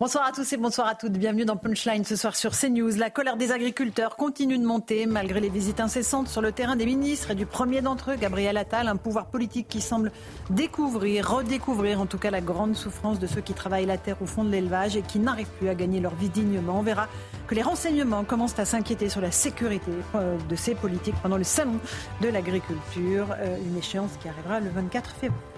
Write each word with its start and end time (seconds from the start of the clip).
Bonsoir 0.00 0.24
à 0.28 0.30
tous 0.30 0.52
et 0.52 0.56
bonsoir 0.56 0.86
à 0.86 0.94
toutes. 0.94 1.14
Bienvenue 1.14 1.44
dans 1.44 1.56
Punchline 1.56 2.04
ce 2.04 2.14
soir 2.14 2.36
sur 2.36 2.52
CNews. 2.52 2.96
La 2.98 3.10
colère 3.10 3.36
des 3.36 3.50
agriculteurs 3.50 4.14
continue 4.14 4.56
de 4.56 4.64
monter 4.64 5.06
malgré 5.06 5.40
les 5.40 5.48
visites 5.48 5.80
incessantes 5.80 6.28
sur 6.28 6.40
le 6.40 6.52
terrain 6.52 6.76
des 6.76 6.86
ministres 6.86 7.32
et 7.32 7.34
du 7.34 7.46
premier 7.46 7.80
d'entre 7.80 8.12
eux, 8.12 8.14
Gabriel 8.14 8.56
Attal, 8.56 8.86
un 8.86 8.94
pouvoir 8.94 9.26
politique 9.26 9.66
qui 9.66 9.80
semble 9.80 10.12
découvrir, 10.50 11.28
redécouvrir 11.28 12.00
en 12.00 12.06
tout 12.06 12.18
cas 12.18 12.30
la 12.30 12.40
grande 12.40 12.76
souffrance 12.76 13.18
de 13.18 13.26
ceux 13.26 13.40
qui 13.40 13.54
travaillent 13.54 13.86
la 13.86 13.98
terre 13.98 14.22
au 14.22 14.26
fond 14.26 14.44
de 14.44 14.50
l'élevage 14.50 14.96
et 14.96 15.02
qui 15.02 15.18
n'arrivent 15.18 15.50
plus 15.58 15.68
à 15.68 15.74
gagner 15.74 15.98
leur 15.98 16.14
vie 16.14 16.28
dignement. 16.28 16.78
On 16.78 16.82
verra 16.82 17.08
que 17.48 17.56
les 17.56 17.62
renseignements 17.62 18.22
commencent 18.22 18.58
à 18.60 18.64
s'inquiéter 18.64 19.08
sur 19.08 19.20
la 19.20 19.32
sécurité 19.32 19.90
euh, 20.14 20.38
de 20.48 20.54
ces 20.54 20.76
politiques 20.76 21.16
pendant 21.24 21.38
le 21.38 21.44
salon 21.44 21.80
de 22.20 22.28
l'agriculture, 22.28 23.34
euh, 23.40 23.58
une 23.66 23.76
échéance 23.76 24.12
qui 24.22 24.28
arrivera 24.28 24.60
le 24.60 24.70
24 24.70 25.10
février. 25.10 25.57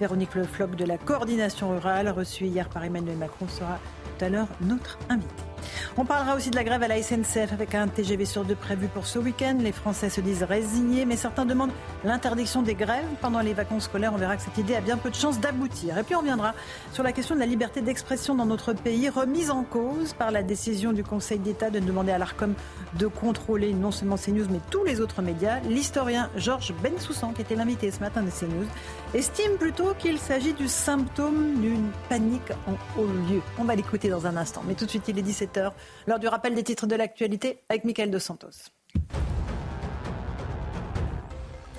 Véronique 0.00 0.34
Le 0.34 0.44
Floch 0.44 0.76
de 0.76 0.84
la 0.84 0.98
coordination 0.98 1.70
rurale, 1.70 2.08
reçue 2.08 2.44
hier 2.44 2.68
par 2.68 2.84
Emmanuel 2.84 3.16
Macron, 3.16 3.48
sera 3.48 3.78
tout 4.18 4.24
à 4.24 4.28
l'heure 4.28 4.48
notre 4.60 4.98
invité. 5.08 5.49
On 5.96 6.04
parlera 6.04 6.36
aussi 6.36 6.50
de 6.50 6.56
la 6.56 6.64
grève 6.64 6.82
à 6.82 6.88
la 6.88 7.02
SNCF 7.02 7.52
avec 7.52 7.74
un 7.74 7.88
TGV 7.88 8.24
sur 8.24 8.44
deux 8.44 8.54
prévu 8.54 8.88
pour 8.88 9.06
ce 9.06 9.18
week-end. 9.18 9.58
Les 9.60 9.72
Français 9.72 10.10
se 10.10 10.20
disent 10.20 10.42
résignés, 10.42 11.04
mais 11.04 11.16
certains 11.16 11.44
demandent 11.44 11.72
l'interdiction 12.04 12.62
des 12.62 12.74
grèves 12.74 13.06
pendant 13.20 13.40
les 13.40 13.54
vacances 13.54 13.84
scolaires. 13.84 14.12
On 14.14 14.18
verra 14.18 14.36
que 14.36 14.42
cette 14.42 14.58
idée 14.58 14.74
a 14.74 14.80
bien 14.80 14.96
peu 14.96 15.10
de 15.10 15.14
chances 15.14 15.40
d'aboutir. 15.40 15.98
Et 15.98 16.02
puis 16.02 16.14
on 16.14 16.22
viendra 16.22 16.54
sur 16.92 17.02
la 17.02 17.12
question 17.12 17.34
de 17.34 17.40
la 17.40 17.46
liberté 17.46 17.80
d'expression 17.80 18.34
dans 18.34 18.46
notre 18.46 18.72
pays, 18.72 19.08
remise 19.08 19.50
en 19.50 19.62
cause 19.62 20.12
par 20.12 20.30
la 20.30 20.42
décision 20.42 20.92
du 20.92 21.04
Conseil 21.04 21.38
d'État 21.38 21.70
de 21.70 21.78
demander 21.78 22.12
à 22.12 22.18
l'ARCOM 22.18 22.54
de 22.98 23.06
contrôler 23.06 23.72
non 23.72 23.90
seulement 23.90 24.16
CNews, 24.16 24.46
mais 24.50 24.60
tous 24.70 24.84
les 24.84 25.00
autres 25.00 25.22
médias. 25.22 25.60
L'historien 25.60 26.30
Georges 26.36 26.74
Bensoussan, 26.82 27.32
qui 27.32 27.42
était 27.42 27.54
l'invité 27.54 27.90
ce 27.90 28.00
matin 28.00 28.22
de 28.22 28.30
CNews, 28.30 28.66
estime 29.14 29.56
plutôt 29.58 29.94
qu'il 29.98 30.18
s'agit 30.18 30.52
du 30.52 30.68
symptôme 30.68 31.60
d'une 31.60 31.90
panique 32.08 32.50
en 32.66 33.00
haut 33.00 33.06
lieu. 33.06 33.40
On 33.58 33.64
va 33.64 33.74
l'écouter 33.74 34.08
dans 34.08 34.26
un 34.26 34.36
instant. 34.36 34.62
Mais 34.66 34.74
tout 34.74 34.84
de 34.84 34.90
suite, 34.90 35.08
il 35.08 35.18
est 35.18 35.22
17h, 35.52 35.72
lors 36.06 36.18
du 36.18 36.28
rappel 36.28 36.54
des 36.54 36.62
titres 36.62 36.86
de 36.86 36.96
l'actualité 36.96 37.62
avec 37.68 37.84
Michael 37.84 38.10
Dos 38.10 38.18
Santos. 38.18 38.70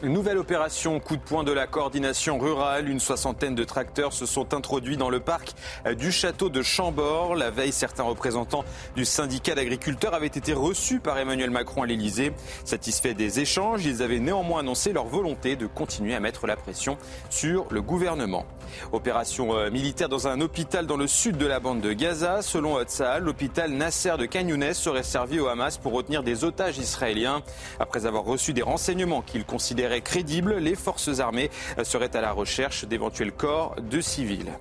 Une 0.04 0.14
nouvelle 0.14 0.40
opération 0.40 1.00
coup 1.00 1.16
de 1.16 1.22
poing 1.22 1.44
de 1.44 1.52
la 1.52 1.68
coordination 1.68 2.40
rurale. 2.40 2.90
Une 2.90 3.00
soixantaine 3.00 3.53
de 3.53 3.64
tracteurs 3.64 4.14
se 4.14 4.25
sont 4.25 4.56
introduits 4.56 4.98
dans 4.98 5.12
le 5.12 5.20
parc 5.20 5.53
du 5.96 6.12
château 6.12 6.50
de 6.50 6.64
Chambord. 6.64 7.36
La 7.36 7.52
veille, 7.52 7.72
certains 7.72 8.02
représentants 8.02 8.66
du 8.96 9.06
syndicat 9.06 9.53
d'agriculteurs 9.53 10.16
avaient 10.16 10.25
été 10.25 10.53
reçus 10.53 11.00
par 11.00 11.20
Emmanuel 11.20 11.52
Macron 11.52 11.84
à 11.84 11.86
l'Elysée. 11.86 12.34
Satisfaits 12.66 13.14
des 13.14 13.42
échanges, 13.42 13.86
ils 13.86 14.02
avaient 14.02 14.18
néanmoins 14.18 14.62
annoncé 14.62 14.92
leur 14.92 15.06
volonté 15.06 15.56
de 15.56 15.68
continuer 15.68 16.16
à 16.16 16.20
mettre 16.20 16.48
la 16.48 16.56
pression 16.56 16.98
sur 17.30 17.68
le 17.70 17.84
gouvernement. 17.84 18.48
Opération 18.94 19.56
euh, 19.56 19.70
militaire 19.70 20.09
dans 20.09 20.28
un 20.28 20.42
hôpital 20.42 20.88
dans 20.88 20.98
le 20.98 21.06
sud 21.06 21.38
de 21.38 21.46
la 21.46 21.59
bande 21.59 21.81
de 21.81 21.94
Gaza. 21.94 22.42
Selon 22.42 22.78
Hatzal, 22.78 23.24
l'hôpital 23.24 23.70
Nasser 23.72 24.16
de 24.18 24.25
Kanyounes 24.25 24.74
serait 24.74 25.04
servi 25.04 25.40
au 25.40 25.48
Hamas 25.48 25.78
pour 25.78 25.94
retenir 25.94 26.24
des 26.24 26.44
otages 26.44 26.80
israéliens. 26.80 27.44
Après 27.80 28.08
avoir 28.08 28.24
reçu 28.24 28.54
des 28.54 28.64
renseignements 28.64 29.22
qu'il 29.22 29.46
considérait 29.46 29.91
crédibles, 30.00 30.56
les 30.56 30.75
forces 30.75 31.19
armées 31.19 31.50
seraient 31.84 32.16
à 32.16 32.22
la 32.22 32.31
recherche 32.31 32.85
d'éventuels 32.85 33.34
corps 33.34 33.75
de 33.81 34.00
civils. 34.00 34.52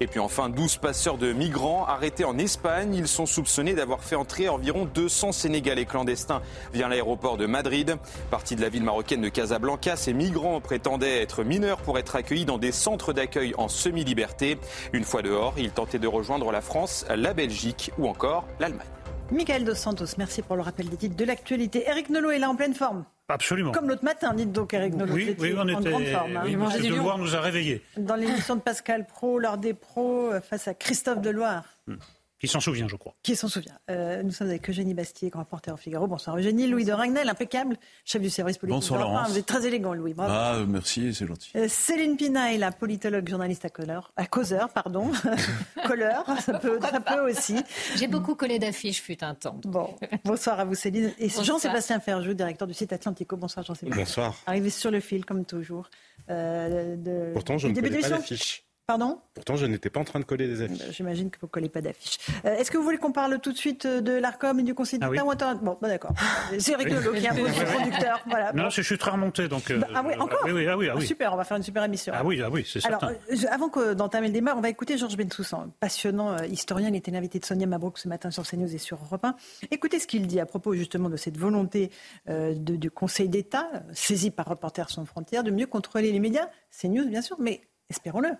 Et 0.00 0.06
puis 0.06 0.18
enfin, 0.18 0.48
12 0.48 0.78
passeurs 0.78 1.18
de 1.18 1.32
migrants 1.32 1.86
arrêtés 1.86 2.24
en 2.24 2.38
Espagne. 2.38 2.94
Ils 2.94 3.08
sont 3.08 3.26
soupçonnés 3.26 3.74
d'avoir 3.74 4.02
fait 4.02 4.16
entrer 4.16 4.48
environ 4.48 4.86
200 4.86 5.32
Sénégalais 5.32 5.84
clandestins 5.84 6.42
via 6.72 6.88
l'aéroport 6.88 7.36
de 7.36 7.46
Madrid. 7.46 7.96
Parti 8.30 8.56
de 8.56 8.62
la 8.62 8.68
ville 8.68 8.82
marocaine 8.82 9.20
de 9.20 9.28
Casablanca, 9.28 9.96
ces 9.96 10.12
migrants 10.12 10.60
prétendaient 10.60 11.22
être 11.22 11.44
mineurs 11.44 11.78
pour 11.78 11.98
être 11.98 12.16
accueillis 12.16 12.44
dans 12.44 12.58
des 12.58 12.72
centres 12.72 13.12
d'accueil 13.12 13.54
en 13.58 13.68
semi-liberté. 13.68 14.58
Une 14.92 15.04
fois 15.04 15.22
dehors, 15.22 15.54
ils 15.58 15.70
tentaient 15.70 15.98
de 15.98 16.08
rejoindre 16.08 16.50
la 16.50 16.60
France, 16.60 17.04
la 17.14 17.34
Belgique 17.34 17.92
ou 17.98 18.08
encore 18.08 18.46
l'Allemagne. 18.58 18.86
Michael 19.30 19.64
Dos 19.64 19.76
Santos, 19.76 20.16
merci 20.18 20.42
pour 20.42 20.56
le 20.56 20.62
rappel 20.62 20.88
des 20.88 20.96
titres 20.96 21.16
de 21.16 21.24
l'actualité. 21.24 21.84
Eric 21.86 22.10
Nolot 22.10 22.32
est 22.32 22.40
là 22.40 22.50
en 22.50 22.56
pleine 22.56 22.74
forme. 22.74 23.04
Absolument. 23.30 23.72
Comme 23.72 23.88
l'autre 23.88 24.04
matin, 24.04 24.34
dites 24.34 24.52
donc, 24.52 24.74
Eric 24.74 24.94
Nolot. 24.94 25.14
Oui, 25.14 25.36
oui 25.38 25.54
on 25.56 25.68
était. 25.68 25.76
En 25.76 25.80
grande 25.80 26.06
forme, 26.06 26.36
hein. 26.36 26.42
oui, 26.44 26.88
Deloire 26.88 27.18
nous 27.18 27.34
a 27.34 27.40
réveillés. 27.40 27.82
Dans 27.96 28.16
l'émission 28.16 28.56
de 28.56 28.60
Pascal 28.60 29.06
Pro, 29.06 29.38
l'heure 29.38 29.58
des 29.58 29.74
pros, 29.74 30.30
euh, 30.32 30.40
face 30.40 30.68
à 30.68 30.74
Christophe 30.74 31.20
Deloire. 31.20 31.64
Hmm. 31.86 31.96
Qui 32.40 32.48
s'en 32.48 32.58
souvient, 32.60 32.88
je 32.88 32.96
crois. 32.96 33.14
Qui 33.22 33.36
s'en 33.36 33.48
souvient. 33.48 33.78
Euh, 33.90 34.22
nous 34.22 34.30
sommes 34.30 34.48
avec 34.48 34.66
Eugénie 34.70 34.94
Bastier, 34.94 35.28
grand 35.28 35.42
reporter 35.42 35.74
au 35.74 35.76
Figaro. 35.76 36.06
Bonsoir 36.06 36.38
Eugénie. 36.38 36.66
Louis 36.68 36.86
de 36.86 36.92
Ragnel, 36.92 37.28
impeccable, 37.28 37.76
chef 38.06 38.22
du 38.22 38.30
service 38.30 38.56
politique. 38.56 38.80
Bonsoir 38.80 39.00
Laurence. 39.00 39.28
Vous 39.28 39.38
êtes 39.38 39.44
très 39.44 39.66
élégant, 39.66 39.92
Louis. 39.92 40.14
Bravo. 40.14 40.32
Ah, 40.34 40.64
merci, 40.66 41.12
c'est 41.12 41.26
gentil. 41.26 41.50
Euh, 41.54 41.66
Céline 41.68 42.16
Pinaille, 42.16 42.56
la 42.56 42.72
politologue, 42.72 43.28
journaliste 43.28 43.66
à 43.66 43.68
Couleur, 43.68 44.14
à 44.16 44.24
causeur, 44.24 44.70
pardon. 44.70 45.10
Couleur, 45.86 46.24
ça 46.40 46.58
peut, 46.58 46.78
ça 46.80 47.00
peut 47.00 47.30
aussi. 47.30 47.56
J'ai 47.96 48.08
beaucoup 48.08 48.34
collé 48.34 48.58
d'affiches, 48.58 49.02
fut 49.02 49.22
un 49.22 49.34
temps. 49.34 49.60
Bon, 49.64 49.94
bonsoir 50.24 50.58
à 50.60 50.64
vous 50.64 50.74
Céline. 50.74 51.12
Et 51.18 51.28
Jean-Sébastien 51.28 52.00
Ferjou, 52.00 52.32
directeur 52.32 52.66
du 52.66 52.72
site 52.72 52.94
Atlantico. 52.94 53.36
Bonsoir 53.36 53.66
Jean-Sébastien. 53.66 54.02
Bonsoir. 54.02 54.34
Arrivé 54.46 54.70
sur 54.70 54.90
le 54.90 55.00
fil, 55.00 55.26
comme 55.26 55.44
toujours. 55.44 55.90
Euh, 56.30 56.96
de... 56.96 57.34
Pourtant, 57.34 57.58
je 57.58 57.68
ne 57.68 57.74
connais 57.74 58.00
pas 58.00 58.08
l'affiche. 58.08 58.64
Pardon 58.90 59.20
Pourtant, 59.34 59.54
je 59.54 59.66
n'étais 59.66 59.88
pas 59.88 60.00
en 60.00 60.04
train 60.04 60.18
de 60.18 60.24
coller 60.24 60.48
des 60.48 60.62
affiches. 60.62 60.80
Bah, 60.80 60.90
j'imagine 60.90 61.30
que 61.30 61.38
vous 61.40 61.46
ne 61.46 61.50
collez 61.52 61.68
pas 61.68 61.80
d'affiches. 61.80 62.18
Euh, 62.44 62.56
est-ce 62.56 62.72
que 62.72 62.76
vous 62.76 62.82
voulez 62.82 62.98
qu'on 62.98 63.12
parle 63.12 63.38
tout 63.38 63.52
de 63.52 63.56
suite 63.56 63.86
euh, 63.86 64.00
de 64.00 64.10
l'ARCOM 64.10 64.58
et 64.58 64.64
du 64.64 64.74
Conseil 64.74 64.98
d'État 64.98 65.12
ah 65.16 65.24
oui. 65.24 65.58
Bon, 65.62 65.78
bah, 65.80 65.86
d'accord. 65.86 66.12
C'est 66.58 66.74
rigolo, 66.74 67.12
qui 67.12 67.24
est 67.24 67.28
un 67.28 67.34
producteur. 67.72 68.20
Voilà. 68.26 68.52
Non, 68.52 68.68
je 68.68 68.82
suis 68.82 68.98
très 68.98 69.12
remonté. 69.12 69.46
Donc, 69.46 69.70
bah, 69.72 69.86
ah 69.94 70.02
oui, 70.04 70.14
encore 70.18 70.40
oui, 70.44 70.50
oui, 70.50 70.66
ah 70.66 70.76
oui, 70.76 70.88
ah 70.88 70.96
oui. 70.96 71.06
Super, 71.06 71.32
on 71.32 71.36
va 71.36 71.44
faire 71.44 71.56
une 71.56 71.62
super 71.62 71.84
émission. 71.84 72.12
Ah 72.16 72.24
oui, 72.24 72.42
ah 72.42 72.50
oui 72.50 72.66
c'est 72.68 72.80
certain. 72.80 73.06
Alors, 73.06 73.52
avant 73.52 73.94
d'entamer 73.94 74.26
le 74.26 74.32
débat, 74.32 74.56
on 74.56 74.60
va 74.60 74.70
écouter 74.70 74.98
Georges 74.98 75.16
Bensoussan, 75.16 75.70
passionnant 75.78 76.32
euh, 76.32 76.46
historien. 76.46 76.88
Il 76.88 76.96
était 76.96 77.12
l'invité 77.12 77.38
de 77.38 77.44
Sonia 77.44 77.68
Mabrouk 77.68 77.96
ce 77.96 78.08
matin 78.08 78.32
sur 78.32 78.42
CNews 78.44 78.74
et 78.74 78.78
sur 78.78 78.98
Europe 79.04 79.24
1. 79.24 79.36
Écoutez 79.70 80.00
ce 80.00 80.08
qu'il 80.08 80.26
dit 80.26 80.40
à 80.40 80.46
propos 80.46 80.74
justement 80.74 81.08
de 81.08 81.16
cette 81.16 81.38
volonté 81.38 81.92
de, 82.26 82.52
du 82.54 82.90
Conseil 82.90 83.28
d'État, 83.28 83.70
saisi 83.92 84.32
par 84.32 84.46
Reporters 84.46 84.90
sans 84.90 85.04
frontières, 85.04 85.44
de 85.44 85.52
mieux 85.52 85.66
contrôler 85.66 86.10
les 86.10 86.18
médias. 86.18 86.48
CNews, 86.76 87.08
bien 87.08 87.22
sûr, 87.22 87.36
mais 87.38 87.60
espérons-le 87.88 88.30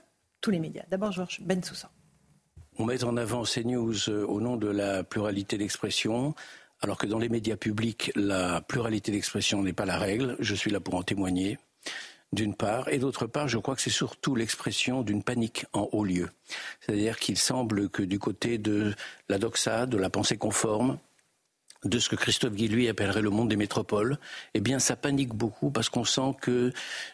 tous 0.41 0.51
les 0.51 0.61
médias. 0.61 0.85
D'abord, 0.91 1.13
Georges 1.13 1.41
Bensoussan. 1.41 1.91
On 2.79 2.85
met 2.85 3.05
en 3.05 3.17
avant 3.17 3.45
ces 3.45 3.65
news 3.65 4.09
euh, 4.09 4.25
au 4.25 4.41
nom 4.41 4.57
de 4.57 4.69
la 4.69 5.05
pluralité 5.05 5.59
d'expression, 5.59 6.35
alors 6.81 6.97
que 6.97 7.07
dans 7.07 7.19
les 7.19 7.29
médias 7.29 7.57
publics, 7.57 8.11
la 8.15 8.63
pluralité 8.63 9.13
d'expression 9.13 9.63
n'est 9.63 9.75
pas 9.75 9.85
la 9.85 9.99
règle. 9.99 10.37
Je 10.39 10.55
suis 10.55 10.71
là 10.71 10.81
pour 10.81 10.95
en 10.95 11.03
témoigner, 11.03 11.59
d'une 12.33 12.55
part. 12.55 12.89
Et 12.89 12.99
d'autre 12.99 13.27
part, 13.27 13.49
je 13.49 13.59
crois 13.59 13.77
que 13.77 13.83
c'est 13.83 13.91
surtout 13.91 14.35
l'expression 14.35 15.03
d'une 15.03 15.23
panique 15.23 15.67
en 15.73 15.89
haut 15.93 16.05
lieu. 16.05 16.31
C'est-à-dire 16.81 17.19
qu'il 17.19 17.37
semble 17.37 17.91
que 17.91 18.03
du 18.03 18.19
côté 18.19 18.57
de 18.57 18.95
la 19.29 19.39
doxa, 19.39 19.85
de 19.87 19.99
la 19.99 20.09
pensée 20.09 20.39
conforme, 20.39 20.99
de 21.85 21.99
ce 21.99 22.09
que 22.09 22.17
Christophe 22.17 22.55
Guy 22.55 22.89
appellerait 22.89 23.23
le 23.23 23.31
monde 23.31 23.49
des 23.49 23.57
métropoles, 23.57 24.19
eh 24.55 24.61
bien, 24.61 24.79
ça 24.79 24.97
panique 24.97 25.35
beaucoup 25.35 25.71
parce 25.71 25.89
qu'on 25.89 26.05
sent 26.05 26.35
que 26.41 26.73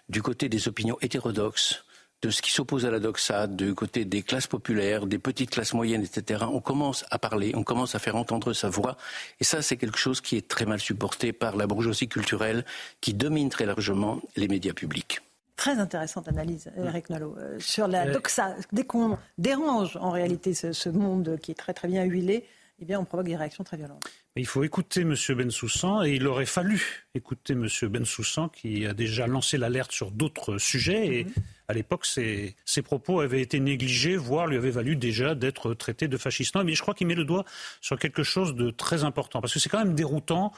du 0.09 0.23
côté 0.23 0.49
des 0.49 0.69
opinions 0.69 0.99
hétérodoxes, 1.01 1.86
de 2.23 2.31
ce 2.31 2.43
qui 2.43 2.51
s'oppose 2.51 2.87
à 2.87 2.91
la 2.91 2.99
doxa, 2.99 3.47
du 3.47 3.75
côté 3.75 4.05
des 4.05 4.23
classes 4.23 4.47
populaires, 4.47 5.07
des 5.07 5.19
petites 5.19 5.51
classes 5.51 5.75
moyennes, 5.75 6.03
etc., 6.03 6.45
on 6.51 6.61
commence 6.61 7.05
à 7.11 7.19
parler, 7.19 7.53
on 7.55 7.63
commence 7.63 7.95
à 7.95 7.99
faire 7.99 8.17
entendre 8.17 8.53
sa 8.53 8.69
voix. 8.69 8.97
Et 9.41 9.45
ça, 9.45 9.63
c'est 9.63 9.77
quelque 9.77 9.99
chose 9.99 10.21
qui 10.21 10.37
est 10.37 10.49
très 10.49 10.65
mal 10.65 10.81
supporté 10.81 11.33
par 11.33 11.57
la 11.57 11.67
bourgeoisie 11.67 12.09
culturelle 12.09 12.65
qui 13.01 13.15
domine 13.15 13.51
très 13.51 13.67
largement 13.67 14.21
les 14.37 14.49
médias 14.49 14.73
publics. 14.73 15.21
Très 15.57 15.79
intéressante 15.79 16.29
analyse, 16.29 16.71
Eric 16.77 17.09
Nolot, 17.09 17.35
euh, 17.39 17.59
sur 17.59 17.89
la 17.89 18.11
doxa. 18.11 18.55
Dès 18.73 18.85
qu'on 18.85 19.17
dérange 19.39 19.97
en 19.97 20.11
réalité 20.11 20.53
ce, 20.53 20.73
ce, 20.73 20.91
monde 20.91 21.39
qui 21.41 21.51
est 21.51 21.55
très 21.55 21.73
très 21.73 21.89
bien 21.89 22.05
huilé, 22.05 22.45
eh 22.79 22.85
bien 22.85 23.01
on 23.01 23.07
provoque 23.07 23.27
des 23.27 23.37
réactions 23.37 23.65
très 23.65 23.79
violentes. 23.79 24.05
Il 24.37 24.47
faut 24.47 24.65
écouter 24.65 25.01
M. 25.01 25.15
Bensoussan 25.31 26.05
et 26.05 26.15
il 26.15 26.27
aurait 26.27 26.45
fallu 26.45 27.07
écouter 27.15 27.55
M. 27.55 27.69
Bensoussan 27.89 28.51
qui 28.51 28.85
a 28.85 28.93
déjà 28.93 29.27
lancé 29.27 29.57
l'alerte 29.57 29.93
sur 29.93 30.11
d'autres 30.11 30.59
sujets 30.59 31.07
et 31.07 31.25
mhm. 31.25 31.33
À 31.69 31.73
l'époque 31.73 32.07
ses, 32.07 32.55
propos 32.85 33.21
avaient 33.21 33.41
été 33.41 33.61
négligés, 33.61 34.17
voire 34.17 34.47
lui 34.47 34.57
avaient 34.57 34.71
valu 34.71 34.97
déjà 34.97 35.35
d'être 35.35 35.75
traité 35.75 36.09
de 36.09 36.17
fasciste. 36.17 36.57
Mais 36.65 36.75
je 36.75 36.83
crois 36.83 36.95
qu'il 36.95 37.07
met 37.07 37.15
le 37.15 37.25
doigt 37.25 37.45
sur 37.81 37.99
quelque 37.99 38.23
chose 38.23 38.55
de 38.55 38.71
très 38.71 39.05
important 39.05 39.41
parce 39.41 39.53
que 39.53 39.59
c'est 39.59 39.69
quand 39.69 39.79
même 39.79 39.95
déroutant 39.95 40.53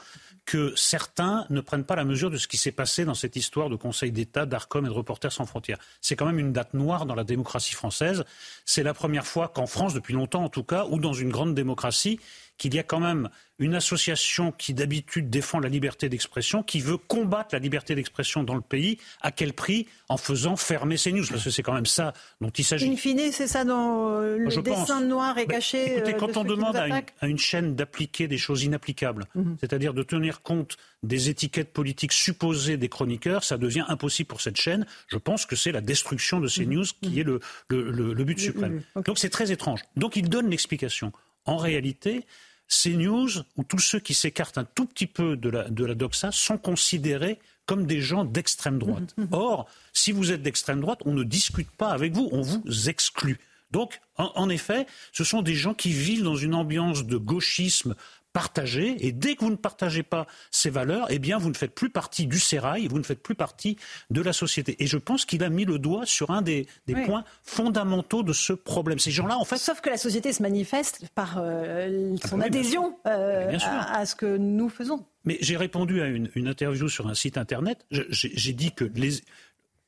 que 0.45 0.73
certains 0.75 1.45
ne 1.49 1.61
prennent 1.61 1.83
pas 1.83 1.95
la 1.95 2.05
mesure 2.05 2.29
de 2.29 2.37
ce 2.37 2.47
qui 2.47 2.57
s'est 2.57 2.71
passé 2.71 3.05
dans 3.05 3.13
cette 3.13 3.35
histoire 3.35 3.69
de 3.69 3.75
Conseil 3.75 4.11
d'État, 4.11 4.45
d'ARCOM 4.45 4.85
et 4.85 4.89
de 4.89 4.93
Reporters 4.93 5.31
sans 5.31 5.45
frontières. 5.45 5.77
C'est 6.01 6.15
quand 6.15 6.25
même 6.25 6.39
une 6.39 6.53
date 6.53 6.73
noire 6.73 7.05
dans 7.05 7.15
la 7.15 7.23
démocratie 7.23 7.75
française. 7.75 8.23
C'est 8.65 8.83
la 8.83 8.93
première 8.93 9.27
fois 9.27 9.47
qu'en 9.47 9.67
France, 9.67 9.93
depuis 9.93 10.13
longtemps 10.13 10.43
en 10.43 10.49
tout 10.49 10.63
cas, 10.63 10.85
ou 10.89 10.99
dans 10.99 11.13
une 11.13 11.29
grande 11.29 11.53
démocratie, 11.53 12.19
qu'il 12.59 12.75
y 12.75 12.79
a 12.79 12.83
quand 12.83 12.99
même 12.99 13.29
une 13.57 13.75
association 13.75 14.51
qui 14.51 14.73
d'habitude 14.73 15.29
défend 15.29 15.59
la 15.59 15.69
liberté 15.69 16.07
d'expression, 16.07 16.61
qui 16.61 16.79
veut 16.79 16.97
combattre 16.97 17.49
la 17.53 17.59
liberté 17.59 17.95
d'expression 17.95 18.43
dans 18.43 18.55
le 18.55 18.61
pays, 18.61 18.97
à 19.21 19.31
quel 19.31 19.53
prix? 19.53 19.87
En 20.07 20.17
faisant 20.17 20.55
fermer 20.55 20.97
ces 20.97 21.11
news, 21.11 21.25
parce 21.29 21.43
que 21.43 21.49
c'est 21.49 21.63
quand 21.63 21.73
même 21.73 21.85
ça 21.85 22.13
dont 22.41 22.49
il 22.49 22.63
s'agit. 22.63 22.89
In 22.89 22.95
fine, 22.95 23.31
c'est 23.31 23.47
ça 23.47 23.63
dans 23.63 24.09
euh, 24.09 24.37
le 24.37 24.61
dessin 24.61 25.01
noir 25.01 25.37
et 25.37 25.45
caché. 25.45 25.97
écoutez, 25.97 26.13
euh, 26.13 26.17
quand 26.17 26.37
on 26.37 26.43
demande 26.43 26.75
à 26.75 27.27
une, 27.27 27.37
chaîne 27.37 27.75
d'appliquer 27.75 28.27
des 28.27 28.37
choses 28.37 28.63
inapplicables, 28.63 29.25
mhm. 29.35 29.57
c'est-à-dire 29.59 29.93
de 29.93 30.03
tenir 30.03 30.41
compte 30.41 30.77
des 31.03 31.29
étiquettes 31.29 31.71
politiques 31.71 32.13
supposées 32.13 32.77
des 32.77 32.89
chroniqueurs, 32.89 33.43
ça 33.43 33.57
devient 33.57 33.85
impossible 33.87 34.27
pour 34.27 34.41
cette 34.41 34.57
chaîne. 34.57 34.85
Je 35.07 35.17
pense 35.17 35.45
que 35.45 35.55
c'est 35.55 35.71
la 35.71 35.81
destruction 35.81 36.39
de 36.39 36.47
ces 36.47 36.65
mhm. 36.65 36.73
news 36.73 36.85
qui 37.01 37.19
est 37.19 37.23
le, 37.23 37.39
le, 37.69 38.23
but 38.23 38.39
suprême. 38.39 38.83
Donc 39.05 39.17
c'est 39.17 39.29
très 39.29 39.51
étrange. 39.51 39.81
Donc 39.95 40.15
il 40.15 40.29
donne 40.29 40.49
l'explication. 40.49 41.11
En 41.45 41.57
réalité, 41.57 42.25
ces 42.69 42.95
news, 42.95 43.29
ou 43.57 43.63
tous 43.63 43.79
ceux 43.79 43.99
qui 43.99 44.13
s'écartent 44.13 44.57
un 44.57 44.63
tout 44.63 44.85
petit 44.85 45.07
peu 45.07 45.35
de 45.35 45.49
la, 45.49 45.69
de 45.69 45.83
la 45.83 45.95
doxa, 45.95 46.31
sont 46.31 46.57
considérés 46.57 47.39
comme 47.65 47.85
des 47.85 47.99
gens 47.99 48.23
d'extrême 48.23 48.79
droite. 48.79 49.13
Mhm, 49.17 49.25
mhm. 49.25 49.29
Or, 49.33 49.67
si 49.91 50.11
vous 50.11 50.31
êtes 50.31 50.41
d'extrême 50.41 50.79
droite, 50.79 51.01
on 51.05 51.13
ne 51.13 51.23
discute 51.23 51.69
pas 51.69 51.89
avec 51.89 52.13
vous, 52.13 52.29
on 52.31 52.41
vous 52.41 52.89
exclut. 52.89 53.37
Donc, 53.71 54.01
en, 54.17 54.49
effet, 54.49 54.87
ce 55.11 55.23
sont 55.23 55.43
des 55.43 55.53
gens 55.53 55.75
qui 55.75 55.91
vivent 55.91 56.23
dans 56.23 56.35
une 56.35 56.55
ambiance 56.55 57.05
de 57.05 57.17
gauchisme 57.17 57.95
partager. 58.33 58.95
Et 59.05 59.11
dès 59.11 59.35
que 59.35 59.43
vous 59.43 59.51
ne 59.51 59.55
partagez 59.55 60.03
pas 60.03 60.27
ces 60.51 60.69
valeurs, 60.69 61.07
eh 61.09 61.19
bien, 61.19 61.37
vous 61.37 61.49
ne 61.49 61.55
faites 61.55 61.73
plus 61.73 61.89
partie 61.89 62.27
du 62.27 62.39
sérail, 62.39 62.87
vous 62.87 62.97
ne 62.97 63.03
faites 63.03 63.21
plus 63.21 63.35
partie 63.35 63.77
de 64.09 64.21
la 64.21 64.33
société. 64.33 64.75
Et 64.79 64.87
je 64.87 64.97
pense 64.97 65.25
qu'il 65.25 65.43
a 65.43 65.49
mis 65.49 65.65
le 65.65 65.79
doigt 65.79 66.05
sur 66.05 66.31
un 66.31 66.41
des, 66.41 66.67
points 67.05 67.23
fondamentaux 67.43 68.23
de 68.23 68.33
ce 68.33 68.53
problème. 68.53 68.99
Ces 68.99 69.11
gens-là, 69.11 69.37
en 69.37 69.45
fait. 69.45 69.57
Sauf 69.57 69.81
que 69.81 69.89
la 69.89 69.97
société 69.97 70.33
se 70.33 70.41
manifeste 70.41 71.05
par 71.15 71.37
euh, 71.37 72.15
son 72.27 72.41
ah 72.41 72.45
adhésion 72.45 72.97
euh, 73.07 73.57
à, 73.71 74.05
ce 74.05 74.15
que 74.15 74.37
nous 74.37 74.69
faisons. 74.69 75.05
Mais 75.25 75.37
j'ai 75.41 75.57
répondu 75.57 76.01
à 76.01 76.07
une, 76.07 76.29
une, 76.35 76.47
interview 76.47 76.87
sur 76.87 77.07
un 77.07 77.13
site 77.13 77.37
internet. 77.37 77.85
J'ai 77.89 78.53
dit 78.53 78.71
que 78.71 78.85
les, 78.95 79.21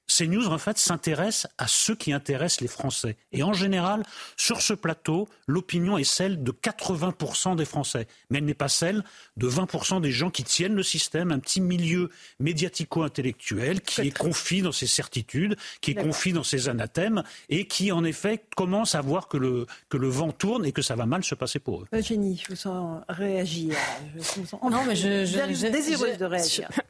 CNews, 0.08 0.48
en 0.48 0.58
fait, 0.58 0.78
s'intéresse 0.78 1.48
à 1.58 1.68
ceux 1.68 1.96
qui 1.96 2.12
intéressent 2.12 2.62
les 2.62 2.68
Français. 2.68 3.16
Et 3.32 3.44
en 3.44 3.54
général, 3.54 4.04
sur 4.36 4.62
ce 4.62 4.74
plateau, 4.74 5.28
l'opinion 5.48 5.98
est 5.98 6.04
celle 6.04 6.44
de 6.44 6.52
80% 6.52 7.56
des 7.56 7.66
Français. 7.66 8.08
Mais 8.30 8.40
elle 8.40 8.46
n'est 8.46 8.54
pas 8.54 8.68
celle 8.68 9.04
de 9.38 9.50
20% 9.50 10.02
des 10.02 10.12
gens 10.12 10.30
qui 10.30 10.44
tiennent 10.44 10.76
le 10.76 10.84
système, 10.84 11.32
un 11.32 11.40
petit 11.40 11.62
milieu 11.62 12.10
médiatico-intellectuel 12.40 13.82
qui 13.82 14.02
est 14.02 14.18
confit 14.18 14.62
dans 14.62 14.72
ses 14.72 14.88
certitudes, 14.88 15.56
qui 15.80 15.92
est 15.92 15.96
confit 15.96 16.34
dans 16.34 16.44
ses 16.44 16.68
anathèmes 16.68 17.24
et 17.50 17.66
qui, 17.66 17.92
en 17.92 18.04
effet, 18.04 18.44
commence 18.56 18.96
à 18.96 19.02
voir 19.02 19.28
que 19.28 19.38
le, 19.38 19.66
que 19.90 19.98
le 19.98 20.10
vent 20.10 20.32
tourne 20.32 20.66
et 20.66 20.72
que 20.72 20.82
ça 20.82 20.96
va 20.96 21.06
mal 21.06 21.24
se 21.24 21.36
passer 21.36 21.60
pour 21.60 21.82
eux. 21.82 21.88
Eugénie, 21.94 22.42
je 22.44 22.50
vous 22.50 22.58
sens 22.58 23.02
réagir. 23.08 23.76
Je 24.16 24.40
vous 24.42 24.46
sens... 24.46 24.60
Non, 24.64 24.84
mais 24.86 24.96
je, 24.96 25.26
je, 25.26 25.68
désireuse 25.68 26.18
de 26.18 26.26
réagir. 26.26 26.70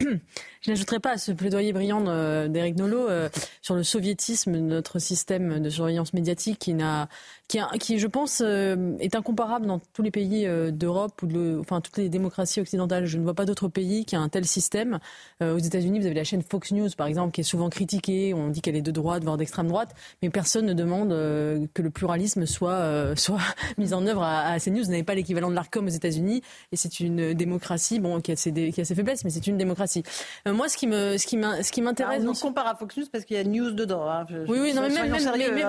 Je 0.64 0.70
n'ajouterai 0.70 1.00
pas 1.00 1.12
à 1.12 1.18
ce 1.18 1.32
plaidoyer 1.32 1.72
brillant 1.72 2.02
d'Éric 2.46 2.76
Nolot 2.76 3.01
euh, 3.08 3.28
sur 3.60 3.74
le 3.74 3.82
soviétisme 3.82 4.52
de 4.52 4.58
notre 4.58 4.98
système 4.98 5.60
de 5.60 5.70
surveillance 5.70 6.12
médiatique 6.12 6.58
qui 6.58 6.74
n'a 6.74 7.08
qui, 7.48 7.58
qui, 7.80 7.98
je 7.98 8.06
pense, 8.06 8.42
euh, 8.42 8.96
est 8.98 9.14
incomparable 9.14 9.66
dans 9.66 9.78
tous 9.92 10.02
les 10.02 10.10
pays 10.10 10.46
euh, 10.46 10.70
d'Europe 10.70 11.22
ou 11.22 11.26
de, 11.26 11.58
enfin 11.60 11.82
toutes 11.82 11.98
les 11.98 12.08
démocraties 12.08 12.60
occidentales. 12.60 13.04
Je 13.04 13.18
ne 13.18 13.22
vois 13.22 13.34
pas 13.34 13.44
d'autre 13.44 13.68
pays 13.68 14.06
qui 14.06 14.16
a 14.16 14.20
un 14.20 14.28
tel 14.28 14.46
système. 14.46 14.98
aux 15.40 15.58
États-Unis, 15.58 16.00
vous 16.00 16.06
avez 16.06 16.14
la 16.14 16.24
chaîne 16.24 16.42
Fox 16.42 16.72
News, 16.72 16.88
par 16.96 17.06
exemple, 17.06 17.32
qui 17.32 17.42
est 17.42 17.44
souvent 17.44 17.68
critiquée. 17.68 18.32
On 18.32 18.48
dit 18.48 18.62
qu'elle 18.62 18.76
est 18.76 18.82
de 18.82 18.90
droite, 18.90 19.22
voire 19.22 19.36
d'extrême 19.36 19.68
droite, 19.68 19.94
mais 20.22 20.30
personne 20.30 20.66
ne 20.66 20.72
demande 20.72 21.10
que 21.10 21.82
le 21.82 21.90
pluralisme 21.90 22.46
soit 22.46 23.12
soit 23.16 23.40
mis 23.76 23.92
en 23.92 24.06
œuvre 24.06 24.22
à, 24.22 24.58
ces 24.58 24.70
news. 24.70 24.82
Vous 24.82 24.90
n'avez 24.90 25.02
pas 25.02 25.14
l'équivalent 25.14 25.50
de 25.50 25.54
l'Arcom 25.54 25.86
aux 25.86 25.90
États-Unis, 25.90 26.42
et 26.70 26.76
c'est 26.76 27.00
une 27.00 27.34
démocratie, 27.34 28.00
bon, 28.00 28.20
qui 28.20 28.32
a 28.32 28.36
ses, 28.36 28.52
qui 28.70 28.80
a 28.80 28.84
ses 28.84 28.94
faiblesses, 28.94 29.24
mais 29.24 29.30
c'est 29.30 29.46
une 29.46 29.58
démocratie. 29.58 30.02
moi, 30.46 30.68
ce 30.68 30.76
qui 30.76 30.86
me, 30.86 31.18
ce 31.18 31.26
qui 31.26 31.82
m'intéresse, 31.82 32.24
on 32.26 32.32
compare 32.32 32.66
à 32.66 32.74
Fox 32.74 32.91
News 32.96 33.06
parce 33.10 33.24
qu'il 33.24 33.36
y 33.36 33.40
a 33.40 33.44
news 33.44 33.70
dedans. 33.70 34.08
Hein. 34.08 34.26
oui, 34.48 34.58
oui, 34.60 34.74
non, 34.74 34.82
mais 34.82 34.88
même, 34.88 35.10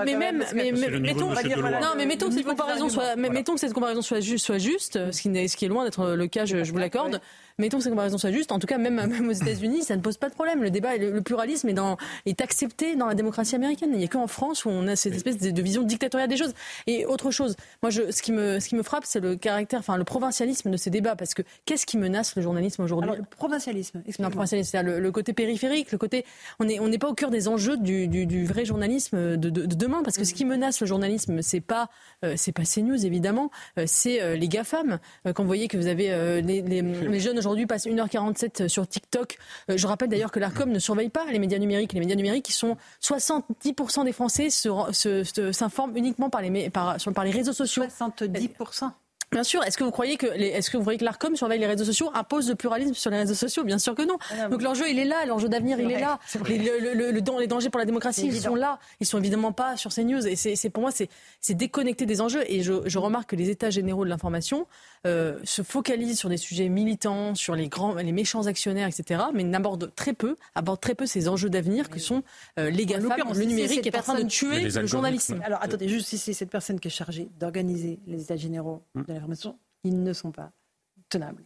mais, 0.05 0.15
même, 0.15 0.43
mais, 0.53 0.71
mettons, 0.99 1.29
non, 1.29 1.93
mais 1.97 2.05
mettons 2.05 2.27
que 2.27 2.33
cette 2.33 2.45
comparaison 2.45 2.89
soit, 2.89 3.15
mettons 3.15 3.53
que 3.53 3.59
cette 3.59 3.73
comparaison 3.73 4.01
soit 4.01 4.19
juste, 4.19 4.45
soit 4.45 4.57
juste, 4.57 5.11
ce 5.11 5.21
qui, 5.21 5.49
ce 5.49 5.57
qui 5.57 5.65
est 5.65 5.69
loin 5.69 5.83
d'être 5.83 6.15
le 6.15 6.27
cas, 6.27 6.45
je, 6.45 6.63
je 6.63 6.71
vous 6.71 6.77
l'accorde 6.77 7.21
mettons 7.57 7.77
que 7.77 7.83
ces 7.83 7.89
comparaisons 7.89 8.17
soient 8.17 8.31
justes, 8.31 8.51
en 8.51 8.59
tout 8.59 8.67
cas 8.67 8.77
même, 8.77 8.95
même 9.07 9.29
aux 9.29 9.33
États-Unis, 9.33 9.83
ça 9.83 9.95
ne 9.95 10.01
pose 10.01 10.17
pas 10.17 10.29
de 10.29 10.33
problème. 10.33 10.63
Le 10.63 10.69
débat, 10.69 10.97
le, 10.97 11.21
pluralisme 11.21 11.69
est, 11.69 11.73
dans, 11.73 11.97
est 12.25 12.41
accepté 12.41 12.95
dans 12.95 13.07
la 13.07 13.15
démocratie 13.15 13.55
américaine. 13.55 13.89
Il 13.93 13.99
n'y 13.99 14.05
a 14.05 14.07
qu'en 14.07 14.27
France 14.27 14.65
où 14.65 14.69
on 14.69 14.87
a 14.87 14.95
cette 14.95 15.13
espèce 15.13 15.37
de, 15.37 15.61
vision 15.61 15.83
dictatoriale 15.83 16.29
des 16.29 16.37
choses. 16.37 16.53
Et 16.87 17.05
autre 17.05 17.31
chose, 17.31 17.55
moi, 17.81 17.89
je, 17.89 18.11
ce, 18.11 18.21
qui 18.21 18.31
me, 18.31 18.59
ce 18.59 18.67
qui 18.67 18.75
me 18.75 18.83
frappe, 18.83 19.05
c'est 19.05 19.19
le 19.19 19.35
caractère, 19.35 19.79
enfin 19.79 19.97
le 19.97 20.03
provincialisme 20.03 20.69
de 20.69 20.77
ces 20.77 20.89
débats, 20.89 21.15
parce 21.15 21.33
que 21.33 21.41
qu'est-ce 21.65 21.85
qui 21.85 21.97
menace 21.97 22.35
le 22.35 22.41
journalisme 22.41 22.83
aujourd'hui 22.83 23.11
le 23.15 23.23
provincialisme, 23.23 24.01
non, 24.19 24.29
provincialisme, 24.29 24.69
c'est 24.71 24.83
le, 24.83 24.99
le, 24.99 25.11
côté 25.11 25.33
périphérique, 25.33 25.91
le 25.91 25.97
côté, 25.97 26.25
on 26.59 26.65
n'est 26.65 26.79
on 26.79 26.87
n'est 26.87 26.97
pas 26.97 27.09
au 27.09 27.13
cœur 27.13 27.29
des 27.29 27.47
enjeux 27.47 27.77
du, 27.77 28.07
du, 28.07 28.25
du 28.25 28.45
vrai 28.45 28.65
journalisme 28.65 29.37
de, 29.37 29.49
de, 29.49 29.65
demain, 29.65 30.01
parce 30.03 30.17
que 30.17 30.23
ce 30.23 30.33
qui 30.33 30.45
menace 30.45 30.81
le 30.81 30.87
journalisme, 30.87 31.41
c'est 31.41 31.61
pas, 31.61 31.89
euh, 32.23 32.33
c'est 32.35 32.51
pas 32.51 32.63
CNews 32.63 33.05
évidemment, 33.05 33.51
euh, 33.77 33.83
c'est 33.87 34.21
euh, 34.21 34.35
les 34.35 34.47
GAFAM. 34.47 34.99
quand 35.25 35.43
vous 35.43 35.47
voyez 35.47 35.67
que 35.67 35.77
vous 35.77 35.87
avez 35.87 36.41
les, 36.41 36.61
les, 36.61 36.81
les 36.81 37.19
jeunes 37.19 37.41
aujourd'hui 37.43 37.65
passent 37.65 37.85
1h47 37.85 38.67
sur 38.67 38.87
TikTok. 38.87 39.37
Euh, 39.69 39.77
je 39.77 39.87
rappelle 39.87 40.09
d'ailleurs 40.09 40.31
que 40.31 40.39
l'ARCOM 40.39 40.71
ne 40.71 40.79
surveille 40.79 41.09
pas 41.09 41.25
les 41.31 41.39
médias 41.39 41.59
numériques. 41.59 41.93
Les 41.93 41.99
médias 41.99 42.15
numériques, 42.15 42.45
qui 42.45 42.53
sont 42.53 42.77
70% 43.01 44.05
des 44.05 44.13
Français 44.13 44.49
s'informent 44.49 45.97
uniquement 45.97 46.29
par 46.29 46.41
les, 46.41 46.69
par, 46.69 46.97
par 47.13 47.23
les 47.23 47.31
réseaux 47.31 47.53
sociaux. 47.53 47.83
70% 47.83 48.91
Bien 49.33 49.43
sûr. 49.43 49.63
Est-ce 49.63 49.77
que 49.77 49.83
vous 49.83 49.91
croyez 49.91 50.15
que 50.15 50.27
est-ce 50.27 50.69
que 50.69 50.77
vous 50.77 50.83
croyez 50.83 50.99
que 50.99 51.05
l'Arcom 51.05 51.35
surveille 51.35 51.59
les 51.59 51.65
réseaux 51.65 51.85
sociaux, 51.85 52.11
impose 52.13 52.49
le 52.49 52.55
pluralisme 52.55 52.93
sur 52.93 53.09
les 53.09 53.17
réseaux 53.17 53.33
sociaux? 53.33 53.63
Bien 53.63 53.79
sûr 53.79 53.95
que 53.95 54.03
non. 54.03 54.17
Ah 54.31 54.47
Donc 54.47 54.61
l'enjeu 54.61 54.87
il 54.87 54.99
est 54.99 55.05
là, 55.05 55.25
l'enjeu 55.25 55.49
d'avenir 55.49 55.79
il 55.79 55.89
est 55.91 55.99
là. 55.99 56.19
Les, 56.47 56.59
le, 56.59 57.09
les 57.11 57.47
dangers 57.47 57.69
pour 57.69 57.79
la 57.79 57.85
démocratie 57.85 58.27
ils 58.27 58.41
sont 58.41 58.55
là. 58.55 58.79
Ils 58.99 59.07
sont 59.07 59.17
évidemment 59.17 59.51
pas 59.51 59.75
sur 59.75 59.91
ces 59.91 60.03
news. 60.03 60.25
Et 60.27 60.35
c'est 60.35 60.69
pour 60.69 60.81
moi 60.81 60.91
c'est 60.91 61.53
déconnecté 61.53 62.05
des 62.05 62.21
enjeux. 62.21 62.43
Et 62.47 62.61
je, 62.61 62.73
je, 62.85 62.99
remarque 62.99 63.31
que 63.31 63.35
les 63.35 63.49
États 63.49 63.71
généraux 63.71 64.05
de 64.05 64.09
l'information 64.09 64.67
euh, 65.05 65.39
se 65.43 65.61
focalisent 65.61 66.19
sur 66.19 66.29
des 66.29 66.37
sujets 66.37 66.69
militants, 66.69 67.35
sur 67.35 67.55
les 67.55 67.67
grands, 67.67 67.95
les 67.95 68.11
méchants 68.11 68.47
actionnaires, 68.47 68.87
etc. 68.87 69.23
Mais 69.33 69.43
n'abordent 69.43 69.93
très 69.95 70.13
peu, 70.13 70.37
abordent 70.55 70.79
très 70.79 70.95
peu 70.95 71.05
ces 71.05 71.27
enjeux 71.27 71.49
d'avenir 71.49 71.89
que 71.89 71.99
sont 71.99 72.23
euh, 72.59 72.69
les 72.69 72.85
GAFAM, 72.85 73.33
le 73.33 73.45
numérique 73.45 73.81
qui 73.81 73.89
est 73.89 73.97
en 73.97 74.01
train 74.01 74.19
de 74.19 74.27
tuer 74.27 74.69
le 74.69 74.87
journalisme. 74.87 75.41
Alors 75.43 75.59
attendez, 75.61 75.89
juste 75.89 76.07
si 76.07 76.17
c'est 76.17 76.33
cette 76.33 76.49
personne 76.49 76.79
qui 76.79 76.87
est 76.87 76.91
chargée 76.91 77.29
d'organiser 77.39 77.99
les 78.07 78.21
États 78.21 78.37
généraux 78.37 78.83
hum. 78.95 79.03
de 79.07 79.13
l'information, 79.13 79.57
ils 79.83 80.01
ne 80.01 80.13
sont 80.13 80.31
pas 80.31 80.51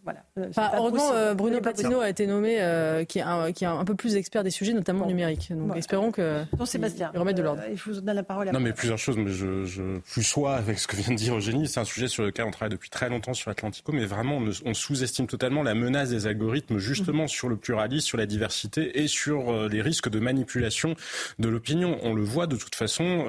voilà. 0.03 0.23
Euh, 0.37 0.49
heureusement, 0.75 1.11
euh, 1.13 1.33
Bruno 1.33 1.59
Patino 1.61 1.99
a 1.99 2.09
été 2.09 2.27
nommé, 2.27 2.57
euh, 2.61 3.05
qui, 3.05 3.19
est 3.19 3.23
un, 3.23 3.51
qui 3.51 3.63
est 3.63 3.67
un 3.67 3.85
peu 3.85 3.95
plus 3.95 4.15
expert 4.15 4.43
des 4.43 4.49
sujets, 4.49 4.73
notamment 4.73 5.05
numériques. 5.05 5.51
Donc 5.51 5.75
espérons 5.75 6.11
que 6.11 6.43
bon, 6.55 6.65
Sébastien, 6.65 7.11
il 7.13 7.19
remette 7.19 7.37
de 7.37 7.41
l'ordre. 7.41 7.63
il 7.69 7.77
vous 7.77 8.01
donne 8.01 8.15
la 8.15 8.23
parole. 8.23 8.49
non, 8.51 8.59
mais 8.59 8.73
plusieurs 8.73 8.97
choses. 8.97 9.17
Mais 9.17 9.31
je, 9.31 9.65
je 9.65 9.99
plus 9.99 10.23
sois 10.23 10.55
avec 10.55 10.79
ce 10.79 10.87
que 10.87 10.95
vient 10.95 11.13
de 11.13 11.17
dire 11.17 11.35
Eugénie. 11.35 11.67
C'est 11.67 11.79
un 11.79 11.85
sujet 11.85 12.07
sur 12.07 12.23
lequel 12.23 12.45
on 12.45 12.51
travaille 12.51 12.71
depuis 12.71 12.89
très 12.89 13.09
longtemps 13.09 13.33
sur 13.33 13.51
Atlantico, 13.51 13.91
mais 13.91 14.05
vraiment 14.05 14.39
on, 14.65 14.73
sous-estime 14.73 15.27
totalement 15.27 15.63
la 15.63 15.73
menace 15.73 16.09
des 16.09 16.27
algorithmes, 16.27 16.77
justement 16.77 17.23
mhm. 17.23 17.29
sur 17.29 17.49
le 17.49 17.57
pluralisme, 17.57 18.05
sur 18.05 18.17
la 18.17 18.25
diversité 18.25 19.01
et 19.01 19.07
sur 19.07 19.67
les 19.67 19.81
risques 19.81 20.09
de 20.09 20.19
manipulation 20.19 20.95
de 21.39 21.49
l'opinion. 21.49 21.97
On 22.03 22.13
le 22.13 22.23
voit 22.23 22.47
de 22.47 22.55
toute 22.55 22.75
façon. 22.75 23.27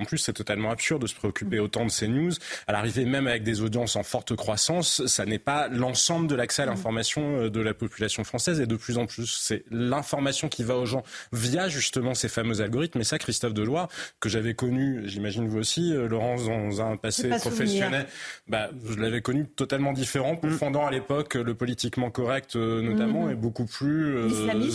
en 0.00 0.04
plus, 0.04 0.18
c'est 0.18 0.32
totalement 0.32 0.70
absurde 0.70 1.02
de 1.02 1.06
se 1.06 1.14
préoccuper 1.14 1.58
autant 1.58 1.84
de 1.84 1.90
ces 1.90 2.08
news. 2.08 2.32
À 2.66 2.72
l'arrivée, 2.72 3.04
même 3.04 3.26
avec 3.26 3.42
des 3.42 3.62
audiences 3.62 3.96
en 3.96 4.02
forte 4.02 4.34
croissance, 4.36 5.06
ça 5.06 5.24
n'est 5.26 5.38
pas 5.38 5.68
l'ensemble 5.78 6.26
de 6.26 6.34
l'accès 6.34 6.62
à 6.62 6.66
mm. 6.66 6.70
l'information 6.70 7.36
euh, 7.36 7.50
de 7.50 7.60
la 7.60 7.74
population 7.74 8.24
française 8.24 8.60
et 8.60 8.66
de 8.66 8.76
plus 8.76 8.98
en 8.98 9.06
plus 9.06 9.26
c'est 9.26 9.64
l'information 9.70 10.48
qui 10.48 10.62
va 10.62 10.76
aux 10.76 10.86
gens 10.86 11.02
via 11.32 11.68
justement 11.68 12.14
ces 12.14 12.28
fameux 12.28 12.60
algorithmes. 12.60 13.00
Et 13.00 13.04
ça, 13.04 13.18
Christophe 13.18 13.54
Deloire, 13.54 13.88
que 14.20 14.28
j'avais 14.28 14.54
connu, 14.54 15.02
j'imagine 15.06 15.48
vous 15.48 15.58
aussi, 15.58 15.92
euh, 15.92 16.08
Laurence, 16.08 16.44
dans 16.44 16.80
un 16.82 16.96
passé 16.96 17.28
professionnel, 17.28 18.06
bah, 18.48 18.70
je 18.88 18.98
l'avais 18.98 19.22
connu 19.22 19.46
totalement 19.46 19.92
différent, 19.92 20.34
mm. 20.34 20.40
pourfendant 20.40 20.86
à 20.86 20.90
l'époque 20.90 21.34
le 21.34 21.54
politiquement 21.54 22.10
correct 22.10 22.56
euh, 22.56 22.82
notamment, 22.82 23.26
mm. 23.26 23.30
et 23.32 23.34
beaucoup 23.34 23.66
plus 23.66 24.18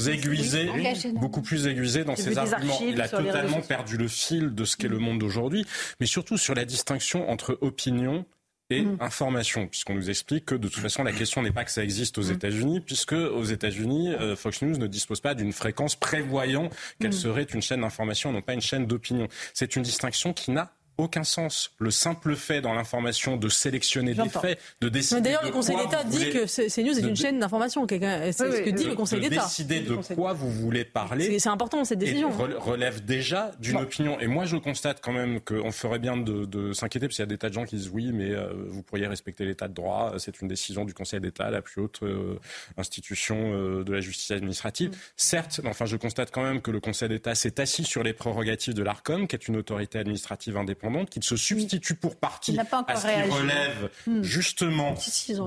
aiguisé, 0.08 0.70
beaucoup 1.14 1.42
plus 1.42 1.68
aiguisé 1.68 2.04
dans 2.04 2.16
ses 2.16 2.38
arguments. 2.38 2.80
Il 2.88 3.02
a 3.02 3.08
totalement 3.08 3.62
perdu 3.62 3.98
le 3.98 4.08
fil 4.08 4.56
de 4.56 4.66
ce 4.66 4.78
qu'est 4.78 4.88
le 4.88 5.00
monde 5.00 5.20
d'aujourd'hui, 5.20 5.66
mais 6.00 6.06
surtout 6.06 6.38
sur 6.38 6.56
la 6.56 6.66
distinction 6.66 7.30
entre 7.30 7.58
opinion 7.62 8.26
et 8.74 8.82
mmh. 8.82 8.98
information, 9.00 9.68
puisqu'on 9.68 9.96
nous 9.96 10.10
explique 10.10 10.46
que 10.46 10.56
de 10.56 10.68
toute 10.68 10.82
façon 10.82 11.04
la 11.04 11.12
question 11.12 11.42
n'est 11.42 11.52
pas 11.52 11.64
que 11.64 11.72
ça 11.72 11.84
existe 11.84 12.18
aux 12.18 12.24
mmh. 12.24 12.34
États-Unis, 12.34 12.80
puisque 12.82 13.14
aux 13.14 13.44
États-Unis, 13.44 14.14
euh, 14.14 14.36
Fox 14.36 14.62
News 14.62 14.78
ne 14.78 14.88
dispose 14.88 15.22
pas 15.22 15.34
d'une 15.34 15.54
fréquence 15.54 15.96
prévoyant 15.96 16.70
qu'elle 17.00 17.12
mmh. 17.12 17.14
serait 17.14 17.44
une 17.44 17.62
chaîne 17.62 17.82
d'information, 17.82 18.32
non 18.32 18.42
pas 18.42 18.54
une 18.54 18.62
chaîne 18.62 18.86
d'opinion. 18.86 19.28
C'est 19.54 19.76
une 19.76 19.84
distinction 19.84 20.34
qui 20.34 20.52
n'a 20.52 20.74
aucun 20.98 21.24
sens. 21.24 21.72
Le 21.80 21.92
simple 21.92 22.36
fait 22.36 22.62
dans 22.62 22.74
l'information 22.74 23.38
de 23.38 23.50
sélectionner 23.50 24.14
des 24.14 24.30
faits, 24.30 24.60
de 24.82 24.90
décider. 24.90 25.22
D'ailleurs, 25.22 25.44
le 25.44 25.52
Conseil 25.52 25.76
d'État 25.78 26.04
dit 26.04 26.30
que 26.30 26.46
CNews 26.46 27.00
est 27.00 27.08
une 27.08 27.16
chaîne 27.16 27.40
d'information. 27.40 27.86
C'est 27.90 28.34
ce 28.34 28.62
que 28.62 28.70
dit 28.70 28.86
le 28.86 28.96
Conseil 28.96 29.22
d'État. 29.22 29.44
Décider 29.44 29.82
de 29.82 29.96
quoi 30.14 30.34
vous 30.34 30.50
voulez 30.50 30.86
parler. 30.86 31.40
C'est 31.40 31.50
important 31.50 31.84
cette 31.84 32.00
décision. 32.00 32.30
relève 32.32 33.04
déjà 33.04 33.52
d'une 33.60 33.78
opinion. 33.78 34.20
Et 34.20 34.28
moi, 34.28 34.46
je 34.46 34.58
constate 34.58 35.02
quand 35.02 35.14
même 35.14 35.40
qu'on 35.42 35.72
ferait 35.72 36.00
bien 36.00 36.18
de, 36.18 36.74
s'inquiéter, 36.74 37.08
parce 37.08 37.16
qu'il 37.16 37.24
y 37.24 37.28
a 37.28 37.30
des 37.30 37.38
tas 37.38 37.50
de 37.50 37.54
gens 37.54 37.66
qui 37.66 37.76
disent 37.76 37.90
oui, 37.90 38.12
mais 38.14 38.32
euh, 38.32 38.54
vous 38.68 38.84
pourriez 38.84 39.08
respecter 39.08 39.46
l'état 39.46 39.68
de 39.68 39.74
droit. 39.74 40.14
C'est 40.18 40.42
une 40.42 40.48
décision 40.48 40.86
du 40.86 40.94
Conseil 40.94 41.20
d'État, 41.20 41.50
la 41.50 41.62
plus 41.62 41.82
haute 41.82 42.00
euh, 42.04 42.40
institution 42.78 43.54
euh, 43.54 43.84
de 43.84 43.94
la 43.94 44.02
justice 44.02 44.32
administrative. 44.32 44.90
Mm. 44.90 44.96
Certes, 45.18 45.62
enfin, 45.66 45.86
je 45.86 45.98
constate 45.98 46.32
quand 46.32 46.44
même 46.44 46.62
que 46.62 46.72
le 46.72 46.80
Conseil 46.80 47.10
d'État 47.10 47.36
s'est 47.36 47.60
assis 47.60 47.84
sur 47.84 48.04
les 48.04 48.14
prérogatives 48.14 48.74
de 48.74 48.84
l'Arcom, 48.84 49.28
qui 49.28 49.36
est 49.36 49.48
une 49.48 49.58
autorité 49.58 50.00
administrative 50.00 50.58
indépendante 50.58 50.84
qu'il 51.06 51.24
se 51.24 51.36
substitue 51.36 51.96
pour 51.96 52.16
partie 52.16 52.58
à 52.88 52.96
ce 52.96 53.08
qui 53.08 53.32
relève 53.32 53.90
hmm. 54.08 54.22
justement 54.22 54.96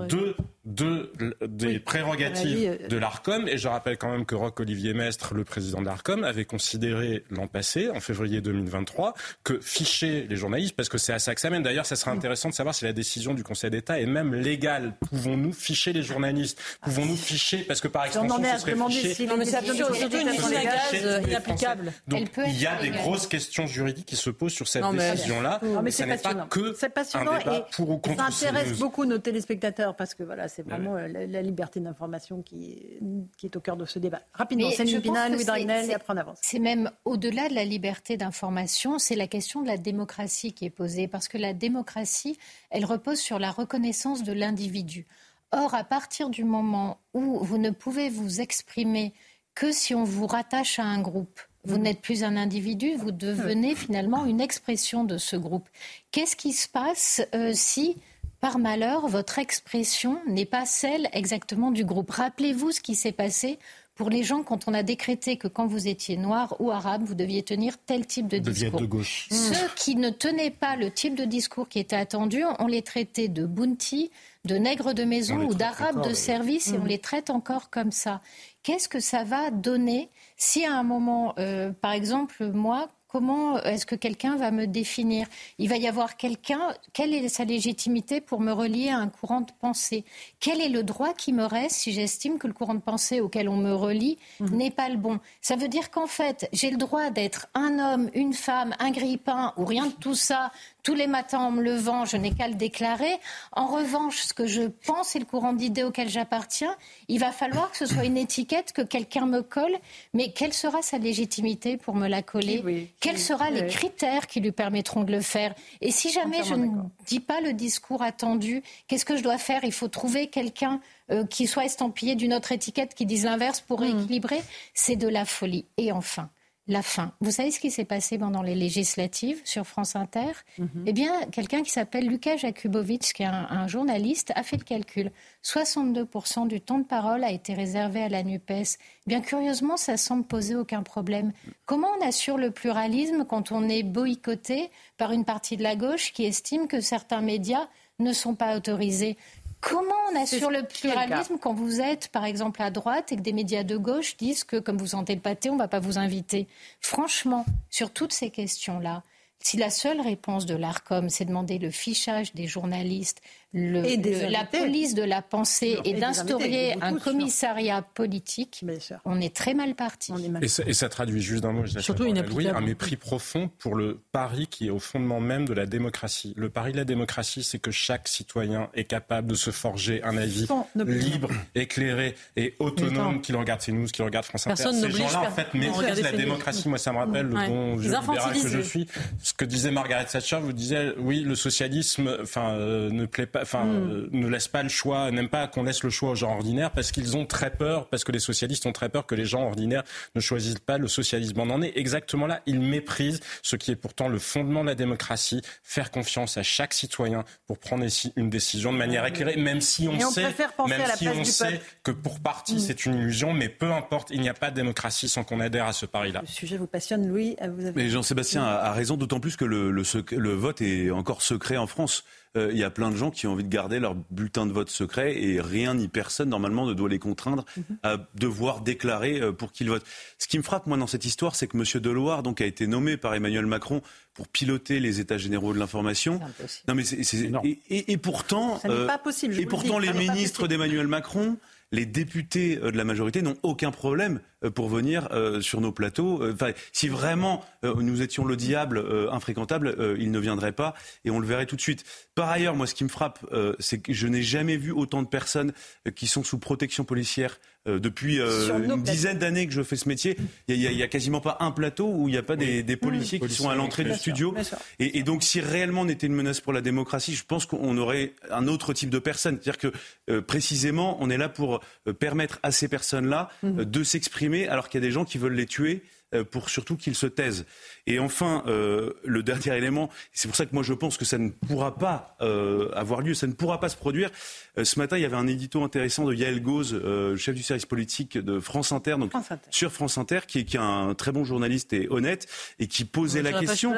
de, 0.08 0.36
de, 0.66 1.12
des 1.46 1.78
prérogatives 1.78 2.76
euh, 2.82 2.88
de 2.88 2.96
l'ARCOM. 2.98 3.48
Et 3.48 3.56
je 3.56 3.68
rappelle 3.68 3.96
quand 3.96 4.10
même 4.10 4.26
que 4.26 4.34
Roch-Olivier 4.34 4.94
Mestre, 4.94 5.32
le 5.34 5.44
président 5.44 5.80
de 5.80 5.86
l'ARCOM, 5.86 6.24
avait 6.24 6.44
considéré 6.44 7.24
l'an 7.30 7.46
passé, 7.46 7.88
en 7.90 8.00
février 8.00 8.40
2023, 8.40 9.14
que 9.44 9.60
ficher 9.60 10.26
les 10.28 10.36
journalistes, 10.36 10.74
parce 10.76 10.88
que 10.88 10.98
c'est 10.98 11.12
à 11.12 11.18
ça 11.18 11.34
que 11.34 11.40
ça 11.40 11.50
mène. 11.50 11.62
D'ailleurs, 11.62 11.86
ça 11.86 11.96
serait 11.96 12.12
hmm. 12.12 12.18
intéressant 12.18 12.48
de 12.48 12.54
savoir 12.54 12.74
si 12.74 12.84
la 12.84 12.92
décision 12.92 13.32
du 13.32 13.44
Conseil 13.44 13.70
d'État 13.70 14.00
est 14.00 14.06
même 14.06 14.34
légale. 14.34 14.94
Pouvons-nous 15.08 15.52
ficher 15.52 15.92
les 15.92 16.02
journalistes? 16.02 16.60
Pouvons-nous 16.82 17.16
ficher? 17.16 17.58
Parce 17.58 17.80
que 17.80 17.88
par 17.88 18.04
extension, 18.04 18.36
ce 18.36 18.60
serait 18.60 18.74
ficher... 18.88 19.26
non, 19.26 19.36
mais 19.36 19.44
c'est 19.44 19.64
surtout 19.64 20.18
une 20.18 20.30
mise 20.30 20.44
à 20.44 20.64
gaz 20.64 21.22
inapplicable. 21.26 21.92
Donc, 22.08 22.28
il 22.46 22.60
y 22.60 22.66
a 22.66 22.80
des 22.80 22.90
grosses 22.90 23.28
questions 23.28 23.66
juridiques 23.66 24.06
qui 24.06 24.16
se 24.16 24.30
posent 24.30 24.52
sur 24.52 24.66
cette 24.66 24.84
décision-là. 24.90 25.60
Mais 25.82 25.90
c'est 25.92 26.06
passionnant. 26.06 26.48
C'est 26.76 26.92
passionnant 26.92 27.36
et 27.38 27.62
pour 27.72 27.90
ou 27.90 27.98
contre 27.98 28.16
ça 28.16 28.48
intéresse 28.48 28.78
beaucoup 28.78 29.04
nos 29.04 29.18
téléspectateurs 29.18 29.94
parce 29.94 30.14
que 30.14 30.22
voilà, 30.22 30.48
c'est 30.56 30.62
vraiment 30.62 30.96
euh, 30.96 31.06
la, 31.08 31.42
liberté 31.42 31.80
d'information 31.80 32.40
qui, 32.40 32.98
qui, 33.36 33.46
est 33.46 33.56
au 33.56 33.60
cœur 33.60 33.76
de 33.76 33.84
ce 33.84 33.98
débat. 33.98 34.22
Rapidement, 34.32 34.70
Céline 34.70 35.02
Pina, 35.02 35.28
Louis 35.28 35.44
Dragnel, 35.44 35.90
et 35.90 35.94
après 35.94 36.14
on 36.14 36.16
avance. 36.16 36.38
C'est 36.40 36.58
même 36.58 36.90
au-delà 37.04 37.50
de 37.50 37.54
la 37.54 37.66
liberté 37.66 38.16
d'information, 38.16 38.98
c'est 38.98 39.16
la 39.16 39.26
question 39.26 39.60
de 39.60 39.66
la 39.66 39.76
démocratie 39.76 40.54
qui 40.54 40.64
est 40.64 40.70
posée 40.70 41.08
parce 41.08 41.28
que 41.28 41.36
la 41.36 41.52
démocratie, 41.52 42.38
elle 42.70 42.86
repose 42.86 43.18
sur 43.18 43.38
la 43.38 43.50
reconnaissance 43.50 44.22
de 44.22 44.32
l'individu. 44.32 45.06
Or, 45.52 45.74
à 45.74 45.84
partir 45.84 46.30
du 46.30 46.42
moment 46.42 47.00
où 47.12 47.38
vous 47.44 47.58
ne 47.58 47.70
pouvez 47.70 48.08
vous 48.08 48.40
exprimer 48.40 49.12
que 49.54 49.72
si 49.72 49.94
on 49.94 50.04
vous 50.04 50.26
rattache 50.26 50.78
à 50.78 50.84
un 50.84 51.02
groupe, 51.02 51.38
vous 51.64 51.76
n'êtes 51.76 52.00
plus 52.00 52.24
un 52.24 52.36
individu, 52.36 52.94
vous 52.96 53.10
devenez 53.10 53.74
finalement 53.74 54.24
une 54.24 54.40
expression 54.40 55.04
de 55.04 55.18
ce 55.18 55.36
groupe. 55.36 55.68
Qu'est-ce 56.12 56.36
qui 56.36 56.52
se 56.52 56.68
passe 56.68 57.20
euh, 57.34 57.50
si, 57.52 57.96
par 58.40 58.58
malheur, 58.58 59.08
votre 59.08 59.38
expression 59.38 60.20
n'est 60.26 60.46
pas 60.46 60.66
celle 60.66 61.08
exactement 61.12 61.70
du 61.70 61.84
groupe 61.84 62.10
Rappelez-vous 62.10 62.72
ce 62.72 62.80
qui 62.80 62.94
s'est 62.94 63.12
passé 63.12 63.58
pour 63.94 64.10
les 64.10 64.22
gens 64.22 64.42
quand 64.42 64.68
on 64.68 64.74
a 64.74 64.82
décrété 64.82 65.38
que 65.38 65.48
quand 65.48 65.66
vous 65.66 65.88
étiez 65.88 66.18
noir 66.18 66.54
ou 66.60 66.70
arabe, 66.70 67.02
vous 67.02 67.14
deviez 67.14 67.42
tenir 67.42 67.78
tel 67.78 68.06
type 68.06 68.28
de 68.28 68.36
discours. 68.36 68.78
De 68.78 68.86
gauche. 68.86 69.26
Ceux 69.30 69.68
qui 69.74 69.96
ne 69.96 70.10
tenaient 70.10 70.50
pas 70.50 70.76
le 70.76 70.90
type 70.90 71.14
de 71.14 71.24
discours 71.24 71.66
qui 71.68 71.78
était 71.78 71.96
attendu, 71.96 72.44
on 72.58 72.66
les 72.66 72.82
traitait 72.82 73.28
de 73.28 73.46
bounty, 73.46 74.10
de 74.44 74.56
nègres 74.56 74.92
de 74.92 75.04
maison 75.04 75.46
ou 75.46 75.54
d'arabes 75.54 76.06
de 76.06 76.12
service 76.12 76.68
et 76.68 76.78
on 76.78 76.84
mmh. 76.84 76.88
les 76.88 76.98
traite 76.98 77.30
encore 77.30 77.70
comme 77.70 77.90
ça. 77.90 78.20
Qu'est-ce 78.62 78.88
que 78.88 79.00
ça 79.00 79.24
va 79.24 79.50
donner 79.50 80.10
si 80.36 80.66
à 80.66 80.74
un 80.74 80.82
moment, 80.82 81.34
euh, 81.38 81.72
par 81.72 81.92
exemple, 81.92 82.50
moi, 82.52 82.88
comment 83.16 83.58
est-ce 83.62 83.86
que 83.86 83.94
quelqu'un 83.94 84.36
va 84.36 84.50
me 84.50 84.66
définir? 84.66 85.26
Il 85.58 85.70
va 85.70 85.78
y 85.78 85.88
avoir 85.88 86.18
quelqu'un, 86.18 86.74
quelle 86.92 87.14
est 87.14 87.30
sa 87.30 87.46
légitimité 87.46 88.20
pour 88.20 88.42
me 88.42 88.52
relier 88.52 88.90
à 88.90 88.98
un 88.98 89.08
courant 89.08 89.40
de 89.40 89.52
pensée? 89.58 90.04
Quel 90.38 90.60
est 90.60 90.68
le 90.68 90.82
droit 90.82 91.14
qui 91.14 91.32
me 91.32 91.44
reste 91.44 91.76
si 91.76 91.92
j'estime 91.92 92.38
que 92.38 92.46
le 92.46 92.52
courant 92.52 92.74
de 92.74 92.80
pensée 92.80 93.22
auquel 93.22 93.48
on 93.48 93.56
me 93.56 93.72
relie 93.72 94.18
mhm. 94.38 94.54
n'est 94.54 94.70
pas 94.70 94.90
le 94.90 94.98
bon? 94.98 95.18
Ça 95.40 95.56
veut 95.56 95.68
dire 95.68 95.90
qu'en 95.90 96.06
fait, 96.06 96.46
j'ai 96.52 96.70
le 96.70 96.76
droit 96.76 97.08
d'être 97.08 97.46
un 97.54 97.78
homme, 97.78 98.10
une 98.12 98.34
femme, 98.34 98.74
un 98.80 98.90
grille-pain 98.90 99.54
ou 99.56 99.64
rien 99.64 99.86
de 99.86 99.92
tout 99.92 100.14
ça, 100.14 100.52
tous 100.86 100.94
les 100.94 101.08
matins 101.08 101.40
en 101.40 101.50
me 101.50 101.64
levant, 101.64 102.04
je 102.04 102.16
n'ai 102.16 102.30
qu'à 102.30 102.46
le 102.46 102.54
déclarer. 102.54 103.18
En 103.50 103.66
revanche, 103.66 104.18
ce 104.18 104.32
que 104.32 104.46
je 104.46 104.62
pense 104.62 105.16
et 105.16 105.18
le 105.18 105.24
courant 105.24 105.52
d'idées 105.52 105.82
auquel 105.82 106.08
j'appartiens, 106.08 106.76
il 107.08 107.18
va 107.18 107.32
falloir 107.32 107.72
que 107.72 107.76
ce 107.76 107.86
soit 107.86 108.04
une 108.04 108.16
étiquette 108.16 108.72
que 108.72 108.82
quelqu'un 108.82 109.26
me 109.26 109.42
colle. 109.42 109.74
Mais 110.14 110.30
quelle 110.30 110.52
sera 110.52 110.82
sa 110.82 110.98
légitimité 110.98 111.76
pour 111.76 111.96
me 111.96 112.06
la 112.06 112.22
coller? 112.22 112.92
Quels 113.00 113.18
seront 113.18 113.50
les 113.50 113.66
critères 113.66 114.28
qui 114.28 114.38
lui 114.38 114.52
permettront 114.52 115.02
de 115.02 115.10
le 115.10 115.22
faire? 115.22 115.56
Et 115.80 115.90
si 115.90 116.10
jamais 116.10 116.44
je 116.44 116.54
ne 116.54 116.68
dis 117.04 117.18
pas 117.18 117.40
le 117.40 117.52
discours 117.52 118.02
attendu, 118.02 118.62
qu'est-ce 118.86 119.04
que 119.04 119.16
je 119.16 119.24
dois 119.24 119.38
faire? 119.38 119.64
Il 119.64 119.72
faut 119.72 119.88
trouver 119.88 120.28
quelqu'un 120.28 120.80
euh, 121.10 121.26
qui 121.26 121.48
soit 121.48 121.64
estampillé 121.64 122.14
d'une 122.14 122.32
autre 122.32 122.52
étiquette 122.52 122.94
qui 122.94 123.06
dise 123.06 123.24
l'inverse 123.24 123.60
pour 123.60 123.80
mmh. 123.80 123.86
équilibrer? 123.86 124.40
C'est 124.72 124.94
de 124.94 125.08
la 125.08 125.24
folie. 125.24 125.64
Et 125.78 125.90
enfin, 125.90 126.30
la 126.68 126.82
fin. 126.82 127.12
Vous 127.20 127.30
savez 127.30 127.50
ce 127.50 127.60
qui 127.60 127.70
s'est 127.70 127.84
passé 127.84 128.18
pendant 128.18 128.42
les 128.42 128.54
législatives 128.54 129.40
sur 129.44 129.66
France 129.66 129.94
Inter 129.94 130.32
mhm. 130.58 130.84
Eh 130.86 130.92
bien, 130.92 131.12
quelqu'un 131.30 131.62
qui 131.62 131.70
s'appelle 131.70 132.06
Lucas 132.06 132.36
Jakubowicz, 132.36 133.12
qui 133.12 133.22
est 133.22 133.26
un, 133.26 133.68
journaliste, 133.68 134.32
a 134.34 134.42
fait 134.42 134.56
le 134.56 134.64
calcul. 134.64 135.12
62% 135.44 136.48
du 136.48 136.60
temps 136.60 136.78
de 136.78 136.84
parole 136.84 137.22
a 137.22 137.30
été 137.30 137.54
réservé 137.54 138.02
à 138.02 138.08
la 138.08 138.22
NUPES. 138.22 138.78
Bien 139.06 139.20
curieusement, 139.20 139.76
ça 139.76 139.96
semble 139.96 140.24
poser 140.24 140.56
aucun 140.56 140.82
problème. 140.82 141.32
Comment 141.66 141.88
on 142.00 142.06
assure 142.06 142.36
le 142.36 142.50
pluralisme 142.50 143.24
quand 143.24 143.52
on 143.52 143.68
est 143.68 143.82
boycotté 143.82 144.70
par 144.98 145.12
une 145.12 145.24
partie 145.24 145.56
de 145.56 145.62
la 145.62 145.76
gauche 145.76 146.12
qui 146.12 146.24
estime 146.24 146.66
que 146.66 146.80
certains 146.80 147.20
médias 147.20 147.68
ne 147.98 148.12
sont 148.12 148.34
pas 148.34 148.56
autorisés? 148.56 149.16
Comment 149.60 149.94
on 150.12 150.20
assure 150.20 150.50
le 150.50 150.62
pluralisme 150.62 151.38
quand 151.38 151.54
vous 151.54 151.80
êtes, 151.80 152.08
par 152.08 152.24
exemple, 152.24 152.62
à 152.62 152.70
droite 152.70 153.12
et 153.12 153.16
que 153.16 153.22
des 153.22 153.32
médias 153.32 153.64
de 153.64 153.76
gauche 153.76 154.16
disent 154.16 154.44
que, 154.44 154.56
comme 154.56 154.76
vous 154.76 154.88
sentez 154.88 155.14
le 155.14 155.20
pâté, 155.20 155.50
on 155.50 155.54
ne 155.54 155.58
va 155.58 155.68
pas 155.68 155.80
vous 155.80 155.98
inviter? 155.98 156.46
Franchement, 156.80 157.44
sur 157.70 157.92
toutes 157.92 158.12
ces 158.12 158.30
questions-là, 158.30 159.02
si 159.40 159.56
la 159.56 159.70
seule 159.70 160.00
réponse 160.00 160.46
de 160.46 160.56
l'ARCOM, 160.56 161.08
c'est 161.08 161.24
demander 161.24 161.58
le 161.58 161.70
fichage 161.70 162.34
des 162.34 162.46
journalistes, 162.46 163.20
la 163.56 164.44
police 164.44 164.94
de 164.94 165.02
la 165.02 165.22
pensée 165.22 165.78
et 165.84 165.94
d'instaurer 165.94 166.76
un 166.80 166.94
commissariat 166.94 167.82
politique, 167.82 168.64
on 169.04 169.20
est 169.20 169.34
très 169.34 169.54
mal 169.54 169.74
parti. 169.74 170.12
Et, 170.42 170.48
ça, 170.48 170.88
traduit 170.88 171.22
juste 171.22 171.42
d'un 171.42 171.52
mot, 171.52 171.66
Surtout 171.66 172.04
un 172.04 172.60
mépris 172.60 172.96
profond 172.96 173.50
pour 173.58 173.74
le 173.74 173.98
pari 174.12 174.46
qui 174.46 174.66
est 174.66 174.70
au 174.70 174.78
fondement 174.78 175.20
même 175.20 175.46
de 175.46 175.54
la 175.54 175.66
démocratie. 175.66 176.34
Le 176.36 176.50
pari 176.50 176.72
de 176.72 176.76
la 176.76 176.84
démocratie, 176.84 177.42
c'est 177.42 177.58
que 177.58 177.70
chaque 177.70 178.08
citoyen 178.08 178.68
est 178.74 178.84
capable 178.84 179.28
de 179.28 179.34
se 179.34 179.50
forger 179.50 180.02
un 180.02 180.16
avis 180.16 180.46
libre, 180.74 181.30
éclairé 181.54 182.14
et 182.36 182.54
autonome, 182.58 183.20
qu'il 183.20 183.36
regarde 183.36 183.60
CNews, 183.60 183.86
qu'il 183.86 184.04
regarde 184.04 184.26
France 184.26 184.46
Inter. 184.46 184.64
Ces 184.72 184.90
gens-là, 184.90 185.22
en 185.22 185.30
fait, 185.30 185.54
méprisent 185.54 186.02
la 186.02 186.12
démocratie. 186.12 186.68
Moi, 186.68 186.78
ça 186.78 186.92
me 186.92 186.98
rappelle 186.98 187.26
le 187.26 187.46
bon 187.46 187.76
vieux 187.76 187.92
libéral 187.98 188.34
que 188.34 188.48
je 188.48 188.60
suis. 188.60 188.86
Ce 189.22 189.32
que 189.32 189.44
disait 189.44 189.70
Margaret 189.70 190.04
Thatcher, 190.04 190.38
vous 190.42 190.52
disiez, 190.52 190.92
oui, 190.98 191.20
le 191.20 191.34
socialisme, 191.34 192.18
enfin, 192.22 192.50
euh, 192.50 192.90
ne 192.90 193.06
plaît 193.06 193.26
pas 193.26 193.45
enfin, 193.46 193.64
hmm. 193.64 193.90
euh, 193.90 194.08
ne 194.12 194.28
laisse 194.28 194.48
pas 194.48 194.62
le 194.62 194.68
choix, 194.68 195.10
n'aime 195.10 195.28
pas 195.28 195.46
qu'on 195.46 195.62
laisse 195.62 195.82
le 195.82 195.90
choix 195.90 196.10
aux 196.10 196.14
gens 196.14 196.32
ordinaires 196.32 196.72
parce 196.72 196.90
qu'ils 196.90 197.16
ont 197.16 197.26
très 197.26 197.50
peur, 197.50 197.88
parce 197.88 198.04
que 198.04 198.12
les 198.12 198.18
socialistes 198.18 198.66
ont 198.66 198.72
très 198.72 198.88
peur 198.88 199.06
que 199.06 199.14
les 199.14 199.24
gens 199.24 199.44
ordinaires 199.44 199.84
ne 200.14 200.20
choisissent 200.20 200.58
pas 200.58 200.78
le 200.78 200.88
socialisme. 200.88 201.38
On 201.40 201.50
en 201.50 201.62
est 201.62 201.72
exactement 201.76 202.26
là. 202.26 202.42
Ils 202.46 202.60
méprisent 202.60 203.20
ce 203.42 203.56
qui 203.56 203.70
est 203.70 203.76
pourtant 203.76 204.08
le 204.08 204.18
fondement 204.18 204.62
de 204.62 204.68
la 204.68 204.74
démocratie, 204.74 205.42
faire 205.62 205.90
confiance 205.90 206.36
à 206.36 206.42
chaque 206.42 206.74
citoyen 206.74 207.24
pour 207.46 207.58
prendre 207.58 207.84
une 208.16 208.30
décision 208.30 208.72
de 208.72 208.78
manière 208.78 209.06
éclairée, 209.06 209.36
même 209.36 209.60
si 209.60 209.88
on, 209.88 210.10
sait, 210.10 210.34
même 210.66 210.82
si 210.96 211.08
on 211.08 211.24
sait 211.24 211.60
que 211.82 211.92
pour 211.92 212.20
partie 212.20 212.56
hmm. 212.56 212.60
c'est 212.60 212.86
une 212.86 212.94
illusion, 212.94 213.32
mais 213.32 213.48
peu 213.48 213.70
importe, 213.72 214.10
il 214.10 214.20
n'y 214.20 214.28
a 214.28 214.34
pas 214.34 214.50
de 214.50 214.56
démocratie 214.56 215.08
sans 215.08 215.24
qu'on 215.24 215.40
adhère 215.40 215.66
à 215.66 215.72
ce 215.72 215.86
pari-là. 215.86 216.22
Le 216.22 216.26
sujet 216.26 216.56
vous 216.56 216.66
passionne, 216.66 217.06
Louis. 217.08 217.36
Vous 217.40 217.72
Mais 217.74 217.88
Jean-Sébastien 217.88 218.44
a, 218.44 218.72
raison, 218.72 218.96
d'autant 218.96 219.20
plus 219.20 219.36
que 219.36 219.44
le, 219.44 219.70
le 219.70 220.32
vote 220.34 220.60
est 220.60 220.90
encore 220.90 221.22
secret 221.22 221.56
en 221.56 221.66
France. 221.66 222.04
Euh, 222.36 222.50
il 222.52 222.58
y 222.58 222.64
a 222.64 222.70
plein 222.70 222.90
de 222.90 222.96
gens 222.96 223.10
qui 223.10 223.26
ont 223.26 223.32
envie 223.32 223.44
de 223.44 223.48
garder 223.48 223.78
leur 223.78 223.94
bulletin 224.10 224.46
de 224.46 224.52
vote 224.52 224.68
secret 224.68 225.20
et 225.22 225.40
rien 225.40 225.74
ni 225.74 225.88
personne 225.88 226.28
normalement 226.28 226.66
ne 226.66 226.74
doit 226.74 226.88
les 226.88 226.98
contraindre 226.98 227.44
mhm. 227.56 227.64
à 227.82 227.96
devoir 228.14 228.60
déclarer 228.60 229.20
euh, 229.20 229.32
pour 229.32 229.52
qu'ils 229.52 229.68
votent. 229.68 229.86
Ce 230.18 230.28
qui 230.28 230.38
me 230.38 230.42
frappe 230.42 230.66
moi 230.66 230.76
dans 230.76 230.86
cette 230.86 231.04
histoire, 231.04 231.34
c'est 231.34 231.46
que 231.46 231.56
M. 231.56 231.64
Deloire 231.80 232.22
donc 232.22 232.40
a 232.40 232.46
été 232.46 232.66
nommé 232.66 232.96
par 232.96 233.14
Emmanuel 233.14 233.46
Macron 233.46 233.82
pour 234.14 234.28
piloter 234.28 234.80
les 234.80 235.00
États 235.00 235.18
généraux 235.18 235.52
de 235.52 235.58
l'information. 235.58 236.20
Non 236.68 236.74
mais 236.74 236.84
c'est 236.84 237.30
et, 237.44 237.92
et, 237.92 237.96
pourtant, 237.96 238.60
euh, 238.64 238.88
et 239.22 239.46
pourtant 239.46 239.78
les 239.78 239.92
ministres 239.92 240.48
d'Emmanuel 240.48 240.86
Macron 240.86 241.36
les 241.72 241.86
députés 241.86 242.56
de 242.56 242.76
la 242.76 242.84
majorité 242.84 243.22
n'ont 243.22 243.36
aucun 243.42 243.70
problème 243.70 244.20
pour 244.54 244.68
venir 244.68 245.08
sur 245.40 245.60
nos 245.60 245.72
plateaux. 245.72 246.22
Enfin, 246.32 246.52
si 246.72 246.88
vraiment 246.88 247.44
nous 247.64 248.02
étions 248.02 248.24
le 248.24 248.36
diable 248.36 248.84
infréquentable, 249.10 249.96
ils 249.98 250.10
ne 250.10 250.18
viendraient 250.18 250.52
pas 250.52 250.74
et 251.04 251.10
on 251.10 251.18
le 251.18 251.26
verrait 251.26 251.46
tout 251.46 251.56
de 251.56 251.60
suite. 251.60 251.84
Par 252.14 252.30
ailleurs, 252.30 252.54
moi, 252.54 252.66
ce 252.66 252.74
qui 252.74 252.84
me 252.84 252.88
frappe, 252.88 253.26
c'est 253.58 253.78
que 253.78 253.92
je 253.92 254.06
n'ai 254.06 254.22
jamais 254.22 254.56
vu 254.56 254.70
autant 254.70 255.02
de 255.02 255.08
personnes 255.08 255.52
qui 255.94 256.06
sont 256.06 256.22
sous 256.22 256.38
protection 256.38 256.84
policière 256.84 257.38
euh, 257.66 257.78
depuis 257.80 258.20
euh, 258.20 258.58
une 258.58 258.82
dizaine 258.82 259.18
d'années 259.18 259.46
que 259.46 259.52
je 259.52 259.62
fais 259.62 259.76
ce 259.76 259.88
métier, 259.88 260.16
il 260.48 260.58
n'y 260.58 260.82
a, 260.82 260.88
quasiment 260.88 261.20
pas 261.20 261.36
un 261.40 261.50
plateau 261.50 261.88
où 261.88 262.08
il 262.08 262.12
n'y 262.12 262.18
a 262.18 262.22
pas 262.22 262.36
des, 262.36 262.76
policiers 262.76 263.18
qui 263.18 263.32
sont 263.32 263.48
à 263.48 263.54
l'entrée 263.54 263.84
du 263.84 263.94
studio. 263.94 264.34
Et, 264.78 265.02
donc, 265.02 265.22
si 265.22 265.40
réellement 265.40 265.82
on 265.82 265.88
était 265.88 266.06
une 266.06 266.14
menace 266.14 266.40
pour 266.40 266.52
la 266.52 266.60
démocratie, 266.60 267.14
je 267.14 267.24
pense 267.24 267.46
qu'on 267.46 267.76
aurait 267.78 268.12
un 268.30 268.46
autre 268.46 268.72
type 268.72 268.90
de 268.90 268.98
personnes. 268.98 269.38
C'est-à-dire 269.42 269.58
que 269.58 269.72
euh, 270.10 270.20
précisément, 270.20 270.96
on 271.00 271.10
est 271.10 271.18
là 271.18 271.28
pour 271.28 271.60
permettre 271.98 272.38
à 272.42 272.52
ces 272.52 272.68
personnes-là 272.68 273.30
mmh. 273.42 273.64
de 273.64 273.84
s'exprimer, 273.84 274.48
alors 274.48 274.68
qu'il 274.68 274.80
y 274.80 274.84
a 274.84 274.86
des 274.86 274.92
gens 274.92 275.04
qui 275.04 275.18
veulent 275.18 275.34
les 275.34 275.46
tuer 275.46 275.82
pour 276.30 276.50
surtout 276.50 276.76
qu'ils 276.76 276.94
se 276.94 277.06
taisent. 277.06 277.46
Et 277.86 277.98
enfin, 277.98 278.42
euh, 278.46 278.92
le 279.04 279.22
dernier 279.22 279.56
élément, 279.56 279.90
c'est 280.12 280.26
pour 280.26 280.36
ça 280.36 280.44
que 280.44 280.52
moi 280.54 280.62
je 280.64 280.72
pense 280.72 280.96
que 280.96 281.04
ça 281.04 281.18
ne 281.18 281.30
pourra 281.30 281.76
pas 281.76 282.16
euh, 282.20 282.68
avoir 282.74 283.00
lieu, 283.00 283.14
ça 283.14 283.26
ne 283.26 283.32
pourra 283.32 283.60
pas 283.60 283.68
se 283.68 283.76
produire. 283.76 284.10
Euh, 284.58 284.64
ce 284.64 284.78
matin, 284.78 284.96
il 284.96 285.02
y 285.02 285.04
avait 285.04 285.16
un 285.16 285.26
édito 285.26 285.62
intéressant 285.62 286.04
de 286.04 286.14
Yael 286.14 286.42
Gauze, 286.42 286.74
euh, 286.74 287.16
chef 287.16 287.34
du 287.34 287.42
service 287.42 287.66
politique 287.66 288.18
de 288.18 288.40
France 288.40 288.72
Inter, 288.72 288.96
donc 288.98 289.12
sur 289.50 289.70
France 289.70 289.98
Inter, 289.98 290.20
qui, 290.26 290.44
qui 290.44 290.56
est 290.56 290.60
un 290.60 290.94
très 290.94 291.12
bon 291.12 291.24
journaliste 291.24 291.72
et 291.72 291.86
honnête, 291.90 292.26
et 292.58 292.66
qui 292.66 292.84
posait 292.84 293.22
la 293.22 293.32
question, 293.32 293.72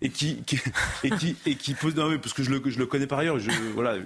et 0.00 0.08
qui, 0.08 0.42
qui, 0.42 0.58
et 1.04 1.10
qui 1.10 1.36
et 1.46 1.54
qui 1.54 1.74
pose, 1.74 1.94
non, 1.94 2.08
mais 2.08 2.18
parce 2.18 2.32
que 2.32 2.42
je 2.42 2.50
le, 2.50 2.62
je 2.66 2.78
le 2.78 2.86
connais 2.86 3.06
par 3.06 3.20
ailleurs, 3.20 3.38
je, 3.38 3.50
voilà, 3.74 3.96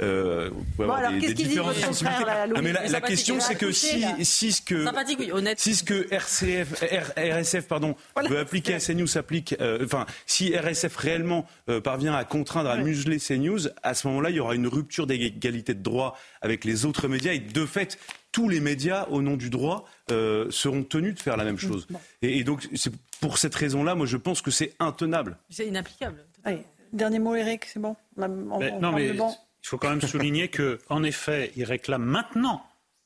euh, 0.00 0.50
bon, 0.76 0.90
alors, 0.90 1.10
des, 1.12 1.20
des 1.20 1.34
différentes 1.34 1.74
sensibilités. 1.76 2.24
Ah, 2.28 2.46
mais 2.62 2.72
la, 2.72 2.86
la 2.86 3.00
question, 3.00 3.40
c'est 3.40 3.56
que 3.56 3.72
si, 3.72 4.04
si 4.22 4.52
ce 4.52 4.62
que, 4.62 4.86
si 5.56 5.74
ce 5.74 5.82
que 5.82 6.06
RCF, 6.12 6.84
RSF, 7.16 7.66
pardon, 7.66 7.96
veut 8.28 8.38
appliquer 8.38 8.74
à 8.74 8.80
CNews 8.92 9.06
s'applique, 9.06 9.54
euh, 9.60 9.84
enfin, 9.84 10.06
si 10.26 10.56
RSF 10.56 10.94
réellement 10.96 11.46
euh, 11.68 11.80
parvient 11.80 12.14
à 12.14 12.24
contraindre, 12.24 12.70
à 12.70 12.76
museler 12.76 13.18
CNews, 13.18 13.68
à 13.82 13.94
ce 13.94 14.06
moment-là, 14.08 14.30
il 14.30 14.36
y 14.36 14.40
aura 14.40 14.54
une 14.54 14.66
rupture 14.66 15.06
d'égalité 15.06 15.74
de 15.74 15.82
droit 15.82 16.16
avec 16.40 16.64
les 16.64 16.84
autres 16.84 17.08
médias 17.08 17.32
et 17.32 17.38
de 17.38 17.66
fait, 17.66 17.98
tous 18.30 18.48
les 18.48 18.60
médias, 18.60 19.06
au 19.10 19.22
nom 19.22 19.36
du 19.36 19.50
droit, 19.50 19.84
euh, 20.10 20.50
seront 20.50 20.82
tenus 20.82 21.14
de 21.14 21.20
faire 21.20 21.36
la 21.36 21.44
même 21.44 21.58
chose. 21.58 21.86
Et, 22.22 22.44
donc, 22.44 22.68
c'est 22.74 22.92
pour 23.20 23.38
cette 23.38 23.54
raison-là, 23.54 23.94
moi, 23.94 24.06
je 24.06 24.16
pense 24.16 24.42
que 24.42 24.50
c'est 24.50 24.74
intenable. 24.78 25.38
C'est 25.50 25.66
inapplicable. 25.66 26.24
Dernier 26.92 27.18
mot, 27.18 27.34
Eric, 27.34 27.64
c'est 27.64 27.80
bon? 27.80 27.96
non, 28.16 28.92
mais 28.92 29.08
il 29.08 29.68
faut 29.68 29.78
quand 29.78 29.90
même 29.90 30.02
souligner 30.02 30.48
que, 30.48 30.78
en 30.88 31.02
effet, 31.02 31.52
il 31.56 31.64
réclame 31.64 32.04
maintenant 32.04 32.64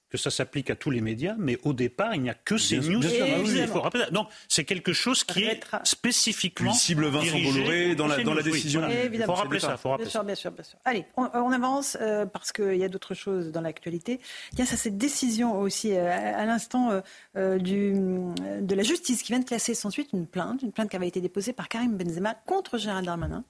que 0.09 0.19
ça 0.19 0.31
s'applique 0.31 0.71
à 0.71 0.77
tous 0.77 0.91
les 0.91 1.01
médias, 1.01 1.35
mais 1.39 1.59
au 1.65 1.73
départ, 1.73 2.15
il 2.15 2.23
n'y 2.23 2.31
a 2.31 2.35
que 2.35 2.59
ces 2.59 2.79
news. 2.79 3.03
il 3.05 3.67
faut 3.67 3.81
rappeler. 3.81 4.05
Donc, 4.13 4.29
c'est 4.49 4.65
quelque 4.65 4.93
chose 4.93 5.25
qui 5.25 5.45
est 5.45 5.61
spécifiquement 5.85 6.71
Puis 6.71 6.79
cible 6.79 7.07
Vincent 7.07 7.39
Bolloré 7.39 7.95
dans 7.95 8.07
la, 8.07 8.23
dans 8.23 8.35
la 8.35 8.43
décision. 8.43 8.83
Il 8.89 9.23
faut 9.23 9.33
rappeler 9.33 9.61
ça. 9.61 9.77
Faut 9.77 9.91
rappeler 9.91 10.05
bien, 10.05 10.11
sûr, 10.11 10.25
bien 10.25 10.35
sûr, 10.35 10.51
bien 10.53 10.65
sûr. 10.65 10.79
Allez, 10.85 11.07
on, 11.17 11.53
avance 11.53 11.97
euh, 12.01 12.27
parce 12.27 12.53
qu'il 12.53 12.77
y 12.77 12.85
a 12.85 12.89
d'autres 12.89 13.15
choses 13.15 13.51
dans 13.51 13.61
l'actualité. 13.61 14.21
Il 14.53 14.59
y 14.59 14.63
a 14.63 14.67
ça, 14.67 14.77
cette 14.77 14.99
décision 14.99 15.59
aussi 15.59 15.93
euh, 15.93 16.11
à, 16.11 16.45
l'instant 16.45 17.03
euh, 17.37 17.59
de 17.59 18.75
la 18.75 18.83
justice 18.83 19.23
qui 19.23 19.33
vient 19.33 19.41
de 19.41 19.45
classer 19.45 19.75
sans 19.75 19.91
suite 19.91 20.11
une 20.13 20.27
plainte, 20.27 20.63
une 20.63 20.73
plainte 20.73 20.91
qui 20.91 20.97
avait 20.97 21.09
été 21.09 21.21
déposée 21.21 21.53
par 21.53 21.69
Karim 21.69 21.97
Benzema 21.97 22.35
contre 22.47 22.79
Gérald 22.79 23.07
Darmanin. 23.07 23.45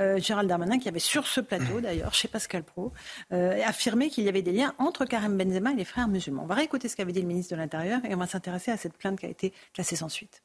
Euh, 0.00 0.18
Gérald 0.18 0.48
Darmanin, 0.48 0.78
qui 0.78 0.88
avait 0.88 0.98
sur 0.98 1.26
ce 1.26 1.40
plateau 1.40 1.80
d'ailleurs, 1.80 2.14
chez 2.14 2.28
Pascal 2.28 2.62
Pro, 2.62 2.92
euh, 3.32 3.60
affirmé 3.64 4.08
qu'il 4.08 4.24
y 4.24 4.28
avait 4.28 4.42
des 4.42 4.52
liens 4.52 4.74
entre 4.78 5.04
Karim 5.04 5.36
Benzema 5.36 5.72
et 5.72 5.76
les 5.76 5.84
frères 5.84 6.08
musulmans. 6.08 6.44
On 6.44 6.46
va 6.46 6.54
réécouter 6.54 6.88
ce 6.88 6.96
qu'avait 6.96 7.12
dit 7.12 7.20
le 7.20 7.26
ministre 7.26 7.54
de 7.54 7.60
l'Intérieur 7.60 8.00
et 8.04 8.14
on 8.14 8.18
va 8.18 8.26
s'intéresser 8.26 8.70
à 8.70 8.76
cette 8.76 8.96
plainte 8.96 9.20
qui 9.20 9.26
a 9.26 9.28
été 9.28 9.52
classée 9.74 9.96
sans 9.96 10.08
suite. 10.08 10.42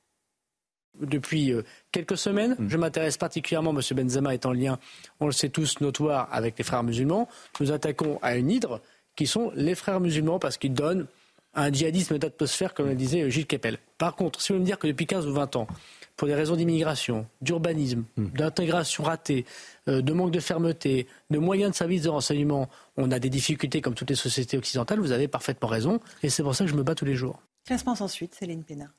Depuis 1.00 1.54
euh, 1.54 1.64
quelques 1.92 2.18
semaines, 2.18 2.56
mm. 2.60 2.70
je 2.70 2.78
m'intéresse 2.78 3.18
particulièrement, 3.18 3.72
M. 3.72 3.82
Benzema 3.96 4.34
est 4.34 4.46
en 4.46 4.52
lien, 4.52 4.78
on 5.20 5.26
le 5.26 5.32
sait 5.32 5.50
tous, 5.50 5.80
notoire 5.80 6.28
avec 6.32 6.58
les 6.58 6.64
frères 6.64 6.84
musulmans. 6.84 7.30
Nous 7.60 7.72
attaquons 7.72 8.20
à 8.22 8.36
une 8.36 8.52
hydre 8.52 8.82
qui 9.16 9.28
sont 9.28 9.52
les 9.56 9.76
frères 9.76 10.02
musulmans 10.02 10.40
parce 10.40 10.58
qu'ils 10.58 10.74
donnent 10.74 11.08
un 11.54 11.72
djihadisme 11.72 12.18
d'atmosphère, 12.18 12.74
comme 12.74 12.88
le 12.88 12.96
disait 12.96 13.30
Gilles 13.32 13.48
Kepel. 13.48 13.78
Par 13.98 14.16
contre, 14.16 14.42
si 14.42 14.52
vous 14.52 14.60
me 14.60 14.66
dire 14.66 14.78
que 14.78 14.88
depuis 14.88 15.06
15 15.06 15.26
ou 15.26 15.34
20 15.34 15.56
ans, 15.56 15.68
pour 16.18 16.28
des 16.28 16.36
raisons 16.36 16.56
d'immigration, 16.56 17.28
d'urbanisme, 17.42 18.06
hmm. 18.18 18.28
d'intégration 18.30 19.04
ratée, 19.04 19.46
euh, 19.88 20.02
de 20.02 20.14
manque 20.14 20.32
de 20.32 20.40
fermeté, 20.40 21.08
de 21.30 21.38
moyens 21.38 21.72
de 21.72 21.76
services 21.76 22.04
de 22.04 22.10
renseignement, 22.10 22.70
on 22.98 23.12
a 23.12 23.20
des 23.20 23.30
difficultés 23.30 23.82
comme 23.82 23.96
toutes 23.96 24.10
les 24.10 24.16
sociétés 24.16 24.58
occidentales, 24.58 25.00
vous 25.00 25.12
avez 25.12 25.28
parfaitement 25.28 25.68
raison, 25.68 26.00
et 26.24 26.30
c'est 26.30 26.44
pour 26.44 26.56
ça 26.56 26.66
que 26.66 26.72
je 26.72 26.76
me 26.76 26.84
bats 26.84 26.96
tous 26.96 27.06
les 27.06 27.16
jours. 27.16 27.40
Classement 27.66 27.96
sans 27.96 28.08
suite, 28.08 28.36
Céline 28.36 28.64
Pénard. 28.64 28.94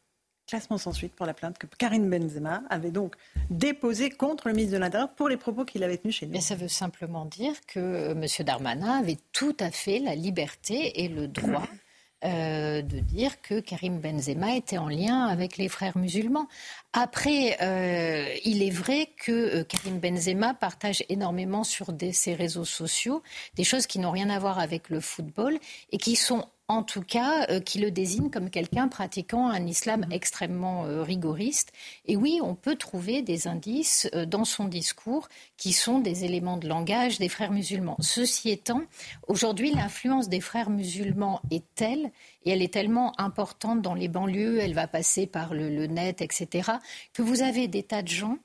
Classement 0.47 0.79
sans 0.79 0.93
suite 0.93 1.13
pour 1.13 1.27
la 1.27 1.35
plainte 1.35 1.59
que 1.59 1.67
Karine 1.67 2.09
Benzema 2.09 2.63
avait 2.71 2.93
donc 2.93 3.17
déposée 3.51 4.11
contre 4.11 4.47
le 4.47 4.55
ministre 4.55 4.77
de 4.77 4.81
l'Intérieur 4.81 5.13
pour 5.13 5.29
les 5.29 5.37
propos 5.37 5.65
qu'il 5.65 5.83
avait 5.83 5.97
tenus 5.97 6.15
chez 6.15 6.27
nous. 6.27 6.33
Mais 6.33 6.41
ça 6.41 6.55
veut 6.55 6.69
simplement 6.69 7.25
dire 7.25 7.55
que 7.67 7.81
euh, 7.81 8.11
M. 8.13 8.27
Darmanin 8.45 9.01
avait 9.01 9.19
tout 9.33 9.57
à 9.59 9.73
fait 9.73 9.99
la 9.99 10.15
liberté 10.15 11.03
et 11.03 11.09
le 11.09 11.27
droit 11.27 11.67
euh, 12.25 12.81
de 12.81 12.99
dire 12.99 13.43
que 13.43 13.61
Karim 13.61 14.01
Benzema 14.01 14.57
était 14.57 14.79
en 14.79 14.89
lien 14.89 15.27
avec 15.27 15.59
les 15.59 15.69
frères 15.69 15.99
musulmans. 15.99 16.49
Après, 16.95 17.59
euh, 17.61 18.35
il 18.43 18.63
est 18.63 18.71
vrai 18.71 19.11
que 19.23 19.33
euh, 19.33 19.65
Karim 19.65 20.01
Benzema 20.01 20.55
partage 20.55 21.05
énormément 21.11 21.63
sur 21.63 21.93
ses 22.13 22.35
réseaux 22.35 22.65
sociaux 22.65 23.23
des 23.55 23.65
choses 23.65 23.87
qui 23.87 23.99
n'ont 23.99 24.13
rien 24.13 24.31
à 24.31 24.39
voir 24.39 24.59
avec 24.59 24.89
le 24.89 25.01
football 25.01 25.59
et 25.93 25.99
qui 25.99 26.17
sont 26.17 26.49
en 26.69 26.83
tout 26.83 27.03
cas, 27.03 27.47
euh, 27.51 27.61
qui 27.61 27.79
le 27.79 27.91
désigne 27.91 28.31
comme 28.31 28.51
quelqu'un 28.51 28.89
pratiquant 28.89 29.49
un 29.49 29.67
islam 29.67 30.01
mhm. 30.01 30.13
extrêmement 30.13 30.85
euh, 30.85 31.03
rigoriste. 31.03 31.73
Et 32.07 32.17
oui, 32.17 32.41
on 32.43 32.55
peut 32.55 32.75
trouver 32.75 33.23
des 33.23 33.47
indices 33.47 34.09
euh, 34.15 34.27
dans 34.27 34.45
son 34.45 34.65
discours 34.65 35.29
qui 35.57 35.73
sont 35.73 36.01
des 36.01 36.25
éléments 36.25 36.57
de 36.57 36.69
langage 36.69 37.19
des 37.19 37.29
frères 37.29 37.53
musulmans. 37.53 37.97
Ceci 38.01 38.51
étant, 38.51 38.83
aujourd'hui, 39.29 39.71
l'influence 39.71 40.29
des 40.29 40.41
frères 40.41 40.71
musulmans 40.71 41.41
est 41.51 41.65
telle, 41.75 42.11
et 42.45 42.51
elle 42.51 42.63
est 42.63 42.73
tellement 42.73 43.19
importante 43.21 43.83
dans 43.83 43.95
les 43.95 44.09
banlieues, 44.09 44.59
elle 44.61 44.75
va 44.75 44.87
passer 44.87 45.27
par 45.27 45.55
le 45.55 45.87
net, 45.87 46.21
etc., 46.21 46.73
que 47.13 47.23
vous 47.23 47.43
avez 47.43 47.69
des 47.69 47.83
tas 47.83 48.03
de 48.03 48.09
gens 48.09 48.39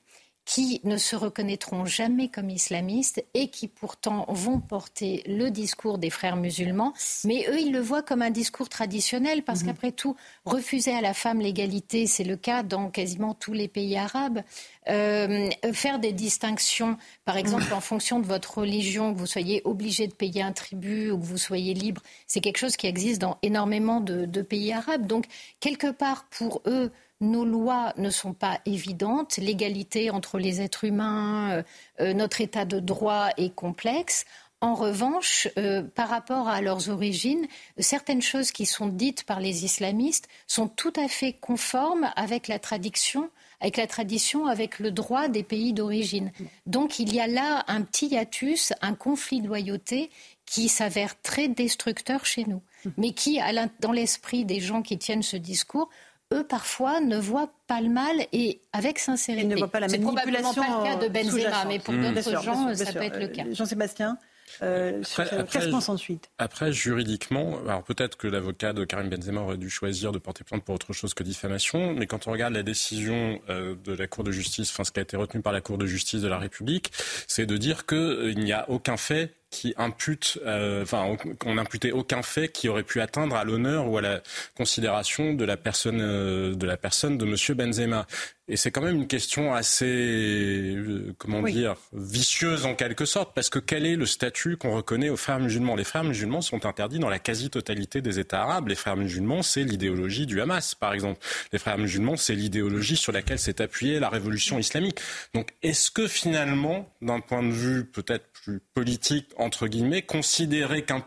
qui 0.46 0.82
ne 0.84 0.98
se 0.98 1.16
reconnaîtront 1.16 1.86
jamais 1.86 2.28
comme 2.28 2.50
islamistes 2.50 3.24
et 3.34 3.50
qui 3.50 3.68
pourtant 3.68 4.26
vont 4.30 4.60
porter 4.60 5.24
le 5.28 5.50
discours 5.50 5.98
des 5.98 6.10
frères 6.10 6.36
musulmans. 6.36 6.94
Mais 7.26 7.46
eux, 7.50 7.60
ils 7.60 7.72
le 7.72 7.80
voient 7.80 8.02
comme 8.02 8.22
un 8.22 8.32
discours 8.32 8.68
traditionnel 8.68 9.44
parce 9.44 9.62
mhm. 9.62 9.68
qu'après 9.68 9.92
tout, 9.92 10.16
refuser 10.46 10.94
à 10.94 11.02
la 11.02 11.14
femme 11.14 11.40
l'égalité, 11.40 12.08
c'est 12.08 12.24
le 12.24 12.38
cas 12.38 12.64
dans 12.64 12.90
quasiment 12.90 13.34
tous 13.34 13.54
les 13.54 13.68
pays 13.68 13.98
arabes. 13.98 14.42
Euh, 14.90 15.50
faire 15.74 16.00
des 16.00 16.12
distinctions, 16.12 16.98
par 17.24 17.38
exemple, 17.38 17.72
en 17.72 17.82
fonction 17.82 18.20
de 18.20 18.26
votre 18.26 18.58
religion, 18.58 19.14
que 19.14 19.20
vous 19.20 19.28
soyez 19.28 19.62
obligé 19.64 20.08
de 20.08 20.14
payer 20.14 20.42
un 20.42 20.54
tribut 20.54 21.12
ou 21.12 21.20
que 21.20 21.26
vous 21.26 21.38
soyez 21.38 21.76
libre, 21.76 22.02
c'est 22.26 22.42
quelque 22.42 22.58
chose 22.58 22.76
qui 22.78 22.88
existe 22.88 23.22
dans 23.22 23.38
énormément 23.44 24.02
de 24.02 24.42
pays 24.42 24.74
arabes. 24.74 25.06
Donc, 25.06 25.26
quelque 25.60 25.92
part, 25.92 26.26
pour 26.30 26.64
eux, 26.66 26.92
nos 27.22 27.46
lois 27.46 27.94
ne 27.98 28.10
sont 28.10 28.34
pas 28.34 28.60
évidentes, 28.66 29.38
l'égalité 29.38 30.10
entre 30.10 30.40
les 30.40 30.60
êtres 30.60 30.84
humains, 30.84 31.52
euh, 31.52 31.64
euh, 32.02 32.14
notre 32.14 32.42
état 32.42 32.66
de 32.66 32.80
droit 32.80 33.30
est 33.38 33.54
complexe. 33.54 34.26
En 34.64 34.76
revanche, 34.76 35.48
euh, 35.58 35.82
par 35.82 36.10
rapport 36.10 36.48
à 36.48 36.62
leurs 36.62 36.90
origines, 36.90 37.48
certaines 37.80 38.22
choses 38.22 38.52
qui 38.52 38.68
sont 38.68 38.88
dites 38.88 39.24
par 39.24 39.40
les 39.40 39.66
islamistes 39.66 40.28
sont 40.46 40.68
tout 40.68 40.94
à 40.96 41.08
fait 41.08 41.34
conformes 41.34 42.12
avec 42.16 42.48
la 42.48 42.60
tradition, 42.60 43.32
avec 43.60 43.78
la 43.78 43.88
tradition, 43.88 44.46
avec 44.46 44.78
le 44.78 44.92
droit 44.92 45.30
des 45.30 45.42
pays 45.42 45.74
d'origine. 45.74 46.32
Donc 46.68 47.00
il 47.00 47.12
y 47.14 47.20
a 47.20 47.26
là 47.26 47.64
un 47.68 47.82
petit 47.82 48.08
hiatus, 48.08 48.72
un 48.82 48.94
conflit 48.94 49.42
de 49.42 49.48
loyauté 49.48 50.12
qui 50.46 50.70
s'avère 50.70 51.20
très 51.22 51.48
destructeur 51.48 52.26
chez 52.26 52.46
nous, 52.46 52.62
mais 52.98 53.14
qui, 53.14 53.40
dans 53.80 53.92
l'esprit 53.92 54.46
des 54.46 54.60
gens 54.60 54.84
qui 54.84 55.00
tiennent 55.00 55.24
ce 55.24 55.38
discours, 55.38 55.90
eux, 56.34 56.44
parfois, 56.44 57.00
ne 57.00 57.17
voient 57.17 57.52
pas 57.67 57.82
le 57.82 57.89
mal 57.89 58.28
et 58.32 58.62
avec 58.74 59.00
sincérité. 59.00 59.44
Ils 59.46 59.50
ne 59.50 59.58
voient 59.58 59.67
pas 59.67 59.80
la 59.80 59.88
manipulation. 59.88 60.17
C'est 60.17 60.32
probablement 60.32 60.54
pas 60.54 60.89
le 60.89 61.00
cas 61.00 61.08
de 61.08 61.13
Benzema, 61.13 61.65
mais 61.65 61.80
pour 61.80 61.94
mmh. 61.94 62.13
d'autres 62.13 62.41
gens, 62.41 62.76
ça 62.76 62.94
peut 62.94 63.02
être 63.02 63.20
le 63.20 63.28
cas. 63.28 63.44
Jean-Sébastien 63.52 64.17
euh, 64.62 65.02
après, 65.32 65.74
ensuite? 65.74 66.30
Après, 66.38 66.72
juridiquement, 66.72 67.60
alors 67.65 67.84
peut-être 67.84 68.17
que 68.17 68.28
l'avocat 68.28 68.74
de 68.74 68.84
Karim 68.86 69.10
Benzema 69.10 69.41
aurait 69.41 69.58
dû 69.58 69.70
choisir 69.70 70.12
de 70.12 70.20
porter 70.20 70.44
plainte 70.44 70.63
pour 70.63 70.76
autre 70.76 70.94
chose 70.94 71.13
que 71.13 71.24
diffamation, 71.24 71.94
mais 71.94 72.08
quand 72.08 72.28
on 72.28 72.32
regarde 72.32 72.54
la 72.54 72.63
décision 72.63 73.39
euh, 73.50 73.76
de 73.84 73.94
la 73.94 74.08
Cour 74.08 74.24
de 74.24 74.32
justice, 74.32 74.70
enfin 74.72 74.84
ce 74.84 74.91
qui 74.91 75.00
a 75.00 75.04
été 75.04 75.17
retenu 75.17 75.41
par 75.41 75.54
la 75.54 75.62
Cour 75.62 75.78
de 75.78 75.86
justice 75.86 76.22
de 76.22 76.28
la 76.28 76.38
République, 76.38 76.91
c'est 77.28 77.46
de 77.46 77.58
dire 77.58 77.86
qu'il 77.86 78.38
n'y 78.39 78.54
a 78.54 78.70
aucun 78.70 78.98
fait 78.98 79.34
qui 79.52 79.74
imputent, 79.78 80.40
euh, 80.46 80.82
enfin, 80.82 81.18
on 81.46 81.56
n'imputait 81.56 81.92
aucun 81.92 82.24
fait 82.24 82.48
qui 82.48 82.70
aurait 82.70 82.84
pu 82.84 83.02
atteindre 83.02 83.36
à 83.36 83.44
l'honneur 83.44 83.88
ou 83.88 83.98
à 83.98 84.02
la 84.02 84.22
considération 84.56 85.34
de 85.34 85.44
la 85.44 85.58
personne, 85.58 86.00
euh, 86.02 86.56
de 86.56 86.66
la 86.66 86.78
personne 86.78 87.18
de 87.18 87.26
Monsieur 87.26 87.54
Benzema. 87.54 88.08
Et 88.48 88.58
c'est 88.58 88.72
quand 88.72 88.82
même 88.82 88.96
une 88.96 89.08
question 89.08 89.54
assez, 89.54 89.86
euh, 89.86 91.14
comment 91.18 91.42
dire, 91.42 91.76
vicieuse 91.94 92.66
en 92.66 92.76
quelque 92.76 93.06
sorte, 93.06 93.34
parce 93.34 93.50
que 93.50 93.60
quel 93.60 93.86
est 93.86 93.96
le 93.96 94.06
statut 94.06 94.58
qu'on 94.58 94.76
reconnaît 94.76 95.10
aux 95.10 95.18
frères 95.18 95.40
musulmans? 95.40 95.76
Les 95.76 95.84
frères 95.84 96.04
musulmans 96.04 96.42
sont 96.42 96.66
interdits 96.66 97.00
dans 97.00 97.10
la 97.10 97.20
quasi-totalité 97.20 98.02
des 98.02 98.20
États 98.20 98.42
arabes. 98.42 98.70
Les 98.70 98.76
frères 98.76 98.98
musulmans, 98.98 99.42
c'est 99.42 99.64
l'idéologie 99.64 100.26
du 100.26 100.42
Hamas, 100.42 100.76
par 100.76 100.94
exemple. 100.94 101.20
Les 101.54 101.60
frères 101.60 101.78
musulmans, 101.78 102.18
c'est 102.18 102.36
l'idéologie 102.36 102.98
sur 102.98 103.12
laquelle 103.12 103.40
s'est 103.40 103.62
appuyée 103.62 104.00
la 104.00 104.10
révolution 104.10 104.60
islamique. 104.60 105.00
Donc, 105.34 105.52
est-ce 105.62 105.92
que 105.92 106.08
finalement, 106.08 106.90
d'un 107.02 107.20
point 107.20 107.44
de 107.44 107.52
vue 107.52 107.86
peut-être 107.86 108.31
plus 108.44 108.60
politique, 108.74 109.30
entre 109.38 109.68
guillemets, 109.68 110.02
considérer 110.02 110.84
qu'un, 110.84 111.06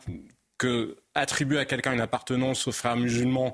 que 0.58 0.96
attribuer 1.14 1.58
à 1.58 1.64
quelqu'un 1.64 1.92
une 1.92 2.00
appartenance 2.00 2.66
aux 2.68 2.72
frères 2.72 2.96
musulmans 2.96 3.52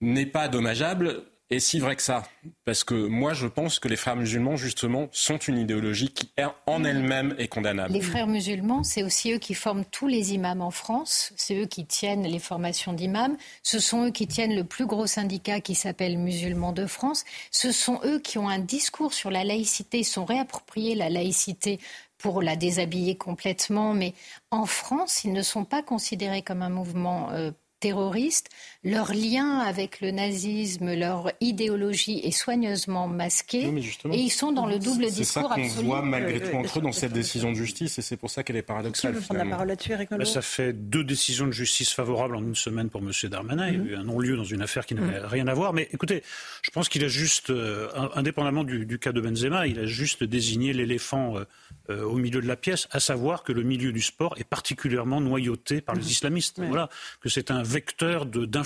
n'est 0.00 0.26
pas 0.26 0.48
dommageable 0.48 1.24
et 1.48 1.60
si 1.60 1.78
vrai 1.78 1.94
que 1.94 2.02
ça 2.02 2.24
Parce 2.64 2.82
que 2.82 2.94
moi, 2.94 3.32
je 3.32 3.46
pense 3.46 3.78
que 3.78 3.86
les 3.86 3.94
frères 3.94 4.16
musulmans, 4.16 4.56
justement, 4.56 5.08
sont 5.12 5.36
une 5.36 5.58
idéologie 5.58 6.08
qui, 6.08 6.28
en 6.66 6.82
elle-même, 6.82 7.36
est 7.38 7.46
condamnable. 7.46 7.92
Les 7.92 8.00
frères 8.00 8.26
musulmans, 8.26 8.82
c'est 8.82 9.04
aussi 9.04 9.30
eux 9.30 9.38
qui 9.38 9.54
forment 9.54 9.84
tous 9.84 10.08
les 10.08 10.34
imams 10.34 10.60
en 10.60 10.72
France. 10.72 11.32
C'est 11.36 11.56
eux 11.56 11.66
qui 11.66 11.86
tiennent 11.86 12.24
les 12.24 12.40
formations 12.40 12.92
d'imams. 12.92 13.36
Ce 13.62 13.78
sont 13.78 14.06
eux 14.06 14.10
qui 14.10 14.26
tiennent 14.26 14.56
le 14.56 14.64
plus 14.64 14.86
gros 14.86 15.06
syndicat 15.06 15.60
qui 15.60 15.76
s'appelle 15.76 16.18
Musulmans 16.18 16.72
de 16.72 16.86
France. 16.86 17.24
Ce 17.52 17.70
sont 17.70 18.00
eux 18.04 18.18
qui 18.18 18.38
ont 18.38 18.48
un 18.48 18.58
discours 18.58 19.14
sur 19.14 19.30
la 19.30 19.44
laïcité, 19.44 20.02
sont 20.02 20.24
réappropriés 20.24 20.96
la 20.96 21.10
laïcité 21.10 21.78
pour 22.18 22.42
la 22.42 22.56
déshabiller 22.56 23.16
complètement. 23.16 23.94
Mais 23.94 24.14
en 24.50 24.66
France, 24.66 25.24
ils 25.24 25.32
ne 25.32 25.42
sont 25.42 25.64
pas 25.64 25.82
considérés 25.82 26.42
comme 26.42 26.62
un 26.62 26.70
mouvement 26.70 27.30
euh, 27.32 27.50
terroristes, 27.80 28.48
leur 28.84 29.12
lien 29.12 29.58
avec 29.58 30.00
le 30.00 30.10
nazisme, 30.10 30.94
leur 30.94 31.32
idéologie 31.40 32.20
est 32.22 32.30
soigneusement 32.30 33.08
masquée 33.08 33.72
et 34.12 34.18
ils 34.18 34.30
sont 34.30 34.52
dans 34.52 34.66
le 34.66 34.78
double 34.78 35.06
discours 35.06 35.50
absolu. 35.50 35.68
C'est 35.68 35.74
ça 35.74 35.80
qu'on 35.80 35.86
voit 35.86 36.02
malgré 36.02 36.40
tout 36.40 36.56
entre 36.56 36.78
eux 36.78 36.82
dans 36.82 36.92
cette 36.92 37.12
décision 37.12 37.50
de 37.50 37.56
justice 37.56 37.98
et 37.98 38.02
c'est 38.02 38.16
pour 38.16 38.30
ça 38.30 38.44
qu'elle 38.44 38.56
est 38.56 38.62
paradoxale. 38.62 39.16
Qui 39.16 39.32
veut 39.32 39.38
la 39.38 39.44
parole 39.44 39.68
là-dessus, 39.68 39.92
bah, 40.10 40.24
Ça 40.24 40.42
fait 40.42 40.72
deux 40.72 41.02
décisions 41.02 41.46
de 41.46 41.52
justice 41.52 41.92
favorables 41.92 42.36
en 42.36 42.42
une 42.42 42.54
semaine 42.54 42.88
pour 42.88 43.00
M. 43.00 43.10
Darmanin. 43.24 43.68
Il 43.68 43.74
y 43.74 43.80
a 43.80 43.82
eu 43.92 43.96
un 43.96 44.04
non-lieu 44.04 44.36
dans 44.36 44.44
une 44.44 44.62
affaire 44.62 44.86
qui 44.86 44.94
n'avait 44.94 45.20
mhm. 45.20 45.26
rien 45.26 45.48
à 45.48 45.54
voir. 45.54 45.72
Mais 45.72 45.88
écoutez, 45.92 46.22
je 46.62 46.70
pense 46.70 46.88
qu'il 46.88 47.04
a 47.04 47.08
juste, 47.08 47.50
euh, 47.50 47.88
indépendamment 48.14 48.62
du, 48.62 48.98
cas 48.98 49.12
de 49.12 49.20
Benzema, 49.20 49.66
il 49.66 49.78
a 49.80 49.86
juste 49.86 50.22
désigné 50.22 50.72
l'éléphant 50.72 51.36
euh, 51.36 51.44
euh, 51.90 52.04
au 52.04 52.16
milieu 52.16 52.40
de 52.40 52.46
la 52.46 52.56
pièce, 52.56 52.88
à 52.92 53.00
savoir 53.00 53.42
que 53.42 53.52
le 53.52 53.62
milieu 53.62 53.92
du 53.92 54.00
sport 54.00 54.34
est 54.38 54.44
particulièrement 54.44 55.20
noyauté 55.20 55.80
par 55.80 55.94
les 55.94 56.02
mhm. 56.02 56.08
islamistes. 56.08 56.60
Voilà, 56.60 56.88
que 57.20 57.28
c'est 57.28 57.50
un 57.50 57.62
vecteur 57.62 58.26
d'influence 58.26 58.65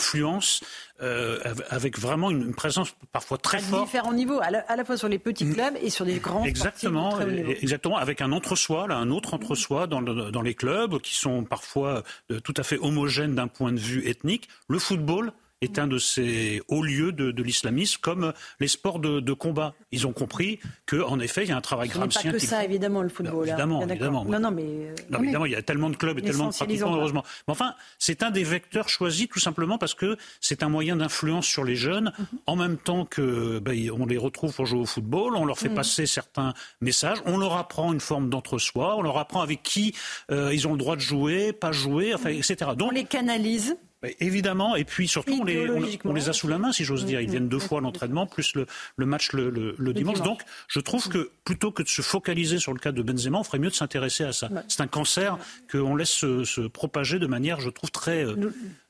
euh, 1.03 1.39
avec 1.71 1.99
vraiment 1.99 2.31
une, 2.31 2.55
présence 2.55 2.95
parfois 3.13 3.39
très 3.39 3.59
forte. 3.59 3.83
À 3.83 3.85
différents 3.87 4.13
niveaux, 4.13 4.41
à 4.41 4.51
la, 4.51 4.85
fois 4.85 4.97
sur 4.97 5.09
les 5.09 5.19
petits 5.19 5.45
mm. 5.45 5.55
clubs 5.55 5.75
et 5.81 5.91
sur 5.91 6.05
des 6.05 6.19
grands 6.19 6.45
Exactement, 6.45 7.19
exactement, 7.21 7.97
avec 7.97 8.21
un 8.21 8.33
entre-soi, 8.33 8.87
là, 8.87 8.97
un 8.97 9.11
autre 9.11 9.35
entre-soi 9.35 9.87
dans, 9.87 10.03
dans, 10.03 10.43
les 10.43 10.55
clubs 10.55 11.01
qui 11.01 11.15
sont 11.15 11.45
parfois 11.45 12.03
euh, 12.31 12.41
tout 12.41 12.55
à 12.57 12.63
fait 12.63 12.79
homogènes 12.79 13.35
d'un 13.35 13.49
point 13.49 13.73
de 13.73 13.81
vue 13.81 14.07
ethnique. 14.07 14.49
Le 14.69 14.79
football 14.79 15.33
est 15.61 15.79
un 15.79 15.87
de 15.87 15.99
ces 15.99 16.63
hauts 16.69 16.83
lieux 16.83 17.13
de, 17.13 17.31
de 17.31 17.43
l'islamisme, 17.43 17.99
comme 18.01 18.33
les 18.61 18.69
sports 18.69 18.99
de, 18.99 19.21
de, 19.21 19.33
combat. 19.33 19.75
Ils 19.93 20.07
ont 20.07 20.13
compris 20.13 20.59
qu'en 20.87 21.19
effet, 21.21 21.45
il 21.45 21.49
y 21.49 21.53
a 21.53 21.57
un 21.57 21.61
travail 21.61 21.89
gramscien. 21.89 22.31
pas 22.31 22.39
que 22.39 22.43
ça, 22.43 22.65
évidemment, 22.65 23.03
le 23.03 23.09
football. 23.09 23.49
évidemment, 23.49 23.87
évidemment. 23.87 24.25
Non, 24.25 24.41
non, 24.41 24.51
mais, 24.51 24.65
euh, 24.65 24.95
non, 25.11 25.23
évidemment, 25.23 25.47
il 25.47 25.53
y 25.53 25.57
a 25.57 25.63
tellement 25.63 25.91
de 25.91 25.97
clubs 25.97 26.19
et 26.19 26.23
tellement 26.23 26.49
de 26.49 26.55
pratiquants, 26.55 26.95
heureusement. 26.95 27.25
Mais 27.47 27.53
enfin, 27.53 27.75
c'est 27.99 28.23
un 28.23 28.31
des 28.31 28.45
vecteurs 28.45 28.89
choisis 28.89 29.29
tout 29.29 29.41
simplement 29.41 29.79
parce 29.79 29.95
que 29.95 30.17
c'est 30.41 30.63
un 30.63 30.69
moyen 30.69 30.97
d'influence 30.97 31.47
sur 31.47 31.65
les 31.65 31.77
jeunes, 31.77 32.13
mhm. 32.19 32.27
en 32.47 32.57
même 32.57 32.79
temps 32.79 33.05
que 33.05 33.59
ben, 33.59 33.91
on 33.91 34.07
les 34.07 34.19
retrouve 34.19 34.55
pour 34.55 34.67
jouer 34.67 34.81
au 34.81 34.87
football, 34.87 35.37
on 35.37 35.45
leur 35.45 35.59
fait 35.59 35.69
mhm. 35.69 35.75
passer 35.75 36.07
certains 36.07 36.55
messages, 36.81 37.19
on 37.27 37.39
leur 37.39 37.57
apprend 37.57 37.93
une 37.93 38.01
forme 38.01 38.31
d'entre-soi, 38.31 38.97
on 38.97 39.03
leur 39.03 39.19
apprend 39.19 39.43
avec 39.43 39.63
qui 39.63 39.95
euh, 40.31 40.55
ils 40.55 40.67
ont 40.67 40.73
le 40.73 40.79
droit 40.79 40.97
de 40.97 41.01
jouer, 41.01 41.53
pas 41.53 41.73
jouer, 41.73 42.15
enfin, 42.15 42.31
etc. 42.31 42.57
Donc, 42.77 42.91
on 42.91 42.95
les 42.95 43.05
canalise 43.05 43.77
Évidemment, 44.19 44.77
et 44.77 44.85
puis 44.85 45.09
surtout, 45.09 45.41
on 45.43 45.45
les, 45.45 45.69
on, 46.05 46.15
les, 46.15 46.29
a 46.31 46.33
sous 46.33 46.49
la 46.49 46.59
main, 46.59 46.73
si 46.73 46.85
j'ose 46.85 47.05
dire. 47.05 47.21
Ils 47.21 47.29
viennent 47.29 47.49
deux 47.49 47.59
fois 47.59 47.79
à 47.79 47.81
l'entraînement, 47.83 48.27
plus 48.27 48.55
le, 48.55 48.67
le 48.97 49.07
match 49.07 49.33
le, 49.33 49.51
le, 49.51 49.93
dimanche. 49.93 50.23
Donc, 50.23 50.41
je 50.69 50.81
trouve 50.81 51.09
que 51.09 51.31
plutôt 51.45 51.71
que 51.71 51.83
de 51.83 51.89
se 51.89 52.01
focaliser 52.01 52.59
sur 52.59 52.73
le 52.73 52.79
cas 52.79 52.93
de 52.93 53.03
Benzema, 53.03 53.39
on 53.39 53.45
ferait 53.45 53.59
mieux 53.59 53.69
de 53.69 53.75
s'intéresser 53.75 54.25
à 54.25 54.33
ça. 54.33 54.49
C'est 54.69 54.81
un 54.81 54.87
cancer 54.87 55.39
qu'on 55.71 55.97
laisse 55.97 56.11
se, 56.11 56.45
se, 56.45 56.63
propager 56.63 57.19
de 57.19 57.27
manière, 57.27 57.61
je 57.61 57.69
trouve, 57.69 57.91
très 57.91 58.25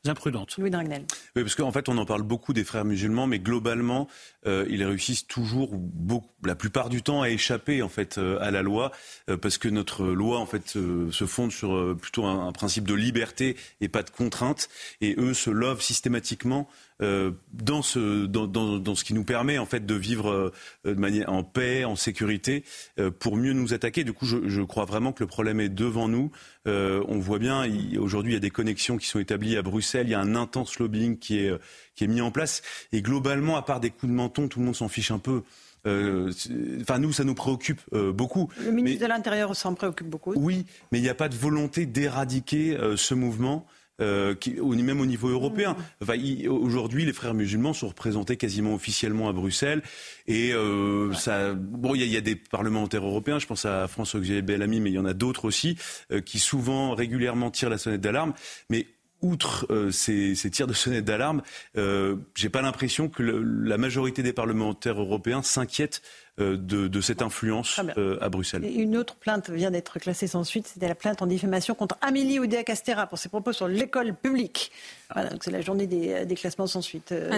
euh, 0.06 0.10
imprudente. 0.10 0.56
Louis 0.58 0.70
Dragnel. 0.70 1.04
Oui, 1.36 1.42
parce 1.42 1.54
qu'en 1.54 1.72
fait, 1.72 1.88
on 1.88 1.98
en 1.98 2.06
parle 2.06 2.22
beaucoup 2.22 2.52
des 2.52 2.64
frères 2.64 2.84
musulmans, 2.84 3.26
mais 3.26 3.38
globalement, 3.38 4.08
euh, 4.46 4.66
ils 4.68 4.84
réussissent 4.84 5.26
toujours, 5.26 5.70
beaucoup, 5.72 6.28
la 6.44 6.54
plupart 6.54 6.88
du 6.88 7.02
temps, 7.02 7.22
à 7.22 7.28
échapper 7.30 7.82
en 7.82 7.88
fait 7.88 8.18
euh, 8.18 8.38
à 8.40 8.50
la 8.50 8.62
loi, 8.62 8.92
euh, 9.28 9.36
parce 9.36 9.58
que 9.58 9.68
notre 9.68 10.06
loi 10.06 10.38
en 10.38 10.46
fait 10.46 10.68
se 10.68 11.26
fonde 11.26 11.52
sur 11.52 11.96
plutôt 11.96 12.24
un, 12.24 12.46
un, 12.46 12.52
principe 12.52 12.84
de 12.84 12.94
liberté 12.94 13.56
et 13.80 13.88
pas 13.88 14.02
de 14.02 14.10
contrainte, 14.10 14.68
et 15.00 15.14
eux 15.18 15.34
se 15.34 15.50
lovent 15.50 15.82
systématiquement 15.82 16.68
euh, 16.70 16.89
dans, 17.00 17.82
ce, 17.82 18.26
dans, 18.26 18.46
dans, 18.46 18.78
dans, 18.78 18.94
ce 18.94 19.04
qui 19.04 19.14
nous 19.14 19.24
permet 19.24 19.58
en 19.58 19.66
fait 19.66 19.86
de 19.86 19.94
vivre 19.94 20.30
euh, 20.30 20.52
de 20.84 20.94
manière 20.94 21.32
en 21.32 21.42
paix, 21.42 21.84
en 21.84 21.96
sécurité, 21.96 22.64
euh, 22.98 23.10
pour 23.10 23.36
mieux 23.36 23.52
nous 23.52 23.72
attaquer. 23.72 24.04
Du 24.04 24.12
coup, 24.12 24.26
je, 24.26 24.48
je, 24.48 24.62
crois 24.62 24.84
vraiment 24.84 25.12
que 25.12 25.22
le 25.22 25.26
problème 25.26 25.60
est 25.60 25.68
devant 25.68 26.08
nous. 26.08 26.30
on 26.66 27.18
voit 27.18 27.38
bien, 27.38 27.66
aujourd'hui, 27.98 28.32
il 28.32 28.34
y 28.34 28.38
a 28.38 28.40
des 28.40 28.50
connexions 28.50 28.98
qui 28.98 29.06
sont 29.06 29.18
établies 29.18 29.56
à 29.56 29.62
Bruxelles. 29.62 30.06
Il 30.08 30.10
y 30.10 30.14
a 30.14 30.20
un 30.20 30.36
intense 30.36 30.78
lobbying 30.78 31.18
qui 31.18 31.38
est, 31.38 31.52
qui 31.94 32.04
est 32.04 32.06
mis 32.06 32.20
en 32.20 32.30
place. 32.30 32.62
Et 32.92 33.02
globalement, 33.02 33.56
à 33.56 33.62
part 33.62 33.80
des 33.80 33.90
coups 33.90 34.10
de 34.10 34.16
menton, 34.16 34.48
tout 34.48 34.60
le 34.60 34.66
monde 34.66 34.76
s'en 34.76 34.88
fiche 34.88 35.10
un 35.10 35.18
peu. 35.18 35.42
Enfin, 35.86 36.98
nous, 36.98 37.12
ça 37.12 37.24
nous 37.24 37.34
préoccupe 37.34 37.80
beaucoup. 37.92 38.50
Le 38.62 38.70
ministre 38.70 39.02
de 39.02 39.08
l'Intérieur 39.08 39.56
s'en 39.56 39.74
préoccupe 39.74 40.08
beaucoup. 40.08 40.34
Oui, 40.36 40.66
mais 40.92 40.98
il 40.98 41.02
n'y 41.02 41.08
a 41.08 41.14
pas 41.14 41.30
de 41.30 41.36
volonté 41.36 41.86
d'éradiquer 41.86 42.78
ce 42.96 43.14
mouvement. 43.14 43.66
Euh, 44.00 44.34
qui, 44.34 44.52
même 44.60 45.00
au 45.00 45.06
niveau 45.06 45.28
européen. 45.28 45.76
Enfin, 46.02 46.14
Aujourd'hui, 46.48 47.04
les 47.04 47.12
frères 47.12 47.34
musulmans 47.34 47.72
sont 47.72 47.88
représentés 47.88 48.36
quasiment 48.36 48.74
officiellement 48.74 49.28
à 49.28 49.32
Bruxelles. 49.32 49.82
Et 50.26 50.52
euh, 50.52 51.12
ça, 51.12 51.52
bon, 51.54 51.94
il 51.94 52.02
y, 52.02 52.08
y, 52.08 52.16
a 52.16 52.22
des 52.22 52.36
parlementaires 52.36 53.04
européens, 53.04 53.38
je 53.38 53.46
pense 53.46 53.66
à 53.66 53.88
François-Xavier 53.88 54.42
Bellamy, 54.42 54.80
mais 54.80 54.90
il 54.90 54.94
y 54.94 54.98
en 54.98 55.04
a 55.04 55.12
d'autres 55.12 55.44
aussi, 55.44 55.76
euh, 56.12 56.20
qui 56.20 56.38
souvent, 56.38 56.94
régulièrement 56.94 57.50
tirent 57.50 57.70
la 57.70 57.78
sonnette 57.78 58.00
d'alarme. 58.00 58.32
Mais 58.70 58.86
outre 59.22 59.66
euh, 59.70 59.90
ces, 59.90 60.35
ces, 60.35 60.50
tirs 60.50 60.66
de 60.66 60.72
sonnette 60.72 61.04
d'alarme, 61.04 61.42
euh, 61.76 62.16
j'ai 62.35 62.48
pas 62.48 62.62
l'impression 62.62 63.09
que 63.09 63.22
le, 63.22 63.42
la 63.42 63.78
majorité 63.78 64.22
des 64.22 64.33
parlementaires 64.33 65.00
européens 65.00 65.42
s'inquiètent 65.42 66.02
euh, 66.40 66.56
de, 66.56 66.88
de, 66.88 67.00
cette 67.00 67.22
influence 67.22 67.80
euh, 67.98 68.16
à 68.20 68.28
Bruxelles. 68.28 68.64
une 68.64 68.96
autre 68.96 69.16
plainte 69.16 69.50
vient 69.50 69.70
d'être 69.70 69.98
classée 69.98 70.26
sans 70.26 70.44
suite, 70.44 70.68
c'était 70.68 70.88
la 70.88 70.94
plainte 70.94 71.20
en 71.22 71.26
diffamation 71.26 71.74
contre 71.74 71.98
Amélie 72.00 72.38
Oudéa-Castera 72.38 73.09
pour 73.09 73.18
ses 73.18 73.28
propos 73.28 73.52
sur 73.52 73.68
l'école 73.68 74.14
publique. 74.14 74.70
Voilà, 75.12 75.30
c'est 75.40 75.50
la 75.50 75.61
journée 75.61 75.87
des, 75.87 76.24
des, 76.24 76.35
classements 76.37 76.66
sans 76.66 76.83
suite. 76.83 77.12
Euh, 77.12 77.30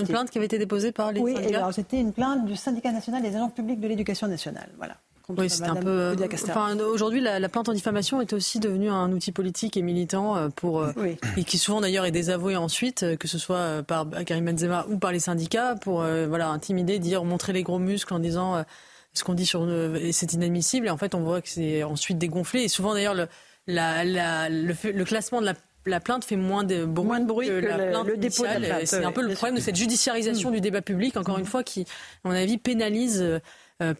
une 0.00 0.06
plainte 0.06 0.30
qui 0.30 0.38
avait 0.38 0.46
été 0.46 0.58
déposée 0.58 0.92
par 0.92 1.12
les 1.12 1.20
oui, 1.20 1.36
alors 1.54 1.72
c'était 1.72 2.00
une 2.00 2.12
plainte 2.12 2.44
du 2.44 2.56
syndicat 2.56 2.92
national 2.92 3.22
des 3.22 3.34
agents 3.34 3.50
publics 3.50 3.80
de 3.80 3.88
l'éducation 3.88 4.26
nationale. 4.26 4.68
Voilà. 4.76 4.96
Oui, 5.36 5.48
un 5.62 5.76
peu. 5.76 6.14
Enfin, 6.48 6.78
aujourd'hui, 6.78 7.20
la, 7.20 7.48
plainte 7.48 7.68
en 7.68 7.72
diffamation 7.72 8.20
est 8.20 8.32
aussi 8.32 8.60
devenue 8.60 8.90
un 8.90 9.10
outil 9.12 9.32
politique 9.32 9.76
et 9.76 9.82
militant 9.82 10.36
euh, 10.36 10.48
pour 10.48 10.82
euh, 10.82 10.92
et 11.36 11.44
qui 11.44 11.58
souvent 11.58 11.80
d'ailleurs 11.80 12.04
est 12.04 12.10
désavoué 12.10 12.56
ensuite, 12.56 13.02
euh, 13.02 13.16
que 13.16 13.28
ce 13.28 13.38
soit 13.38 13.82
par 13.82 14.06
Karim 14.26 14.44
Benzema 14.44 14.86
ou 14.88 14.98
par 14.98 15.12
les 15.12 15.20
syndicats, 15.20 15.74
pour 15.76 16.02
voilà 16.02 16.48
intimider, 16.48 16.98
dire, 16.98 17.24
montrer 17.24 17.52
les 17.52 17.62
gros 17.62 17.78
muscles 17.78 18.12
en 18.14 18.18
disant 18.18 18.64
ce 19.12 19.24
qu'on 19.24 19.34
dit 19.34 19.46
sur 19.46 19.66
c'est 20.12 20.32
inadmissible. 20.32 20.86
Et 20.86 20.90
en 20.90 20.96
fait, 20.96 21.14
on 21.14 21.22
voit 21.22 21.40
que 21.40 21.48
c'est 21.48 21.82
ensuite 21.82 22.18
dégonflé. 22.18 22.62
Et 22.62 22.68
souvent 22.68 22.94
d'ailleurs, 22.94 23.14
le, 23.14 23.28
la, 23.66 24.04
la, 24.04 24.48
le, 24.48 25.04
classement 25.04 25.40
de 25.40 25.46
la 25.46 25.54
la 25.86 26.00
plainte 26.00 26.24
fait 26.24 26.36
moins 26.36 26.64
de 26.64 26.84
bruit, 26.84 27.06
moins 27.06 27.20
de 27.20 27.26
bruit 27.26 27.48
que, 27.48 27.52
la 27.52 27.78
plainte 27.78 28.06
le 28.06 28.16
dépôt 28.16 28.44
C'est 28.84 29.04
un 29.04 29.12
peu 29.12 29.22
le 29.22 29.34
problème 29.34 29.56
de 29.56 29.62
cette 29.62 29.76
judiciarisation 29.76 30.50
du 30.50 30.60
débat 30.60 30.82
public, 30.82 31.16
encore 31.16 31.38
une 31.38 31.46
fois, 31.46 31.62
qui, 31.62 31.86
à 32.24 32.28
mon 32.28 32.34
avis, 32.34 32.58
pénalise 32.58 33.22
euh, 33.22 33.40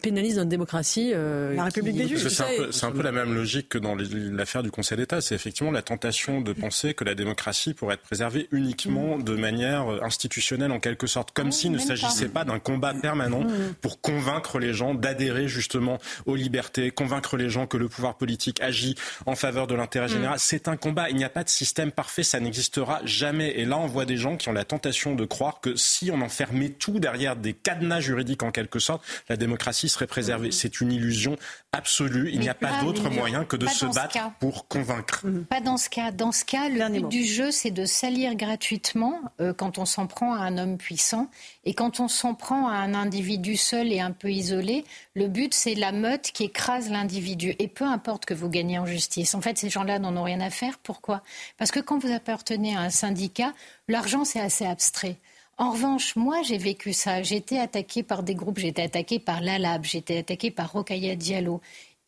pénalise 0.01 0.37
notre 0.37 0.49
démocratie. 0.49 1.11
Euh, 1.13 1.55
la 1.55 1.65
République 1.65 1.95
des 1.95 2.07
juges. 2.07 2.27
C'est 2.27 2.85
un, 2.85 2.91
peu, 2.91 3.01
la 3.01 3.11
même 3.11 3.33
logique 3.33 3.69
que 3.69 3.77
dans 3.77 3.95
l'affaire 3.95 4.61
du 4.61 4.71
Conseil 4.71 4.97
d'État. 4.97 5.21
C'est 5.21 5.35
effectivement 5.35 5.71
la 5.71 5.81
tentation 5.81 6.41
de 6.41 6.53
penser 6.53 6.93
que 6.93 7.03
la 7.03 7.15
démocratie 7.15 7.73
pourrait 7.73 7.95
être 7.95 8.01
préservée 8.01 8.47
uniquement 8.51 9.17
mm. 9.17 9.23
de 9.23 9.35
manière 9.35 9.87
institutionnelle 10.03 10.71
en 10.71 10.79
quelque 10.79 11.07
sorte, 11.07 11.31
comme 11.31 11.51
s'il 11.51 11.71
ne 11.71 11.79
s'agissait 11.79 12.29
pas, 12.29 12.43
d'un 12.43 12.59
combat 12.59 12.93
permanent 12.93 13.41
mm. 13.41 13.73
pour 13.81 14.01
convaincre 14.01 14.59
les 14.59 14.73
gens 14.73 14.93
d'adhérer 14.93 15.47
justement 15.47 15.97
aux 16.25 16.35
libertés, 16.35 16.91
convaincre 16.91 17.37
les 17.37 17.49
gens 17.49 17.65
que 17.65 17.77
le 17.77 17.89
pouvoir 17.89 18.17
politique 18.17 18.61
agit 18.61 18.95
en 19.25 19.35
faveur 19.35 19.65
de 19.67 19.73
l'intérêt 19.73 20.07
mm. 20.07 20.09
général. 20.09 20.35
C'est 20.39 20.67
un 20.67 20.77
combat. 20.77 21.09
Il 21.09 21.15
n'y 21.15 21.23
a 21.23 21.29
pas 21.29 21.43
de 21.43 21.49
système 21.49 21.91
parfait. 21.91 22.23
Ça 22.23 22.39
n'existera 22.39 23.01
jamais. 23.03 23.59
Et 23.59 23.65
là, 23.65 23.77
on 23.77 23.87
voit 23.87 24.05
des 24.05 24.17
gens 24.17 24.37
qui 24.37 24.49
ont 24.49 24.53
la 24.53 24.65
tentation 24.65 25.15
de 25.15 25.25
croire 25.25 25.59
que 25.59 25.75
si 25.75 26.11
on 26.11 26.21
enfermait 26.21 26.69
tout 26.69 26.99
derrière 26.99 27.35
des 27.35 27.53
cadenas 27.53 28.01
juridiques 28.01 28.43
en 28.43 28.51
quelque 28.51 28.77
sorte, 28.77 29.03
la 29.27 29.37
démocratie 29.37 29.70
démocratie 29.71 29.89
serait 29.89 30.07
préservée. 30.07 30.49
Mm-hmm. 30.49 30.51
C'est 30.51 30.81
une 30.81 30.91
illusion 30.91 31.37
absolue. 31.71 32.29
Il 32.33 32.39
n'y 32.39 32.49
a 32.49 32.53
pas, 32.53 32.81
d'autre 32.81 33.09
moyen 33.09 33.45
que 33.45 33.55
de 33.55 33.67
se 33.67 33.85
battre 33.85 34.17
pour 34.39 34.67
convaincre. 34.67 35.25
Mm-hmm. 35.25 35.45
Pas 35.45 35.61
dans 35.61 35.77
ce 35.77 35.89
cas. 35.89 36.11
Dans 36.11 36.31
ce 36.31 36.45
cas, 36.45 36.69
le 36.69 36.89
but 36.89 37.07
du 37.07 37.23
jeu, 37.23 37.51
c'est 37.51 37.71
de 37.71 37.85
salir 37.85 38.35
gratuitement 38.35 39.21
euh, 39.39 39.53
quand 39.53 39.77
on 39.77 39.85
s'en 39.85 40.07
prend 40.07 40.33
à 40.33 40.39
un 40.39 40.57
homme 40.57 40.77
puissant. 40.77 41.29
Et 41.63 41.73
quand 41.73 41.99
on 41.99 42.07
s'en 42.07 42.33
prend 42.33 42.67
à 42.67 42.73
un 42.73 42.93
individu 42.93 43.55
seul 43.55 43.91
et 43.91 43.99
un 43.99 44.11
peu 44.11 44.29
isolé, 44.29 44.83
le 45.15 45.27
but, 45.27 45.53
c'est 45.53 45.75
la 45.75 45.91
meute 45.91 46.31
qui 46.31 46.43
écrase 46.43 46.89
l'individu. 46.89 47.55
Et 47.59 47.67
peu 47.67 47.85
importe 47.85 48.25
que 48.25 48.33
vous 48.33 48.49
gagnez 48.49 48.79
en 48.79 48.85
justice. 48.85 49.35
En 49.35 49.41
fait, 49.41 49.57
ces 49.57 49.69
gens-là 49.69 49.99
n'en 49.99 50.15
ont 50.17 50.23
rien 50.23 50.41
à 50.41 50.49
faire. 50.49 50.77
Pourquoi? 50.79 51.21
Parce 51.57 51.71
que 51.71 51.79
quand 51.79 51.99
vous 51.99 52.11
appartenez 52.11 52.75
à 52.75 52.81
un 52.81 52.89
syndicat, 52.89 53.53
l'argent, 53.87 54.25
c'est 54.25 54.39
assez 54.39 54.65
abstrait. 54.65 55.17
En 55.61 55.69
revanche, 55.69 56.15
moi, 56.15 56.41
j'ai 56.41 56.57
vécu 56.57 56.91
ça. 56.91 57.21
J'ai 57.21 57.35
été 57.35 57.59
attaquée 57.59 58.01
par 58.01 58.23
des 58.23 58.33
groupes, 58.33 58.57
j'ai 58.57 58.69
été 58.69 58.81
attaquée 58.81 59.19
par 59.19 59.41
l'ALAB, 59.41 59.83
j'ai 59.83 59.99
été 59.99 60.17
attaquée 60.17 60.49
par 60.49 60.71
Rokaya 60.71 61.15
Diallo. 61.15 61.61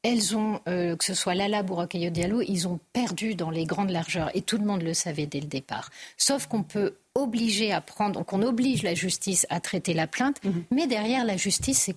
Elles 0.04 0.36
ont, 0.36 0.60
euh, 0.68 0.96
que 0.96 1.06
ce 1.06 1.14
soit 1.14 1.34
l'ALAB 1.34 1.70
ou 1.70 1.76
Rokaya 1.76 2.10
Diallo, 2.10 2.42
ils 2.42 2.68
ont 2.68 2.80
perdu 2.92 3.36
dans 3.36 3.50
les 3.50 3.66
grandes 3.66 3.90
largeurs. 3.90 4.30
Et 4.36 4.42
tout 4.42 4.58
le 4.58 4.66
monde 4.66 4.84
le 4.84 4.94
savait 4.94 5.26
dès 5.26 5.40
le 5.40 5.48
départ. 5.48 5.90
Sauf 6.18 6.48
qu'on 6.48 6.64
peut 6.64 6.96
obligé 7.16 7.72
à 7.72 7.80
prendre, 7.80 8.14
donc 8.14 8.34
on 8.34 8.42
oblige 8.42 8.82
la 8.82 8.96
justice 8.96 9.46
à 9.50 9.60
traiter 9.60 9.94
la 9.94 10.08
plainte, 10.08 10.44
mhm. 10.44 10.64
mais 10.72 10.88
derrière 10.88 11.24
la 11.26 11.38
justice 11.38 11.90
est, 11.90 11.96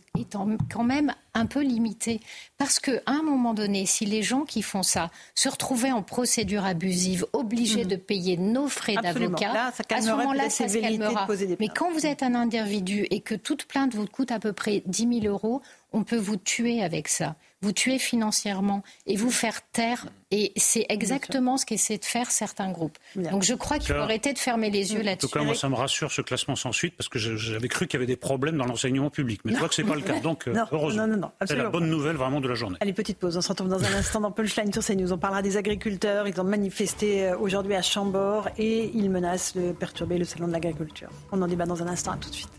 quand 0.70 0.84
même 0.84 1.14
un 1.32 1.46
peu 1.46 1.62
limitée. 1.62 2.20
Parce 2.58 2.78
qu'à 2.78 3.00
un 3.06 3.22
moment 3.22 3.54
donné, 3.54 3.86
si 3.86 4.04
les 4.04 4.22
gens 4.22 4.42
qui 4.42 4.60
font 4.60 4.82
ça 4.82 5.10
se 5.34 5.48
retrouvaient 5.48 5.92
en 5.92 6.02
procédure 6.02 6.66
abusive, 6.66 7.24
obligés 7.32 7.84
mhm. 7.84 7.90
de 7.90 7.96
payer 7.96 8.36
nos 8.36 8.68
frais 8.68 8.96
d'avocat, 9.02 9.72
à 9.90 10.02
ce 10.02 10.10
moment-là, 10.10 10.50
ça 10.50 10.68
se 10.68 10.78
calmera. 10.78 11.26
Mais 11.60 11.68
quand 11.68 11.90
vous 11.92 12.04
êtes 12.04 12.22
un 12.22 12.34
individu 12.34 13.06
et 13.10 13.20
que 13.20 13.34
toute 13.34 13.64
plainte 13.64 13.94
vous 13.94 14.06
coûte 14.06 14.30
à 14.30 14.38
peu 14.38 14.52
près 14.52 14.82
10 14.84 15.20
000 15.22 15.34
euros, 15.34 15.62
on 15.92 16.04
peut 16.04 16.18
vous 16.18 16.36
tuer 16.36 16.82
avec 16.82 17.08
ça, 17.08 17.36
vous 17.62 17.72
tuer 17.72 17.98
financièrement 17.98 18.82
et 19.06 19.16
vous 19.16 19.30
faire 19.30 19.60
taire. 19.72 20.06
Et 20.30 20.52
c'est 20.56 20.86
exactement 20.88 21.56
ce 21.56 21.64
qu'essaient 21.64 21.98
de 21.98 22.04
faire 22.04 22.30
certains 22.30 22.70
groupes. 22.70 22.98
Donc 23.14 23.42
je 23.42 23.54
crois 23.54 23.78
qu'il 23.78 23.94
faut 23.94 24.00
arrêter 24.00 24.32
de 24.32 24.38
fermer 24.38 24.70
les 24.70 24.92
yeux 24.92 25.02
là-dessus. 25.02 25.26
En 25.26 25.28
tout 25.28 25.38
cas, 25.38 25.44
moi, 25.44 25.54
ça 25.54 25.68
me 25.68 25.74
rassure 25.74 26.10
ce 26.10 26.20
classement 26.20 26.56
sans 26.56 26.72
suite 26.72 26.96
parce 26.96 27.08
que 27.08 27.18
j'avais 27.18 27.68
cru 27.68 27.86
qu'il 27.86 27.94
y 27.94 28.02
avait 28.02 28.06
des 28.06 28.16
problèmes 28.16 28.56
dans 28.56 28.66
l'enseignement 28.66 29.10
public. 29.10 29.40
Mais 29.44 29.52
je 29.52 29.58
vois 29.58 29.68
que 29.68 29.74
ce 29.74 29.82
n'est 29.82 29.88
pas 29.88 29.94
le 29.94 30.02
cas. 30.02 30.20
Donc, 30.20 30.48
euh, 30.48 30.54
heureusement. 30.72 31.32
c'est 31.44 31.56
la 31.56 31.68
bonne 31.68 31.88
nouvelle 31.88 32.16
vraiment 32.16 32.40
de 32.40 32.48
la 32.48 32.54
journée. 32.54 32.76
Allez, 32.80 32.92
petite 32.92 33.18
pause. 33.18 33.36
On 33.36 33.40
se 33.40 33.48
retrouve 33.48 33.68
dans 33.68 33.82
un 33.82 33.94
instant 33.94 34.20
dans 34.20 34.32
Punchline 34.32 34.72
sur 34.72 34.84
CNews. 34.84 35.12
On 35.12 35.18
parlera 35.18 35.42
des 35.42 35.56
agriculteurs. 35.56 36.26
Ils 36.28 36.40
ont 36.40 36.44
manifesté 36.44 37.26
euh, 37.26 37.38
aujourd'hui 37.38 37.74
à 37.74 37.82
Chambord 37.82 38.48
et 38.58 38.90
ils 38.94 39.10
menacent 39.10 39.56
de 39.56 39.72
perturber 39.72 40.18
le 40.18 40.24
salon 40.24 40.48
de 40.48 40.52
l'agriculture. 40.52 41.08
On 41.32 41.40
en 41.40 41.46
débat 41.46 41.66
dans 41.66 41.82
un 41.82 41.88
instant. 41.88 42.12
À 42.12 42.16
tout 42.16 42.30
de 42.30 42.34
suite. 42.34 42.50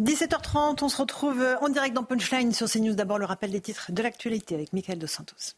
17h30, 0.00 0.84
on 0.84 0.88
se 0.88 0.96
retrouve 0.96 1.44
en 1.60 1.68
direct 1.68 1.94
dans 1.94 2.04
Punchline 2.04 2.52
sur 2.52 2.70
CNews. 2.70 2.94
D'abord, 2.94 3.18
le 3.18 3.24
rappel 3.24 3.50
des 3.50 3.60
titres 3.60 3.90
de 3.90 4.00
l'actualité 4.00 4.54
avec 4.54 4.72
Michael 4.72 4.98
Dos 4.98 5.08
Santos. 5.08 5.54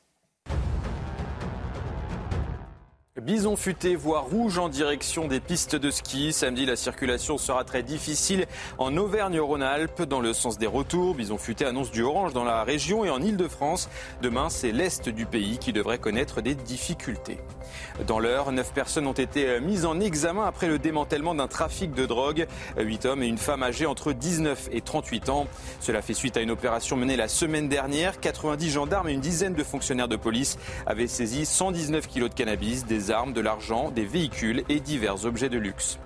Bison 3.21 3.57
futé, 3.57 3.97
voie 3.97 4.21
rouge 4.21 4.59
en 4.59 4.69
direction 4.69 5.27
des 5.27 5.41
pistes 5.41 5.75
de 5.75 5.91
ski. 5.91 6.33
Samedi, 6.33 6.65
la 6.65 6.77
circulation 6.77 7.39
sera 7.39 7.65
très 7.65 7.83
difficile 7.83 8.47
en 8.79 8.97
Auvergne-Rhône-Alpes 8.97 10.03
dans 10.03 10.21
le 10.21 10.33
sens 10.33 10.59
des 10.59 10.69
retours. 10.69 11.17
Bison 11.17 11.37
futé 11.37 11.65
annonce 11.65 11.91
du 11.91 12.05
orange 12.05 12.33
dans 12.35 12.45
la 12.45 12.63
région 12.63 13.05
et 13.05 13.11
en 13.11 13.21
Ile-de-France. 13.21 13.89
Demain, 14.23 14.49
c'est 14.49 14.71
l'Est 14.71 15.09
du 15.09 15.27
pays 15.27 15.59
qui 15.59 15.73
devrait 15.73 15.99
connaître 15.99 16.41
des 16.41 16.55
difficultés. 16.55 17.39
Dans 18.07 18.21
l'heure, 18.21 18.53
neuf 18.53 18.73
personnes 18.73 19.09
ont 19.09 19.13
été 19.13 19.59
mises 19.59 19.87
en 19.87 19.99
examen 19.99 20.47
après 20.47 20.69
le 20.69 20.79
démantèlement 20.79 21.35
d'un 21.35 21.49
trafic 21.49 21.93
de 21.93 22.07
drogue. 22.07 22.47
Huit 22.79 23.07
hommes 23.07 23.25
et 23.25 23.27
une 23.27 23.39
femme 23.39 23.65
âgée 23.65 23.87
entre 23.87 24.13
19 24.13 24.69
et 24.71 24.83
38 24.83 25.31
ans. 25.31 25.49
Cela 25.81 26.01
fait 26.01 26.15
suite 26.15 26.37
à 26.37 26.43
une 26.43 26.53
opération 26.53 26.97
menée 26.97 27.17
la 27.17 27.27
semaine 27.27 27.69
dernière. 27.69 28.21
90 28.21 28.71
gendarmes 28.71 29.09
et 29.09 29.13
une 29.13 29.21
dizaine 29.21 29.55
de 29.55 29.65
fonctionnaires 29.65 30.07
de 30.07 30.15
police 30.15 30.59
avaient 30.87 31.09
saisi 31.09 31.45
119 31.45 32.07
kilos 32.07 32.31
de 32.31 32.35
cannabis, 32.37 32.87
armes, 33.11 33.33
de 33.33 33.41
l'argent, 33.41 33.91
des 33.91 34.05
véhicules 34.05 34.63
et 34.69 34.81
divers 34.81 35.25
objets 35.25 35.49
de 35.49 35.59
luxe. 35.59 35.99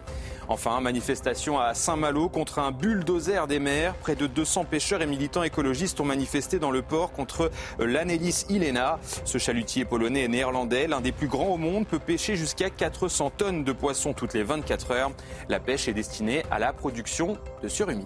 Enfin, 0.48 0.80
manifestation 0.80 1.58
à 1.58 1.72
Saint-Malo 1.72 2.28
contre 2.28 2.58
un 2.58 2.70
bulldozer 2.70 3.46
des 3.46 3.58
mers. 3.58 3.94
Près 3.94 4.14
de 4.14 4.26
200 4.26 4.64
pêcheurs 4.64 5.00
et 5.00 5.06
militants 5.06 5.42
écologistes 5.42 6.00
ont 6.00 6.04
manifesté 6.04 6.58
dans 6.58 6.70
le 6.70 6.82
port 6.82 7.12
contre 7.12 7.50
l'Anelis 7.78 8.44
Ilena. 8.50 8.98
Ce 9.24 9.38
chalutier 9.38 9.84
polonais 9.84 10.24
et 10.24 10.28
néerlandais, 10.28 10.86
l'un 10.86 11.00
des 11.00 11.12
plus 11.12 11.28
grands 11.28 11.48
au 11.48 11.56
monde, 11.56 11.86
peut 11.86 11.98
pêcher 11.98 12.36
jusqu'à 12.36 12.68
400 12.68 13.30
tonnes 13.30 13.64
de 13.64 13.72
poissons 13.72 14.12
toutes 14.12 14.34
les 14.34 14.42
24 14.42 14.90
heures. 14.90 15.12
La 15.48 15.60
pêche 15.60 15.88
est 15.88 15.94
destinée 15.94 16.42
à 16.50 16.58
la 16.58 16.72
production 16.72 17.38
de 17.62 17.68
surimi. 17.68 18.04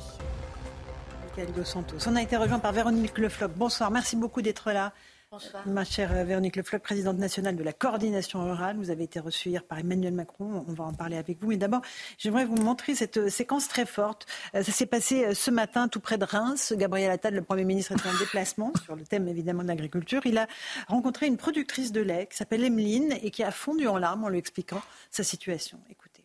On 2.07 2.17
a 2.17 2.23
été 2.23 2.37
rejoint 2.37 2.59
par 2.59 2.73
Véronique 2.73 3.19
Lefloc. 3.19 3.53
Bonsoir, 3.55 3.91
merci 3.91 4.17
beaucoup 4.17 4.43
d'être 4.43 4.73
là. 4.73 4.93
Bonsoir. 5.31 5.69
Ma 5.69 5.85
chère 5.85 6.25
Véronique 6.25 6.57
Lefloc, 6.57 6.81
présidente 6.81 7.19
nationale 7.19 7.55
de 7.55 7.63
la 7.63 7.75
coordination 7.75 8.43
rurale, 8.43 8.79
vous 8.79 8.89
avez 8.89 9.05
été 9.05 9.21
reçue 9.21 9.51
hier 9.51 9.63
par 9.63 9.79
Emmanuel 9.79 10.15
Macron. 10.15 10.65
On 10.67 10.73
va 10.73 10.85
en 10.85 10.95
parler 10.95 11.19
avec 11.19 11.39
vous. 11.39 11.49
Mais 11.49 11.59
d'abord, 11.59 11.83
j'aimerais 12.17 12.47
vous 12.47 12.57
montrer 12.57 12.95
cette 12.95 13.19
euh, 13.19 13.29
séquence 13.29 13.69
très 13.69 13.85
forte. 13.85 14.27
Euh, 14.55 14.63
ça 14.63 14.73
s'est 14.73 14.87
passé 14.87 15.27
euh, 15.27 15.35
ce 15.35 15.51
matin 15.51 15.89
tout 15.89 16.01
près 16.01 16.17
de 16.17 16.25
Reims. 16.25 16.73
Gabriel 16.75 17.11
Attal, 17.11 17.35
le 17.35 17.43
Premier 17.43 17.67
ministre, 17.67 17.93
était 17.93 18.09
en 18.09 18.19
déplacement 18.19 18.73
sur 18.83 18.97
le 18.97 19.05
thème 19.05 19.29
évidemment 19.29 19.63
de 19.65 19.69
l'agriculture. 19.69 20.23
Il 20.25 20.39
a 20.39 20.47
rencontré 20.87 21.27
une 21.27 21.37
productrice 21.37 21.93
de 21.93 22.01
lait 22.01 22.27
qui 22.31 22.37
s'appelle 22.39 22.65
Emeline 22.65 23.13
et 23.21 23.31
qui 23.31 23.45
a 23.45 23.51
fondu 23.51 23.87
en 23.87 23.99
larmes 23.99 24.25
en 24.25 24.31
lui 24.31 24.39
expliquant 24.39 24.81
sa 25.11 25.25
situation. 25.25 25.79
Écoutez. 25.91 26.25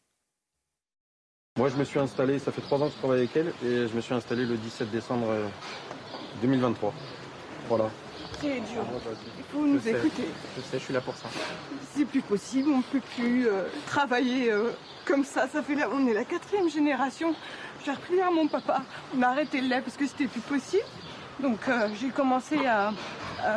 Moi, 1.58 1.68
je 1.68 1.76
me 1.76 1.84
suis 1.84 2.00
installé, 2.00 2.40
ça 2.40 2.54
fait 2.54 2.62
trois 2.62 2.82
ans 2.82 2.88
que 2.88 2.94
je 2.94 3.00
travaille 3.00 3.20
avec 3.20 3.36
elle, 3.36 3.54
et 3.66 3.86
je 3.86 3.94
me 3.94 4.00
suis 4.00 4.14
installé 4.14 4.46
le 4.46 4.56
17 4.56 4.90
décembre 4.92 5.28
2023. 6.42 6.94
Voilà 7.68 7.92
c'est 8.44 8.74
dur. 8.74 8.84
Il 9.38 9.44
faut 9.52 9.66
nous 9.66 9.88
écouter. 9.88 10.28
Je 10.58 10.62
sais, 10.62 10.80
je 10.80 10.84
suis 10.84 10.94
là 10.94 11.02
pour 11.02 11.16
ça. 11.16 11.28
C'est 11.94 12.06
plus 12.06 12.22
possible, 12.22 12.70
on 12.70 12.78
ne 12.78 12.84
peut 12.84 13.02
plus 13.16 13.48
euh, 13.48 13.64
travailler 13.88 14.52
euh, 14.52 14.72
comme 15.06 15.24
ça. 15.24 15.48
Ça 15.48 15.62
fait 15.62 15.76
là, 15.76 15.88
on 15.92 16.06
est 16.08 16.14
la 16.14 16.26
quatrième 16.26 16.70
génération. 16.70 17.34
J'ai 17.86 17.92
repris 17.92 18.22
à 18.22 18.30
mon 18.30 18.48
papa. 18.48 18.82
On 19.18 19.22
a 19.22 19.28
arrêté 19.28 19.62
le 19.62 19.68
lait 19.68 19.82
parce 19.82 19.98
que 19.98 20.06
c'était 20.06 20.28
plus 20.28 20.42
possible. 20.42 20.84
Donc 21.40 21.60
euh, 21.68 21.88
j'ai 22.00 22.10
commencé 22.10 22.66
à, 22.66 22.92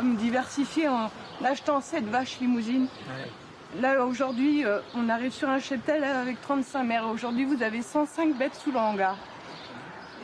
me 0.01 0.15
diversifier 0.15 0.87
en 0.87 1.09
achetant 1.43 1.81
cette 1.81 2.05
vaches 2.05 2.39
limousines. 2.39 2.87
Là 3.79 4.05
aujourd'hui, 4.05 4.63
on 4.95 5.07
arrive 5.09 5.31
sur 5.31 5.49
un 5.49 5.59
cheptel 5.59 6.03
avec 6.03 6.41
35 6.41 6.83
mères. 6.83 7.07
Aujourd'hui, 7.07 7.45
vous 7.45 7.61
avez 7.61 7.81
105 7.81 8.35
bêtes 8.37 8.55
sous 8.55 8.71
le 8.71 8.79
hangar. 8.79 9.17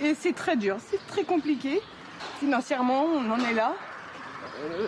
Et 0.02 0.16
c'est 0.16 0.34
très 0.34 0.56
dur, 0.56 0.78
c'est 0.80 1.06
très 1.08 1.24
compliqué. 1.24 1.82
Financièrement, 2.40 3.06
on 3.06 3.30
en 3.30 3.40
est 3.40 3.54
là. 3.54 3.74
Euh, 4.60 4.88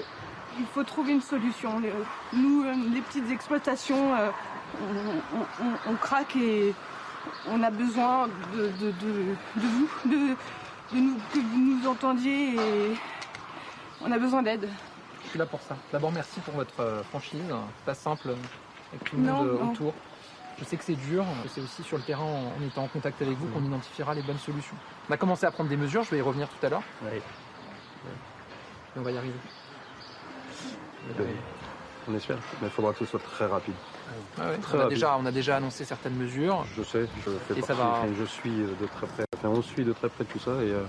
il 0.59 0.65
faut 0.65 0.83
trouver 0.83 1.13
une 1.13 1.21
solution. 1.21 1.81
Nous, 2.33 2.63
euh, 2.63 2.73
les 2.93 3.01
petites 3.01 3.29
exploitations, 3.29 4.15
euh, 4.15 4.29
on, 5.87 5.93
craque 5.95 6.35
et 6.35 6.73
on 7.49 7.61
a 7.63 7.69
besoin 7.69 8.27
de, 8.53 8.71
vous, 8.79 9.89
de, 10.05 10.35
nous, 10.93 11.17
que 11.33 11.39
vous 11.39 11.57
nous 11.57 11.87
entendiez 11.87 12.55
et 12.55 12.97
on 14.01 14.11
a 14.11 14.17
besoin 14.17 14.43
d'aide. 14.43 14.69
Je 15.23 15.29
suis 15.29 15.39
là 15.39 15.45
pour 15.45 15.61
ça. 15.61 15.75
D'abord, 15.91 16.11
merci 16.11 16.39
pour 16.41 16.53
votre 16.53 17.03
franchise. 17.09 17.41
pas 17.85 17.95
simple 17.95 18.29
avec 18.93 19.03
tout 19.03 19.17
le 19.17 19.23
monde 19.23 19.59
autour. 19.71 19.93
Je 20.57 20.63
sais 20.63 20.77
que 20.77 20.85
c'est 20.85 20.95
dur, 20.95 21.25
c'est 21.53 21.59
aussi 21.59 21.83
sur 21.83 21.97
le 21.97 22.03
terrain 22.03 22.23
en 22.23 22.65
étant 22.65 22.83
en 22.83 22.87
contact 22.87 23.21
avec 23.21 23.37
vous 23.37 23.47
qu'on 23.47 23.65
identifiera 23.65 24.13
les 24.13 24.21
bonnes 24.21 24.39
solutions. 24.39 24.77
On 25.09 25.13
a 25.13 25.17
commencé 25.17 25.45
à 25.45 25.51
prendre 25.51 25.69
des 25.69 25.75
mesures, 25.75 26.03
je 26.03 26.11
vais 26.11 26.19
y 26.19 26.21
revenir 26.21 26.47
tout 26.47 26.65
à 26.65 26.69
l'heure. 26.69 26.83
On 28.97 29.01
va 29.01 29.11
y 29.11 29.17
arriver. 29.17 29.33
On 32.07 32.13
espère, 32.15 32.37
mais 32.61 32.67
il 32.67 32.69
faudra 32.69 32.93
que 32.93 32.99
ce 32.99 33.05
soit 33.05 33.19
très 33.19 33.45
rapide. 33.45 33.73
on, 34.37 34.79
a 34.79 34.87
Déjà, 34.87 35.17
on 35.17 35.25
a 35.25 35.31
déjà 35.31 35.57
annoncé 35.57 35.85
certaines 35.85 36.15
mesures. 36.15 36.65
Je 36.75 36.83
sais, 36.83 37.07
je 37.25 37.31
fais 37.31 37.59
partie, 37.61 37.73
va... 37.73 38.03
je 38.17 38.25
suis 38.25 38.51
de 38.51 38.85
très 38.95 39.07
près, 39.07 39.25
on 39.43 39.61
suit 39.61 39.83
de 39.83 39.93
très 39.93 40.09
près 40.09 40.23
tout 40.23 40.39
ça. 40.39 40.51
Et, 40.61 40.71
euh, 40.71 40.83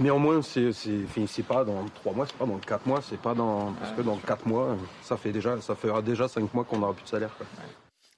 Néanmoins, 0.00 0.40
c'est 0.40 1.42
pas 1.46 1.62
dans 1.62 1.84
trois 1.94 2.14
mois, 2.14 2.26
c'est 2.26 2.38
pas 2.38 2.46
dans 2.46 2.58
quatre 2.58 2.86
mois, 2.86 3.02
c'est 3.02 3.20
pas 3.20 3.34
dans 3.34 3.72
parce 3.72 3.92
que 3.92 4.00
dans 4.00 4.16
quatre 4.16 4.46
mois, 4.46 4.76
ça 5.02 5.18
fait 5.18 5.30
déjà, 5.30 5.60
ça 5.60 5.74
fera 5.74 6.00
déjà 6.00 6.26
cinq 6.26 6.54
mois 6.54 6.64
qu'on 6.64 6.78
n'aura 6.78 6.94
plus 6.94 7.04
de 7.04 7.08
salaire. 7.08 7.36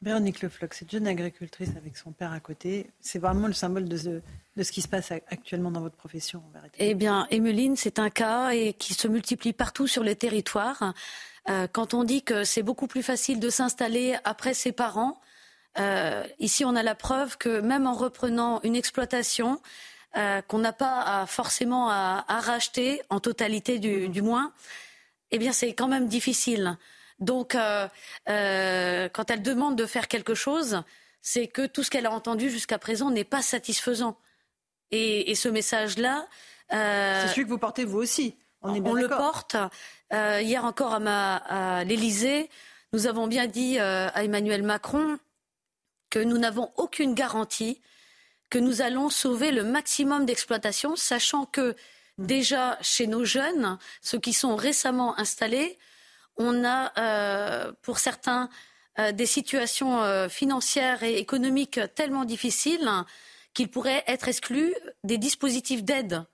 Véronique 0.01 0.42
Lefloc, 0.42 0.75
cette 0.75 0.92
jeune 0.92 1.09
agricultrice 1.09 1.77
avec 1.77 1.96
son 1.96 2.12
père 2.12 2.31
à 2.31 2.38
côté, 2.38 2.88
c'est 3.01 3.18
vraiment 3.18 3.48
le 3.48 3.53
symbole 3.53 3.88
de 3.88 3.96
ce, 3.96 4.20
de 4.57 4.62
ce 4.62 4.73
qui 4.73 4.83
se 4.83 4.88
passe 4.88 5.12
actuellement 5.12 5.71
dans 5.71 5.81
votre 5.81 5.97
profession 5.97 6.43
Eh 6.79 6.95
bien, 6.95 7.27
Emeline, 7.31 7.77
c'est 7.77 7.99
un 7.99 8.11
cas 8.11 8.51
et 8.51 8.75
qui 8.75 8.95
se 8.95 9.09
multiplie 9.09 9.53
partout 9.53 9.87
sur 9.87 10.03
les 10.03 10.17
territoires. 10.17 10.93
Euh, 11.49 11.67
quand 11.71 11.95
on 11.95 12.05
dit 12.05 12.23
que 12.23 12.45
c'est 12.45 12.62
beaucoup 12.62 12.87
plus 12.87 13.03
facile 13.03 13.41
de 13.41 13.51
s'installer 13.51 14.17
après 14.25 14.55
ses 14.55 14.73
parents, 14.73 15.21
euh, 15.79 16.23
ici 16.38 16.65
on 16.65 16.77
a 16.77 16.83
la 16.83 16.95
preuve 16.95 17.38
que 17.38 17.61
même 17.61 17.87
en 17.87 17.95
reprenant 17.95 18.61
une 18.62 18.77
exploitation, 18.77 19.61
euh, 20.17 20.43
qu'on 20.43 20.59
n'a 20.59 20.75
pas 20.75 21.25
forcément 21.27 21.88
à, 21.88 22.25
racheter 22.29 23.01
en 23.09 23.21
totalité 23.21 23.79
du, 23.79 24.11
du 24.11 24.21
moins, 24.21 24.53
eh 25.31 25.38
bien 25.38 25.53
c'est 25.53 25.73
quand 25.73 25.88
même 25.88 26.09
difficile. 26.09 26.77
Donc, 27.19 27.53
quand 27.53 27.71
elle 28.27 29.43
demande 29.43 29.77
de 29.77 29.87
faire 29.87 30.09
quelque 30.09 30.35
chose, 30.35 30.83
c'est 31.23 31.47
que 31.47 31.67
tout 31.67 31.83
ce 31.83 31.91
qu'elle 31.91 32.07
a 32.07 32.11
entendu 32.11 32.51
jusqu'à 32.51 32.79
présent 32.79 33.11
n'est 33.11 33.25
pas 33.25 33.43
satisfaisant. 33.43 34.19
Et, 34.93 35.35
ce 35.35 35.49
message-là. 35.49 36.27
c'est 36.71 37.29
celui 37.29 37.45
que 37.45 37.49
vous 37.49 37.59
portez 37.59 37.85
vous 37.85 37.99
aussi. 37.99 38.37
On, 38.61 38.75
est 38.75 38.81
on 38.81 38.93
le 38.95 39.09
porte. 39.09 39.57
hier 40.13 40.65
encore 40.65 40.99
à, 41.05 41.79
à 41.79 41.85
l'Élysée, 41.85 42.49
nous 42.93 43.07
avons 43.07 43.27
bien 43.27 43.47
dit 43.47 43.79
à 43.79 44.23
Emmanuel 44.23 44.63
Macron 44.63 45.19
que 46.11 46.19
nous 46.19 46.39
n'avons 46.39 46.71
aucune 46.77 47.15
garantie 47.15 47.81
que 48.53 48.59
nous 48.59 48.83
allons 48.83 49.09
sauver 49.09 49.51
le 49.51 49.65
maximum 49.65 50.27
d'exploitation, 50.27 50.95
sachant 50.95 51.47
que 51.47 51.75
déjà 52.19 52.77
chez 52.83 53.07
nos 53.07 53.25
jeunes, 53.25 53.79
ceux 54.03 54.19
qui 54.19 54.35
sont 54.35 54.57
récemment 54.57 55.19
installés, 55.19 55.79
on 56.37 56.63
a 56.63 56.93
euh, 56.99 57.73
pour 57.81 57.99
certains 57.99 58.51
euh, 58.99 59.11
des 59.13 59.25
situations 59.25 60.03
euh, 60.03 60.29
financières 60.29 61.03
et 61.03 61.17
économiques 61.17 61.81
tellement 61.95 62.27
difficiles 62.27 62.91
qu'ils 63.55 63.69
pourraient 63.69 64.05
être 64.07 64.29
exclus 64.29 64.75
des 65.05 65.19
dispositifs 65.19 65.85
d'aide. 65.85 66.25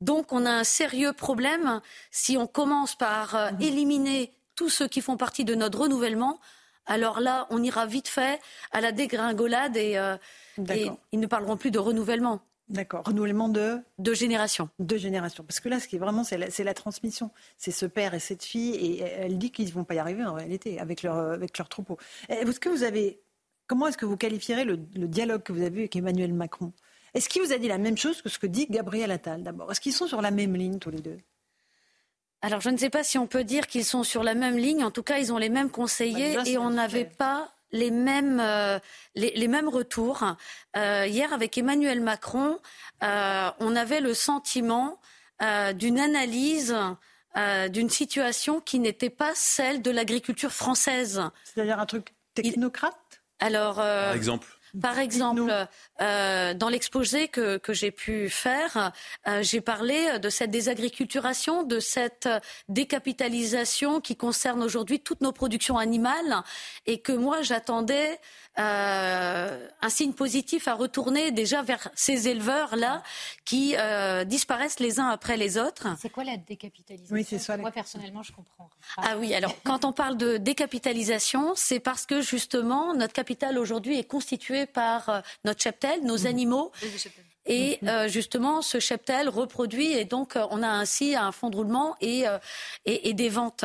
Donc 0.00 0.32
on 0.32 0.44
a 0.44 0.50
un 0.50 0.64
sérieux 0.64 1.12
problème 1.12 1.80
si 2.10 2.36
on 2.36 2.46
commence 2.46 2.94
par 2.94 3.34
mmh. 3.34 3.62
éliminer 3.62 4.32
tous 4.54 4.68
ceux 4.68 4.88
qui 4.88 5.00
font 5.00 5.16
partie 5.16 5.44
de 5.44 5.54
notre 5.54 5.80
renouvellement 5.80 6.38
alors 6.86 7.20
là, 7.20 7.46
on 7.50 7.62
ira 7.62 7.86
vite 7.86 8.08
fait 8.08 8.40
à 8.72 8.80
la 8.80 8.92
dégringolade 8.92 9.76
et, 9.76 9.98
euh, 9.98 10.16
ils 10.56 11.20
ne 11.20 11.26
parleront 11.26 11.56
plus 11.56 11.70
de 11.70 11.78
renouvellement. 11.78 12.40
D'accord. 12.68 13.04
Renouvellement 13.04 13.48
de 13.48 13.78
De 13.98 14.14
génération. 14.14 14.68
De 14.78 14.96
génération. 14.96 15.44
Parce 15.44 15.60
que 15.60 15.68
là, 15.68 15.78
ce 15.78 15.86
qui 15.86 15.96
est 15.96 15.98
vraiment, 16.00 16.24
c'est 16.24 16.64
la, 16.64 16.74
transmission. 16.74 17.30
C'est 17.58 17.70
ce 17.70 17.86
père 17.86 18.14
et 18.14 18.18
cette 18.18 18.42
fille. 18.42 18.74
Et 18.74 19.02
elle 19.02 19.38
dit 19.38 19.52
qu'ils 19.52 19.66
ne 19.66 19.72
vont 19.72 19.84
pas 19.84 19.94
y 19.94 19.98
arriver 19.98 20.24
en 20.24 20.34
réalité 20.34 20.80
avec 20.80 21.02
leur, 21.02 21.16
avec 21.16 21.58
leur 21.58 21.68
troupeau. 21.68 21.96
Est-ce 22.28 22.58
que 22.58 22.68
vous 22.68 22.82
avez. 22.82 23.20
Comment 23.66 23.88
est-ce 23.88 23.98
que 23.98 24.06
vous 24.06 24.16
qualifierez 24.16 24.64
le, 24.64 24.78
le 24.94 25.08
dialogue 25.08 25.42
que 25.42 25.52
vous 25.52 25.62
avez 25.62 25.76
eu 25.76 25.80
avec 25.80 25.96
Emmanuel 25.96 26.32
Macron? 26.32 26.72
Est-ce 27.14 27.28
qu'il 27.28 27.42
vous 27.42 27.52
a 27.52 27.58
dit 27.58 27.68
la 27.68 27.78
même 27.78 27.96
chose 27.96 28.20
que 28.20 28.28
ce 28.28 28.38
que 28.38 28.46
dit 28.46 28.66
Gabriel 28.68 29.10
Attal 29.10 29.42
d'abord? 29.42 29.70
Est-ce 29.70 29.80
qu'ils 29.80 29.94
sont 29.94 30.06
sur 30.06 30.20
la 30.20 30.30
même 30.30 30.54
ligne 30.54 30.78
tous 30.78 30.90
les 30.90 31.00
deux? 31.00 31.18
Alors 32.42 32.60
je 32.60 32.70
ne 32.70 32.76
sais 32.76 32.90
pas 32.90 33.02
si 33.02 33.18
on 33.18 33.26
peut 33.26 33.44
dire 33.44 33.66
qu'ils 33.66 33.84
sont 33.84 34.04
sur 34.04 34.22
la 34.22 34.34
même 34.34 34.56
ligne. 34.56 34.84
En 34.84 34.90
tout 34.90 35.02
cas, 35.02 35.18
ils 35.18 35.32
ont 35.32 35.38
les 35.38 35.48
mêmes 35.48 35.70
conseillers 35.70 36.36
bah, 36.36 36.42
et 36.46 36.58
on 36.58 36.70
n'avait 36.70 37.06
pas 37.06 37.50
les 37.72 37.90
mêmes, 37.90 38.40
euh, 38.40 38.78
les, 39.14 39.48
mêmes 39.48 39.68
retours. 39.68 40.24
Euh, 40.76 41.06
hier, 41.06 41.32
avec 41.32 41.56
Emmanuel 41.58 42.00
Macron, 42.00 42.58
euh, 43.02 43.50
on 43.60 43.74
avait 43.74 44.00
le 44.00 44.14
sentiment 44.14 45.00
d'une 45.74 45.98
analyse 45.98 46.74
d'une 47.68 47.90
situation 47.90 48.60
qui 48.60 48.78
n'était 48.78 49.10
pas 49.10 49.32
celle 49.34 49.82
de 49.82 49.90
l'agriculture 49.90 50.52
française. 50.52 51.22
C'est-à-dire 51.44 51.78
un 51.78 51.84
truc 51.84 52.14
technocrate? 52.32 52.96
Alors, 53.40 53.76
Par 53.76 54.14
exemple. 54.14 54.48
par 54.80 54.98
exemple, 54.98 55.52
euh, 56.00 56.54
dans 56.54 56.68
l'exposé 56.68 57.28
que, 57.28 57.60
j'ai 57.68 57.90
pu 57.90 58.28
faire, 58.28 58.92
euh, 59.26 59.42
j'ai 59.42 59.60
parlé 59.60 60.18
de 60.18 60.28
cette 60.28 60.50
désagriculturation, 60.50 61.62
de 61.62 61.80
cette 61.80 62.28
décapitalisation 62.68 64.00
qui 64.00 64.16
concerne 64.16 64.62
aujourd'hui 64.62 65.00
toutes 65.00 65.20
nos 65.20 65.32
productions 65.32 65.78
animales 65.78 66.42
et 66.86 67.00
que 67.00 67.12
moi 67.12 67.42
j'attendais 67.42 68.18
euh, 68.58 69.68
un 69.82 69.88
signe 69.90 70.14
positif 70.14 70.66
à 70.66 70.74
retourner 70.74 71.30
déjà 71.30 71.60
vers 71.60 71.90
ces 71.94 72.28
éleveurs-là 72.28 73.02
qui 73.44 73.74
euh, 73.76 74.24
disparaissent 74.24 74.80
les 74.80 74.98
uns 74.98 75.08
après 75.08 75.36
les 75.36 75.58
autres. 75.58 75.88
C'est 76.00 76.08
quoi 76.08 76.24
la 76.24 76.38
décapitalisation? 76.38 77.14
Oui, 77.14 77.26
c'est 77.28 77.38
ça. 77.38 77.58
Moi, 77.58 77.70
personnellement, 77.70 78.22
je 78.22 78.32
comprends. 78.32 78.70
Ah 78.96 79.18
oui, 79.18 79.34
alors 79.34 79.54
quand 79.62 79.84
on 79.84 79.92
parle 79.92 80.16
de 80.16 80.38
décapitalisation, 80.38 81.52
c'est 81.54 81.80
parce 81.80 82.06
que 82.06 82.22
justement, 82.22 82.94
notre 82.94 83.12
capital 83.12 83.58
aujourd'hui 83.58 83.98
est 83.98 84.04
constitué 84.08 84.64
par 84.64 85.22
notre 85.44 85.60
cheptel, 85.60 85.85
nos 86.02 86.18
mmh. 86.18 86.26
animaux. 86.26 86.72
Et 87.46 87.78
mhm. 87.80 87.88
euh, 87.88 88.08
justement, 88.08 88.60
ce 88.60 88.80
cheptel 88.80 89.28
reproduit 89.28 89.92
et 89.92 90.04
donc 90.04 90.36
euh, 90.36 90.46
on 90.50 90.62
a 90.62 90.68
ainsi 90.68 91.14
un 91.14 91.32
fonds 91.32 91.48
de 91.48 91.56
roulement 91.56 91.96
et, 92.00 92.26
euh, 92.26 92.38
et, 92.84 93.14
des 93.14 93.28
ventes. 93.28 93.64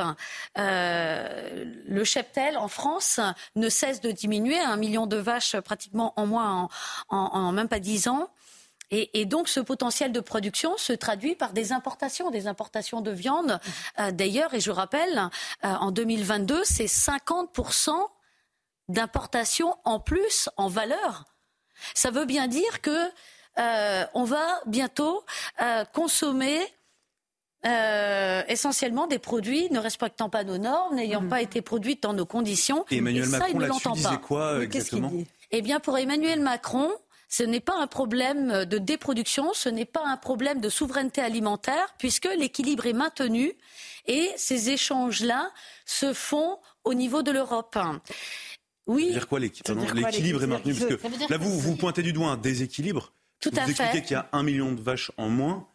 le 0.55 2.03
cheptel 2.03 2.57
en 2.57 2.67
France 2.67 3.19
ne 3.55 3.69
cesse 3.69 4.01
de 4.01 4.11
diminuer, 4.11 4.59
un 4.59 4.77
million 4.77 5.07
de 5.07 5.17
vaches 5.17 5.59
pratiquement 5.59 6.13
en 6.15 6.25
moins 6.25 6.69
en, 7.09 7.17
en, 7.17 7.51
même 7.51 7.67
pas 7.67 7.79
dix 7.79 8.07
ans. 8.07 8.29
Et, 8.91 9.21
et, 9.21 9.25
donc 9.25 9.47
ce 9.47 9.61
potentiel 9.61 10.11
de 10.11 10.19
production 10.19 10.77
se 10.77 10.93
traduit 10.93 11.35
par 11.35 11.53
des 11.53 11.71
importations, 11.71 12.29
des 12.29 12.47
importations 12.47 13.01
de 13.01 13.11
viande. 13.11 13.59
Mhm. 13.97 14.11
D'ailleurs, 14.11 14.53
et 14.53 14.59
je 14.59 14.71
rappelle, 14.71 15.29
en 15.63 15.91
2022, 15.91 16.63
c'est 16.65 16.85
50% 16.85 17.91
d'importation 18.89 19.75
en 19.85 19.99
plus 19.99 20.49
en 20.57 20.67
valeur. 20.67 21.30
Ça 21.93 22.11
veut 22.11 22.25
bien 22.25 22.47
dire 22.47 22.81
que 22.81 23.09
euh, 23.57 24.05
on 24.13 24.23
va 24.23 24.61
bientôt 24.65 25.23
euh, 25.61 25.83
consommer 25.93 26.59
euh, 27.65 28.41
essentiellement 28.47 29.07
des 29.07 29.19
produits 29.19 29.69
ne 29.71 29.79
respectant 29.79 30.29
pas 30.29 30.43
nos 30.43 30.57
normes, 30.57 30.95
n'ayant 30.95 31.21
mhm. 31.21 31.29
pas 31.29 31.41
été 31.41 31.61
produits 31.61 31.97
dans 32.01 32.13
nos 32.13 32.25
conditions. 32.25 32.85
Et 32.89 32.97
Emmanuel 32.97 33.29
Macron 33.29 33.59
là-dessus 33.59 33.91
disait 33.93 34.17
quoi 34.17 34.63
exactement 34.63 35.11
Eh 35.51 35.61
bien, 35.61 35.79
pour 35.79 35.97
Emmanuel 35.97 36.39
Macron, 36.39 36.89
ce 37.27 37.43
n'est 37.43 37.59
pas 37.59 37.75
un 37.77 37.87
problème 37.87 38.65
de 38.65 38.77
déproduction, 38.77 39.53
ce 39.53 39.69
n'est 39.69 39.85
pas 39.85 40.03
un 40.05 40.17
problème 40.17 40.59
de 40.59 40.69
souveraineté 40.69 41.21
alimentaire, 41.21 41.93
puisque 41.97 42.29
l'équilibre 42.37 42.87
est 42.87 42.93
maintenu 42.93 43.53
et 44.07 44.31
ces 44.37 44.69
échanges-là 44.71 45.51
se 45.85 46.13
font 46.13 46.57
au 46.83 46.93
niveau 46.93 47.21
de 47.21 47.31
l'Europe. 47.31 47.77
Oui. 48.87 49.03
Ça 49.03 49.07
veut 49.09 49.15
dire 49.15 49.27
quoi 49.27 49.39
l'équilibre 49.39 50.43
est 50.43 50.47
maintenu? 50.47 50.73
Parce 50.73 50.85
que 50.85 51.31
là, 51.31 51.37
vous, 51.37 51.59
vous 51.59 51.75
pointez 51.75 52.01
du 52.01 52.13
doigt 52.13 52.29
un 52.29 52.37
déséquilibre. 52.37 53.13
Tout 53.39 53.49
vous 53.51 53.59
à 53.59 53.63
fait. 53.63 53.71
expliquez 53.71 54.01
qu'il 54.01 54.13
y 54.13 54.19
a 54.19 54.29
un 54.31 54.43
million 54.43 54.71
de 54.71 54.81
vaches 54.81 55.11
en 55.17 55.29
moins. 55.29 55.67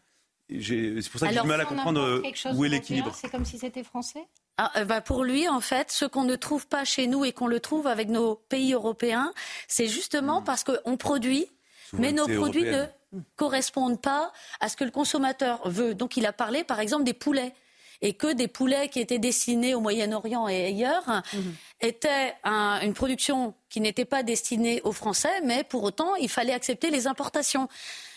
C'est 0.49 1.11
pour 1.11 1.21
ça 1.21 1.29
que 1.29 1.35
j'ai 1.35 1.41
du 1.41 1.47
mal 1.47 1.61
à 1.61 1.65
comprendre 1.65 2.01
euh, 2.01 2.23
où 2.55 2.65
est 2.65 2.69
l'équilibre. 2.69 3.13
C'est 3.15 3.31
comme 3.31 3.45
si 3.45 3.59
c'était 3.59 3.83
français? 3.83 4.27
Ah, 4.59 4.71
euh, 4.77 4.85
bah 4.85 5.01
pour 5.01 5.25
lui, 5.25 5.49
en 5.49 5.61
fait, 5.61 5.91
ce 5.91 6.05
qu'on 6.05 6.25
ne 6.25 6.37
trouve 6.37 6.67
pas 6.69 6.85
chez 6.85 7.09
nous 7.09 7.25
et 7.25 7.33
qu'on 7.33 7.49
le 7.49 7.59
trouve 7.61 7.87
avec 7.87 8.09
nos 8.09 8.37
pays 8.37 8.73
européens, 8.73 9.33
c'est 9.67 9.89
justement 9.89 10.41
hmm. 10.41 10.45
parce 10.45 10.65
qu'on 10.65 10.97
produit, 10.97 11.47
mais 11.93 12.13
nos 12.13 12.29
produits 12.29 12.65
ne 12.65 12.87
correspondent 13.35 14.01
pas 14.01 14.33
à 14.61 14.69
ce 14.69 14.77
que 14.77 14.85
le 14.85 14.91
consommateur 14.91 15.69
veut. 15.69 15.95
Donc 15.95 16.17
il 16.17 16.27
a 16.27 16.33
parlé, 16.33 16.63
par 16.63 16.81
exemple, 16.81 17.05
des 17.05 17.15
poulets 17.15 17.53
et 18.03 18.15
que 18.15 18.33
des 18.33 18.49
poulets 18.49 18.89
qui 18.89 19.01
étaient 19.01 19.19
destinés 19.19 19.75
au 19.75 19.81
Moyen-Orient 19.81 20.49
et 20.49 20.67
ailleurs 20.67 21.23
mhm. 21.33 21.55
étaient 21.81 22.35
une 22.45 22.95
production 22.95 23.55
qui 23.69 23.81
n'était 23.81 24.05
pas 24.05 24.23
destinée 24.23 24.81
aux 24.83 24.93
Français, 24.93 25.41
mais 25.43 25.65
pour 25.65 25.83
autant, 25.83 26.15
il 26.17 26.29
fallait 26.29 26.53
accepter 26.53 26.91
les 26.91 27.07
importations. 27.07 27.69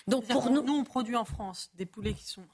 Donc 0.08 0.26
pour 0.28 0.50
nous... 0.50 0.62
nous, 0.62 0.76
on 0.76 0.84
produit 0.84 1.16
en 1.16 1.26
France 1.26 1.70
des 1.74 1.86
poulets 1.86 2.14
qui 2.14 2.26
sont 2.26 2.46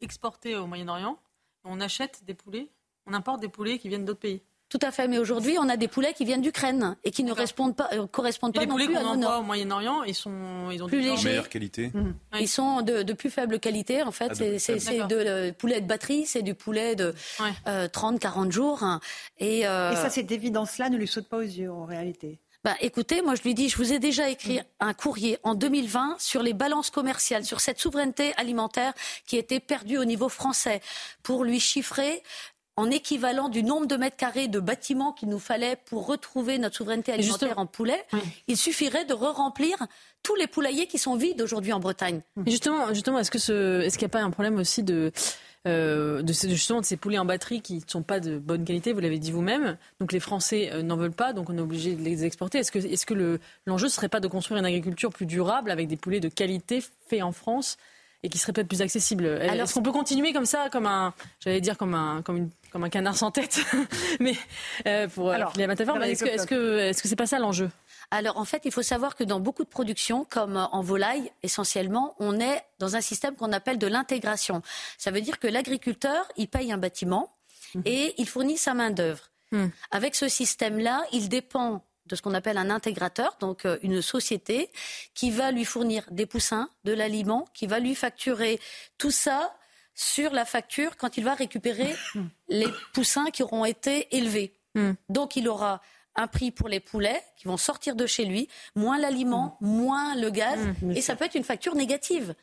exportés 0.00 0.56
au 0.56 0.66
Moyen-Orient, 0.66 1.18
on 1.64 1.80
achète 1.80 2.24
des 2.24 2.34
poulets, 2.34 2.68
on 3.06 3.14
importe 3.14 3.40
des 3.40 3.48
poulets 3.48 3.78
qui 3.78 3.88
viennent 3.88 4.04
d'autres 4.04 4.20
pays. 4.20 4.42
Tout 4.68 4.78
à 4.82 4.90
fait, 4.90 5.08
mais 5.08 5.16
aujourd'hui, 5.16 5.56
on 5.58 5.68
a 5.68 5.78
des 5.78 5.88
poulets 5.88 6.12
qui 6.12 6.26
viennent 6.26 6.42
d'Ukraine 6.42 6.96
et 7.02 7.10
qui 7.10 7.24
ne 7.24 7.32
correspondent 7.32 7.74
pas, 7.74 7.88
euh, 7.94 8.06
correspondent 8.06 8.54
pas 8.54 8.66
non 8.66 8.74
plus 8.76 8.94
à 8.94 9.02
nos 9.02 9.16
normes. 9.16 9.42
au 9.42 9.46
Moyen-Orient, 9.46 10.02
ils 10.02 10.14
sont, 10.14 10.70
ils 10.70 10.82
ont 10.82 10.88
plus 10.88 11.00
légers, 11.00 11.28
meilleure 11.28 11.48
qualité. 11.48 11.90
Mhm. 11.94 12.14
Ils 12.38 12.48
sont 12.48 12.82
de, 12.82 13.02
de, 13.02 13.12
plus 13.14 13.30
faible 13.30 13.60
qualité. 13.60 14.02
En 14.02 14.12
fait, 14.12 14.30
ah, 14.30 14.58
c'est 14.58 15.06
de, 15.06 15.48
de 15.48 15.50
poulet 15.52 15.80
de 15.80 15.86
batterie, 15.86 16.26
c'est 16.26 16.42
du 16.42 16.54
poulet 16.54 16.96
de 16.96 17.14
30-40 17.66 18.48
euh, 18.48 18.50
jours. 18.50 18.84
Et, 19.38 19.66
euh... 19.66 19.92
et 19.92 19.96
ça, 19.96 20.10
cette 20.10 20.30
évidence-là 20.30 20.90
ne 20.90 20.98
lui 20.98 21.08
saute 21.08 21.28
pas 21.28 21.38
aux 21.38 21.40
yeux 21.40 21.72
en 21.72 21.86
réalité. 21.86 22.38
Bah, 22.64 22.74
écoutez, 22.80 23.22
moi 23.22 23.36
je 23.36 23.42
lui 23.42 23.54
dis, 23.54 23.68
je 23.68 23.76
vous 23.76 23.92
ai 23.92 24.00
déjà 24.00 24.28
écrit 24.28 24.60
un 24.80 24.92
courrier 24.92 25.38
en 25.44 25.54
2020 25.54 26.16
sur 26.18 26.42
les 26.42 26.52
balances 26.52 26.90
commerciales, 26.90 27.44
sur 27.44 27.60
cette 27.60 27.78
souveraineté 27.78 28.34
alimentaire 28.36 28.92
qui 29.26 29.36
était 29.36 29.60
perdue 29.60 29.96
au 29.96 30.04
niveau 30.04 30.28
français, 30.28 30.82
pour 31.22 31.44
lui 31.44 31.60
chiffrer 31.60 32.22
en 32.78 32.92
équivalent 32.92 33.48
du 33.48 33.64
nombre 33.64 33.86
de 33.86 33.96
mètres 33.96 34.16
carrés 34.16 34.46
de 34.46 34.60
bâtiments 34.60 35.12
qu'il 35.12 35.28
nous 35.28 35.40
fallait 35.40 35.76
pour 35.86 36.06
retrouver 36.06 36.58
notre 36.58 36.76
souveraineté 36.76 37.10
alimentaire 37.10 37.58
en 37.58 37.66
poulet, 37.66 38.04
il 38.46 38.56
suffirait 38.56 39.04
de 39.04 39.14
re-remplir 39.14 39.76
tous 40.22 40.36
les 40.36 40.46
poulaillers 40.46 40.86
qui 40.86 40.96
sont 40.96 41.16
vides 41.16 41.42
aujourd'hui 41.42 41.72
en 41.72 41.80
Bretagne. 41.80 42.20
justement, 42.46 42.94
justement, 42.94 43.18
est-ce 43.18 43.36
ce, 43.36 43.88
qu'il 43.90 43.98
n'y 43.98 44.04
a 44.04 44.08
pas 44.08 44.22
un 44.22 44.30
problème 44.30 44.58
aussi 44.58 44.84
de 44.84 45.10
euh, 45.66 46.22
de, 46.22 46.32
justement 46.32 46.80
de 46.80 46.86
ces 46.86 46.96
poulets 46.96 47.18
en 47.18 47.24
batterie 47.24 47.62
qui 47.62 47.74
ne 47.74 47.80
sont 47.88 48.02
pas 48.02 48.20
de 48.20 48.38
bonne 48.38 48.64
qualité, 48.64 48.92
vous 48.92 49.00
l'avez 49.00 49.18
dit 49.18 49.32
vous-même. 49.32 49.76
Donc 49.98 50.12
les 50.12 50.20
Français 50.20 50.70
euh, 50.72 50.82
n'en 50.82 50.96
veulent 50.96 51.10
pas, 51.10 51.32
donc 51.32 51.50
on 51.50 51.58
est 51.58 51.60
obligé 51.60 51.96
de 51.96 52.02
les 52.02 52.24
exporter. 52.24 52.58
Est-ce 52.58 52.70
que, 52.70 52.78
est-ce 52.78 53.04
que 53.04 53.14
le, 53.14 53.40
l'enjeu 53.66 53.86
ne 53.86 53.90
serait 53.90 54.08
pas 54.08 54.20
de 54.20 54.28
construire 54.28 54.60
une 54.60 54.66
agriculture 54.66 55.10
plus 55.10 55.26
durable 55.26 55.72
avec 55.72 55.88
des 55.88 55.96
poulets 55.96 56.20
de 56.20 56.28
qualité 56.28 56.80
faits 57.08 57.24
en 57.24 57.32
France 57.32 57.76
et 58.22 58.28
qui 58.28 58.38
serait 58.38 58.52
peut-être 58.52 58.68
plus 58.68 58.82
accessible. 58.82 59.26
Est-ce 59.26 59.74
qu'on 59.74 59.82
peut 59.82 59.92
continuer 59.92 60.32
comme 60.32 60.46
ça, 60.46 60.68
comme 60.70 60.86
un, 60.86 61.14
j'allais 61.40 61.60
dire 61.60 61.76
comme 61.76 61.94
un, 61.94 62.22
comme 62.22 62.36
une, 62.36 62.50
comme 62.70 62.84
un 62.84 62.90
canard 62.90 63.16
sans 63.16 63.30
tête, 63.30 63.60
mais 64.20 64.34
euh, 64.86 65.08
pour 65.08 65.30
Alors, 65.30 65.52
la 65.56 65.66
métaphore. 65.66 66.02
est-ce 66.02 66.24
que, 66.24 66.28
est-ce 66.28 66.46
que, 66.46 66.78
est-ce 66.78 67.02
que 67.02 67.08
c'est 67.08 67.16
pas 67.16 67.26
ça 67.26 67.38
l'enjeu? 67.38 67.70
Alors 68.10 68.38
en 68.38 68.44
fait, 68.44 68.62
il 68.64 68.72
faut 68.72 68.82
savoir 68.82 69.16
que 69.16 69.24
dans 69.24 69.40
beaucoup 69.40 69.64
de 69.64 69.68
productions, 69.68 70.26
comme 70.28 70.56
en 70.56 70.82
volaille 70.82 71.30
essentiellement, 71.42 72.14
on 72.18 72.40
est 72.40 72.62
dans 72.78 72.96
un 72.96 73.00
système 73.00 73.34
qu'on 73.36 73.52
appelle 73.52 73.78
de 73.78 73.86
l'intégration. 73.86 74.62
Ça 74.96 75.10
veut 75.10 75.20
dire 75.20 75.38
que 75.38 75.46
l'agriculteur, 75.46 76.26
il 76.36 76.48
paye 76.48 76.72
un 76.72 76.78
bâtiment 76.78 77.34
mhm. 77.74 77.82
et 77.84 78.14
il 78.18 78.26
fournit 78.26 78.56
sa 78.56 78.74
main 78.74 78.90
d'œuvre. 78.90 79.30
Mhm. 79.52 79.70
Avec 79.90 80.14
ce 80.14 80.28
système-là, 80.28 81.04
il 81.12 81.28
dépend 81.28 81.84
de 82.06 82.16
ce 82.16 82.22
qu'on 82.22 82.34
appelle 82.34 82.56
un 82.56 82.70
intégrateur, 82.70 83.36
donc 83.40 83.66
euh, 83.66 83.76
une 83.82 84.00
société 84.00 84.70
qui 85.14 85.30
va 85.30 85.50
lui 85.50 85.66
fournir 85.66 86.04
des 86.10 86.24
poussins, 86.24 86.70
de 86.84 86.92
l'aliment, 86.92 87.46
qui 87.52 87.66
va 87.66 87.78
lui 87.78 87.94
facturer 87.94 88.58
tout 88.96 89.10
ça 89.10 89.54
sur 89.98 90.32
la 90.32 90.44
facture 90.44 90.96
quand 90.96 91.16
il 91.16 91.24
va 91.24 91.34
récupérer 91.34 91.92
les 92.48 92.68
poussins 92.94 93.26
qui 93.32 93.42
auront 93.42 93.64
été 93.64 94.16
élevés. 94.16 94.54
Hmm. 94.76 94.92
Donc 95.08 95.34
il 95.34 95.48
aura 95.48 95.82
un 96.14 96.28
prix 96.28 96.52
pour 96.52 96.68
les 96.68 96.78
poulets 96.78 97.20
qui 97.36 97.48
vont 97.48 97.56
sortir 97.56 97.96
de 97.96 98.06
chez 98.06 98.24
lui, 98.24 98.48
moins 98.76 98.96
l'aliment, 98.96 99.58
hmm. 99.60 99.66
moins 99.66 100.14
le 100.14 100.30
gaz, 100.30 100.58
hmm. 100.82 100.92
et 100.92 101.00
ça 101.00 101.16
peut 101.16 101.24
être 101.24 101.34
une 101.34 101.44
facture 101.44 101.74
négative. 101.74 102.36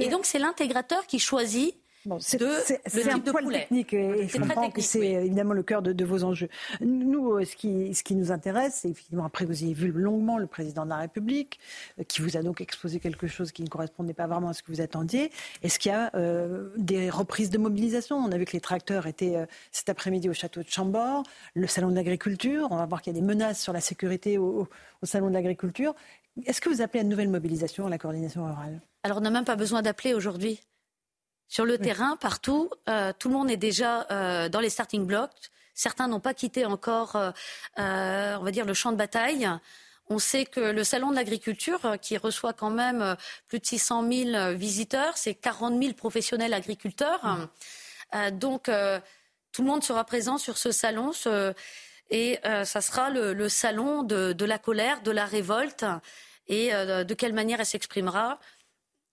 Et 0.00 0.08
donc 0.08 0.24
c'est 0.24 0.38
l'intégrateur 0.38 1.06
qui 1.06 1.18
choisit 1.18 1.76
c'est 2.20 3.10
un 3.10 3.18
poil 3.18 3.48
technique 3.50 3.94
et 3.94 4.28
je 4.28 4.38
comprends 4.38 4.70
que 4.70 4.80
c'est 4.80 5.12
évidemment 5.12 5.54
le 5.54 5.62
cœur 5.62 5.82
de, 5.82 6.04
vos 6.04 6.24
enjeux. 6.24 6.48
Nous, 6.80 7.32
euh, 7.32 7.44
ce 7.44 7.56
qui, 7.56 7.94
ce 7.94 8.02
qui 8.02 8.14
nous 8.14 8.30
intéresse, 8.30 8.80
c'est 8.82 8.90
effectivement, 8.90 9.24
après 9.24 9.44
vous 9.44 9.62
avez 9.62 9.72
vu 9.72 9.90
longuement 9.90 10.38
le 10.38 10.46
président 10.46 10.84
de 10.84 10.90
la 10.90 10.98
République, 10.98 11.58
euh, 11.98 12.04
qui 12.04 12.20
vous 12.20 12.36
a 12.36 12.42
donc 12.42 12.60
exposé 12.60 13.00
quelque 13.00 13.26
chose 13.26 13.52
qui 13.52 13.62
ne 13.62 13.68
correspondait 13.68 14.14
pas 14.14 14.26
vraiment 14.26 14.48
à 14.48 14.52
ce 14.52 14.62
que 14.62 14.70
vous 14.70 14.80
attendiez. 14.80 15.30
Est-ce 15.62 15.78
qu'il 15.78 15.92
y 15.92 15.94
a 15.94 16.10
euh, 16.14 16.70
des 16.76 17.10
reprises 17.10 17.50
de 17.50 17.58
mobilisation? 17.58 18.16
On 18.16 18.32
a 18.32 18.38
vu 18.38 18.44
que 18.44 18.52
les 18.52 18.60
tracteurs 18.60 19.06
étaient 19.06 19.36
cet 19.72 19.88
après-midi 19.88 20.28
au 20.28 20.34
château 20.34 20.62
de 20.62 20.68
Chambord, 20.68 21.22
le 21.54 21.66
salon 21.66 21.90
de 21.90 21.94
l'agriculture. 21.94 22.68
On 22.70 22.76
va 22.76 22.86
voir 22.86 23.02
qu'il 23.02 23.14
y 23.14 23.16
a 23.16 23.20
des 23.20 23.26
menaces 23.26 23.62
sur 23.62 23.72
la 23.72 23.80
sécurité 23.80 24.38
au, 24.38 24.68
au 25.02 25.06
salon 25.06 25.28
de 25.28 25.34
l'agriculture. 25.34 25.94
Est-ce 26.46 26.60
que 26.60 26.68
vous 26.68 26.82
appelez 26.82 27.00
à 27.00 27.02
une 27.02 27.08
nouvelle 27.08 27.28
mobilisation 27.28 27.86
à 27.86 27.90
la 27.90 27.98
coordination 27.98 28.44
rurale? 28.44 28.80
Alors 29.04 29.18
on 29.18 29.20
n'a 29.20 29.30
même 29.30 29.44
pas 29.44 29.56
besoin 29.56 29.82
d'appeler 29.82 30.14
aujourd'hui. 30.14 30.60
Sur 31.48 31.64
le 31.64 31.78
terrain, 31.78 32.16
partout, 32.16 32.70
euh, 32.88 33.12
tout 33.18 33.28
le 33.28 33.34
monde 33.34 33.50
est 33.50 33.56
déjà 33.56 34.06
euh, 34.10 34.48
dans 34.48 34.60
les 34.60 34.70
starting 34.70 35.06
blocks. 35.06 35.30
Certains 35.74 36.08
n'ont 36.08 36.20
pas 36.20 36.34
quitté 36.34 36.64
encore, 36.64 37.16
euh, 37.16 37.32
on 37.76 38.42
va 38.42 38.50
dire, 38.50 38.64
le 38.64 38.74
champ 38.74 38.92
de 38.92 38.96
bataille. 38.96 39.48
On 40.08 40.18
sait 40.18 40.44
que 40.44 40.60
le 40.60 40.84
salon 40.84 41.10
de 41.10 41.16
l'agriculture, 41.16 41.96
qui 42.00 42.16
reçoit 42.16 42.52
quand 42.52 42.70
même 42.70 43.16
plus 43.48 43.58
de 43.58 43.66
600 43.66 44.08
000 44.10 44.54
visiteurs, 44.54 45.16
c'est 45.16 45.34
40 45.34 45.80
000 45.82 45.94
professionnels 45.94 46.52
agriculteurs. 46.52 47.48
donc, 48.32 48.70
tout 49.52 49.62
le 49.62 49.68
monde 49.68 49.82
sera 49.82 50.04
présent 50.04 50.36
sur 50.38 50.58
ce 50.58 50.72
salon. 50.72 51.12
et 52.10 52.38
ça 52.64 52.80
sera 52.82 53.10
le, 53.10 53.48
salon 53.48 54.02
de, 54.02 54.32
de, 54.32 54.44
la 54.44 54.58
colère, 54.58 55.00
de 55.02 55.10
la 55.10 55.24
révolte. 55.24 55.86
Et 56.48 56.70
de 56.70 57.14
quelle 57.14 57.32
manière 57.32 57.60
elle 57.60 57.66
s'exprimera? 57.66 58.38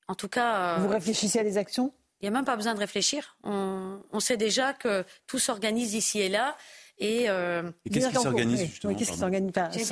En 0.09 0.15
tout 0.15 0.27
cas. 0.27 0.77
Vous 0.79 0.89
réfléchissez 0.89 1.39
à 1.39 1.43
des 1.43 1.57
actions? 1.57 1.93
Il 2.21 2.29
n'y 2.29 2.35
a 2.35 2.37
même 2.37 2.45
pas 2.45 2.55
besoin 2.55 2.75
de 2.75 2.79
réfléchir. 2.79 3.35
On, 3.43 4.19
sait 4.19 4.37
déjà 4.37 4.73
que 4.73 5.03
tout 5.25 5.39
s'organise 5.39 5.95
ici 5.95 6.19
et 6.19 6.29
là. 6.29 6.55
Et, 6.99 7.25
euh, 7.29 7.63
qu'est-ce 7.91 8.09
qui 8.09 8.13
s'organise 8.13 8.59
justement 8.59 8.93
Qu'est-ce 8.93 9.13
qui 9.13 9.17
s'organise? 9.17 9.51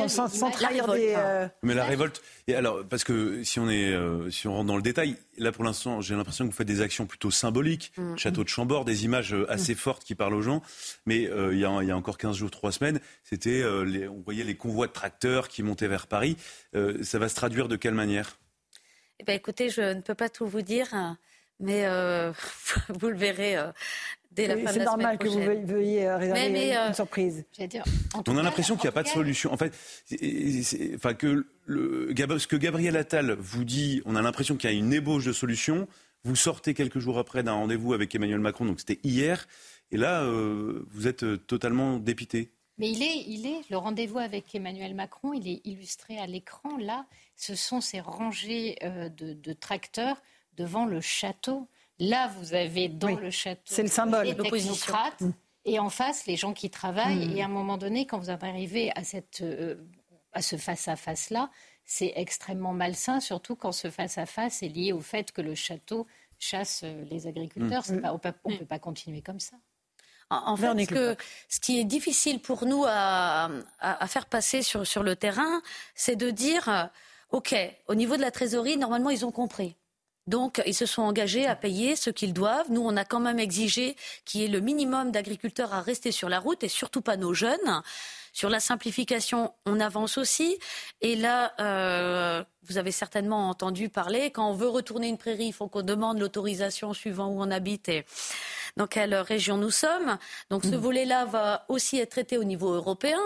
Sans, 0.09 0.51
trahir 0.51 0.87
des. 0.93 1.15
Euh, 1.17 1.47
Mais 1.63 1.73
la 1.73 1.85
révolte. 1.85 2.21
Et 2.47 2.53
alors, 2.53 2.85
parce 2.87 3.03
que 3.03 3.43
si 3.43 3.59
on 3.59 3.67
est, 3.67 3.91
euh, 3.91 4.29
si 4.29 4.47
on 4.47 4.53
rentre 4.53 4.67
dans 4.67 4.75
le 4.75 4.83
détail, 4.83 5.15
là 5.39 5.51
pour 5.51 5.63
l'instant, 5.63 6.01
j'ai 6.01 6.15
l'impression 6.15 6.45
que 6.45 6.51
vous 6.51 6.55
faites 6.55 6.67
des 6.67 6.81
actions 6.81 7.07
plutôt 7.07 7.31
symboliques, 7.31 7.91
mm. 7.97 8.15
château 8.15 8.43
de 8.43 8.49
Chambord, 8.49 8.85
des 8.85 9.05
images 9.05 9.35
assez 9.47 9.73
mm. 9.73 9.77
fortes 9.77 10.03
qui 10.03 10.13
parlent 10.13 10.35
aux 10.35 10.43
gens. 10.43 10.61
Mais 11.07 11.23
il 11.23 11.57
y, 11.57 11.65
a, 11.65 11.81
il, 11.81 11.87
y 11.87 11.91
a, 11.91 11.97
encore 11.97 12.19
15 12.19 12.37
jours, 12.37 12.51
3 12.51 12.73
semaines, 12.73 12.99
c'était, 13.23 13.65
on 13.65 14.21
voyait 14.23 14.43
les 14.43 14.55
convois 14.55 14.85
de 14.85 14.93
tracteurs 14.93 15.47
qui 15.47 15.63
montaient 15.63 15.87
vers 15.87 16.05
Paris. 16.05 16.37
ça 17.01 17.17
va 17.17 17.27
se 17.27 17.35
traduire 17.35 17.67
de 17.67 17.75
quelle 17.75 17.95
manière? 17.95 18.37
Eh 19.19 19.23
ben, 19.23 19.33
écoutez, 19.35 19.69
je 19.69 19.81
ne 19.81 20.01
peux 20.01 20.13
pas 20.13 20.29
tout 20.29 20.45
vous 20.45 20.61
dire. 20.61 20.93
Mais 21.59 21.85
euh, 21.85 22.31
vous 22.99 23.09
le 23.09 23.17
verrez 23.17 23.57
euh, 23.57 23.71
dès 24.31 24.47
la 24.47 24.55
fin 24.55 24.61
de 24.61 24.65
la 24.65 24.73
C'est 24.73 24.83
normal 24.83 25.17
que 25.17 25.27
vous 25.27 25.67
veuillez 25.67 26.07
euh, 26.07 26.17
réserver 26.17 26.73
une 26.73 26.93
surprise. 26.93 27.45
On 28.27 28.37
a 28.37 28.43
l'impression 28.43 28.75
qu'il 28.75 28.83
n'y 28.83 28.89
a 28.89 28.93
pas 28.93 29.03
de 29.03 29.09
solution. 29.09 29.51
En 29.51 29.57
fait, 29.57 29.73
enfin 30.95 31.13
que 31.13 31.45
le, 31.65 32.13
ce 32.39 32.47
que 32.47 32.55
Gabriel 32.55 32.95
Attal 32.95 33.33
vous 33.39 33.65
dit, 33.65 34.01
on 34.05 34.15
a 34.15 34.21
l'impression 34.21 34.55
qu'il 34.55 34.69
y 34.69 34.73
a 34.73 34.75
une 34.75 34.93
ébauche 34.93 35.25
de 35.25 35.33
solution. 35.33 35.87
Vous 36.23 36.35
sortez 36.35 36.73
quelques 36.73 36.99
jours 36.99 37.17
après 37.17 37.43
d'un 37.43 37.53
rendez-vous 37.53 37.93
avec 37.93 38.13
Emmanuel 38.13 38.39
Macron, 38.39 38.65
donc 38.65 38.79
c'était 38.81 38.99
hier, 39.03 39.47
et 39.91 39.97
là, 39.97 40.25
vous 40.25 41.07
êtes 41.07 41.47
totalement 41.47 41.97
dépité. 41.97 42.51
Mais 42.77 42.91
il 42.91 43.01
est, 43.01 43.23
il 43.27 43.45
est 43.45 43.69
le 43.69 43.77
rendez-vous 43.77 44.19
avec 44.19 44.53
Emmanuel 44.53 44.95
Macron, 44.95 45.31
il 45.33 45.47
est 45.47 45.61
illustré 45.65 46.17
à 46.17 46.27
l'écran. 46.27 46.77
Là, 46.77 47.05
ce 47.37 47.55
sont 47.55 47.79
ces 47.79 48.01
rangées 48.01 48.75
de, 48.83 49.31
de 49.31 49.53
tracteurs 49.53 50.21
devant 50.59 50.85
le 50.85 51.01
château. 51.01 51.67
Là, 51.99 52.29
vous 52.37 52.53
avez 52.53 52.89
dans 52.89 53.15
le 53.15 53.31
château 53.31 53.61
c'est 53.65 53.81
le 53.81 53.89
symbole 53.89 54.27
les 54.27 54.35
technocrates 54.35 55.21
mm. 55.21 55.31
et 55.65 55.79
en 55.79 55.89
face 55.89 56.25
les 56.27 56.35
gens 56.35 56.53
qui 56.53 56.69
travaillent. 56.69 57.27
Mm. 57.27 57.37
Et 57.37 57.41
à 57.41 57.45
un 57.45 57.49
moment 57.49 57.77
donné, 57.77 58.05
quand 58.05 58.19
vous 58.19 58.29
arrivez 58.29 58.91
à, 58.95 59.03
cette, 59.03 59.41
euh, 59.41 59.75
à 60.33 60.41
ce 60.41 60.57
face-à-face-là, 60.57 61.49
c'est 61.85 62.13
extrêmement 62.15 62.73
malsain, 62.73 63.19
surtout 63.19 63.55
quand 63.55 63.71
ce 63.71 63.89
face-à-face 63.89 64.61
est 64.61 64.67
lié 64.69 64.93
au 64.93 65.01
fait 65.01 65.31
que 65.31 65.41
le 65.41 65.55
château 65.55 66.05
chasse 66.37 66.81
euh, 66.83 67.03
les 67.09 67.25
agriculteurs. 67.25 67.83
Mm. 67.89 68.01
on 68.43 68.51
ne 68.51 68.57
peut 68.57 68.65
pas 68.65 68.79
continuer 68.79 69.21
comme 69.21 69.39
ça. 69.39 69.55
En, 70.31 70.55
fait, 70.55 70.85
ce, 70.85 71.15
ce, 71.47 71.59
qui 71.59 71.79
est 71.79 71.85
difficile 71.85 72.39
pour 72.39 72.67
nous 72.67 72.83
à, 72.87 73.49
à, 73.79 74.07
faire 74.07 74.27
passer 74.27 74.61
sur, 74.61 74.85
sur 74.85 75.01
le 75.01 75.15
terrain, 75.15 75.63
c'est 75.95 76.15
de 76.15 76.29
dire, 76.29 76.69
euh, 76.69 76.83
OK, 77.31 77.55
au 77.87 77.95
niveau 77.95 78.15
de 78.15 78.21
la 78.21 78.29
trésorerie, 78.29 78.77
normalement, 78.77 79.09
ils 79.09 79.25
ont 79.25 79.31
compris. 79.31 79.75
Donc, 80.29 80.61
ils 80.67 80.75
se 80.75 80.85
sont 80.85 81.01
engagés 81.01 81.47
à 81.47 81.55
payer 81.55 81.95
ce 81.95 82.11
qu'ils 82.11 82.33
doivent. 82.33 82.69
Nous, 82.69 82.81
on 82.81 82.95
a 82.97 83.03
quand 83.03 83.19
même 83.19 83.39
exigé 83.39 83.95
qu'il 84.25 84.41
y 84.41 84.45
ait 84.45 84.47
le 84.47 84.59
minimum 84.59 85.11
d'agriculteurs 85.11 85.73
à 85.73 85.81
rester 85.81 86.11
sur 86.11 86.29
la 86.29 86.39
route 86.39 86.63
et 86.63 86.67
surtout 86.67 87.01
pas 87.01 87.17
nos 87.17 87.33
jeunes. 87.33 87.81
Sur 88.31 88.51
la 88.51 88.59
simplification, 88.59 89.51
on 89.65 89.79
avance 89.79 90.19
aussi. 90.19 90.59
Et 91.01 91.15
là, 91.15 91.53
euh, 91.59 92.43
vous 92.61 92.77
avez 92.77 92.91
certainement 92.91 93.49
entendu 93.49 93.89
parler, 93.89 94.29
quand 94.29 94.47
on 94.47 94.53
veut 94.53 94.69
retourner 94.69 95.07
une 95.07 95.17
prairie, 95.17 95.47
il 95.47 95.53
faut 95.53 95.67
qu'on 95.67 95.81
demande 95.81 96.19
l'autorisation 96.19 96.93
suivant 96.93 97.29
où 97.29 97.41
on 97.41 97.49
habite 97.49 97.89
et 97.89 98.05
dans 98.77 98.85
quelle 98.85 99.15
région 99.15 99.57
nous 99.57 99.71
sommes. 99.71 100.19
Donc 100.51 100.63
ce 100.63 100.75
mmh. 100.75 100.75
volet-là 100.75 101.25
va 101.25 101.65
aussi 101.69 101.97
être 101.97 102.11
traité 102.11 102.37
au 102.37 102.43
niveau 102.43 102.71
européen. 102.71 103.19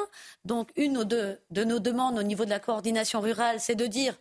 Donc 0.45 0.69
une 0.77 1.03
de 1.03 1.63
nos 1.65 1.79
demandes 1.79 2.17
au 2.17 2.23
niveau 2.23 2.45
de 2.45 2.49
la 2.49 2.59
coordination 2.59 3.19
rurale, 3.19 3.59
c'est 3.59 3.75
de 3.75 3.87
dire 3.87 4.15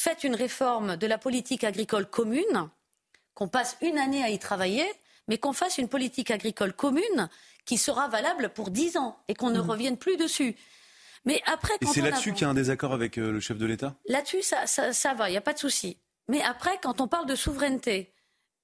faites 0.00 0.24
une 0.24 0.34
réforme 0.34 0.96
de 0.96 1.06
la 1.06 1.18
politique 1.18 1.62
agricole 1.62 2.06
commune, 2.06 2.70
qu'on 3.34 3.48
passe 3.48 3.76
une 3.82 3.98
année 3.98 4.24
à 4.24 4.30
y 4.30 4.38
travailler, 4.38 4.86
mais 5.28 5.36
qu'on 5.36 5.52
fasse 5.52 5.76
une 5.76 5.88
politique 5.88 6.30
agricole 6.30 6.72
commune 6.72 7.28
qui 7.66 7.76
sera 7.76 8.08
valable 8.08 8.48
pour 8.48 8.70
dix 8.70 8.96
ans 8.96 9.18
et 9.28 9.34
qu'on 9.34 9.50
ne 9.50 9.60
mmh. 9.60 9.70
revienne 9.70 9.96
plus 9.98 10.16
dessus. 10.16 10.56
Mais 11.26 11.42
après, 11.44 11.74
et 11.82 11.86
c'est 11.86 12.00
là-dessus 12.00 12.32
qu'il 12.32 12.42
y 12.42 12.44
a 12.46 12.48
un 12.48 12.54
désaccord 12.54 12.94
avec 12.94 13.18
euh, 13.18 13.30
le 13.30 13.40
chef 13.40 13.58
de 13.58 13.66
l'État? 13.66 13.94
Là-dessus, 14.08 14.40
ça, 14.40 14.66
ça, 14.66 15.12
va, 15.12 15.28
il 15.28 15.32
n'y 15.32 15.36
a 15.36 15.42
pas 15.42 15.52
de 15.52 15.58
souci. 15.58 15.98
Mais 16.28 16.40
après, 16.40 16.78
quand 16.82 17.02
on 17.02 17.06
parle 17.06 17.26
de 17.26 17.34
souveraineté 17.34 18.14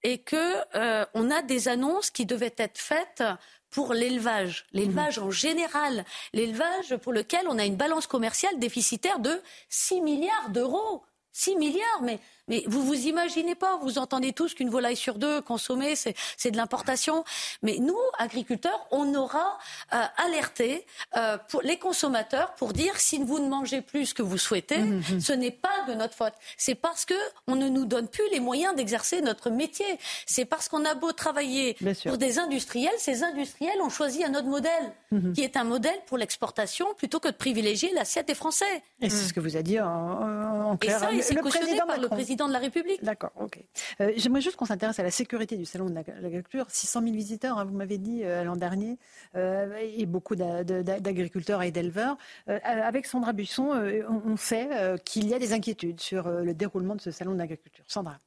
et 0.05 0.23
que 0.23 0.55
euh, 0.75 1.05
on 1.13 1.31
a 1.31 1.43
des 1.43 1.69
annonces 1.69 2.11
qui 2.11 2.25
devaient 2.25 2.55
être 2.57 2.79
faites 2.79 3.23
pour 3.69 3.93
l'élevage, 3.93 4.65
l'élevage 4.73 5.19
mmh. 5.19 5.25
en 5.25 5.31
général, 5.31 6.05
l'élevage 6.33 6.97
pour 6.97 7.13
lequel 7.13 7.47
on 7.47 7.59
a 7.59 7.67
une 7.67 7.77
balance 7.77 8.07
commerciale 8.07 8.59
déficitaire 8.59 9.19
de 9.19 9.39
6 9.69 10.01
milliards 10.01 10.49
d'euros. 10.49 11.05
6 11.37 11.57
milliards, 11.57 12.01
mais 12.01 12.19
mais 12.49 12.63
vous 12.67 12.83
vous 12.83 13.07
imaginez 13.07 13.55
pas, 13.55 13.77
vous 13.83 13.99
entendez 13.99 14.33
tous 14.33 14.55
qu'une 14.55 14.71
volaille 14.71 14.97
sur 14.97 15.15
deux 15.15 15.41
consommée, 15.41 15.95
c'est 15.97 16.51
de 16.51 16.57
l'importation. 16.57 17.25
Mais 17.63 17.79
nous, 17.81 17.99
agriculteurs, 18.19 18.87
on 18.91 19.15
aura 19.15 19.59
euh, 19.93 20.03
alerté 20.17 20.87
euh, 21.17 21.39
pour 21.49 21.63
les 21.63 21.79
consommateurs 21.79 22.55
pour 22.55 22.73
dire 22.73 22.99
si 22.99 23.19
vous 23.23 23.39
ne 23.39 23.49
mangez 23.49 23.81
plus 23.81 24.07
ce 24.07 24.15
que 24.15 24.23
vous 24.23 24.39
souhaitez, 24.39 24.79
mmh, 24.79 25.03
mmh. 25.17 25.21
ce 25.21 25.33
n'est 25.33 25.51
pas 25.51 25.85
de 25.89 25.95
notre 25.95 26.15
faute. 26.15 26.35
C'est 26.57 26.75
parce 26.75 27.05
que 27.05 27.15
on 27.47 27.57
ne 27.57 27.69
nous 27.69 27.85
donne 27.85 28.09
plus 28.09 28.29
les 28.31 28.41
moyens 28.41 28.75
d'exercer 28.75 29.21
notre 29.23 29.51
métier. 29.51 29.99
C'est 30.27 30.45
parce 30.45 30.69
qu'on 30.69 30.85
a 30.85 30.95
beau 30.95 31.13
travailler 31.13 31.77
pour 32.05 32.19
des 32.19 32.39
industriels, 32.39 32.95
ces 32.99 33.23
industriels 33.23 33.81
ont 33.83 33.91
choisi 33.91 34.25
un 34.25 34.35
autre 34.35 34.49
modèle, 34.49 34.93
mmh, 35.11 35.33
qui 35.33 35.43
est 35.43 35.57
un 35.57 35.65
modèle 35.65 35.99
pour 36.07 36.19
l'exportation 36.19 36.87
plutôt 36.95 37.21
que 37.21 37.29
de 37.29 37.37
privilégier 37.37 37.93
l'assiette 37.93 38.29
des 38.29 38.35
Français. 38.35 38.83
Et 39.01 39.11
c'est 39.11 39.29
ce 39.29 39.33
que 39.33 39.41
vous 39.41 39.57
a 39.57 39.63
dit 39.63 39.81
en, 39.81 40.77
clair. 40.77 40.97
Et 41.13 41.23
ça, 41.23 41.29
c'est 41.29 41.35
cautionné 41.37 41.77
par 41.87 41.99
le 41.99 42.09
président 42.09 42.36
de 42.47 42.53
la 42.53 42.59
République. 42.59 43.03
D'accord, 43.03 43.33
ok. 43.37 43.59
Euh, 44.01 44.13
j'aimerais 44.17 44.43
juste 44.43 44.57
qu'on 44.57 44.67
s'intéresse 44.67 44.99
à 44.99 45.03
la 45.03 45.11
sécurité 45.11 45.57
du 45.57 45.65
salon 45.65 45.87
de 45.87 45.95
l'agriculture. 45.95 46.67
600 46.69 47.03
000 47.03 47.15
visiteurs, 47.15 47.59
hein, 47.59 47.65
vous 47.65 47.75
m'avez 47.75 47.99
dit 47.99 48.23
euh, 48.25 48.45
l'an 48.45 48.57
dernier, 48.57 48.99
euh, 49.35 49.75
et 49.81 50.07
beaucoup 50.07 50.37
d'agriculteurs 50.37 51.63
et 51.63 51.71
d'éleveurs. 51.71 52.17
avec 52.47 53.07
Sandra 53.07 53.33
Busson, 53.33 53.71
on, 54.09 54.37
sait 54.37 54.69
qu'il 55.05 55.29
y 55.29 55.35
a 55.35 55.39
des 55.39 55.53
inquiétudes 55.53 56.01
sur 56.01 56.29
le 56.29 56.53
déroulement 56.53 56.95
de 56.95 57.01
ce 57.01 57.11
salon 57.11 57.33
de 57.33 57.39
l'agriculture. 57.39 57.85
Sandra. 57.89 58.19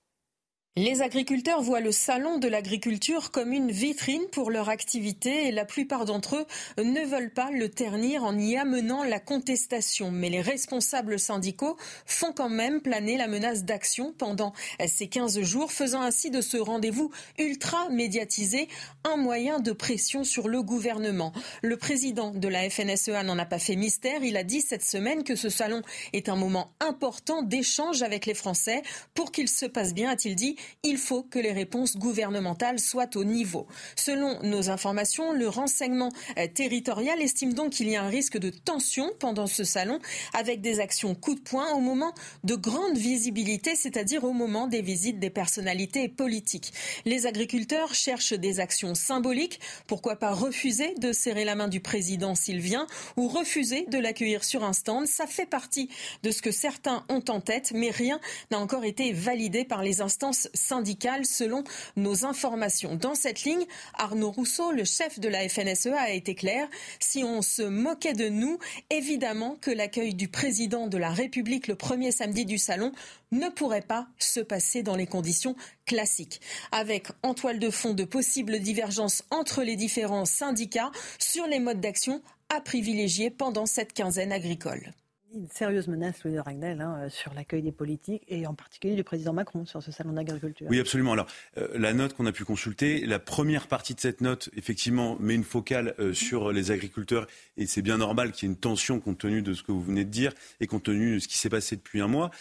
Les 0.76 1.01
agriculteurs 1.01 1.61
voient 1.61 1.82
le 1.82 1.91
salon 1.91 2.38
de 2.38 2.47
l'agriculture 2.47 3.32
comme 3.32 3.51
une 3.51 3.70
vitrine 3.70 4.26
pour 4.32 4.49
leur 4.49 4.70
activité 4.70 5.47
et 5.47 5.51
la 5.51 5.65
plupart 5.65 6.05
d'entre 6.05 6.38
eux 6.38 6.82
ne 6.82 7.01
veulent 7.01 7.34
pas 7.34 7.51
le 7.51 7.67
ternir 7.67 8.24
en 8.24 8.38
y 8.39 8.55
amenant 8.55 9.03
la 9.03 9.20
contestation. 9.20 10.09
Mais 10.09 10.30
les 10.30 10.39
responsables 10.39 11.20
syndicaux 11.20 11.76
font 12.05 12.32
quand 12.32 12.47
même 12.47 12.80
planer 12.82 13.17
la 13.17 13.28
menace 13.28 13.65
d'action 13.65 14.13
pendant 14.17 14.53
ces 14.88 15.09
15 15.09 15.41
jours, 15.41 15.74
faisant 15.74 16.01
ainsi 16.01 16.32
de 16.32 16.39
ce 16.39 16.55
rendez-vous 16.55 17.11
ultra 17.38 17.89
médiatisé 17.89 18.70
un 19.03 19.17
moyen 19.17 19.59
de 19.59 19.74
pression 19.74 20.24
sur 20.24 20.47
le 20.47 20.61
gouvernement. 20.61 21.34
Le 21.61 21.76
président 21.76 22.32
de 22.32 22.47
la 22.47 22.70
FNSEA 22.70 23.24
n'en 23.24 23.38
a 23.38 23.45
pas 23.45 23.59
fait 23.59 23.76
mystère. 23.76 24.24
Il 24.24 24.38
a 24.38 24.43
dit 24.43 24.61
cette 24.61 24.86
semaine 24.86 25.26
que 25.26 25.36
ce 25.36 25.49
salon 25.49 25.82
est 26.13 26.30
un 26.30 26.38
moment 26.38 26.72
important 26.80 27.41
d'échange 27.41 28.01
avec 28.01 28.26
les 28.26 28.34
Français. 28.34 28.82
Pour 29.13 29.34
qu'il 29.34 29.49
se 29.49 29.65
passe 29.65 29.93
bien, 29.93 30.11
a-t-il 30.11 30.36
dit, 30.36 30.55
il 30.84 30.97
faut 30.97 31.24
que 31.24 31.39
les 31.39 31.51
réponses 31.51 31.97
gouvernementales 31.97 32.80
soient 32.80 33.16
au 33.16 33.24
niveau. 33.24 33.68
Selon 33.95 34.41
nos 34.43 34.70
informations, 34.70 35.34
le 35.34 35.47
renseignement 35.47 36.12
euh, 36.38 36.47
territorial 36.47 37.22
estime 37.22 37.53
donc 37.53 37.72
qu'il 37.72 37.89
y 37.89 37.95
a 37.95 38.03
un 38.03 38.10
risque 38.10 38.38
de 38.38 38.49
tension 38.49 39.12
pendant 39.20 39.47
ce 39.47 39.64
salon 39.64 39.99
avec 40.34 40.62
des 40.62 40.80
actions 40.80 41.16
coup 41.16 41.36
de 41.36 41.39
poing 41.39 41.74
au 41.74 41.80
moment 41.80 42.14
de 42.43 42.55
grande 42.55 42.97
visibilité, 42.97 43.76
c'est-à-dire 43.76 44.24
au 44.24 44.34
moment 44.34 44.68
des 44.68 44.82
visites 44.82 45.20
des 45.20 45.30
personnalités 45.30 46.07
politiques. 46.07 46.74
Les 47.05 47.26
agriculteurs 47.28 47.93
cherchent 47.93 48.34
des 48.34 48.60
actions 48.60 48.95
symboliques. 48.95 49.60
Pourquoi 49.88 50.16
pas 50.16 50.34
refuser 50.34 50.93
de 50.95 51.12
serrer 51.12 51.45
la 51.45 51.55
main 51.55 51.68
du 51.68 51.80
président 51.80 52.36
s'il 52.36 52.60
vient 52.60 52.88
ou 53.18 53.28
refuser 53.28 53.86
de 53.88 53.97
l'accueillir 53.97 54.43
sur 54.43 54.64
un 54.64 54.74
stand? 54.74 55.07
Ça 55.07 55.28
fait 55.28 55.45
partie 55.45 55.89
de 56.24 56.32
ce 56.32 56.41
que 56.41 56.51
certains 56.51 57.03
ont 57.10 57.24
en 57.30 57.41
tête, 57.41 57.72
mais 57.74 57.89
rien 57.89 58.20
n'a 58.51 58.60
encore 58.60 58.86
été 58.86 59.12
validé 59.14 59.66
par 59.66 59.84
les 59.84 60.01
instances 60.01 60.49
syndicale 60.54 61.26
selon 61.26 61.64
nos 61.95 62.26
informations. 62.26 62.95
Dans 62.95 63.16
cette 63.16 63.43
ligne, 63.43 63.66
Arnaud 63.93 64.32
Rousseau, 64.32 64.72
le 64.72 64.84
chef 64.84 65.20
de 65.20 65.28
la 65.28 65.47
FNSEA, 65.47 66.00
a 66.00 66.12
été 66.12 66.36
clair. 66.36 66.68
Si 67.00 67.24
on 67.24 67.41
se 67.41 67.64
moquait 67.64 68.14
de 68.14 68.30
nous, 68.30 68.60
évidemment 68.89 69.58
que 69.62 69.72
l'accueil 69.72 70.14
du 70.14 70.28
président 70.28 70.88
de 70.88 70.97
la 70.97 71.12
République 71.12 71.68
le 71.68 71.76
premier 71.76 72.12
samedi 72.12 72.45
du 72.45 72.58
salon 72.58 72.91
ne 73.32 73.50
pourrait 73.50 73.82
pas 73.82 74.08
se 74.18 74.39
passer 74.39 74.84
dans 74.84 74.95
les 74.95 75.08
conditions 75.08 75.56
classiques. 75.86 76.41
Avec 76.72 77.08
en 77.24 77.34
toile 77.34 77.60
de 77.60 77.70
fond 77.70 77.93
de 77.93 78.04
possibles 78.04 78.60
divergences 78.60 79.24
entre 79.32 79.64
les 79.64 79.76
différents 79.76 80.26
syndicats 80.26 80.91
sur 81.20 81.47
les 81.47 81.60
modes 81.60 81.82
d'action 81.82 82.22
à 82.50 82.62
privilégier 82.62 83.30
pendant 83.30 83.66
cette 83.66 83.93
quinzaine 83.93 84.32
agricole 84.32 84.93
une 85.34 85.47
sérieuse 85.47 85.88
menace, 85.88 86.23
Louis 86.23 86.34
de 86.34 86.39
Ragnel, 86.39 86.82
hein, 86.82 86.97
euh, 87.01 87.09
sur 87.09 87.34
l'accueil 87.34 87.61
des 87.61 87.71
politiques 87.71 88.23
et 88.27 88.47
en 88.47 88.53
particulier 88.53 88.95
du 88.95 89.03
président 89.03 89.34
Macron 89.34 89.65
sur 89.65 89.82
ce 89.84 89.91
salon 89.91 90.13
d'agriculture. 90.13 90.67
Oui, 90.69 90.80
absolument. 90.80 91.13
Alors, 91.13 91.27
euh, 91.57 91.67
la 91.75 91.93
note 91.93 92.13
qu'on 92.13 92.25
a 92.25 92.32
pu 92.32 92.45
consulter, 92.45 93.05
la 93.05 93.19
première 93.19 93.67
partie 93.67 93.93
de 93.93 93.99
cette 93.99 94.21
note, 94.21 94.49
effectivement, 94.55 95.17
met 95.19 95.36
une 95.36 95.43
focale 95.43 95.95
euh, 95.99 96.13
sur 96.13 96.51
les 96.51 96.71
agriculteurs 96.71 97.27
et 97.57 97.67
c'est 97.67 97.82
bien 97.82 97.97
normal 97.97 98.32
qu'il 98.32 98.47
y 98.47 98.51
ait 98.51 98.53
une 98.53 98.59
tension 98.59 98.99
compte 98.99 99.19
tenu 99.19 99.41
de 99.41 99.53
ce 99.53 99.63
que 99.63 99.71
vous 99.71 99.82
venez 99.82 100.05
de 100.05 100.09
dire 100.09 100.34
et 100.59 100.67
compte 100.67 100.84
tenu 100.84 101.15
de 101.15 101.19
ce 101.19 101.27
qui 101.27 101.38
s'est 101.38 101.49
passé 101.49 101.75
depuis 101.75 102.01
un 102.01 102.07
mois. 102.07 102.32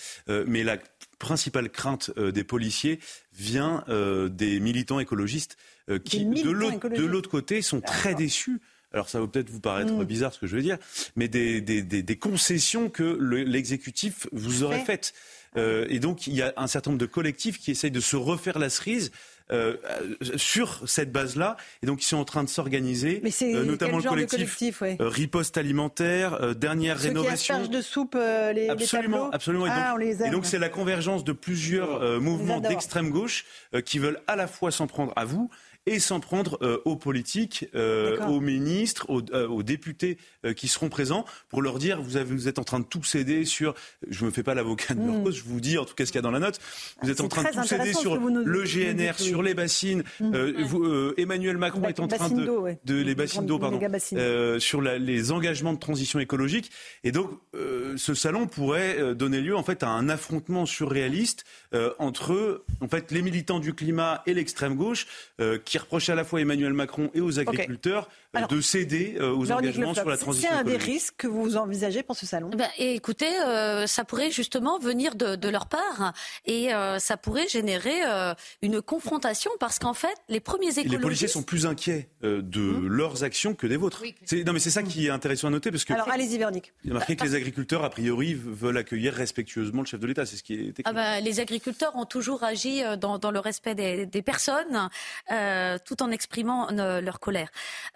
mais 0.46 0.62
la 0.62 0.78
principale 1.18 1.70
crainte 1.70 2.16
des 2.18 2.44
policiers 2.44 3.00
vient 3.32 3.84
des 4.30 4.60
militants 4.60 5.00
écologistes 5.00 5.56
qui, 6.04 6.24
de 6.24 6.50
l'autre 7.06 7.30
côté, 7.30 7.62
sont 7.62 7.80
très 7.80 8.14
déçus 8.14 8.60
alors 8.92 9.08
ça 9.08 9.20
va 9.20 9.26
peut-être 9.26 9.50
vous 9.50 9.60
paraître 9.60 9.92
mm. 9.92 10.04
bizarre 10.04 10.32
ce 10.32 10.38
que 10.38 10.46
je 10.46 10.56
veux 10.56 10.62
dire, 10.62 10.78
mais 11.16 11.28
des, 11.28 11.60
des, 11.60 11.82
des, 11.82 12.16
concessions 12.16 12.88
que 12.88 13.18
l'exécutif 13.44 14.26
vous 14.32 14.62
aurait 14.62 14.84
faites. 14.84 15.12
Euh, 15.56 15.86
et 15.88 15.98
donc 15.98 16.26
il 16.26 16.34
y 16.34 16.42
a 16.42 16.52
un 16.56 16.66
certain 16.66 16.90
nombre 16.90 17.00
de 17.00 17.06
collectifs 17.06 17.58
qui 17.58 17.70
essayent 17.70 17.90
de 17.90 18.00
se 18.00 18.16
refaire 18.16 18.58
la 18.58 18.70
cerise. 18.70 19.10
Euh, 19.50 19.78
sur 20.36 20.82
cette 20.86 21.10
base-là, 21.10 21.56
et 21.82 21.86
donc 21.86 22.02
ils 22.02 22.06
sont 22.06 22.18
en 22.18 22.26
train 22.26 22.44
de 22.44 22.50
s'organiser, 22.50 23.22
euh, 23.40 23.64
notamment 23.64 23.96
le 23.96 24.02
collectif, 24.02 24.82
riposte 25.00 25.56
alimentaire, 25.56 26.54
dernière 26.54 27.00
Ceux 27.00 27.08
rénovation. 27.08 27.62
Qui 27.62 27.70
de 27.70 27.80
soupe 27.80 28.14
les, 28.14 28.68
absolument, 28.68 29.30
absolument. 29.30 29.66
Et 29.66 29.70
ah, 29.72 29.96
donc 30.30 30.44
c'est 30.44 30.58
la 30.58 30.68
convergence 30.68 31.24
de 31.24 31.32
plusieurs 31.32 32.20
mouvements 32.20 32.60
d'extrême 32.60 33.08
gauche 33.08 33.46
qui 33.86 33.98
veulent 33.98 34.20
à 34.26 34.36
la 34.36 34.48
fois 34.48 34.70
s'en 34.70 34.86
prendre 34.86 35.14
à 35.16 35.24
vous, 35.24 35.48
et 35.88 35.98
s'en 35.98 36.20
prendre 36.20 36.58
euh, 36.62 36.80
aux 36.84 36.96
politiques, 36.96 37.66
euh, 37.74 38.18
aux 38.26 38.40
ministres, 38.40 39.06
aux, 39.08 39.22
euh, 39.32 39.62
députés 39.62 40.18
qui 40.56 40.68
seront 40.68 40.88
présents 40.88 41.24
pour 41.48 41.62
leur 41.62 41.78
dire 41.78 42.00
vous, 42.00 42.16
avez, 42.16 42.32
vous 42.32 42.48
êtes 42.48 42.58
en 42.58 42.64
train 42.64 42.80
de 42.80 42.84
tout 42.84 43.02
céder 43.02 43.44
sur. 43.44 43.74
Je 44.08 44.22
ne 44.22 44.26
me 44.26 44.30
fais 44.32 44.42
pas 44.42 44.54
l'avocat 44.54 44.94
de 44.94 45.04
leur 45.04 45.16
hmm. 45.16 45.32
je 45.32 45.42
vous 45.42 45.60
dis 45.60 45.78
en 45.78 45.84
tout 45.84 45.94
cas 45.94 46.06
ce 46.06 46.12
qu'il 46.12 46.18
y 46.18 46.20
a 46.20 46.22
dans 46.22 46.30
la 46.30 46.38
note. 46.38 46.58
Vous 47.02 47.10
êtes 47.10 47.20
en 47.20 47.28
train 47.28 47.42
de 47.42 47.48
tout 47.48 47.64
céder 47.64 47.92
sur 47.92 48.16
le 48.16 48.62
GNR, 48.62 49.18
sur 49.18 49.42
les 49.42 49.54
bassines. 49.54 50.04
Hmm. 50.20 50.34
Emmanuel 51.16 51.58
Macron 51.58 51.88
est 51.88 52.00
en 52.00 52.08
train 52.08 52.30
de, 52.30 52.76
de 52.84 53.02
les 53.02 53.14
bassines 53.14 53.46
d'eau, 53.46 53.58
pardon, 53.58 53.80
sur 54.58 54.80
les 54.80 55.32
engagements 55.32 55.72
de 55.72 55.78
transition 55.78 56.18
écologique. 56.20 56.70
Et 57.04 57.12
donc, 57.12 57.30
ce 57.54 58.14
salon 58.14 58.46
pourrait 58.46 59.14
donner 59.14 59.40
lieu 59.40 59.56
en 59.56 59.62
fait 59.62 59.82
à 59.82 59.88
un 59.88 60.08
affrontement 60.08 60.66
surréaliste 60.66 61.44
entre 61.98 62.64
en 62.80 62.88
fait 62.88 63.10
les 63.10 63.22
militants 63.22 63.60
du 63.60 63.74
climat 63.74 64.22
et 64.26 64.34
l'extrême 64.34 64.74
gauche 64.74 65.06
qui 65.64 65.78
reproche 65.78 66.08
à 66.08 66.14
la 66.14 66.24
fois 66.24 66.40
Emmanuel 66.40 66.72
Macron 66.72 67.10
et 67.14 67.20
aux 67.20 67.38
agriculteurs 67.38 68.08
euh, 68.36 68.46
de 68.46 68.60
céder 68.60 69.16
euh, 69.18 69.32
aux 69.32 69.50
engagements 69.50 69.94
sur 69.94 70.08
la 70.08 70.18
transition. 70.18 70.50
C'est 70.52 70.54
un 70.54 70.64
des 70.64 70.76
risques 70.76 71.14
que 71.16 71.26
vous 71.26 71.56
envisagez 71.56 72.02
pour 72.02 72.14
ce 72.14 72.26
salon? 72.26 72.50
Ben, 72.50 72.68
Écoutez, 72.76 73.40
euh, 73.40 73.86
ça 73.86 74.04
pourrait 74.04 74.30
justement 74.30 74.78
venir 74.78 75.14
de, 75.14 75.48
leur 75.48 75.66
part 75.66 76.12
et 76.44 76.68
ça 76.98 77.16
pourrait 77.16 77.48
générer 77.48 78.02
une 78.60 78.82
confrontation 78.82 79.50
parce 79.58 79.78
qu'en 79.78 79.94
fait, 79.94 80.14
les 80.28 80.40
premiers 80.40 80.68
écologistes... 80.68 80.92
les 80.92 80.98
policiers 80.98 81.28
sont 81.28 81.42
plus 81.42 81.64
inquiets 81.64 82.10
de 82.22 82.60
hum. 82.60 82.86
leurs 82.86 83.24
actions 83.24 83.54
que 83.54 83.66
des 83.66 83.76
vôtres. 83.76 84.02
Non, 84.44 84.52
mais 84.52 84.58
c'est 84.58 84.70
ça 84.70 84.82
qui 84.82 85.06
est 85.06 85.10
intéressant 85.10 85.48
à 85.48 85.50
noter 85.50 85.70
parce 85.70 85.84
que... 85.84 85.94
Alors, 85.94 86.10
allez-y, 86.10 86.36
Véronique. 86.36 86.72
Il 86.84 86.90
a 86.90 86.94
marqué 86.94 87.16
que 87.16 87.24
les 87.24 87.34
agriculteurs, 87.34 87.82
a 87.82 87.90
priori, 87.90 88.34
veulent 88.34 88.76
accueillir 88.76 89.14
respectueusement 89.14 89.82
le 89.82 89.86
chef 89.86 90.00
de 90.00 90.06
l'État. 90.06 90.26
C'est 90.26 90.36
ce 90.36 90.42
qui 90.42 90.54
est 90.54 90.68
écrit. 90.68 90.82
Ah 90.84 90.92
ben, 90.92 91.20
les 91.20 91.40
agriculteurs 91.40 91.57
ont 91.94 92.06
toujours 92.06 92.44
agi 92.44 92.82
dans, 92.98 93.30
le 93.30 93.38
respect 93.38 93.74
des, 93.74 94.22
personnes. 94.22 94.88
Euh, 95.30 95.78
tout 95.84 96.02
en 96.02 96.10
exprimant 96.10 96.68
euh, 96.70 97.00
leur 97.00 97.20
colère. 97.20 97.50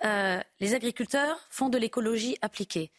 Euh, 0.05 0.41
les 0.61 0.75
agriculteurs 0.75 1.39
font 1.51 1.69
de 1.69 1.79
l'écologie 1.79 2.37
appliquée 2.43 2.91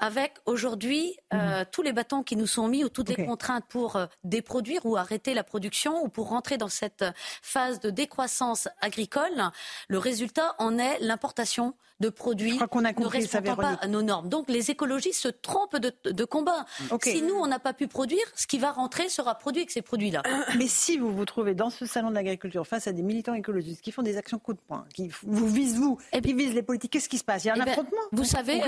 avec 0.00 0.34
aujourd'hui 0.46 1.16
mhm. 1.32 1.64
tous 1.70 1.82
les 1.82 1.92
bâtons 1.92 2.22
qui 2.22 2.36
nous 2.36 2.46
sont 2.46 2.68
mis 2.68 2.84
ou 2.84 2.88
toutes 2.88 3.10
les 3.10 3.24
contraintes 3.24 3.64
pour 3.68 3.98
déproduire 4.24 4.84
ou 4.84 4.96
arrêter 4.96 5.34
la 5.34 5.44
production 5.44 6.02
ou 6.02 6.08
pour 6.08 6.28
rentrer 6.28 6.56
dans 6.58 6.68
cette 6.68 7.04
phase 7.42 7.80
de 7.80 7.90
décroissance 7.90 8.68
agricole. 8.80 9.50
Le 9.88 9.98
résultat 9.98 10.54
en 10.58 10.78
est 10.78 10.98
l'importation 11.00 11.74
de 12.00 12.08
produits 12.08 12.58
ne 12.58 13.06
respectant 13.06 13.56
pas 13.56 13.78
à 13.80 13.86
nos 13.86 14.02
normes. 14.02 14.28
Donc 14.28 14.48
les 14.48 14.70
écologistes 14.70 15.20
se 15.20 15.28
trompent 15.28 15.76
de, 15.76 16.24
combat. 16.24 16.64
Si 17.02 17.22
nous, 17.22 17.34
on 17.34 17.46
n'a 17.46 17.58
pas 17.58 17.74
pu 17.74 17.86
produire, 17.88 18.24
ce 18.34 18.46
qui 18.46 18.58
va 18.58 18.72
rentrer 18.72 19.08
sera 19.08 19.34
produit 19.36 19.60
avec 19.60 19.70
ces 19.70 19.82
produits-là. 19.82 20.22
Mais 20.58 20.66
si 20.66 20.96
vous 20.96 21.12
vous 21.12 21.24
trouvez 21.24 21.54
dans 21.54 21.70
ce 21.70 21.86
salon 21.86 22.10
de 22.10 22.14
l'agriculture 22.14 22.66
face 22.66 22.86
à 22.86 22.92
des 22.92 23.02
militants 23.02 23.34
écologistes 23.34 23.82
qui 23.82 23.92
font 23.92 24.02
des 24.02 24.16
actions 24.16 24.38
coup 24.38 24.54
de 24.54 24.60
poing, 24.66 24.86
qui 24.94 25.10
vous 25.22 25.46
visent 25.46 25.76
vous, 25.76 25.98
et 26.12 26.18
eh 26.18 26.20
qui 26.20 26.32
visent 26.32 26.54
les 26.54 26.62
politiques, 26.62 26.92
qu'est-ce 26.92 27.08
qui 27.08 27.18
se 27.18 27.24
passe? 27.24 27.44
Il 27.44 27.48
y 27.48 27.50
a 27.50 27.54
un 27.54 27.56
eh 27.56 27.64
ben, 27.64 27.68
affrontement? 27.68 28.00
Vous 28.12 28.24
savez, 28.24 28.60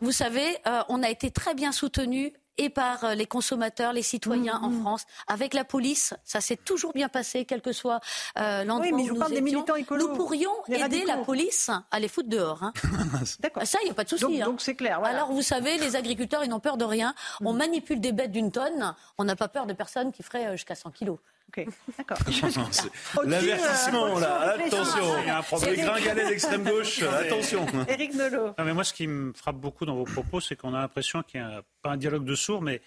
Vous 0.00 0.12
savez, 0.12 0.46
euh, 0.46 0.55
on 0.88 1.02
a 1.02 1.10
été 1.10 1.30
très 1.30 1.54
bien 1.54 1.72
soutenu 1.72 2.32
et 2.58 2.70
par 2.70 3.04
euh, 3.04 3.14
les 3.14 3.26
consommateurs, 3.26 3.92
les 3.92 4.02
citoyens 4.02 4.58
en 4.62 4.70
mm-hmm. 4.70 4.80
France. 4.80 5.06
Avec 5.26 5.54
la 5.54 5.64
police, 5.64 6.14
ça 6.24 6.40
s'est 6.40 6.56
toujours 6.56 6.92
bien 6.92 7.08
passé, 7.08 7.44
quel 7.44 7.60
que 7.60 7.72
soit 7.72 8.00
euh, 8.38 8.64
l'endroit 8.64 8.86
oui, 8.86 8.92
mais 8.92 9.06
je 9.06 9.12
où 9.12 9.18
parle 9.18 9.32
des 9.32 9.40
militants 9.40 9.74
écolos, 9.74 10.08
Nous 10.08 10.14
pourrions 10.14 10.52
aider 10.68 11.04
la 11.04 11.18
police 11.18 11.70
à 11.90 11.98
les 11.98 12.08
foutre 12.08 12.28
dehors. 12.28 12.62
Hein. 12.62 12.72
D'accord. 13.40 13.66
Ça, 13.66 13.78
il 13.82 13.86
n'y 13.86 13.90
a 13.90 13.94
pas 13.94 14.04
de 14.04 14.08
souci. 14.08 14.24
Donc, 14.24 14.40
hein. 14.42 14.56
c'est 14.58 14.74
clair. 14.74 15.02
Alors, 15.04 15.32
vous 15.32 15.42
savez, 15.42 15.78
les 15.78 15.96
agriculteurs, 15.96 16.44
ils 16.44 16.50
n'ont 16.50 16.60
peur 16.60 16.76
de 16.76 16.84
rien. 16.84 17.14
On 17.40 17.52
mm. 17.52 17.56
manipule 17.56 18.00
des 18.00 18.12
bêtes 18.12 18.32
d'une 18.32 18.52
tonne. 18.52 18.94
On 19.18 19.24
n'a 19.24 19.36
pas 19.36 19.48
peur 19.48 19.66
de 19.66 19.72
personnes 19.72 20.12
qui 20.12 20.22
feraient 20.22 20.46
euh, 20.46 20.52
jusqu'à 20.52 20.74
100 20.74 20.90
kilos. 20.90 21.18
Ok, 21.48 21.64
d'accord. 21.96 22.18
L'avertissement, 23.24 24.18
là, 24.18 24.56
attention. 24.58 25.20
Il 25.20 25.26
y 25.26 25.30
a 25.30 25.38
un 25.38 25.42
problème. 25.42 25.74
Les 25.74 25.82
gringalets 25.82 26.28
d'extrême 26.28 26.64
gauche, 26.64 27.02
attention. 27.20 27.66
Éric 27.88 28.14
Nolot. 28.14 28.54
mais 28.58 28.74
moi, 28.74 28.82
ce 28.82 28.92
qui 28.92 29.06
me 29.06 29.32
frappe 29.32 29.56
beaucoup 29.56 29.86
dans 29.86 29.94
vos 29.94 30.04
propos, 30.04 30.40
c'est 30.40 30.56
qu'on 30.56 30.74
a 30.74 30.80
l'impression 30.80 31.22
qu'il 31.22 31.40
n'y 31.40 31.46
a 31.46 31.62
pas 31.82 31.90
un 31.90 31.96
dialogue 31.96 32.24
de 32.24 32.34
mais 32.60 32.80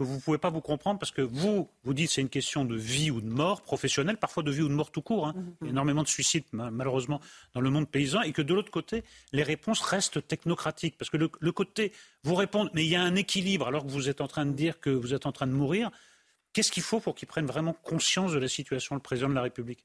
que 0.00 0.04
vous 0.04 0.14
ne 0.14 0.20
pouvez 0.20 0.38
pas 0.38 0.48
vous 0.48 0.62
comprendre 0.62 0.98
parce 0.98 1.12
que 1.12 1.20
vous, 1.20 1.68
vous 1.84 1.92
dites 1.94 2.10
c'est 2.10 2.22
une 2.22 2.30
question 2.30 2.64
de 2.64 2.74
vie 2.74 3.10
ou 3.10 3.20
de 3.20 3.28
mort 3.28 3.60
professionnelle, 3.60 4.16
parfois 4.16 4.42
de 4.42 4.50
vie 4.50 4.62
ou 4.62 4.68
de 4.68 4.72
mort 4.72 4.90
tout 4.90 5.02
court. 5.02 5.26
Hein. 5.26 5.34
Mm-hmm. 5.36 5.68
Énormément 5.68 6.02
de 6.02 6.08
suicides, 6.08 6.44
malheureusement, 6.52 7.20
dans 7.52 7.60
le 7.60 7.68
monde 7.68 7.86
paysan. 7.86 8.22
Et 8.22 8.32
que 8.32 8.40
de 8.40 8.54
l'autre 8.54 8.70
côté, 8.70 9.04
les 9.32 9.42
réponses 9.42 9.82
restent 9.82 10.26
technocratiques. 10.26 10.96
Parce 10.96 11.10
que 11.10 11.18
le, 11.18 11.52
côté, 11.52 11.92
vous 12.24 12.34
répondez, 12.34 12.70
mais 12.72 12.84
il 12.84 12.88
y 12.88 12.96
a 12.96 13.02
un 13.02 13.14
équilibre 13.14 13.66
alors 13.66 13.84
que 13.84 13.90
vous 13.90 14.08
êtes 14.08 14.22
en 14.22 14.26
train 14.26 14.46
de 14.46 14.52
dire 14.52 14.80
que 14.80 14.88
vous 14.88 15.12
êtes 15.12 15.26
en 15.26 15.32
train 15.32 15.46
de 15.46 15.52
mourir. 15.52 15.90
Qu'est-ce 16.54 16.72
qu'il 16.72 16.82
faut 16.82 17.00
pour 17.00 17.14
qu'ils 17.14 17.28
prennent 17.28 17.46
vraiment 17.46 17.74
conscience 17.74 18.32
de 18.32 18.38
la 18.38 18.48
situation, 18.48 18.94
le 18.94 19.02
président 19.02 19.28
de 19.28 19.34
la 19.34 19.42
République? 19.42 19.84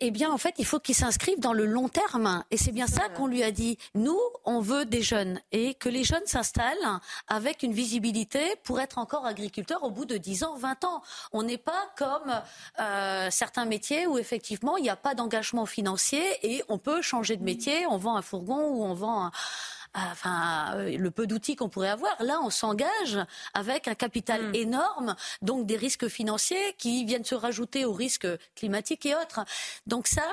Eh 0.00 0.10
bien, 0.10 0.30
en 0.30 0.38
fait, 0.38 0.54
il 0.58 0.64
faut 0.64 0.80
qu'il 0.80 0.94
s'inscrive 0.94 1.38
dans 1.38 1.52
le 1.52 1.66
long 1.66 1.88
terme. 1.88 2.42
Et 2.50 2.56
c'est 2.56 2.72
bien 2.72 2.86
ça 2.86 3.08
qu'on 3.10 3.26
lui 3.26 3.42
a 3.42 3.50
dit. 3.50 3.78
Nous, 3.94 4.18
on 4.44 4.60
veut 4.60 4.84
des 4.84 5.02
jeunes 5.02 5.40
et 5.52 5.74
que 5.74 5.88
les 5.88 6.02
jeunes 6.02 6.26
s'installent 6.26 7.00
avec 7.28 7.62
une 7.62 7.72
visibilité 7.72 8.40
pour 8.64 8.80
être 8.80 8.98
encore 8.98 9.26
agriculteurs 9.26 9.82
au 9.82 9.90
bout 9.90 10.04
de 10.04 10.16
10 10.16 10.44
ans, 10.44 10.56
20 10.56 10.84
ans. 10.84 11.02
On 11.32 11.42
n'est 11.42 11.58
pas 11.58 11.90
comme 11.96 12.32
euh, 12.80 13.28
certains 13.30 13.64
métiers 13.64 14.06
où 14.06 14.18
effectivement 14.18 14.76
il 14.76 14.82
n'y 14.82 14.90
a 14.90 14.96
pas 14.96 15.14
d'engagement 15.14 15.66
financier 15.66 16.24
et 16.42 16.62
on 16.68 16.78
peut 16.78 17.02
changer 17.02 17.36
de 17.36 17.44
métier. 17.44 17.86
On 17.86 17.96
vend 17.96 18.16
un 18.16 18.22
fourgon 18.22 18.68
ou 18.70 18.84
on 18.84 18.94
vend 18.94 19.26
un 19.26 19.30
enfin, 19.96 20.74
euh, 20.74 20.96
le 20.96 21.10
peu 21.10 21.26
d'outils 21.26 21.56
qu'on 21.56 21.68
pourrait 21.68 21.88
avoir. 21.88 22.22
Là, 22.22 22.40
on 22.42 22.50
s'engage 22.50 23.18
avec 23.54 23.88
un 23.88 23.94
capital 23.94 24.50
hmm. 24.50 24.54
énorme, 24.54 25.16
donc 25.42 25.66
des 25.66 25.76
risques 25.76 26.08
financiers 26.08 26.74
qui 26.78 27.04
viennent 27.04 27.24
se 27.24 27.34
rajouter 27.34 27.84
aux 27.84 27.92
risques 27.92 28.28
climatiques 28.54 29.06
et 29.06 29.14
autres. 29.14 29.44
Donc 29.86 30.06
ça, 30.06 30.26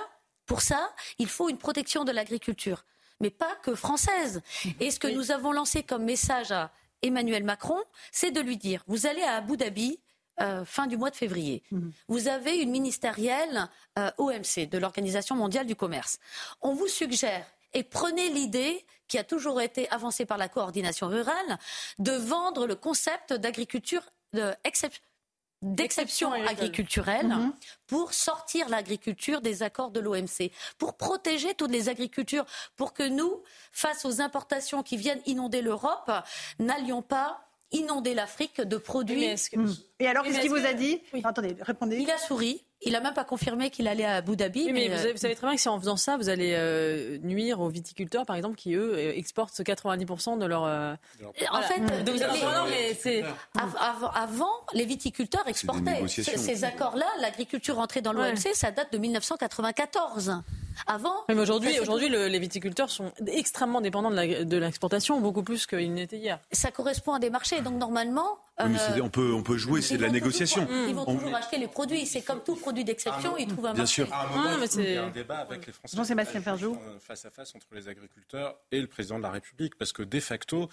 pour 0.45 0.61
ça, 0.61 0.91
il 1.19 1.27
faut 1.27 1.49
une 1.49 1.57
protection 1.57 2.03
de 2.03 2.11
l'agriculture, 2.11 2.85
mais 3.19 3.29
pas 3.29 3.55
que 3.63 3.75
française. 3.75 4.41
Et 4.79 4.91
ce 4.91 4.99
que 4.99 5.07
nous 5.07 5.31
avons 5.31 5.51
lancé 5.51 5.83
comme 5.83 6.03
message 6.03 6.51
à 6.51 6.71
Emmanuel 7.01 7.43
Macron, 7.43 7.79
c'est 8.11 8.31
de 8.31 8.41
lui 8.41 8.57
dire, 8.57 8.83
vous 8.87 9.05
allez 9.05 9.23
à 9.23 9.35
Abu 9.35 9.57
Dhabi, 9.57 9.99
euh, 10.41 10.65
fin 10.65 10.87
du 10.87 10.97
mois 10.97 11.11
de 11.11 11.15
février. 11.15 11.61
Hmm. 11.71 11.91
Vous 12.07 12.27
avez 12.27 12.57
une 12.57 12.71
ministérielle 12.71 13.69
euh, 13.99 14.09
OMC, 14.17 14.67
de 14.67 14.77
l'Organisation 14.79 15.35
mondiale 15.35 15.67
du 15.67 15.75
commerce. 15.75 16.17
On 16.61 16.73
vous 16.73 16.87
suggère, 16.87 17.45
et 17.73 17.83
prenez 17.83 18.29
l'idée 18.29 18.85
qui 19.13 19.19
a 19.19 19.23
toujours 19.23 19.61
été 19.61 19.87
avancée 19.91 20.25
par 20.25 20.39
la 20.39 20.49
coordination 20.49 21.07
rurale, 21.07 21.59
de 21.99 22.13
vendre 22.13 22.65
le 22.65 22.73
concept 22.73 23.31
d'agriculture 23.31 24.01
d'exception 25.61 26.31
agriculturelle 26.31 27.27
mhm. 27.27 27.53
pour 27.85 28.15
sortir 28.15 28.69
l'agriculture 28.69 29.41
des 29.41 29.61
accords 29.61 29.91
de 29.91 29.99
l'OMC, 29.99 30.49
pour 30.79 30.97
protéger 30.97 31.53
toutes 31.53 31.69
les 31.69 31.89
agricultures, 31.89 32.45
pour 32.75 32.91
que 32.91 33.07
nous, 33.07 33.43
face 33.71 34.03
aux 34.03 34.19
importations 34.19 34.81
qui 34.81 34.97
viennent 34.97 35.21
inonder 35.27 35.61
l'Europe, 35.61 36.11
n'allions 36.57 37.03
pas 37.03 37.45
inonder 37.71 38.15
l'Afrique 38.15 38.61
de 38.61 38.77
produits. 38.77 39.25
Et 39.99 40.07
alors, 40.07 40.23
qu'est-ce 40.23 40.39
qu'il 40.39 40.49
vous 40.49 40.65
a 40.65 40.73
dit 40.73 41.03
Attendez, 41.23 41.55
répondez. 41.61 41.97
Il 41.97 42.09
a 42.09 42.17
souri. 42.17 42.65
Il 42.85 42.91
n'a 42.91 42.99
même 42.99 43.13
pas 43.13 43.23
confirmé 43.23 43.69
qu'il 43.69 43.87
allait 43.87 44.05
à 44.05 44.15
Abu 44.15 44.35
Dhabi. 44.35 44.71
mais, 44.71 44.89
euh, 44.89 45.11
vous, 45.11 45.17
savez, 45.17 45.35
très 45.35 45.47
bien 45.47 45.55
que 45.55 45.61
si 45.61 45.69
en 45.69 45.79
faisant 45.79 45.97
ça, 45.97 46.17
vous 46.17 46.29
allez 46.29 46.53
euh, 46.53 47.17
nuire 47.23 47.61
aux 47.61 47.69
viticulteurs, 47.69 48.25
par 48.25 48.35
exemple, 48.35 48.55
qui 48.55 48.73
eux 48.73 48.93
euh, 48.95 49.13
exportent 49.15 49.59
90% 49.59 50.37
de 50.37 50.45
leur. 50.45 50.63
En 50.63 51.61
fait, 51.61 51.81
avant, 54.15 54.51
les 54.73 54.85
viticulteurs 54.85 55.47
exportaient. 55.47 56.07
Ces 56.07 56.63
accords-là, 56.63 57.07
l'agriculture 57.21 57.79
entrée 57.79 58.01
dans 58.01 58.13
l'OMC, 58.13 58.53
ça 58.53 58.71
date 58.71 58.91
de 58.91 58.97
1994. 58.97 60.41
Avant. 60.87 61.15
Mais 61.29 61.35
aujourd'hui, 61.35 61.79
aujourd'hui, 61.79 62.09
les 62.09 62.39
viticulteurs 62.39 62.89
sont 62.89 63.11
extrêmement 63.27 63.81
dépendants 63.81 64.11
de 64.11 64.57
l'exportation, 64.57 65.19
beaucoup 65.21 65.43
plus 65.43 65.65
qu'ils 65.65 65.93
n'étaient 65.93 66.17
hier. 66.17 66.39
Ça 66.51 66.71
correspond 66.71 67.13
à 67.13 67.19
des 67.19 67.29
marchés, 67.29 67.61
donc 67.61 67.75
normalement. 67.79 68.37
on 68.59 69.09
peut, 69.09 69.33
on 69.33 69.43
peut 69.43 69.57
jouer, 69.57 69.81
c'est 69.81 69.97
de 69.97 70.01
la 70.01 70.09
négociation. 70.09 70.67
ils 70.87 70.95
vont 70.95 71.05
toujours 71.05 71.35
acheter 71.35 71.57
les 71.57 71.67
produits. 71.67 72.05
C'est 72.05 72.21
comme 72.21 72.41
tout 72.43 72.55
produit 72.55 72.83
d'exception, 72.83 73.37
ils 73.37 73.47
trouvent 73.47 73.67
un 73.67 73.73
Bien 73.73 73.85
sûr. 73.85 74.11
À 74.13 74.25
un 74.25 74.27
moment, 74.27 74.43
ah, 74.61 74.65
il 74.75 74.93
y 74.93 74.97
a 74.97 75.05
un 75.05 75.09
débat 75.09 75.39
avec 75.39 75.65
les 75.67 75.73
Français. 75.73 75.97
Jean-Sébastien 75.97 76.41
Ferjou. 76.41 76.77
Face 76.99 77.25
à 77.25 77.29
face 77.29 77.55
entre 77.55 77.67
les 77.73 77.87
agriculteurs 77.87 78.55
et 78.71 78.79
le 78.79 78.87
président 78.87 79.17
de 79.17 79.23
la 79.23 79.31
République, 79.31 79.75
parce 79.77 79.91
que 79.91 80.03
de 80.03 80.19
facto, 80.19 80.69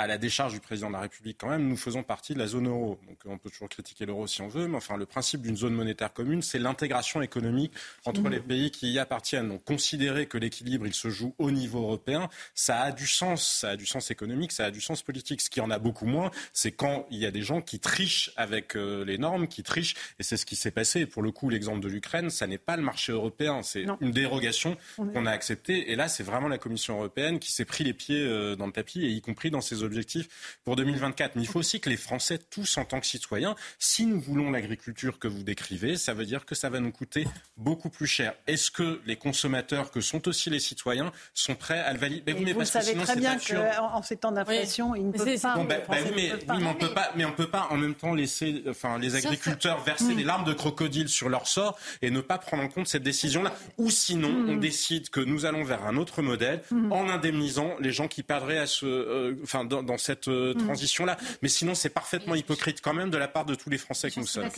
à 0.00 0.06
la 0.06 0.16
décharge 0.16 0.54
du 0.54 0.60
président 0.60 0.88
de 0.88 0.94
la 0.94 1.00
République 1.00 1.36
quand 1.38 1.50
même, 1.50 1.68
nous 1.68 1.76
faisons 1.76 2.02
partie 2.02 2.32
de 2.32 2.38
la 2.38 2.46
zone 2.46 2.68
euro. 2.68 2.98
Donc 3.06 3.18
on 3.26 3.36
peut 3.36 3.50
toujours 3.50 3.68
critiquer 3.68 4.06
l'euro 4.06 4.26
si 4.26 4.40
on 4.40 4.48
veut, 4.48 4.66
mais 4.66 4.78
enfin 4.78 4.96
le 4.96 5.04
principe 5.04 5.42
d'une 5.42 5.58
zone 5.58 5.74
monétaire 5.74 6.10
commune, 6.10 6.40
c'est 6.40 6.58
l'intégration 6.58 7.20
économique 7.20 7.72
entre 8.06 8.30
les 8.30 8.40
pays 8.40 8.70
qui 8.70 8.90
y 8.90 8.98
appartiennent. 8.98 9.50
Donc 9.50 9.62
considérer 9.62 10.24
que 10.24 10.38
l'équilibre, 10.38 10.86
il 10.86 10.94
se 10.94 11.10
joue 11.10 11.34
au 11.36 11.50
niveau 11.50 11.82
européen, 11.82 12.30
ça 12.54 12.80
a 12.80 12.92
du 12.92 13.06
sens, 13.06 13.46
ça 13.46 13.70
a 13.70 13.76
du 13.76 13.84
sens 13.84 14.10
économique, 14.10 14.52
ça 14.52 14.64
a 14.64 14.70
du 14.70 14.80
sens 14.80 15.02
politique. 15.02 15.42
Ce 15.42 15.50
qui 15.50 15.60
en 15.60 15.70
a 15.70 15.78
beaucoup 15.78 16.06
moins, 16.06 16.30
c'est 16.54 16.72
quand 16.72 17.06
il 17.10 17.18
y 17.18 17.26
a 17.26 17.30
des 17.30 17.42
gens 17.42 17.60
qui 17.60 17.78
trichent 17.78 18.32
avec 18.36 18.76
euh, 18.76 19.04
les 19.04 19.18
normes, 19.18 19.48
qui 19.48 19.62
trichent, 19.62 19.96
et 20.18 20.22
c'est 20.22 20.38
ce 20.38 20.46
qui 20.46 20.56
s'est 20.56 20.70
passé. 20.70 21.04
pour 21.04 21.22
le 21.22 21.30
coup, 21.30 21.50
l'exemple 21.50 21.80
de 21.80 21.88
l'Ukraine, 21.88 22.30
ça 22.30 22.46
n'est 22.46 22.56
pas 22.56 22.78
le 22.78 22.82
marché 22.82 23.12
européen, 23.12 23.62
c'est 23.62 23.84
une 24.00 24.12
dérogation 24.12 24.78
qu'on 24.96 25.26
a 25.26 25.30
acceptée. 25.30 25.92
Et 25.92 25.96
là, 25.96 26.08
c'est 26.08 26.22
vraiment 26.22 26.48
la 26.48 26.58
Commission 26.58 26.94
européenne 26.96 27.38
qui 27.38 27.52
s'est 27.52 27.66
pris 27.66 27.84
les 27.84 27.92
pieds 27.92 28.22
euh, 28.22 28.56
dans 28.56 28.66
le 28.66 28.72
tapis, 28.72 29.04
et 29.04 29.10
y 29.10 29.20
compris 29.20 29.50
dans 29.50 29.60
ses 29.60 29.82
objectifs 29.90 30.58
pour 30.64 30.76
2024. 30.76 31.36
Mais 31.36 31.42
il 31.42 31.48
faut 31.48 31.58
aussi 31.58 31.80
que 31.80 31.90
les 31.90 31.96
Français, 31.96 32.38
tous 32.38 32.78
en 32.78 32.84
tant 32.84 33.00
que 33.00 33.06
citoyens, 33.06 33.56
si 33.78 34.06
nous 34.06 34.20
voulons 34.20 34.50
l'agriculture 34.50 35.18
que 35.18 35.28
vous 35.28 35.42
décrivez, 35.42 35.96
ça 35.96 36.14
veut 36.14 36.24
dire 36.24 36.46
que 36.46 36.54
ça 36.54 36.70
va 36.70 36.80
nous 36.80 36.92
coûter 36.92 37.26
beaucoup 37.56 37.90
plus 37.90 38.06
cher. 38.06 38.34
Est-ce 38.46 38.70
que 38.70 39.00
les 39.06 39.16
consommateurs, 39.16 39.90
que 39.90 40.00
sont 40.00 40.28
aussi 40.28 40.50
les 40.50 40.60
citoyens, 40.60 41.12
sont 41.34 41.54
prêts 41.54 41.80
à 41.80 41.92
le 41.92 41.98
valider? 41.98 42.34
Mais 42.34 42.52
Vous 42.52 42.64
savez 42.64 42.94
très 42.94 43.16
bien 43.16 43.36
qu'en 43.38 44.02
ces 44.02 44.16
temps 44.16 44.32
d'inflation, 44.32 44.94
ils 44.94 45.08
ne 45.08 45.12
peuvent 45.12 45.40
pas. 45.40 45.56
Ben, 45.56 45.80
ben 45.88 46.12
mais, 46.14 46.32
oui, 46.48 46.64
on 46.64 46.74
peut 46.74 46.92
pas. 46.94 47.10
Mais 47.16 47.24
on 47.24 47.32
peut 47.32 47.48
pas 47.48 47.68
en 47.70 47.76
même 47.76 47.94
temps 47.94 48.14
laisser, 48.14 48.62
enfin, 48.68 48.98
les 48.98 49.16
agriculteurs 49.16 49.82
verser 49.82 50.14
des 50.14 50.24
larmes 50.24 50.44
de 50.44 50.52
crocodile 50.52 51.08
sur 51.08 51.28
leur 51.28 51.46
sort 51.46 51.78
et 52.02 52.10
ne 52.10 52.20
pas 52.20 52.38
prendre 52.38 52.62
en 52.62 52.68
compte 52.68 52.88
cette 52.88 53.02
décision-là. 53.02 53.52
Ou 53.78 53.90
sinon, 53.90 54.28
on 54.28 54.56
mm. 54.56 54.60
décide 54.60 55.10
que 55.10 55.20
nous 55.20 55.44
allons 55.44 55.64
vers 55.64 55.84
un 55.86 55.96
autre 55.96 56.22
modèle 56.22 56.62
mm. 56.70 56.92
en 56.92 57.08
indemnisant 57.08 57.74
les 57.80 57.92
gens 57.92 58.08
qui 58.08 58.22
perdraient 58.22 58.58
à 58.58 58.66
ce, 58.66 58.86
euh, 58.86 59.34
enfin, 59.42 59.64
dans, 59.82 59.98
cette 59.98 60.28
euh, 60.28 60.54
hmm. 60.54 60.66
transition-là. 60.66 61.16
Mais 61.42 61.48
sinon, 61.48 61.74
c'est 61.74 61.90
parfaitement 61.90 62.34
hypocrite 62.34 62.80
quand 62.80 62.94
même 62.94 63.10
de 63.10 63.18
la 63.18 63.28
part 63.28 63.44
de 63.44 63.54
tous 63.54 63.70
les 63.70 63.78
Français 63.78 64.10
que 64.10 64.20
nous 64.20 64.26
sommes. 64.26 64.48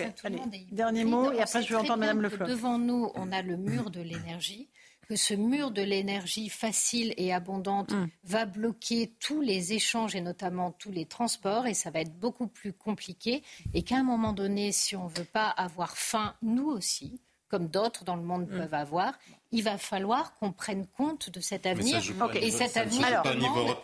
dernier 0.71 1.05
mot, 1.05 1.33
et 1.33 1.41
après 1.41 1.63
je 1.63 1.69
vais 1.69 1.77
entendre 1.77 1.99
Madame 1.99 2.23
Le 2.23 2.31
Devant 2.47 2.79
nous, 2.79 3.11
on 3.15 3.33
a 3.33 3.43
le 3.43 3.57
mur 3.57 3.91
de 3.91 4.01
l'énergie 4.01 4.69
que 5.09 5.17
ce 5.17 5.35
mur 5.35 5.71
de 5.73 5.83
l'énergie 5.83 6.49
facile 6.49 7.13
et 7.17 7.33
abondante 7.33 7.93
hmm. 7.93 8.07
va 8.25 8.47
bloquer 8.47 9.13
tous 9.21 9.41
les 9.41 9.73
échanges 9.73 10.15
et 10.15 10.21
notamment 10.21 10.71
tous 10.71 10.93
les 10.93 11.07
transports 11.07 11.67
et 11.67 11.75
ça 11.75 11.91
va 11.91 12.01
être 12.01 12.19
beaucoup 12.19 12.47
plus 12.47 12.73
compliqué 12.73 13.43
et 13.75 13.83
qu'à 13.83 13.97
un 13.97 14.05
moment 14.05 14.33
donné, 14.33 14.73
si 14.73 14.97
on 14.97 15.09
ne 15.09 15.15
veut 15.15 15.25
pas 15.25 15.49
avoir 15.49 15.97
faim, 15.97 16.35
nous 16.43 16.69
aussi, 16.69 17.21
comme 17.53 17.69
d'autres 17.69 18.03
dans 18.05 18.17
le 18.17 18.23
monde 18.23 18.49
mm. 18.49 18.59
peuvent 18.59 18.75
avoir. 18.75 19.13
Il 19.53 19.63
va 19.63 19.77
falloir 19.77 20.35
qu'on 20.39 20.53
prenne 20.53 20.87
compte 20.97 21.29
de 21.29 21.41
cet 21.41 21.67
avenir. 21.67 22.01
et 22.35 22.51
cet 22.51 22.79
avenir. 22.79 23.07
Alors, 23.07 23.23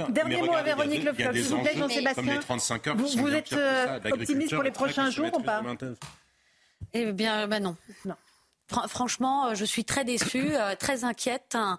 dernier 0.08 0.40
mot 0.42 0.54
à 0.54 0.62
Véronique 0.62 1.04
Le 1.04 1.14
s'il 1.14 1.42
vous 1.44 1.60
plaît, 1.60 1.76
Jean-Sébastien. 1.76 2.40
Vous, 2.96 3.08
vous 3.18 3.28
êtes 3.28 3.52
euh, 3.52 4.00
optimiste 4.10 4.54
pour 4.54 4.62
les 4.62 4.70
prochains 4.70 5.10
jours 5.10 5.30
ou 5.34 5.42
pas 5.42 5.62
Eh 6.94 7.12
bien, 7.12 7.46
ben 7.46 7.62
non. 7.62 7.76
non. 8.06 8.14
Franchement, 8.68 9.46
euh, 9.46 9.54
je 9.54 9.64
suis 9.64 9.84
très 9.84 10.04
déçue, 10.04 10.54
euh, 10.54 10.74
très 10.74 11.04
inquiète, 11.04 11.54
hein, 11.54 11.78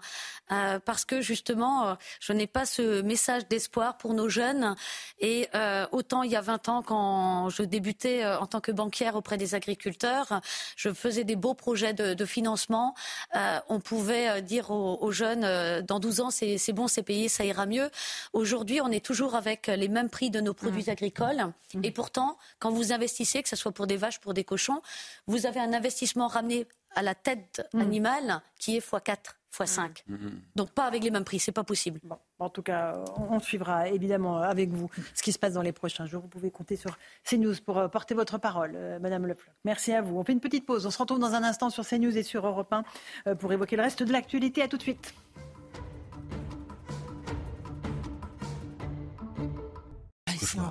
euh, 0.50 0.80
parce 0.84 1.04
que 1.04 1.20
justement, 1.20 1.96
je 2.18 2.32
n'ai 2.32 2.48
pas 2.48 2.66
ce 2.66 3.00
message 3.02 3.46
d'espoir 3.48 3.96
pour 3.96 4.12
nos 4.14 4.28
jeunes. 4.28 4.74
Et 5.20 5.48
autant 5.92 6.24
il 6.24 6.30
y 6.32 6.36
a 6.36 6.40
20 6.40 6.68
ans, 6.68 6.82
quand 6.82 7.48
je 7.50 7.62
débutais 7.62 8.26
en 8.26 8.46
tant 8.46 8.60
que 8.60 8.72
banquière 8.72 9.14
auprès 9.14 9.36
des 9.36 9.54
agriculteurs, 9.54 10.40
je 10.76 10.92
faisais 10.92 11.22
des 11.22 11.36
beaux 11.36 11.54
projets 11.54 11.92
de, 11.92 12.24
financement. 12.24 12.94
on 13.68 13.78
pouvait 13.78 14.42
dire 14.42 14.70
aux, 14.70 15.12
jeunes, 15.12 15.82
dans 15.82 16.00
12 16.00 16.20
ans, 16.20 16.30
c'est 16.30 16.72
bon, 16.72 16.88
c'est 16.88 17.04
payé, 17.04 17.28
ça 17.28 17.44
ira 17.44 17.66
mieux. 17.66 17.90
Aujourd'hui, 18.32 18.80
on 18.80 18.90
est 18.90 19.04
toujours 19.04 19.36
avec 19.36 19.68
les 19.68 19.88
mêmes 19.88 20.10
prix 20.10 20.30
de 20.30 20.40
nos 20.40 20.54
produits 20.54 20.86
mmh. 20.88 20.90
agricoles. 20.90 21.52
Mmh. 21.74 21.84
Et 21.84 21.90
pourtant, 21.92 22.38
quand 22.58 22.70
vous 22.70 22.92
investissez, 22.92 23.42
que 23.42 23.48
ce 23.48 23.56
soit 23.56 23.72
pour 23.72 23.86
des 23.86 23.96
vaches, 23.96 24.18
pour 24.18 24.34
des 24.34 24.44
cochons, 24.44 24.82
vous 25.28 25.46
avez 25.46 25.60
un 25.60 25.72
investissement 25.72 26.26
ramené 26.26 26.66
à 26.94 27.02
la 27.02 27.14
tête 27.14 27.66
mm. 27.72 27.80
animale 27.80 28.42
qui 28.58 28.76
est 28.76 28.80
x4, 28.80 29.16
x5. 29.52 30.02
Mm. 30.06 30.14
Mm. 30.14 30.40
Donc 30.56 30.70
pas 30.70 30.84
avec 30.84 31.02
les 31.02 31.10
mêmes 31.10 31.24
prix, 31.24 31.38
c'est 31.38 31.52
pas 31.52 31.64
possible. 31.64 32.00
en 32.38 32.48
tout 32.48 32.62
cas, 32.62 32.96
on 33.16 33.40
suivra 33.40 33.88
évidemment 33.88 34.38
avec 34.38 34.70
vous 34.70 34.90
ce 35.14 35.22
qui 35.22 35.32
se 35.32 35.38
passe 35.38 35.54
dans 35.54 35.62
les 35.62 35.72
prochains 35.72 36.06
jours. 36.06 36.22
Vous 36.22 36.28
pouvez 36.28 36.50
compter 36.50 36.76
sur 36.76 36.98
CNews 37.24 37.54
pour 37.64 37.78
euh, 37.78 37.88
porter 37.88 38.14
votre 38.14 38.38
parole, 38.38 38.72
euh, 38.74 38.98
Madame 38.98 39.26
Le 39.26 39.36
Merci 39.64 39.92
à 39.92 40.02
vous. 40.02 40.18
On 40.18 40.24
fait 40.24 40.32
une 40.32 40.40
petite 40.40 40.66
pause. 40.66 40.86
On 40.86 40.90
se 40.90 40.98
retrouve 40.98 41.18
dans 41.18 41.34
un 41.34 41.42
instant 41.42 41.70
sur 41.70 41.86
CNews 41.86 42.16
et 42.16 42.22
sur 42.22 42.46
Europe 42.46 42.72
1 42.72 42.84
euh, 43.26 43.34
pour 43.34 43.52
évoquer 43.52 43.76
le 43.76 43.82
reste 43.82 44.02
de 44.02 44.12
l'actualité. 44.12 44.62
À 44.62 44.68
tout 44.68 44.76
de 44.76 44.82
suite. 44.82 45.14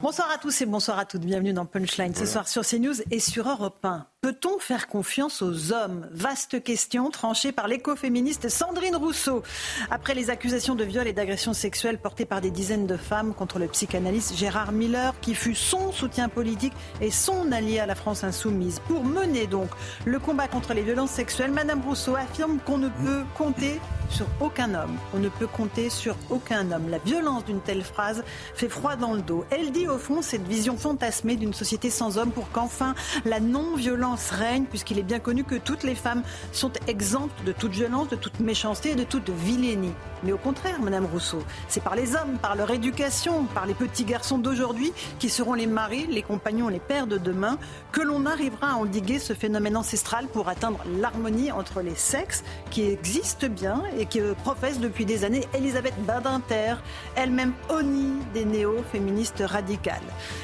Bonsoir 0.02 0.30
à 0.32 0.38
tous 0.38 0.62
et 0.62 0.66
bonsoir 0.66 1.00
à 1.00 1.06
toutes. 1.06 1.22
Bienvenue 1.22 1.54
dans 1.54 1.66
Punchline 1.66 2.14
ce 2.14 2.26
soir 2.26 2.48
sur 2.48 2.66
CNews 2.66 2.96
et 3.12 3.20
sur 3.20 3.48
Europe 3.48 3.84
1. 3.84 4.06
Peut-on 4.22 4.60
faire 4.60 4.88
confiance 4.90 5.42
aux 5.42 5.72
hommes 5.72 6.06
Vaste 6.12 6.62
question 6.62 7.10
tranchée 7.10 7.54
par 7.54 7.70
l'écoféministe 7.70 8.50
Sandrine 8.50 8.98
Rousseau. 8.98 9.44
Après 9.90 10.14
les 10.14 10.30
accusations 10.30 10.76
de 10.76 10.84
viol 10.84 11.08
et 11.08 11.14
d'agression 11.14 11.54
sexuelle 11.54 11.98
portées 11.98 12.26
par 12.26 12.42
des 12.42 12.52
dizaines 12.52 12.86
de 12.86 12.98
femmes 12.98 13.34
contre 13.34 13.60
le 13.60 13.70
psychanalyste 13.70 14.36
Gérard 14.36 14.74
Miller, 14.74 15.18
qui 15.22 15.36
fut 15.36 15.56
son 15.56 15.94
soutien 15.94 16.28
politique 16.28 16.74
et 17.00 17.12
son 17.12 17.54
allié 17.54 17.80
à 17.80 17.86
la 17.86 17.96
France 17.96 18.26
insoumise. 18.26 18.82
Pour 18.90 19.06
mener 19.06 19.48
donc 19.48 19.70
le 20.04 20.20
combat 20.20 20.50
contre 20.50 20.74
les 20.74 20.82
violences 20.84 21.12
sexuelles, 21.12 21.54
Madame 21.54 21.82
Rousseau 21.82 22.18
affirme 22.18 22.60
qu'on 22.66 22.78
ne 22.78 22.90
peut 22.90 23.24
compter 23.38 23.80
sur 24.10 24.26
aucun 24.42 24.74
homme. 24.74 24.98
On 25.14 25.20
ne 25.20 25.30
peut 25.30 25.48
compter 25.48 25.90
sur 25.90 26.18
aucun 26.30 26.72
homme. 26.72 26.90
La 26.90 26.98
violence 26.98 27.46
d'une 27.46 27.62
telle 27.62 27.84
phrase 27.84 28.24
fait 28.54 28.68
froid 28.68 28.96
dans 28.96 29.14
le 29.14 29.22
dos. 29.22 29.46
Elle 29.50 29.72
dit 29.72 29.88
au 29.88 29.98
fond 29.98 30.22
cette 30.22 30.48
vision 30.48 30.76
fantasmée 30.76 31.38
d'une 31.38 31.54
société 31.54 31.90
sans 31.90 32.18
hommes 32.18 32.32
pour 32.32 32.52
qu'enfin 32.52 32.96
la 33.24 33.40
non-violence 33.40 34.09
silence 34.18 34.32
règne 34.32 34.66
puisqu'il 34.66 34.98
est 35.00 35.04
bien 35.04 35.20
connu 35.20 35.44
que 35.44 35.56
toutes 35.56 35.84
les 35.84 35.96
femmes 35.96 36.24
sont 36.52 36.72
exemptes 36.88 37.44
de 37.46 37.52
toute 37.52 37.72
violence, 37.72 38.10
de 38.10 38.16
toute 38.16 38.40
méchanceté 38.40 38.92
et 38.92 38.96
de 38.96 39.04
toute 39.04 39.30
vilainie. 39.30 39.94
Mais 40.24 40.32
au 40.32 40.38
contraire, 40.38 40.82
Madame 40.82 41.06
Rousseau, 41.06 41.42
c'est 41.68 41.82
par 41.82 41.96
les 41.96 42.16
hommes, 42.16 42.38
par 42.42 42.56
leur 42.56 42.72
éducation, 42.72 43.46
par 43.46 43.66
les 43.66 43.74
petits 43.74 44.04
garçons 44.04 44.38
d'aujourd'hui 44.38 44.92
qui 45.18 45.30
seront 45.30 45.54
les 45.54 45.68
maris, 45.68 46.08
les 46.08 46.22
compagnons, 46.22 46.68
les 46.68 46.80
pères 46.80 47.08
de 47.08 47.18
demain, 47.18 47.58
que 47.92 48.02
l'on 48.02 48.26
arrivera 48.26 48.72
à 48.72 48.76
endiguer 48.76 49.20
ce 49.20 49.34
phénomène 49.34 49.78
ancestral 49.78 50.28
pour 50.28 50.50
atteindre 50.50 50.80
l'harmonie 51.00 51.52
entre 51.52 51.82
les 51.82 51.96
sexes 51.96 52.44
qui 52.70 52.84
existe 52.84 53.46
bien 53.46 53.84
et 53.98 54.06
que 54.06 54.34
professe 54.34 54.80
depuis 54.80 55.06
des 55.06 55.24
années 55.24 55.48
Elisabeth 55.54 55.96
Badinter, 56.06 56.76
elle-même 57.16 57.54
honnie 57.70 58.20
des 58.34 58.46
néo-féministes 58.46 59.44
radicales. 59.46 59.96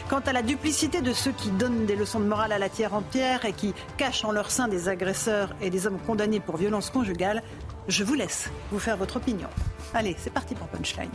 Quant 0.09 0.22
à 0.26 0.34
la 0.34 0.41
duplicité 0.41 1.01
de 1.01 1.13
ceux 1.13 1.32
qui 1.32 1.49
donnent 1.49 1.86
des 1.86 1.95
leçons 1.95 2.20
de 2.20 2.26
morale 2.26 2.53
à 2.53 2.59
la 2.59 2.70
tiers 2.70 2.93
entière 2.93 3.45
et 3.45 3.53
qui 3.56 3.74
cachent 3.97 4.26
en 4.26 4.32
leur 4.32 4.51
sein 4.51 4.68
des 4.68 4.89
agresseurs 4.89 5.56
et 5.62 5.70
des 5.70 5.88
hommes 5.88 5.99
condamnés 6.06 6.39
pour 6.39 6.58
violence 6.58 6.89
conjugale, 6.89 7.43
je 7.88 8.03
vous 8.03 8.14
laisse 8.14 8.49
vous 8.72 8.80
faire 8.80 8.97
votre 8.97 9.18
opinion. 9.18 9.49
Allez, 9.93 10.16
c'est 10.18 10.34
parti 10.34 10.56
pour 10.56 10.68
Punchline. 10.68 11.10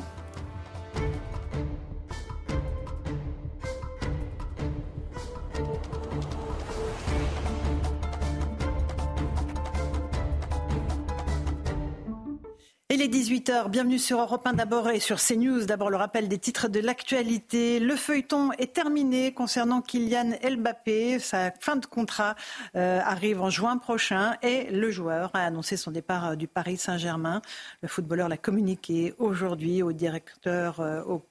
Il 12.92 13.02
est 13.02 13.06
18h, 13.06 13.70
bienvenue 13.70 14.00
sur 14.00 14.20
Europe 14.20 14.44
1 14.44 14.54
d'abord 14.54 14.90
et 14.90 14.98
sur 14.98 15.20
CNews. 15.20 15.64
D'abord 15.64 15.90
le 15.90 15.96
rappel 15.96 16.26
des 16.26 16.38
titres 16.38 16.66
de 16.66 16.80
l'actualité. 16.80 17.78
Le 17.78 17.94
feuilleton 17.94 18.50
est 18.58 18.72
terminé 18.72 19.32
concernant 19.32 19.80
Kylian 19.80 20.32
Mbappé. 20.42 21.20
Sa 21.20 21.52
fin 21.52 21.76
de 21.76 21.86
contrat 21.86 22.34
euh, 22.74 22.98
arrive 23.04 23.42
en 23.42 23.48
juin 23.48 23.78
prochain 23.78 24.34
et 24.42 24.64
le 24.72 24.90
joueur 24.90 25.30
a 25.34 25.44
annoncé 25.44 25.76
son 25.76 25.92
départ 25.92 26.30
euh, 26.30 26.34
du 26.34 26.48
Paris 26.48 26.78
Saint-Germain. 26.78 27.42
Le 27.80 27.86
footballeur 27.86 28.28
l'a 28.28 28.36
communiqué 28.36 29.14
aujourd'hui 29.18 29.84
au 29.84 29.92
directeur, 29.92 30.80
euh, 30.80 31.04
au 31.04 31.24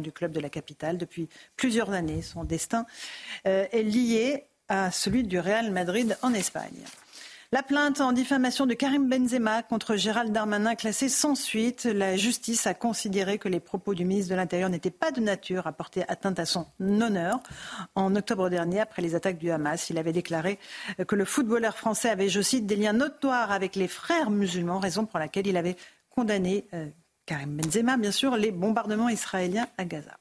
du 0.00 0.10
club 0.10 0.32
de 0.32 0.40
la 0.40 0.50
capitale. 0.50 0.98
Depuis 0.98 1.28
plusieurs 1.54 1.92
années, 1.92 2.20
son 2.20 2.42
destin 2.42 2.84
est 3.44 3.84
lié 3.84 4.46
à 4.68 4.90
celui 4.90 5.22
du 5.22 5.38
Real 5.38 5.70
Madrid 5.70 6.18
en 6.22 6.34
Espagne. 6.34 6.82
La 7.56 7.62
plainte 7.62 8.02
en 8.02 8.12
diffamation 8.12 8.66
de 8.66 8.74
Karim 8.74 9.08
Benzema 9.08 9.62
contre 9.62 9.96
Gérald 9.96 10.30
Darmanin 10.30 10.74
classée 10.74 11.08
sans 11.08 11.34
suite. 11.34 11.86
La 11.86 12.14
justice 12.14 12.66
a 12.66 12.74
considéré 12.74 13.38
que 13.38 13.48
les 13.48 13.60
propos 13.60 13.94
du 13.94 14.04
ministre 14.04 14.30
de 14.30 14.36
l'Intérieur 14.36 14.68
n'étaient 14.68 14.90
pas 14.90 15.10
de 15.10 15.22
nature 15.22 15.66
à 15.66 15.72
porter 15.72 16.04
atteinte 16.06 16.38
à 16.38 16.44
son 16.44 16.66
honneur. 16.80 17.40
En 17.94 18.14
octobre 18.14 18.50
dernier, 18.50 18.80
après 18.80 19.00
les 19.00 19.14
attaques 19.14 19.38
du 19.38 19.50
Hamas, 19.50 19.88
il 19.88 19.96
avait 19.96 20.12
déclaré 20.12 20.58
que 21.08 21.16
le 21.16 21.24
footballeur 21.24 21.78
français 21.78 22.10
avait, 22.10 22.28
je 22.28 22.42
cite, 22.42 22.66
des 22.66 22.76
liens 22.76 22.92
notoires 22.92 23.50
avec 23.50 23.74
les 23.74 23.88
frères 23.88 24.28
musulmans, 24.28 24.78
raison 24.78 25.06
pour 25.06 25.18
laquelle 25.18 25.46
il 25.46 25.56
avait 25.56 25.76
condamné 26.10 26.66
euh, 26.74 26.90
Karim 27.24 27.56
Benzema, 27.56 27.96
bien 27.96 28.12
sûr, 28.12 28.36
les 28.36 28.50
bombardements 28.50 29.08
israéliens 29.08 29.66
à 29.78 29.86
Gaza. 29.86 30.18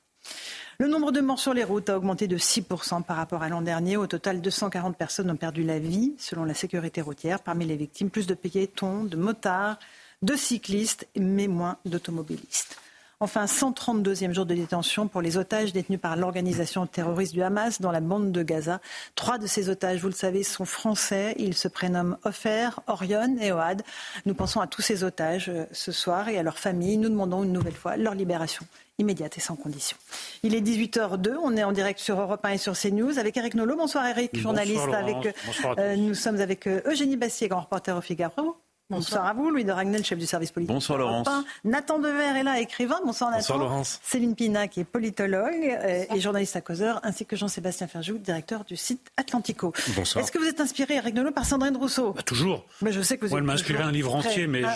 Le 0.77 0.87
nombre 0.87 1.13
de 1.13 1.21
morts 1.21 1.39
sur 1.39 1.53
les 1.53 1.63
routes 1.63 1.89
a 1.89 1.95
augmenté 1.95 2.27
de 2.27 2.37
6% 2.37 3.03
par 3.03 3.15
rapport 3.15 3.43
à 3.43 3.47
l'an 3.47 3.61
dernier. 3.61 3.95
Au 3.95 4.07
total, 4.07 4.41
240 4.41 4.97
personnes 4.97 5.31
ont 5.31 5.37
perdu 5.37 5.63
la 5.63 5.79
vie, 5.79 6.13
selon 6.17 6.43
la 6.43 6.53
sécurité 6.53 6.99
routière. 6.99 7.39
Parmi 7.39 7.65
les 7.65 7.77
victimes, 7.77 8.09
plus 8.09 8.27
de 8.27 8.33
piétons, 8.33 9.05
de 9.05 9.15
motards, 9.15 9.79
de 10.21 10.35
cyclistes, 10.35 11.07
mais 11.15 11.47
moins 11.47 11.77
d'automobilistes. 11.85 12.77
Enfin, 13.21 13.45
132e 13.45 14.33
jour 14.33 14.45
de 14.45 14.53
détention 14.53 15.07
pour 15.07 15.21
les 15.21 15.37
otages 15.37 15.71
détenus 15.71 16.01
par 16.01 16.17
l'organisation 16.17 16.85
terroriste 16.85 17.33
du 17.33 17.41
Hamas 17.41 17.79
dans 17.79 17.91
la 17.91 18.01
bande 18.01 18.33
de 18.33 18.43
Gaza. 18.43 18.81
Trois 19.15 19.37
de 19.37 19.47
ces 19.47 19.69
otages, 19.69 20.01
vous 20.01 20.09
le 20.09 20.13
savez, 20.13 20.43
sont 20.43 20.65
français. 20.65 21.35
Ils 21.39 21.55
se 21.55 21.69
prénomment 21.69 22.17
Ofer, 22.25 22.71
Orion 22.87 23.37
et 23.39 23.53
Oad. 23.53 23.81
Nous 24.25 24.33
pensons 24.33 24.59
à 24.59 24.67
tous 24.67 24.81
ces 24.81 25.05
otages 25.05 25.47
euh, 25.47 25.63
ce 25.71 25.93
soir 25.93 26.27
et 26.27 26.37
à 26.37 26.43
leurs 26.43 26.59
familles. 26.59 26.97
Nous 26.97 27.07
demandons 27.07 27.45
une 27.45 27.53
nouvelle 27.53 27.75
fois 27.75 27.95
leur 27.95 28.13
libération 28.13 28.65
immédiate 28.97 29.37
et 29.37 29.41
sans 29.41 29.55
condition. 29.55 29.97
Il 30.43 30.55
est 30.55 30.61
18h02, 30.61 31.35
on 31.41 31.55
est 31.57 31.63
en 31.63 31.71
direct 31.71 31.99
sur 31.99 32.19
Europe 32.19 32.43
1 32.43 32.49
et 32.49 32.57
sur 32.57 32.73
CNews 32.73 33.19
avec 33.19 33.37
Eric 33.37 33.55
Nolot. 33.55 33.75
Bonsoir 33.75 34.05
Eric, 34.05 34.37
journaliste. 34.37 34.87
avec, 34.93 35.35
euh, 35.77 35.95
nous 35.95 36.13
sommes 36.13 36.39
avec 36.39 36.67
euh, 36.67 36.81
Eugénie 36.85 37.17
Bassier, 37.17 37.47
grand 37.47 37.61
reporter 37.61 37.97
au 37.97 38.01
Figaro. 38.01 38.55
Bonsoir. 38.91 39.25
à 39.25 39.33
vous, 39.33 39.49
Louis 39.49 39.63
de 39.63 39.71
Ragnel, 39.71 40.05
chef 40.05 40.19
du 40.19 40.27
service 40.27 40.51
politique. 40.51 40.71
Bonsoir 40.71 40.99
Laurence. 40.99 41.27
Nathan 41.63 41.97
Dever 41.97 42.39
est 42.39 42.43
là, 42.43 42.59
écrivain. 42.59 42.99
Bonsoir 43.03 43.31
Nathan. 43.31 43.41
Bonsoir 43.41 43.57
Laurence. 43.57 43.99
Céline 44.03 44.35
Pina, 44.35 44.67
qui 44.67 44.81
est 44.81 44.83
politologue 44.83 45.55
euh, 45.63 46.03
et 46.13 46.19
journaliste 46.19 46.55
à 46.55 46.61
causeur, 46.61 46.99
ainsi 47.01 47.25
que 47.25 47.35
Jean-Sébastien 47.35 47.87
Ferjou, 47.87 48.19
directeur 48.19 48.63
du 48.63 48.75
site 48.75 49.09
Atlantico. 49.17 49.73
Bonsoir. 49.95 50.23
Est-ce 50.23 50.31
que 50.31 50.37
vous 50.37 50.45
êtes 50.45 50.61
inspiré, 50.61 50.97
Eric 50.97 51.15
Nolot, 51.15 51.31
par 51.31 51.45
Sandrine 51.45 51.75
Rousseau? 51.75 52.13
Bah, 52.13 52.21
Toujours. 52.21 52.63
Mais 52.83 52.91
je 52.91 53.01
sais 53.01 53.17
que 53.17 53.25
vous 53.25 53.31
Moi, 53.31 53.39
elle 53.39 53.45
m'a 53.45 53.53
inspiré 53.53 53.81
un 53.81 53.91
livre 53.91 54.13
entier, 54.13 54.45
mais 54.45 54.63
ah, 54.63 54.75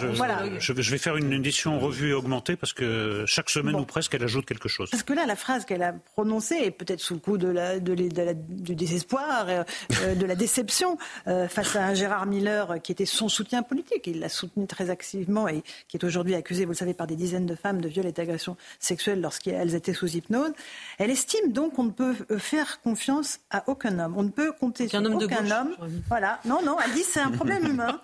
je, 0.57 0.74
je, 0.74 0.91
vais 0.91 0.97
faire 0.97 1.16
une 1.16 1.32
édition 1.32 1.80
revue 1.80 2.10
et 2.10 2.14
augmentée 2.14 2.55
parce 2.55 2.74
que 2.74 3.26
chaque 3.28 3.51
semaine 3.51 3.76
ou 3.76 3.86
presque, 3.86 4.16
elle 4.16 4.24
ajoute 4.24 4.47
quelque 4.47 4.70
chose. 4.70 4.89
Parce 4.89 5.03
que 5.03 5.14
là, 5.14 5.28
la 5.28 5.36
phrase 5.36 5.66
qu'elle 5.66 5.84
a 5.84 5.93
prononcée 5.93 6.55
est 6.55 6.72
peut-être 6.72 7.01
sous 7.01 7.14
le 7.14 7.20
coup 7.20 7.38
de 7.38 7.47
la, 7.47 7.80
de, 7.80 7.93
du 7.93 8.76
désespoir, 8.76 9.45
euh, 9.49 9.64
euh, 10.01 10.16
de 10.16 10.26
la 10.26 10.36
déception 10.36 10.97
face 11.26 11.76
à 11.76 11.86
un 11.86 11.93
Gérard 11.93 12.26
Miller 12.26 12.82
qui 12.82 12.91
était 12.91 13.05
son 13.05 13.30
soutien 13.30 13.62
politique. 13.62 13.99
Il 14.08 14.20
l'a 14.20 14.30
soutenu 14.30 14.68
très 14.68 14.89
activement 14.89 15.47
et 15.47 15.64
qui 15.88 15.97
est 15.97 16.04
aujourd'hui 16.04 16.36
accusée, 16.36 16.66
vous 16.66 16.72
le 16.72 16.78
savez, 16.78 16.93
par 16.93 17.08
des 17.08 17.16
dizaines 17.16 17.45
de 17.45 17.56
femmes 17.56 17.82
de 17.82 17.88
viol 17.88 18.06
et 18.06 18.12
d'agression 18.12 18.58
sexuelle 18.80 19.22
lorsqu'elles 19.22 19.76
étaient 19.76 19.93
sous 19.93 20.08
hypnose. 20.08 20.52
Elle 20.97 21.12
estime 21.12 21.52
donc 21.52 21.74
qu'on 21.74 21.86
ne 21.86 21.91
peut 21.91 22.16
euh, 22.32 22.39
faire 22.39 22.82
confiance 22.82 23.39
à 23.50 23.64
aucun 23.68 24.00
homme. 24.00 24.14
On 24.18 24.24
ne 24.24 24.30
peut 24.30 24.52
compter 24.52 24.88
sur 24.88 25.00
homme 25.00 25.16
aucun 25.16 25.50
homme. 25.50 25.76
Voilà. 26.08 26.39
Non, 26.45 26.62
non, 26.64 26.78
elle 26.84 26.93
dit 26.93 27.04
c'est 27.04 27.20
un 27.20 27.32
problème 27.32 27.66
humain. 27.70 28.02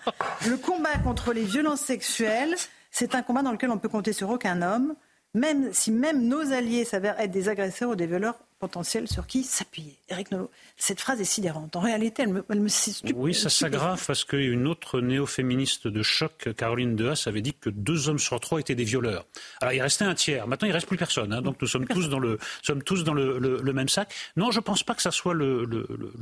Le 0.48 0.58
combat 0.58 0.98
contre 1.04 1.34
les 1.34 1.43
violences 1.43 1.82
sexuelles, 1.82 2.56
c'est 2.91 3.16
un 3.16 3.22
combat 3.22 3.41
dans 3.41 3.52
lequel 3.52 3.72
on 3.72 3.78
peut 3.78 3.89
compter 3.89 4.14
sur 4.14 4.30
aucun 4.30 4.62
homme, 4.62 4.96
même 5.34 5.74
si 5.74 5.91
même 5.91 6.28
nos 6.28 6.54
alliés 6.54 6.86
s'avèrent 6.86 7.20
être 7.20 7.32
des 7.32 7.50
agresseurs 7.50 7.89
ou 7.89 7.96
des 7.96 8.08
violeurs 8.08 8.36
potentiels 8.60 9.08
sur 9.08 9.28
qui 9.28 9.43
s'appuyer. 9.43 9.97
Eric 10.10 10.32
Nolot, 10.32 10.49
cette 10.78 10.99
phrase 10.99 11.20
est 11.20 11.26
sidérante. 11.26 11.76
En 11.76 11.82
réalité, 11.82 12.24
elle 12.24 12.30
me, 12.30 12.45
elle 12.49 12.62
me 12.62 13.14
Oui, 13.16 13.34
ça 13.34 13.49
s'aggrave 13.49 14.03
parce 14.06 14.24
qu'une 14.24 14.68
autre 14.68 15.01
néo-féministe 15.01 15.88
de 15.88 16.01
choc, 16.03 16.49
Caroline 16.56 16.95
Dehas, 16.95 17.26
avait 17.28 17.41
dit 17.41 17.53
que 17.53 17.70
deux 17.70 18.08
hommes 18.08 18.20
sur 18.20 18.39
trois 18.39 18.60
étaient 18.60 18.76
des 18.76 18.84
violeurs. 18.84 19.26
Alors 19.62 19.74
il 19.74 19.82
restait 19.82 20.06
un 20.06 20.16
tiers. 20.16 20.47
Maintenant, 20.47 20.68
il 20.68 20.72
reste 20.72 20.88
plus 20.88 20.97
personne. 20.97 21.34
Hein, 21.34 21.41
donc 21.41 21.62
nous 21.62 21.68
sommes 21.68 21.88
tous 21.88 22.08
dans 22.10 22.20
le, 22.20 22.39
sommes 22.62 22.84
tous 22.84 23.03
dans 23.03 23.14
le, 23.14 23.39
le, 23.39 23.74
même 23.74 23.89
sac. 23.89 24.14
Non, 24.38 24.51
je 24.51 24.60
ne 24.60 24.64
pense 24.64 24.84
pas 24.84 24.95
que 24.95 25.01
ça 25.01 25.12
soit 25.12 25.34
le, 25.34 25.68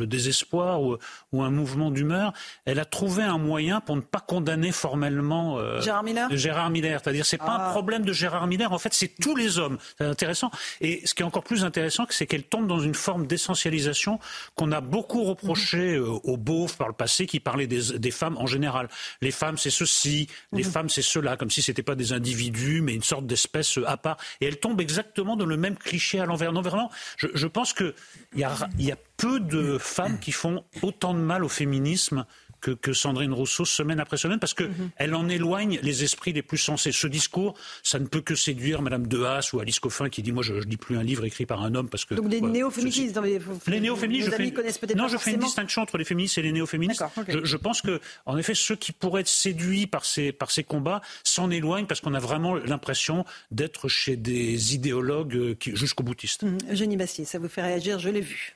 désespoir 0.06 0.82
ou, 0.82 0.98
ou, 1.32 1.44
un 1.44 1.52
mouvement 1.52 1.92
d'humeur. 1.92 2.34
Elle 2.66 2.80
a 2.80 2.86
trouvé 2.86 3.24
un 3.24 3.38
moyen 3.38 3.80
pour 3.80 3.96
ne 3.96 4.02
pas 4.02 4.20
condamner 4.20 4.72
formellement 4.72 5.60
euh, 5.60 5.82
Gérard 5.82 6.04
Miller? 6.04 6.28
Gérard 6.32 6.70
Miller. 6.70 7.00
C'est-à-dire, 7.04 7.26
c'est 7.26 7.38
pas 7.38 7.52
un 7.52 7.68
ah. 7.68 7.72
problème 7.72 8.04
de 8.04 8.14
Gérard 8.14 8.48
Miller. 8.48 8.72
En 8.72 8.80
fait, 8.80 8.94
c'est 8.94 9.14
tous 9.22 9.36
les 9.36 9.60
hommes. 9.60 9.78
C'est 9.98 10.06
intéressant. 10.06 10.52
Et 10.82 11.06
ce 11.06 11.14
qui 11.14 11.22
est 11.22 11.26
encore 11.26 11.44
plus 11.44 11.64
intéressant, 11.64 12.06
c'est 12.10 12.23
qu'elle 12.26 12.44
tombe 12.44 12.68
dans 12.68 12.80
une 12.80 12.96
forme 12.96 13.28
d'essentialisation 13.28 14.20
qu'on 14.56 14.72
a 14.72 14.82
beaucoup 14.82 15.24
reproché 15.24 15.98
mhm. 15.98 16.04
euh, 16.04 16.20
aux 16.24 16.38
beaufs 16.38 16.78
par 16.78 16.88
le 16.88 16.94
passé 16.94 17.26
qui 17.26 17.40
parlaient 17.40 17.68
des, 17.68 18.12
femmes 18.12 18.38
en 18.38 18.48
général. 18.48 18.90
Les 19.22 19.32
femmes, 19.32 19.58
c'est 19.58 19.70
ceci, 19.70 20.28
les 20.52 20.64
mhm. 20.64 20.72
femmes, 20.72 20.90
c'est 20.90 21.02
cela, 21.02 21.38
comme 21.38 21.50
si 21.50 21.62
ce 21.62 21.72
n'étaient 21.72 21.84
pas 21.84 21.96
des 21.96 22.14
individus, 22.14 22.82
mais 22.82 22.94
une 22.94 23.04
sorte 23.04 23.26
d'espèce 23.26 23.78
euh, 23.78 23.90
à 23.90 23.98
part. 23.98 24.18
Et 24.42 24.46
elle 24.46 24.60
tombe 24.60 24.82
exactement 24.82 25.36
dans 25.36 25.46
le 25.46 25.58
même 25.58 25.78
cliché 25.78 26.20
à 26.20 26.26
l'envers. 26.26 26.54
Non, 26.54 26.62
vraiment, 26.62 26.92
je, 27.18 27.28
je 27.34 27.48
pense 27.48 27.74
qu'il 27.74 27.94
y 28.36 28.44
a, 28.44 28.54
y 28.78 28.92
a 28.92 28.98
peu 29.18 29.40
de 29.40 29.78
femmes 29.78 30.20
qui 30.20 30.32
font 30.32 30.64
autant 30.82 31.14
de 31.14 31.20
mal 31.20 31.44
au 31.44 31.50
féminisme 31.50 32.26
que, 32.72 32.93
Sandrine 32.93 33.34
Rousseau 33.34 33.66
semaine 33.66 33.99
après 33.99 34.18
semaine, 34.18 34.39
parce 34.39 34.53
qu'elle 34.53 34.70
mhm. 35.09 35.16
en 35.16 35.30
éloigne 35.30 35.80
les 35.82 36.03
esprits 36.03 36.34
les 36.34 36.41
plus 36.41 36.57
sensés. 36.57 36.91
Ce 36.91 37.07
discours, 37.07 37.55
ça 37.84 37.99
ne 37.99 38.05
peut 38.05 38.22
que 38.22 38.36
séduire 38.36 38.82
Madame 38.82 39.07
Dehas 39.07 39.49
ou 39.53 39.59
Alice 39.59 39.80
Coffin 39.80 40.09
qui 40.09 40.22
dit 40.22 40.32
moi 40.32 40.43
je 40.43 40.53
ne 40.53 40.61
lis 40.61 40.78
plus 40.78 40.97
un 40.97 41.03
livre 41.03 41.26
écrit 41.26 41.45
par 41.45 41.61
un 41.61 41.76
homme 41.76 41.89
parce 41.89 42.05
que 42.05 42.16
donc 42.16 42.30
des 42.30 42.41
néo-féministes. 42.41 43.20
Les 43.68 43.80
néo-féministes, 43.80 44.32
je 44.32 44.36
fais 44.36 44.95
non, 44.95 45.07
je 45.07 45.18
fais 45.18 45.32
une 45.32 45.39
distinction 45.39 45.82
entre 45.82 45.97
les 45.97 46.05
féministes 46.05 46.38
et 46.38 46.41
les 46.41 46.51
néo-féministes. 46.51 47.03
Je, 47.28 47.57
pense 47.57 47.82
que 47.82 47.99
en 48.26 48.38
effet 48.38 48.53
ceux 48.55 48.76
qui 48.76 48.91
pourraient 48.91 49.22
être 49.22 49.28
séduits 49.28 49.88
par 49.88 50.05
ces 50.05 50.32
par 50.32 50.51
ces 50.51 50.64
combats 50.64 51.01
s'en 51.24 51.49
éloignent 51.49 51.86
parce 51.86 52.01
qu'on 52.01 52.14
a 52.14 52.20
vraiment 52.20 52.55
l'impression 52.55 53.26
d'être 53.51 53.88
chez 53.88 54.16
des 54.16 54.76
idéologues 54.76 55.36
euh, 55.36 55.55
jusqu'au 55.59 56.03
boutiste. 56.03 56.43
Mmh. 56.43 56.57
Eugénie 56.72 56.97
Bastier, 56.97 57.26
ça 57.26 57.39
vous 57.39 57.47
fait 57.47 57.61
réagir, 57.61 57.99
je 57.99 58.09
l'ai 58.09 58.22
vu. 58.22 58.53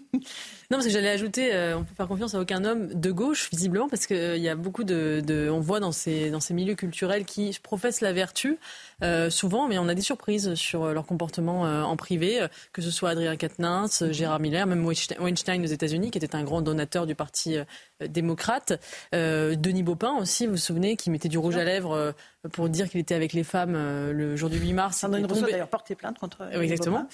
Non, 0.70 0.78
parce 0.78 0.86
que 0.86 0.92
j'allais 0.92 1.10
ajouter, 1.10 1.54
euh, 1.54 1.76
on 1.76 1.84
peut 1.84 1.94
faire 1.94 2.08
confiance 2.08 2.34
à 2.34 2.40
aucun 2.40 2.64
homme 2.64 2.88
de 2.92 3.12
gauche, 3.12 3.50
visiblement, 3.50 3.88
parce 3.88 4.06
qu'il 4.06 4.16
euh, 4.16 4.36
y 4.36 4.48
a 4.48 4.56
beaucoup 4.56 4.82
de, 4.82 5.22
de, 5.24 5.48
on 5.48 5.60
voit 5.60 5.78
dans 5.78 5.92
ces, 5.92 6.30
dans 6.30 6.40
ces 6.40 6.54
milieux 6.54 6.74
culturels 6.74 7.24
qui 7.24 7.56
professent 7.62 8.00
la 8.00 8.12
vertu, 8.12 8.58
euh, 9.04 9.30
souvent, 9.30 9.68
mais 9.68 9.78
on 9.78 9.86
a 9.86 9.94
des 9.94 10.02
surprises 10.02 10.54
sur 10.54 10.92
leur 10.92 11.06
comportement 11.06 11.62
en 11.62 11.96
privé, 11.96 12.46
que 12.72 12.82
ce 12.82 12.90
soit 12.90 13.10
Adrien 13.10 13.36
Quatennens, 13.36 14.10
Gérard 14.10 14.40
Miller, 14.40 14.66
même 14.66 14.84
Weinstein 14.84 15.62
aux 15.62 15.66
États-Unis, 15.66 16.10
qui 16.10 16.18
était 16.18 16.34
un 16.34 16.42
grand 16.42 16.62
donateur 16.62 17.06
du 17.06 17.14
parti 17.14 17.56
démocrate. 18.00 18.80
Denis 19.12 19.82
Baupin 19.82 20.14
aussi, 20.14 20.46
vous 20.46 20.52
vous 20.52 20.58
souvenez, 20.58 20.96
qui 20.96 21.10
mettait 21.10 21.28
du 21.28 21.38
rouge 21.38 21.56
à 21.56 21.64
lèvres 21.64 22.14
pour 22.52 22.68
dire 22.68 22.88
qu'il 22.88 23.00
était 23.00 23.14
avec 23.14 23.32
les 23.32 23.44
femmes 23.44 23.74
le 23.74 24.36
jour 24.36 24.50
du 24.50 24.58
8 24.58 24.72
mars. 24.72 24.98
Sandrine 24.98 25.26
Rousseau 25.26 25.46
d'ailleurs 25.46 25.68
porté 25.68 25.94
plainte 25.94 26.18
contre. 26.18 26.48
Oui, 26.54 26.64
exactement. 26.64 27.06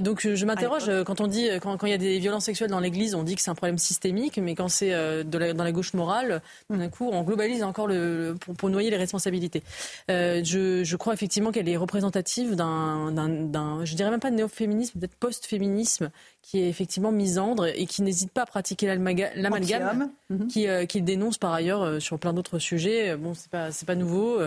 donc 0.00 0.26
je 0.26 0.44
m'interroge 0.44 0.90
quand 1.04 1.20
on 1.20 1.26
dit 1.26 1.48
quand 1.60 1.84
il 1.84 1.90
y 1.90 1.94
a 1.94 1.98
des 1.98 2.18
violences 2.18 2.44
sexuelles 2.44 2.67
dans 2.68 2.80
l'Église, 2.80 3.14
on 3.14 3.22
dit 3.22 3.34
que 3.34 3.42
c'est 3.42 3.50
un 3.50 3.54
problème 3.54 3.78
systémique, 3.78 4.38
mais 4.38 4.54
quand 4.54 4.68
c'est 4.68 4.92
dans 5.24 5.64
la 5.64 5.72
gauche 5.72 5.94
morale, 5.94 6.42
d'un 6.70 6.88
coup 6.88 7.08
on 7.12 7.22
globalise 7.22 7.62
encore 7.62 7.86
le, 7.86 8.36
pour, 8.56 8.70
noyer 8.70 8.90
les 8.90 8.96
responsabilités. 8.96 9.62
je, 10.08 10.82
je 10.84 10.96
crois 10.96 11.14
effectivement 11.14 11.52
qu'elle 11.52 11.68
est 11.68 11.76
représentative 11.76 12.54
d'un, 12.54 13.84
je 13.84 13.94
dirais 13.94 14.10
même 14.10 14.20
pas 14.20 14.30
de 14.30 14.36
néo-féminisme, 14.36 14.98
peut-être 14.98 15.16
post-féminisme, 15.16 16.10
qui 16.42 16.60
est 16.60 16.68
effectivement 16.68 17.12
misandre 17.12 17.66
et 17.66 17.86
qui 17.86 18.02
n'hésite 18.02 18.30
pas 18.30 18.42
à 18.42 18.46
pratiquer 18.46 18.86
l'amalgame, 18.86 20.10
mhm. 20.30 20.46
qui, 20.48 20.66
euh, 20.66 20.86
qui 20.86 21.02
dénonce 21.02 21.36
par 21.36 21.52
ailleurs 21.52 21.82
euh, 21.82 22.00
sur 22.00 22.18
plein 22.18 22.32
d'autres 22.32 22.58
sujets. 22.58 23.16
Bon, 23.16 23.34
c'est 23.34 23.50
pas, 23.50 23.70
c'est 23.70 23.86
pas 23.86 23.94
nouveau, 23.94 24.38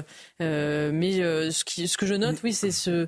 euh, 0.41 0.91
mais 0.91 1.11
ce, 1.51 1.63
qui, 1.63 1.87
ce 1.87 1.97
que 1.97 2.05
je 2.05 2.15
note, 2.15 2.37
oui, 2.43 2.53
c'est 2.53 2.71
ce 2.71 3.07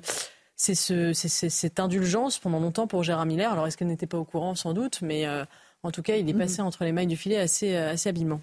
c'est 0.56 0.74
ce, 0.74 1.12
cette 1.12 1.80
indulgence 1.80 2.38
pendant 2.38 2.60
longtemps 2.60 2.86
pour 2.86 3.02
Gérard 3.02 3.26
Miller. 3.26 3.52
Alors, 3.52 3.66
est-ce 3.66 3.76
qu'elle 3.76 3.88
n'était 3.88 4.06
pas 4.06 4.18
au 4.18 4.24
courant? 4.24 4.54
Sans 4.54 4.72
doute, 4.72 5.00
mais 5.02 5.26
en 5.84 5.90
tout 5.90 6.00
cas, 6.00 6.16
il 6.16 6.28
est 6.28 6.32
mhm. 6.32 6.38
passé 6.38 6.62
entre 6.62 6.82
les 6.84 6.92
mailles 6.92 7.06
du 7.06 7.16
filet 7.16 7.36
assez, 7.36 7.74
euh, 7.74 7.92
assez 7.92 8.08
habilement. 8.08 8.40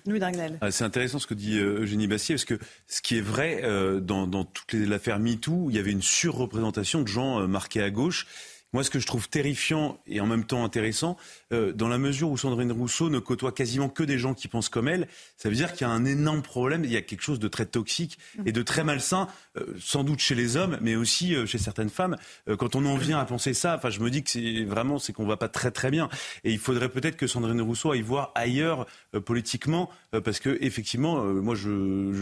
Ah, 0.61 0.69
c'est 0.69 0.83
intéressant 0.83 1.17
ce 1.17 1.25
que 1.25 1.33
dit 1.33 1.57
euh, 1.57 1.81
Eugénie 1.81 2.07
Bassier, 2.07 2.35
parce 2.35 2.45
que 2.45 2.59
ce 2.87 3.01
qui 3.01 3.17
est 3.17 3.21
vrai, 3.21 3.61
euh, 3.63 3.99
dans, 3.99 4.27
dans 4.27 4.45
toute 4.45 4.73
l'affaire 4.73 5.19
MeToo, 5.19 5.69
il 5.69 5.75
y 5.75 5.79
avait 5.79 5.91
une 5.91 6.03
surreprésentation 6.03 7.01
de 7.01 7.07
gens 7.07 7.47
marqués 7.47 7.81
à 7.81 7.89
gauche. 7.89 8.27
Moi, 8.73 8.85
ce 8.85 8.89
que 8.89 8.99
je 8.99 9.07
trouve 9.07 9.27
terrifiant 9.27 9.99
et 10.07 10.21
en 10.21 10.25
même 10.25 10.45
temps 10.45 10.63
intéressant, 10.63 11.17
euh, 11.51 11.73
dans 11.73 11.89
la 11.89 11.97
mesure 11.97 12.29
où 12.29 12.37
Sandrine 12.37 12.71
Rousseau 12.71 13.09
ne 13.09 13.19
côtoie 13.19 13.51
quasiment 13.51 13.89
que 13.89 14.01
des 14.03 14.17
gens 14.17 14.33
qui 14.33 14.47
pensent 14.47 14.69
comme 14.69 14.87
elle, 14.87 15.09
ça 15.35 15.49
veut 15.49 15.55
dire 15.55 15.73
qu'il 15.73 15.85
y 15.85 15.89
a 15.89 15.93
un 15.93 16.05
énorme 16.05 16.41
problème, 16.41 16.85
il 16.85 16.91
y 16.91 16.95
a 16.95 17.01
quelque 17.01 17.21
chose 17.21 17.39
de 17.39 17.49
très 17.49 17.65
toxique 17.65 18.17
et 18.45 18.53
de 18.53 18.61
très 18.61 18.85
malsain, 18.85 19.27
euh, 19.57 19.73
sans 19.77 20.05
doute 20.05 20.19
chez 20.19 20.35
les 20.35 20.55
hommes, 20.55 20.77
mais 20.81 20.95
aussi 20.95 21.35
euh, 21.35 21.45
chez 21.45 21.57
certaines 21.57 21.89
femmes. 21.89 22.15
quand 22.57 22.75
on 22.75 22.85
en 22.85 22.95
vient 22.95 23.19
à 23.19 23.25
penser 23.25 23.53
ça, 23.53 23.75
enfin, 23.75 23.89
je 23.89 23.99
me 23.99 24.09
dis 24.09 24.23
que 24.23 24.29
c'est 24.29 24.63
vraiment, 24.63 24.99
c'est 24.99 25.11
qu'on 25.11 25.25
va 25.25 25.35
pas 25.35 25.49
très 25.49 25.71
très 25.71 25.91
bien. 25.91 26.07
Et 26.45 26.51
il 26.51 26.59
faudrait 26.59 26.89
peut-être 26.89 27.17
que 27.17 27.27
Sandrine 27.27 27.61
Rousseau 27.61 27.91
aille 27.91 28.01
voir 28.01 28.31
ailleurs 28.35 28.85
politiquement, 29.25 29.89
parce 30.23 30.39
que 30.39 30.57
effectivement, 30.61 31.23
moi, 31.23 31.55
je, 31.55 31.69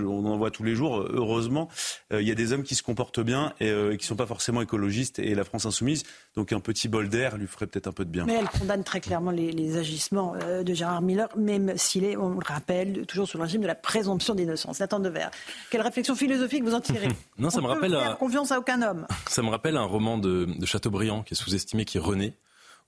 on 0.04 0.26
en 0.26 0.38
voit 0.38 0.52
tous 0.52 0.64
les 0.64 0.76
jours. 0.76 1.06
Heureusement, 1.10 1.70
il 2.12 2.28
y 2.28 2.32
a 2.32 2.36
des 2.36 2.54
hommes 2.54 2.64
qui 2.64 2.76
se 2.76 2.84
comportent 2.84 3.20
bien 3.20 3.54
et, 3.60 3.70
et 3.70 3.98
qui 3.98 4.06
sont 4.06 4.16
pas 4.16 4.26
forcément 4.26 4.62
écologistes. 4.62 5.20
Et 5.20 5.36
la 5.36 5.44
France 5.44 5.66
insoumise, 5.66 6.04
donc 6.39 6.39
un 6.52 6.60
petit 6.60 6.88
bol 6.88 7.10
d'air 7.10 7.38
lui 7.38 7.48
ferait 7.48 7.68
peut-être 7.68 7.88
un 7.88 7.92
peu 7.92 8.06
de 8.06 8.10
bien. 8.10 8.26
Mais 8.26 8.36
elle 8.36 8.50
condamne 8.50 8.84
très 8.84 9.00
clairement 9.00 9.32
les, 9.32 9.78
agissements 9.78 10.34
euh, 10.44 10.64
de 10.64 10.74
Gérard 10.74 11.02
Miller, 11.02 11.30
même 11.38 11.78
s'il 11.78 12.04
est, 12.04 12.18
on 12.18 12.30
le 12.30 12.46
rappelle, 12.46 13.06
toujours 13.06 13.28
sous 13.28 13.38
le 13.38 13.44
régime 13.44 13.62
de 13.62 13.68
la 13.68 13.76
présomption 13.76 14.36
d'innocence. 14.36 14.80
Nathan 14.80 15.00
Devers, 15.00 15.32
quelle 15.70 15.82
réflexion 15.82 16.16
philosophique 16.16 16.64
vous 16.64 16.74
en 16.74 16.82
tirez? 16.82 17.08
Non, 17.38 17.50
ça 17.50 17.62
me 17.62 17.68
rappelle. 17.68 17.92
Faire 17.92 18.18
confiance 18.18 18.52
à 18.52 18.60
aucun 18.60 18.82
homme. 18.82 19.08
Ça 19.28 19.42
me 19.42 19.50
rappelle 19.50 19.78
un 19.78 19.84
roman 19.84 20.18
de, 20.18 20.46
de 20.46 20.66
Chateaubriand 20.66 21.24
qui 21.24 21.34
est 21.34 21.38
sous-estimé, 21.38 21.86
qui 21.86 21.98
est 21.98 22.02
René 22.02 22.34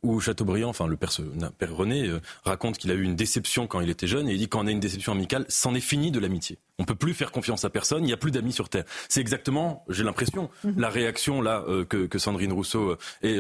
où 0.04 0.20
Chateaubriand, 0.20 0.70
enfin 0.70 0.88
le 0.88 0.98
père, 0.98 1.12
père 1.58 1.76
René, 1.76 2.08
euh, 2.08 2.22
raconte 2.44 2.78
qu'il 2.78 2.92
a 2.92 2.94
eu 2.94 3.04
une 3.04 3.16
déception 3.16 3.68
quand 3.68 3.82
il 3.82 3.90
était 3.90 4.08
jeune 4.08 4.28
et 4.30 4.34
il 4.34 4.38
dit 4.38 4.48
quand 4.48 4.64
on 4.64 4.68
a 4.68 4.72
une 4.72 4.80
déception 4.80 5.12
amicale, 5.12 5.46
c'en 5.48 5.76
est 5.76 5.82
fini 5.82 6.12
de 6.12 6.20
l'amitié. 6.20 6.58
On 6.80 6.86
peut 6.86 6.96
plus 6.96 7.14
faire 7.14 7.32
confiance 7.32 7.66
à 7.66 7.70
personne, 7.70 8.04
il 8.04 8.08
n'y 8.08 8.14
a 8.14 8.18
plus 8.18 8.32
d'amis 8.32 8.54
sur 8.54 8.70
Terre. 8.70 8.86
C'est 9.10 9.22
exactement, 9.22 9.86
j'ai 9.90 10.04
l'impression, 10.04 10.50
mhm. 10.64 10.80
la 10.80 10.90
réaction 10.90 11.42
là 11.42 11.64
euh, 11.68 11.86
que, 11.86 12.08
que, 12.08 12.20
Sandrine 12.20 12.52
Rousseau 12.52 12.98
est, 13.22 13.38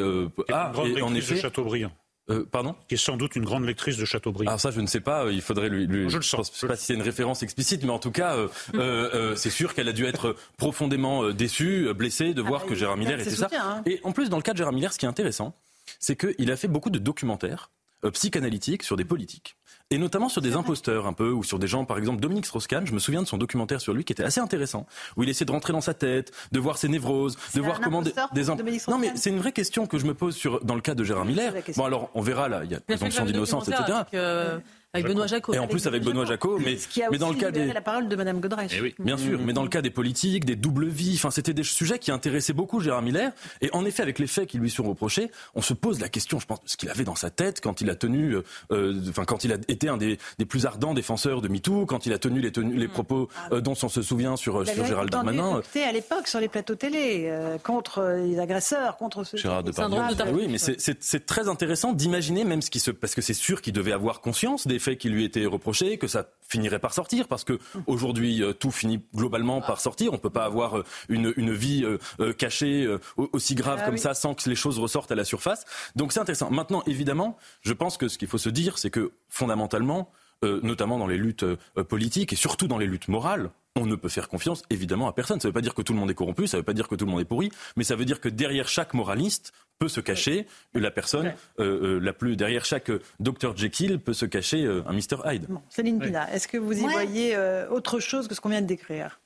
a. 0.49 0.73
Et 0.85 1.01
en 1.01 1.13
effet, 1.15 1.35
de 1.35 1.39
Chateaubriand. 1.39 1.91
Euh, 2.31 2.45
pardon? 2.49 2.75
Qui 2.87 2.95
est 2.95 2.97
sans 2.97 3.17
doute 3.17 3.35
une 3.35 3.43
grande 3.43 3.65
lectrice 3.65 3.97
de 3.97 4.05
Chateaubriand. 4.05 4.49
Alors 4.49 4.59
ça, 4.59 4.71
je 4.71 4.79
ne 4.79 4.87
sais 4.87 4.99
pas. 4.99 5.25
Il 5.31 5.41
faudrait 5.41 5.69
lui. 5.69 5.87
lui 5.87 6.09
je 6.09 6.17
le 6.17 6.23
sens. 6.23 6.51
Je 6.53 6.59
sais 6.59 6.67
pas 6.67 6.75
si 6.75 6.85
c'est 6.85 6.93
une 6.93 7.01
référence 7.01 7.43
explicite, 7.43 7.83
mais 7.83 7.89
en 7.89 7.99
tout 7.99 8.11
cas, 8.11 8.35
euh, 8.35 8.47
euh, 8.75 9.35
c'est 9.35 9.49
sûr 9.49 9.73
qu'elle 9.73 9.89
a 9.89 9.93
dû 9.93 10.05
être 10.05 10.35
profondément 10.57 11.29
déçue, 11.31 11.93
blessée 11.93 12.33
de 12.33 12.41
ah 12.45 12.47
voir 12.47 12.61
bah, 12.61 12.67
que 12.69 12.75
Gérard 12.75 12.97
Miller 12.97 13.19
était 13.19 13.29
ça. 13.31 13.49
Hein. 13.53 13.81
Et 13.85 13.99
en 14.03 14.11
plus, 14.11 14.29
dans 14.29 14.37
le 14.37 14.43
cas 14.43 14.53
de 14.53 14.57
Gérard 14.57 14.73
Miller, 14.73 14.93
ce 14.93 14.99
qui 14.99 15.05
est 15.05 15.09
intéressant, 15.09 15.55
c'est 16.01 16.15
qu'il 16.15 16.51
a 16.51 16.57
fait 16.57 16.67
beaucoup 16.67 16.89
de 16.89 16.99
documentaires 16.99 17.71
psychanalytiques 18.13 18.83
sur 18.83 18.97
des 18.97 19.05
politiques 19.05 19.55
et 19.91 19.97
notamment 19.97 20.29
sur 20.29 20.41
des 20.41 20.55
imposteurs 20.55 21.05
un 21.05 21.13
peu, 21.13 21.31
ou 21.31 21.43
sur 21.43 21.59
des 21.59 21.67
gens, 21.67 21.83
par 21.85 21.97
exemple 21.97 22.21
Dominique 22.21 22.45
Strauss-Kahn, 22.45 22.87
je 22.87 22.93
me 22.93 22.99
souviens 22.99 23.21
de 23.21 23.27
son 23.27 23.37
documentaire 23.37 23.81
sur 23.81 23.93
lui 23.93 24.05
qui 24.05 24.13
était 24.13 24.23
assez 24.23 24.39
intéressant, 24.39 24.87
où 25.17 25.23
il 25.23 25.29
essaie 25.29 25.43
de 25.45 25.51
rentrer 25.51 25.73
dans 25.73 25.81
sa 25.81 25.93
tête, 25.93 26.31
de 26.51 26.59
voir 26.59 26.77
ses 26.77 26.87
névroses, 26.87 27.37
de 27.53 27.61
voir 27.61 27.81
comment 27.81 28.01
des, 28.01 28.13
des 28.33 28.45
Non 28.87 28.97
mais 28.97 29.11
c'est 29.15 29.29
une 29.29 29.39
vraie 29.39 29.51
question 29.51 29.85
que 29.85 29.99
je 29.99 30.05
me 30.05 30.13
pose 30.13 30.35
sur 30.35 30.63
dans 30.63 30.75
le 30.75 30.81
cas 30.81 30.95
de 30.95 31.03
Gérard 31.03 31.25
Miller. 31.25 31.53
Bon 31.75 31.85
alors 31.85 32.09
on 32.13 32.21
verra 32.21 32.47
là, 32.47 32.61
il 32.63 32.71
y 32.71 32.75
a 32.75 32.79
présomption 32.79 33.25
d'innocence, 33.25 33.67
etc. 33.67 33.83
Avec 34.11 34.63
Benoît 34.99 35.27
Jacot. 35.27 35.53
Et 35.53 35.59
en 35.59 35.67
plus 35.67 35.87
avec 35.87 36.03
Benoît 36.03 36.25
Jacot, 36.25 36.59
mais, 36.59 36.77
mais 37.11 37.17
dans 37.17 37.29
le 37.29 37.37
cas 37.37 37.51
des 37.51 37.71
la 37.71 37.81
parole 37.81 38.09
de 38.09 38.15
Madame 38.17 38.41
Godrèche. 38.41 38.73
Eh 38.77 38.81
oui, 38.81 38.95
bien 38.99 39.17
sûr, 39.17 39.39
mais 39.39 39.53
dans 39.53 39.63
le 39.63 39.69
cas 39.69 39.81
des 39.81 39.89
politiques, 39.89 40.43
des 40.43 40.57
doubles 40.57 40.87
vies, 40.87 41.13
enfin 41.15 41.31
c'était 41.31 41.53
des 41.53 41.63
sujets 41.63 41.97
qui 41.97 42.11
intéressaient 42.11 42.53
beaucoup 42.53 42.81
Gérard 42.81 43.01
Miller. 43.01 43.31
Et 43.61 43.69
en 43.73 43.85
effet, 43.85 44.03
avec 44.03 44.19
les 44.19 44.27
faits 44.27 44.49
qui 44.49 44.57
lui 44.57 44.69
sont 44.69 44.83
reprochés, 44.83 45.31
on 45.55 45.61
se 45.61 45.73
pose 45.73 46.01
la 46.01 46.09
question, 46.09 46.39
je 46.39 46.45
pense, 46.45 46.59
ce 46.65 46.75
qu'il 46.75 46.89
avait 46.89 47.05
dans 47.05 47.15
sa 47.15 47.29
tête 47.29 47.61
quand 47.61 47.79
il 47.79 47.89
a 47.89 47.95
tenu, 47.95 48.35
euh, 48.35 48.43
euh, 48.71 49.01
enfin 49.09 49.23
quand 49.23 49.45
il 49.45 49.53
a 49.53 49.57
été 49.69 49.87
un 49.87 49.95
des, 49.95 50.17
des, 50.37 50.45
plus 50.45 50.65
ardents 50.65 50.93
défenseurs 50.93 51.41
de 51.41 51.47
MeToo, 51.47 51.85
quand 51.85 52.05
il 52.05 52.11
a 52.11 52.19
tenu 52.19 52.41
les, 52.41 52.51
les 52.51 52.87
mm. 52.87 52.91
propos 52.91 53.29
ah 53.35 53.49
euh, 53.53 53.61
dont 53.61 53.75
on 53.81 53.89
se 53.89 54.01
souvient 54.01 54.35
sur, 54.35 54.67
sur 54.67 54.85
Gérald 54.85 55.09
Darmanin. 55.09 55.61
à 55.85 55.91
l'époque 55.93 56.27
sur 56.27 56.41
les 56.41 56.49
plateaux 56.49 56.75
télé 56.75 57.31
contre 57.63 58.01
les 58.25 58.39
agresseurs, 58.39 58.97
contre 58.97 59.23
ceux. 59.23 59.37
Gérard 59.37 59.63
Depardieu. 59.63 59.97
Oui, 60.33 60.47
mais 60.49 60.57
c'est 60.57 61.25
très 61.25 61.47
intéressant 61.47 61.93
d'imaginer 61.93 62.43
même 62.43 62.61
ce 62.61 62.69
qui 62.69 62.79
se, 62.79 62.91
parce 62.91 63.15
que 63.15 63.21
c'est 63.21 63.33
sûr 63.33 63.61
qu'il 63.61 63.73
devait 63.73 63.93
avoir 63.93 64.19
conscience 64.19 64.67
des 64.67 64.79
faits 64.81 64.97
qui 64.97 65.09
lui 65.09 65.23
étaient 65.23 65.45
reprochés 65.45 65.97
que 65.97 66.07
ça 66.07 66.27
finirait 66.51 66.79
par 66.79 66.93
sortir, 66.93 67.27
parce 67.29 67.45
que 67.45 67.59
aujourd'hui 67.87 68.43
euh, 68.43 68.51
tout 68.51 68.71
finit 68.71 69.01
globalement 69.15 69.61
par 69.61 69.79
sortir. 69.79 70.11
On 70.11 70.17
peut 70.17 70.29
pas 70.29 70.43
avoir 70.43 70.79
euh, 70.79 70.85
une, 71.07 71.33
une 71.37 71.53
vie 71.53 71.85
euh, 71.85 72.33
cachée 72.33 72.87
aussi 73.17 73.55
grave 73.55 73.79
ah 73.81 73.85
comme 73.85 73.97
ça 73.97 74.13
sans 74.13 74.33
que 74.33 74.49
les 74.49 74.55
choses 74.55 74.79
ressortent 74.79 75.11
à 75.11 75.15
la 75.15 75.23
surface. 75.23 75.65
Donc 75.95 76.11
c'est 76.11 76.19
intéressant. 76.19 76.51
Maintenant, 76.51 76.83
évidemment, 76.87 77.37
je 77.61 77.73
pense 77.73 77.97
que 77.97 78.07
ce 78.07 78.17
qu'il 78.17 78.27
faut 78.27 78.37
se 78.37 78.49
dire, 78.49 78.77
c'est 78.77 78.89
que 78.89 79.13
fondamentalement, 79.29 80.11
notamment 80.43 80.97
dans 80.97 81.07
les 81.07 81.17
luttes 81.17 81.45
politiques 81.87 82.33
et 82.33 82.35
surtout 82.35 82.67
dans 82.67 82.77
les 82.77 82.87
luttes 82.87 83.07
morales, 83.07 83.51
on 83.75 83.85
ne 83.85 83.95
peut 83.95 84.09
faire 84.09 84.27
confiance 84.27 84.63
évidemment 84.69 85.07
à 85.07 85.13
personne. 85.13 85.39
Ça 85.39 85.47
ne 85.47 85.51
veut 85.51 85.53
pas 85.53 85.61
dire 85.61 85.73
que 85.73 85.81
tout 85.81 85.93
le 85.93 85.99
monde 85.99 86.11
est 86.11 86.15
corrompu, 86.15 86.47
ça 86.47 86.57
ne 86.57 86.61
veut 86.61 86.65
pas 86.65 86.73
dire 86.73 86.87
que 86.87 86.95
tout 86.95 87.05
le 87.05 87.11
monde 87.11 87.21
est 87.21 87.25
pourri, 87.25 87.51
mais 87.75 87.83
ça 87.83 87.95
veut 87.95 88.05
dire 88.05 88.19
que 88.19 88.29
derrière 88.29 88.67
chaque 88.67 88.93
moraliste 88.93 89.53
peut 89.79 89.87
se 89.87 89.99
cacher 89.99 90.45
la 90.73 90.91
personne, 90.91 91.33
euh, 91.59 91.97
euh, 91.97 91.99
la 91.99 92.13
plus 92.13 92.35
derrière 92.35 92.65
chaque 92.65 92.91
euh, 92.91 93.01
Dr 93.19 93.57
Jekyll 93.57 93.99
peut 93.99 94.13
se 94.13 94.25
cacher 94.25 94.63
un 94.63 94.93
Mr 94.93 95.25
Hyde. 95.25 95.47
Céline 95.69 95.99
Pina, 95.99 96.31
est-ce 96.31 96.47
que 96.47 96.57
vous 96.57 96.77
y 96.77 96.81
voyez 96.81 97.37
autre 97.69 97.99
chose 97.99 98.27
que 98.27 98.35
ce 98.35 98.41
qu'on 98.41 98.49
vient 98.49 98.61
de 98.61 98.67
décrire? 98.67 99.19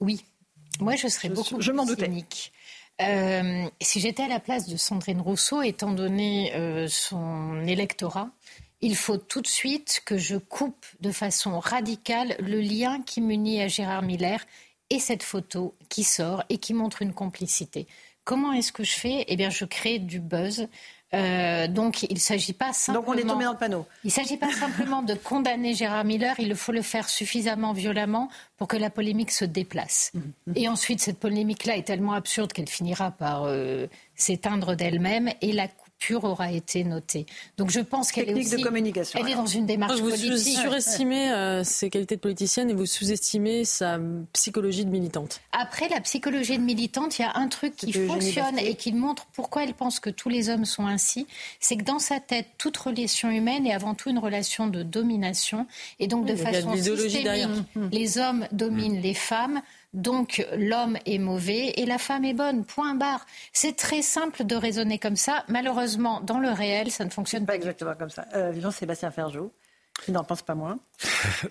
Oui, 0.00 0.24
moi 0.80 0.96
je 0.96 1.08
serais 1.08 1.28
beaucoup 1.28 1.60
je, 1.60 1.72
m'en 1.72 1.86
doutais. 1.86 2.10
si 3.80 4.00
j'étais 4.00 4.24
à 4.24 4.28
la 4.28 4.40
place 4.40 4.68
de 4.68 4.76
Sandrine 4.76 5.20
Rousseau, 5.20 5.62
étant 5.62 5.92
donné 5.92 6.52
son 6.88 7.64
électorat, 7.66 8.30
il 8.82 8.96
faut 8.96 9.16
tout 9.16 9.40
de 9.40 9.46
suite 9.46 10.02
que 10.04 10.18
je 10.18 10.36
coupe 10.36 10.84
de 11.00 11.12
façon 11.12 11.58
radicale 11.60 12.36
le 12.40 12.60
lien 12.60 13.00
qui 13.00 13.20
m'unit 13.20 13.62
à 13.62 13.68
Gérard 13.68 14.02
Miller 14.02 14.44
et 14.90 14.98
cette 14.98 15.22
photo 15.22 15.74
qui 15.88 16.04
sort 16.04 16.42
et 16.50 16.58
qui 16.58 16.74
montre 16.74 17.00
une 17.00 17.14
complicité. 17.14 17.86
Comment 18.24 18.52
est-ce 18.52 18.72
que 18.72 18.84
je 18.84 18.92
fais? 18.92 19.24
Eh 19.28 19.36
bien, 19.36 19.50
je 19.50 19.64
crée 19.64 19.98
du 19.98 20.20
buzz. 20.20 20.68
Euh, 21.14 21.68
donc, 21.68 22.04
il 22.04 22.14
ne 22.14 22.18
s'agit 22.18 22.52
pas 22.52 22.72
simplement. 22.72 23.04
Donc, 23.04 23.14
on 23.14 23.18
est 23.18 23.28
tombé 23.28 23.44
dans 23.44 23.52
le 23.52 23.58
panneau. 23.58 23.86
Il 24.04 24.08
ne 24.08 24.12
s'agit 24.12 24.36
pas 24.36 24.50
simplement 24.50 25.02
de 25.02 25.14
condamner 25.14 25.74
Gérard 25.74 26.04
Miller. 26.04 26.34
Il 26.38 26.54
faut 26.54 26.72
le 26.72 26.82
faire 26.82 27.08
suffisamment 27.08 27.72
violemment 27.72 28.30
pour 28.56 28.68
que 28.68 28.76
la 28.76 28.90
polémique 28.90 29.30
se 29.30 29.44
déplace. 29.44 30.12
Mmh. 30.14 30.52
Et 30.56 30.68
ensuite, 30.68 31.00
cette 31.00 31.18
polémique-là 31.18 31.76
est 31.76 31.82
tellement 31.82 32.12
absurde 32.12 32.52
qu'elle 32.52 32.68
finira 32.68 33.10
par 33.10 33.44
euh, 33.44 33.86
s'éteindre 34.14 34.74
d'elle-même. 34.74 35.30
Et 35.42 35.52
la 35.52 35.68
aura 36.10 36.50
été 36.50 36.84
notée. 36.84 37.26
Donc 37.56 37.70
je 37.70 37.80
pense 37.80 38.12
qu'elle 38.12 38.30
est 38.30 38.34
aussi, 38.34 38.56
de 38.56 38.62
communication. 38.62 39.20
Elle 39.20 39.32
est 39.32 39.34
dans 39.34 39.46
une 39.46 39.66
démarche 39.66 40.00
vous 40.00 40.08
politique. 40.08 40.32
Vous 40.32 40.60
surestimez 40.62 41.32
euh, 41.32 41.64
ses 41.64 41.90
qualités 41.90 42.16
de 42.16 42.20
politicienne 42.20 42.70
et 42.70 42.74
vous 42.74 42.86
sous-estimez 42.86 43.64
sa 43.64 43.98
psychologie 44.32 44.84
de 44.84 44.90
militante. 44.90 45.40
Après 45.52 45.88
la 45.88 46.00
psychologie 46.00 46.58
de 46.58 46.62
militante, 46.62 47.18
il 47.18 47.22
y 47.22 47.24
a 47.24 47.32
un 47.36 47.48
truc 47.48 47.76
qui 47.76 47.92
fonctionne 47.92 48.58
et 48.58 48.74
qui 48.74 48.92
montre 48.92 49.26
pourquoi 49.32 49.64
elle 49.64 49.74
pense 49.74 50.00
que 50.00 50.10
tous 50.10 50.28
les 50.28 50.48
hommes 50.48 50.64
sont 50.64 50.86
ainsi. 50.86 51.26
C'est 51.60 51.76
que 51.76 51.84
dans 51.84 51.98
sa 51.98 52.20
tête, 52.20 52.46
toute 52.58 52.76
relation 52.76 53.30
humaine 53.30 53.66
est 53.66 53.74
avant 53.74 53.94
tout 53.94 54.10
une 54.10 54.18
relation 54.18 54.66
de 54.66 54.82
domination 54.82 55.66
et 55.98 56.06
donc 56.06 56.26
de 56.26 56.36
façon 56.36 56.76
systémique, 56.76 57.48
les 57.90 58.18
hommes 58.18 58.46
dominent 58.52 59.00
les 59.00 59.14
femmes. 59.14 59.62
Donc 59.92 60.46
l'homme 60.56 60.98
est 61.04 61.18
mauvais 61.18 61.74
et 61.76 61.84
la 61.84 61.98
femme 61.98 62.24
est 62.24 62.34
bonne. 62.34 62.64
Point 62.64 62.94
barre. 62.94 63.26
C'est 63.52 63.76
très 63.76 64.02
simple 64.02 64.44
de 64.44 64.54
raisonner 64.54 64.98
comme 64.98 65.16
ça. 65.16 65.44
Malheureusement, 65.48 66.20
dans 66.20 66.38
le 66.38 66.50
réel, 66.50 66.90
ça 66.90 67.04
ne 67.04 67.10
fonctionne 67.10 67.44
pas. 67.44 67.56
exactement 67.56 67.94
comme 67.94 68.10
ça. 68.10 68.26
Euh, 68.34 68.58
Jean-Sébastien 68.58 69.10
Ferjou. 69.10 69.50
Il 70.08 70.14
n'en 70.14 70.24
pense 70.24 70.42
pas 70.42 70.54
moins. 70.54 70.78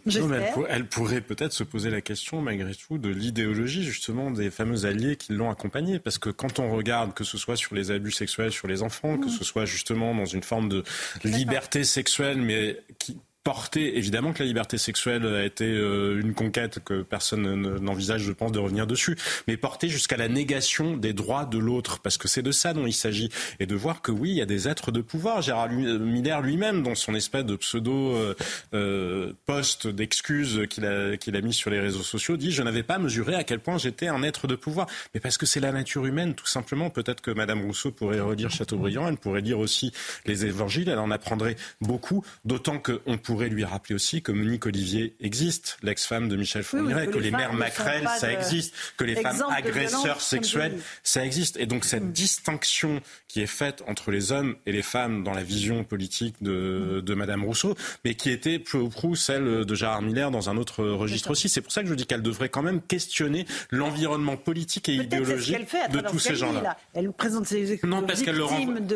elle, 0.69 0.87
pourrait 0.87 1.21
peut-être 1.21 1.53
se 1.53 1.63
poser 1.63 1.89
la 1.89 2.01
question, 2.01 2.41
malgré 2.41 2.73
tout, 2.73 2.97
de 2.97 3.07
l'idéologie, 3.07 3.83
justement, 3.83 4.31
des 4.31 4.49
fameux 4.49 4.85
alliés 4.85 5.15
qui 5.15 5.33
l'ont 5.33 5.49
accompagnée. 5.49 5.99
Parce 5.99 6.17
que 6.17 6.29
quand 6.29 6.59
on 6.59 6.75
regarde, 6.75 7.13
que 7.13 7.23
ce 7.23 7.37
soit 7.37 7.55
sur 7.55 7.75
les 7.75 7.91
abus 7.91 8.11
sexuels 8.11 8.51
sur 8.51 8.67
les 8.67 8.81
enfants, 8.81 9.17
que 9.17 9.27
mmh. 9.27 9.29
ce 9.29 9.43
soit 9.43 9.65
justement 9.65 10.15
dans 10.15 10.25
une 10.25 10.43
forme 10.43 10.69
de 10.69 10.83
liberté 11.23 11.83
sexuelle, 11.83 12.41
mais 12.41 12.81
qui, 12.97 13.19
porter, 13.43 13.97
évidemment 13.97 14.33
que 14.33 14.39
la 14.39 14.45
liberté 14.45 14.77
sexuelle 14.77 15.25
a 15.25 15.43
été 15.43 15.65
euh, 15.65 16.19
une 16.21 16.33
conquête 16.33 16.79
que 16.83 17.01
personne 17.01 17.79
n'envisage, 17.79 18.21
je 18.21 18.31
pense, 18.31 18.51
de 18.51 18.59
revenir 18.59 18.85
dessus, 18.85 19.17
mais 19.47 19.57
porter 19.57 19.89
jusqu'à 19.89 20.17
la 20.17 20.27
négation 20.27 20.95
des 20.95 21.13
droits 21.13 21.45
de 21.45 21.57
l'autre, 21.57 21.99
parce 21.99 22.17
que 22.17 22.27
c'est 22.27 22.43
de 22.43 22.51
ça 22.51 22.73
dont 22.73 22.85
il 22.85 22.93
s'agit, 22.93 23.29
et 23.59 23.65
de 23.65 23.75
voir 23.75 24.01
que 24.01 24.11
oui, 24.11 24.29
il 24.29 24.35
y 24.35 24.41
a 24.41 24.45
des 24.45 24.67
êtres 24.67 24.91
de 24.91 25.01
pouvoir. 25.01 25.41
Gérard 25.41 25.69
Miller 25.69 26.41
lui-même, 26.41 26.83
dans 26.83 26.93
son 26.93 27.15
espèce 27.15 27.45
de 27.45 27.55
pseudo 27.55 28.15
euh, 28.15 28.35
euh 28.73 29.33
poste 29.45 29.87
d'excuses 29.87 30.67
qu'il 30.69 30.85
a, 30.85 31.17
qu'il 31.17 31.35
a 31.35 31.41
mis 31.41 31.53
sur 31.53 31.71
les 31.71 31.79
réseaux 31.79 32.03
sociaux, 32.03 32.37
dit 32.37 32.51
je 32.51 32.61
n'avais 32.61 32.83
pas 32.83 32.99
mesuré 32.99 33.35
à 33.35 33.43
quel 33.43 33.59
point 33.59 33.77
j'étais 33.77 34.07
un 34.07 34.21
être 34.23 34.47
de 34.47 34.55
pouvoir, 34.55 34.87
mais 35.13 35.19
parce 35.19 35.37
que 35.37 35.45
c'est 35.45 35.59
la 35.59 35.71
nature 35.71 36.05
humaine, 36.05 36.35
tout 36.35 36.45
simplement. 36.45 36.89
Peut-être 36.89 37.21
que 37.21 37.31
Madame 37.31 37.61
Rousseau 37.61 37.91
pourrait 37.91 38.19
relire 38.19 38.51
Chateaubriand, 38.51 39.07
elle 39.07 39.17
pourrait 39.17 39.41
lire 39.41 39.59
aussi 39.59 39.91
les 40.25 40.45
Évangiles, 40.45 40.89
elle 40.89 40.99
en 40.99 41.11
apprendrait 41.11 41.55
beaucoup, 41.81 42.23
d'autant 42.45 42.77
qu'on 42.77 43.17
pourrait 43.17 43.30
lui 43.39 43.63
rappeler 43.63 43.95
aussi 43.95 44.21
que 44.21 44.31
Monique 44.31 44.65
Olivier 44.65 45.15
existe, 45.19 45.77
l'ex-femme 45.83 46.29
de 46.29 46.35
Michel 46.35 46.63
Fourniret, 46.63 47.07
que, 47.07 47.17
les, 47.17 47.31
mères 47.31 47.53
maquerelles, 47.53 48.07
ça 48.17 48.31
existe, 48.31 48.73
que 48.97 49.03
les 49.03 49.15
femmes 49.15 49.43
agresseurs 49.49 50.21
sexuels, 50.21 50.79
ça 51.03 51.25
existe. 51.25 51.57
Et 51.57 51.65
donc 51.65 51.85
cette 51.85 52.03
mm. 52.03 52.11
distinction 52.11 53.01
qui 53.27 53.41
est 53.41 53.47
faite 53.47 53.83
entre 53.87 54.11
les 54.11 54.31
hommes 54.31 54.55
et 54.65 54.71
les 54.71 54.81
femmes 54.81 55.23
dans 55.23 55.33
la 55.33 55.43
vision 55.43 55.83
politique 55.83 56.35
de, 56.41 56.99
mm. 56.99 57.01
de 57.01 57.13
Madame 57.13 57.43
Rousseau, 57.43 57.75
mais 58.05 58.15
qui 58.15 58.29
était 58.29 58.59
peu 58.59 58.77
ou 58.77 58.89
prou 58.89 59.15
celle 59.15 59.65
de 59.65 59.75
Gérard 59.75 60.01
Miller 60.01 60.31
dans 60.31 60.49
un 60.49 60.57
autre 60.57 60.83
registre 60.83 61.31
aussi. 61.31 61.49
C'est 61.49 61.61
pour 61.61 61.71
ça 61.71 61.83
que 61.83 61.89
je 61.89 61.93
dis 61.93 62.05
qu'elle 62.05 62.21
devrait 62.21 62.49
quand 62.49 62.63
même 62.63 62.81
questionner 62.81 63.45
l'environnement 63.69 64.37
politique 64.37 64.89
et 64.89 64.95
idéologique 64.95 65.57
de 65.91 65.99
tous 66.01 66.19
ces 66.19 66.35
gens-là. 66.35 66.77
Elle 66.93 67.11
présente 67.11 67.45
ses 67.45 67.79
Non, 67.83 68.03
parce 68.03 68.21
qu'elle 68.21 68.41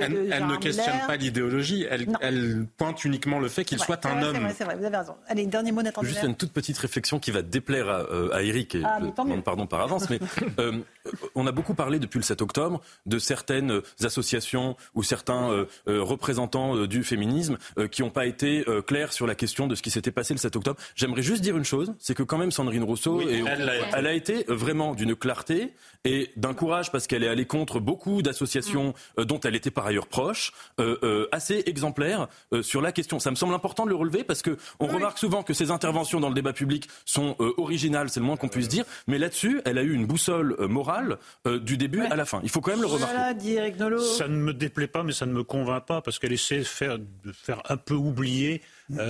elle, 0.02 0.48
ne 0.48 0.58
questionne 0.58 1.00
pas 1.08 1.16
l'idéologie, 1.16 1.86
elle, 1.90 2.08
elle, 2.22 2.66
pointe 2.78 3.06
uniquement 3.06 3.40
le 3.40 3.48
fait 3.48 3.64
qu'il 3.64 3.80
soit 3.80 4.06
un 4.06 4.22
homme 4.26 4.48
c'est 4.56 4.64
vrai, 4.64 4.76
vous 4.76 4.86
avez 4.86 4.98
raison. 4.98 5.16
Allez, 5.28 5.46
dernier 5.46 5.72
mot, 5.72 5.82
Nathan 5.82 6.04
Juste 6.04 6.24
une 6.24 6.36
toute 6.36 6.52
petite 6.52 6.78
réflexion 6.78 7.20
qui 7.20 7.32
va 7.32 7.42
déplaire 7.42 7.90
à, 7.90 8.00
euh, 8.12 8.34
à 8.34 8.44
Eric, 8.44 8.76
et 8.76 8.82
ah, 8.84 9.00
je 9.02 9.24
demande 9.24 9.44
pardon 9.44 9.68
par 9.68 9.82
avance, 9.82 10.10
mais 10.10 10.20
euh, 10.60 10.80
on 11.36 11.48
a 11.48 11.52
beaucoup 11.52 11.74
parlé 11.74 12.00
depuis 12.00 12.20
le 12.20 12.24
7 12.24 12.42
octobre 12.42 12.82
de 13.06 13.20
certaines 13.20 13.82
associations 14.04 14.76
ou 14.94 15.04
certains 15.04 15.52
euh, 15.52 15.66
représentants 15.88 16.86
du 16.86 17.04
féminisme 17.04 17.58
qui 17.92 18.02
n'ont 18.02 18.10
pas 18.10 18.26
été 18.26 18.66
clairs 18.88 19.14
sur 19.14 19.28
la 19.28 19.36
question 19.36 19.68
de 19.68 19.76
ce 19.76 19.82
qui 19.82 19.92
s'était 19.92 20.12
passé 20.12 20.34
le 20.34 20.40
7 20.40 20.56
octobre. 20.56 20.80
J'aimerais 20.96 21.22
juste 21.22 21.42
dire 21.42 21.58
une 21.58 21.66
chose, 21.66 21.94
c'est 22.00 22.16
que 22.16 22.24
quand 22.24 22.38
même 22.38 22.52
Sandrine 22.52 22.84
Rousseau, 22.84 23.22
elle, 23.22 24.08
a 24.08 24.14
été 24.14 24.46
vraiment 24.48 24.94
d'une 24.94 25.16
clarté 25.16 25.74
et 26.06 26.32
d'un 26.38 26.54
courage 26.54 26.92
parce 26.92 27.08
qu'elle 27.08 27.24
est 27.24 27.28
allée 27.28 27.46
contre 27.46 27.80
beaucoup 27.80 28.22
d'associations 28.22 28.94
dont 29.18 29.40
elle 29.42 29.56
était 29.56 29.72
par 29.72 29.86
ailleurs 29.86 30.08
proche, 30.08 30.54
assez 31.32 31.64
exemplaire 31.66 32.28
sur 32.62 32.82
la 32.82 32.92
question. 32.92 33.20
Ça 33.20 33.32
me 33.32 33.36
semble 33.36 33.54
important 33.54 33.86
de 33.86 33.90
le 33.90 33.96
relever 33.96 34.24
parce 34.24 34.42
que 34.42 34.58
on 34.80 34.88
remarque 34.88 35.18
souvent 35.18 35.44
que 35.44 35.54
ses 35.54 35.72
interventions 35.72 36.20
dans 36.20 36.30
le 36.30 36.36
débat 36.36 36.54
public 36.54 36.88
sont 37.06 37.36
euh, 37.40 37.54
originales, 37.58 38.10
c'est 38.10 38.20
le 38.20 38.26
moins 38.26 38.38
qu'on 38.38 38.48
puisse 38.48 38.68
dire, 38.68 38.86
mais 39.08 39.18
là-dessus, 39.18 39.62
elle 39.66 39.78
a 39.78 39.84
eu 39.84 39.94
une 39.94 40.06
boussole 40.06 40.56
euh, 40.60 40.68
morale 40.68 41.18
euh, 41.48 41.60
du 41.60 41.78
début 41.78 42.02
à 42.02 42.16
la 42.16 42.26
fin. 42.26 42.40
Il 42.44 42.50
faut 42.50 42.62
quand 42.62 42.72
même 42.72 42.82
le 42.82 42.88
remarquer. 42.88 43.16
Ça 44.18 44.28
ne 44.28 44.36
me 44.36 44.54
déplaît 44.54 44.88
pas, 44.88 45.04
mais 45.04 45.14
ça 45.14 45.26
ne 45.26 45.34
me 45.34 45.44
convainc 45.44 45.86
pas 45.86 46.02
parce 46.02 46.20
qu'elle 46.20 46.34
essaie 46.34 46.60
de 46.60 46.64
faire, 46.64 47.00
de 47.00 47.32
faire 47.32 47.62
un 47.70 47.78
peu 47.78 47.94
oublier 47.94 48.62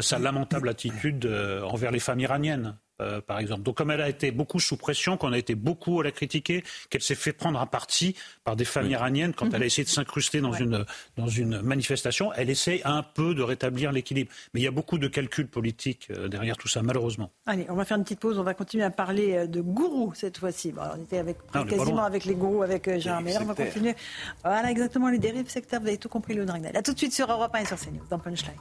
sa 0.02 0.20
lamentable 0.20 0.70
attitude 0.70 1.26
envers 1.64 1.92
les 1.92 2.00
femmes 2.00 2.20
iraniennes. 2.20 2.78
Euh, 3.02 3.20
par 3.20 3.40
exemple. 3.40 3.64
Donc 3.64 3.76
comme 3.76 3.92
elle 3.92 4.00
a 4.00 4.08
été 4.08 4.32
beaucoup 4.32 4.62
sous 4.62 4.78
pression, 4.78 5.18
qu'on 5.18 5.34
a 5.34 5.38
été 5.38 5.54
beaucoup 5.54 6.00
à 6.00 6.06
la 6.06 6.12
critiquer, 6.12 6.64
qu'elle 6.90 7.02
s'est 7.02 7.16
fait 7.16 7.34
prendre 7.34 7.60
un 7.60 7.66
parti 7.66 8.16
par 8.46 8.56
des 8.56 8.64
femmes 8.64 8.90
iraniennes 8.90 9.34
quand 9.34 9.54
elle 9.54 9.64
a 9.64 9.66
essayé 9.66 9.84
de 9.84 9.90
s'incruster 9.90 10.40
dans, 10.40 10.54
une, 10.54 10.86
dans 11.18 11.28
une 11.28 11.62
manifestation, 11.62 12.32
elle 12.34 12.50
essaie 12.50 12.82
un 12.86 13.04
peu 13.04 13.36
de 13.36 13.44
rétablir 13.44 13.92
l'équilibre. 13.92 14.32
Mais 14.54 14.62
il 14.62 14.64
y 14.64 14.68
a 14.68 14.72
beaucoup 14.72 14.98
de 14.98 15.10
calculs 15.10 15.50
politiques 15.50 16.08
euh, 16.12 16.30
derrière 16.30 16.56
tout 16.56 16.70
ça, 16.70 16.82
malheureusement. 16.84 17.32
Allez, 17.48 17.66
on 17.68 17.76
va 17.76 17.84
faire 17.84 17.98
une 17.98 18.04
petite 18.04 18.22
pause, 18.22 18.40
on 18.40 18.44
va 18.44 18.54
continuer 18.54 18.86
à 18.86 18.92
parler 18.92 19.34
euh, 19.34 19.48
de 19.48 19.60
gourous 19.60 20.14
cette 20.14 20.38
fois-ci. 20.38 20.74
on 20.78 21.04
était 21.04 21.18
avec, 21.18 21.38
quasiment 21.52 22.06
avec 22.06 22.24
les 22.24 22.36
gourous, 22.36 22.64
avec 22.64 22.98
Gérard 22.98 23.22
Meyer, 23.22 23.40
on 23.42 23.46
va 23.46 23.56
continuer. 23.56 23.96
Voilà 24.42 24.72
exactement 24.72 25.10
les 25.10 25.20
dérives 25.20 25.50
sectaires, 25.50 25.82
vous 25.82 25.88
avez 25.88 25.98
tout 25.98 26.08
compris 26.10 26.34
le 26.34 26.46
Dragnel. 26.46 26.78
A 26.78 26.82
tout 26.82 26.94
de 26.94 26.98
suite 26.98 27.14
sur 27.14 27.30
Europe 27.30 27.54
1 27.54 27.60
et 27.60 27.66
sur 27.66 27.78
CNews, 27.78 28.06
dans 28.10 28.20
Punchline. 28.20 28.54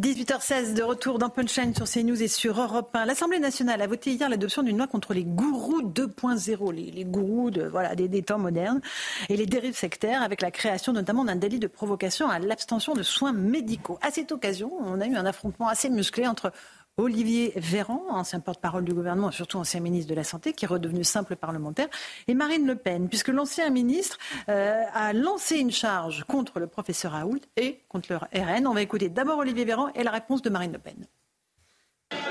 18h16 0.00 0.74
de 0.74 0.82
retour 0.82 1.20
dans 1.20 1.28
Punchline 1.28 1.72
sur 1.72 1.88
CNews 1.88 2.20
et 2.20 2.26
sur 2.26 2.60
Europe 2.60 2.90
1. 2.94 3.04
L'Assemblée 3.04 3.38
nationale 3.38 3.80
a 3.80 3.86
voté 3.86 4.10
hier 4.12 4.28
l'adoption 4.28 4.64
d'une 4.64 4.76
loi 4.76 4.88
contre 4.88 5.14
les 5.14 5.22
gourous 5.22 5.82
2.0, 5.82 6.72
les, 6.72 7.04
gourous 7.04 7.50
des, 7.52 8.08
des, 8.08 8.22
temps 8.22 8.38
modernes 8.38 8.80
et 9.28 9.36
les 9.36 9.46
dérives 9.46 9.76
sectaires 9.76 10.22
avec 10.22 10.42
la 10.42 10.50
création 10.50 10.92
notamment 10.92 11.24
d'un 11.24 11.36
délit 11.36 11.60
de 11.60 11.68
provocation 11.68 12.28
à 12.28 12.40
l'abstention 12.40 12.94
de 12.94 13.04
soins 13.04 13.32
médicaux. 13.32 13.98
À 14.02 14.10
cette 14.10 14.32
occasion, 14.32 14.72
on 14.80 15.00
a 15.00 15.06
eu 15.06 15.14
un 15.14 15.26
affrontement 15.26 15.68
assez 15.68 15.90
musclé 15.90 16.26
entre 16.26 16.50
Olivier 16.96 17.52
Véran, 17.56 18.04
ancien 18.10 18.38
porte-parole 18.38 18.84
du 18.84 18.94
gouvernement, 18.94 19.32
surtout 19.32 19.58
ancien 19.58 19.80
ministre 19.80 20.08
de 20.08 20.14
la 20.14 20.22
Santé, 20.22 20.52
qui 20.52 20.64
est 20.64 20.68
redevenu 20.68 21.02
simple 21.02 21.34
parlementaire, 21.34 21.88
et 22.28 22.34
Marine 22.34 22.68
Le 22.68 22.76
Pen, 22.76 23.08
puisque 23.08 23.28
l'ancien 23.28 23.68
ministre 23.70 24.16
euh, 24.48 24.80
a 24.94 25.12
lancé 25.12 25.56
une 25.56 25.72
charge 25.72 26.22
contre 26.28 26.60
le 26.60 26.68
professeur 26.68 27.12
Raoult 27.12 27.40
et 27.56 27.80
contre 27.88 28.12
leur 28.12 28.28
RN. 28.32 28.68
On 28.68 28.74
va 28.74 28.82
écouter 28.82 29.08
d'abord 29.08 29.38
Olivier 29.38 29.64
Véran 29.64 29.88
et 29.96 30.04
la 30.04 30.12
réponse 30.12 30.40
de 30.42 30.50
Marine 30.50 30.72
Le 30.72 30.78
Pen. 30.78 31.06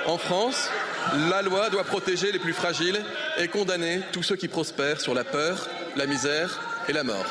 En 0.07 0.17
France, 0.17 0.69
la 1.29 1.41
loi 1.41 1.69
doit 1.69 1.83
protéger 1.83 2.31
les 2.31 2.39
plus 2.39 2.53
fragiles 2.53 3.03
et 3.39 3.49
condamner 3.49 3.99
tous 4.13 4.23
ceux 4.23 4.37
qui 4.37 4.47
prospèrent 4.47 5.01
sur 5.01 5.13
la 5.13 5.25
peur, 5.25 5.67
la 5.97 6.05
misère 6.05 6.61
et 6.87 6.93
la 6.93 7.03
mort. 7.03 7.25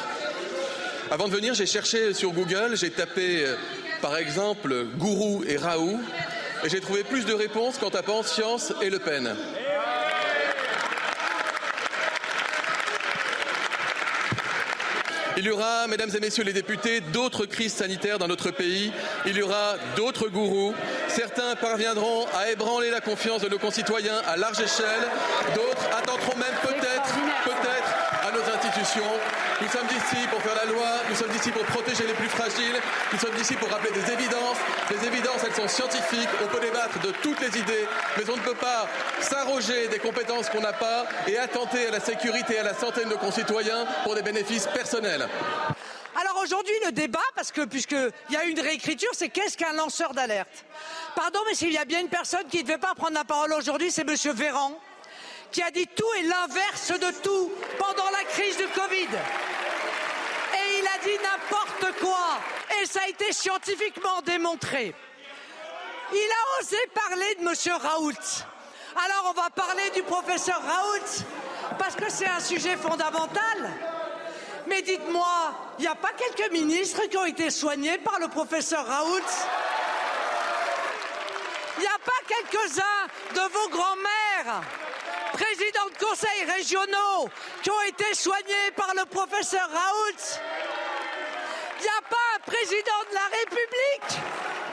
Avant 1.10 1.28
de 1.28 1.32
venir, 1.32 1.54
j'ai 1.54 1.66
cherché 1.66 2.12
sur 2.12 2.32
Google, 2.32 2.76
j'ai 2.76 2.90
tapé 2.90 3.46
euh, 3.46 3.56
par 4.02 4.18
exemple 4.18 4.84
gourou 4.98 5.44
et 5.46 5.56
Raoult 5.56 5.98
et 6.64 6.68
j'ai 6.68 6.80
trouvé 6.80 7.02
plus 7.02 7.24
de 7.24 7.32
réponses 7.32 7.78
qu'en 7.78 7.90
tapant 7.90 8.22
science 8.22 8.72
et 8.80 8.90
Le 8.90 8.98
Pen. 8.98 9.34
Il 15.38 15.46
y 15.46 15.50
aura, 15.50 15.86
mesdames 15.88 16.10
et 16.14 16.20
messieurs 16.20 16.44
les 16.44 16.52
députés, 16.52 17.00
d'autres 17.00 17.46
crises 17.46 17.72
sanitaires 17.72 18.18
dans 18.18 18.28
notre 18.28 18.50
pays. 18.50 18.92
Il 19.26 19.36
y 19.36 19.42
aura 19.42 19.76
d'autres 19.96 20.28
gourous. 20.28 20.74
Certains 21.08 21.56
parviendront 21.56 22.26
à 22.34 22.50
ébranler 22.50 22.90
la 22.90 23.00
confiance 23.00 23.40
de 23.40 23.48
nos 23.48 23.58
concitoyens 23.58 24.20
à 24.26 24.36
large 24.36 24.60
échelle. 24.60 25.08
D'autres 25.54 25.96
attenteront 25.96 26.36
même 26.36 26.54
peut-être, 26.62 27.14
à 27.46 27.61
Nous 28.82 29.68
sommes 29.68 29.86
ici 29.86 30.26
pour 30.28 30.42
faire 30.42 30.56
la 30.56 30.64
loi, 30.64 30.88
nous 31.08 31.14
sommes 31.14 31.30
ici 31.36 31.52
pour 31.52 31.62
protéger 31.66 32.04
les 32.04 32.14
plus 32.14 32.28
fragiles, 32.28 32.80
nous 33.12 33.18
sommes 33.18 33.36
ici 33.40 33.54
pour 33.54 33.70
rappeler 33.70 33.92
des 33.92 34.12
évidences. 34.12 34.56
Les 34.90 35.06
évidences, 35.06 35.44
elles 35.46 35.54
sont 35.54 35.68
scientifiques, 35.68 36.28
on 36.42 36.48
peut 36.48 36.58
débattre 36.58 36.98
de 36.98 37.12
toutes 37.22 37.40
les 37.40 37.56
idées, 37.60 37.86
mais 38.16 38.28
on 38.28 38.36
ne 38.36 38.42
peut 38.42 38.56
pas 38.56 38.88
s'arroger 39.20 39.86
des 39.86 40.00
compétences 40.00 40.50
qu'on 40.50 40.60
n'a 40.60 40.72
pas 40.72 41.06
et 41.28 41.38
attenter 41.38 41.86
à 41.86 41.90
la 41.92 42.00
sécurité 42.00 42.54
et 42.54 42.58
à 42.58 42.64
la 42.64 42.74
santé 42.74 43.04
de 43.04 43.10
nos 43.10 43.18
concitoyens 43.18 43.86
pour 44.02 44.16
des 44.16 44.22
bénéfices 44.22 44.66
personnels. 44.66 45.28
Alors 46.20 46.42
aujourd'hui, 46.42 46.74
le 46.84 46.90
débat, 46.90 47.20
parce 47.36 47.52
que 47.52 47.64
puisqu'il 47.64 48.10
y 48.30 48.36
a 48.36 48.44
une 48.44 48.58
réécriture, 48.58 49.10
c'est 49.12 49.28
qu'est-ce 49.28 49.56
qu'un 49.56 49.74
lanceur 49.74 50.12
d'alerte? 50.12 50.64
Pardon, 51.14 51.38
mais 51.46 51.54
s'il 51.54 51.72
y 51.72 51.78
a 51.78 51.84
bien 51.84 52.00
une 52.00 52.08
personne 52.08 52.48
qui 52.50 52.58
ne 52.58 52.62
devait 52.62 52.78
pas 52.78 52.94
prendre 52.96 53.14
la 53.14 53.24
parole 53.24 53.52
aujourd'hui, 53.52 53.92
c'est 53.92 54.04
Monsieur 54.04 54.32
Véran 54.32 54.76
qui 55.52 55.62
a 55.62 55.70
dit 55.70 55.86
tout 55.86 56.12
et 56.18 56.22
l'inverse 56.22 56.88
de 56.88 57.10
tout 57.22 57.52
pendant 57.78 58.10
la 58.10 58.24
crise 58.24 58.56
du 58.56 58.66
Covid. 58.68 59.08
Et 60.54 60.78
il 60.78 60.86
a 60.86 60.98
dit 61.04 61.18
n'importe 61.22 62.00
quoi. 62.00 62.38
Et 62.80 62.86
ça 62.86 63.00
a 63.04 63.08
été 63.08 63.32
scientifiquement 63.32 64.22
démontré. 64.22 64.94
Il 66.12 66.16
a 66.18 66.60
osé 66.60 66.76
parler 66.94 67.34
de 67.36 67.42
M. 67.42 67.78
Raoult. 67.80 68.44
Alors 68.96 69.30
on 69.30 69.40
va 69.40 69.50
parler 69.50 69.90
du 69.94 70.02
professeur 70.02 70.60
Raoult, 70.62 71.24
parce 71.78 71.96
que 71.96 72.10
c'est 72.10 72.26
un 72.26 72.40
sujet 72.40 72.76
fondamental. 72.76 73.70
Mais 74.66 74.82
dites-moi, 74.82 75.54
il 75.78 75.82
n'y 75.82 75.88
a 75.88 75.94
pas 75.94 76.12
quelques 76.12 76.52
ministres 76.52 77.02
qui 77.10 77.16
ont 77.16 77.24
été 77.24 77.50
soignés 77.50 77.98
par 77.98 78.18
le 78.20 78.28
professeur 78.28 78.86
Raoult? 78.86 79.20
Il 81.76 81.80
n'y 81.80 81.86
a 81.86 81.98
pas 82.04 82.12
quelques-uns 82.26 83.34
de 83.34 83.52
vos 83.52 83.68
grands-mères 83.70 84.62
présidents 85.32 85.88
de 85.92 86.04
conseils 86.04 86.44
régionaux 86.56 87.28
qui 87.62 87.70
ont 87.70 87.82
été 87.88 88.14
soignés 88.14 88.70
par 88.76 88.92
le 88.94 89.04
professeur 89.06 89.68
Raoult. 89.68 90.40
Il 91.78 91.82
n'y 91.82 91.88
a 91.88 92.02
pas 92.08 92.16
un 92.36 92.50
président 92.50 93.00
de 93.10 93.14
la 93.14 93.26
République 93.38 94.20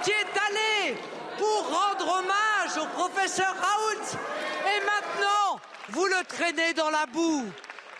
qui 0.04 0.12
est 0.12 0.40
allé 0.48 0.98
pour 1.38 1.70
rendre 1.70 2.20
hommage 2.20 2.78
au 2.78 2.86
professeur 2.88 3.54
Raoult. 3.56 4.18
Et 4.66 4.86
maintenant, 4.86 5.60
vous 5.90 6.06
le 6.06 6.24
traînez 6.28 6.74
dans 6.74 6.90
la 6.90 7.06
boue. 7.06 7.46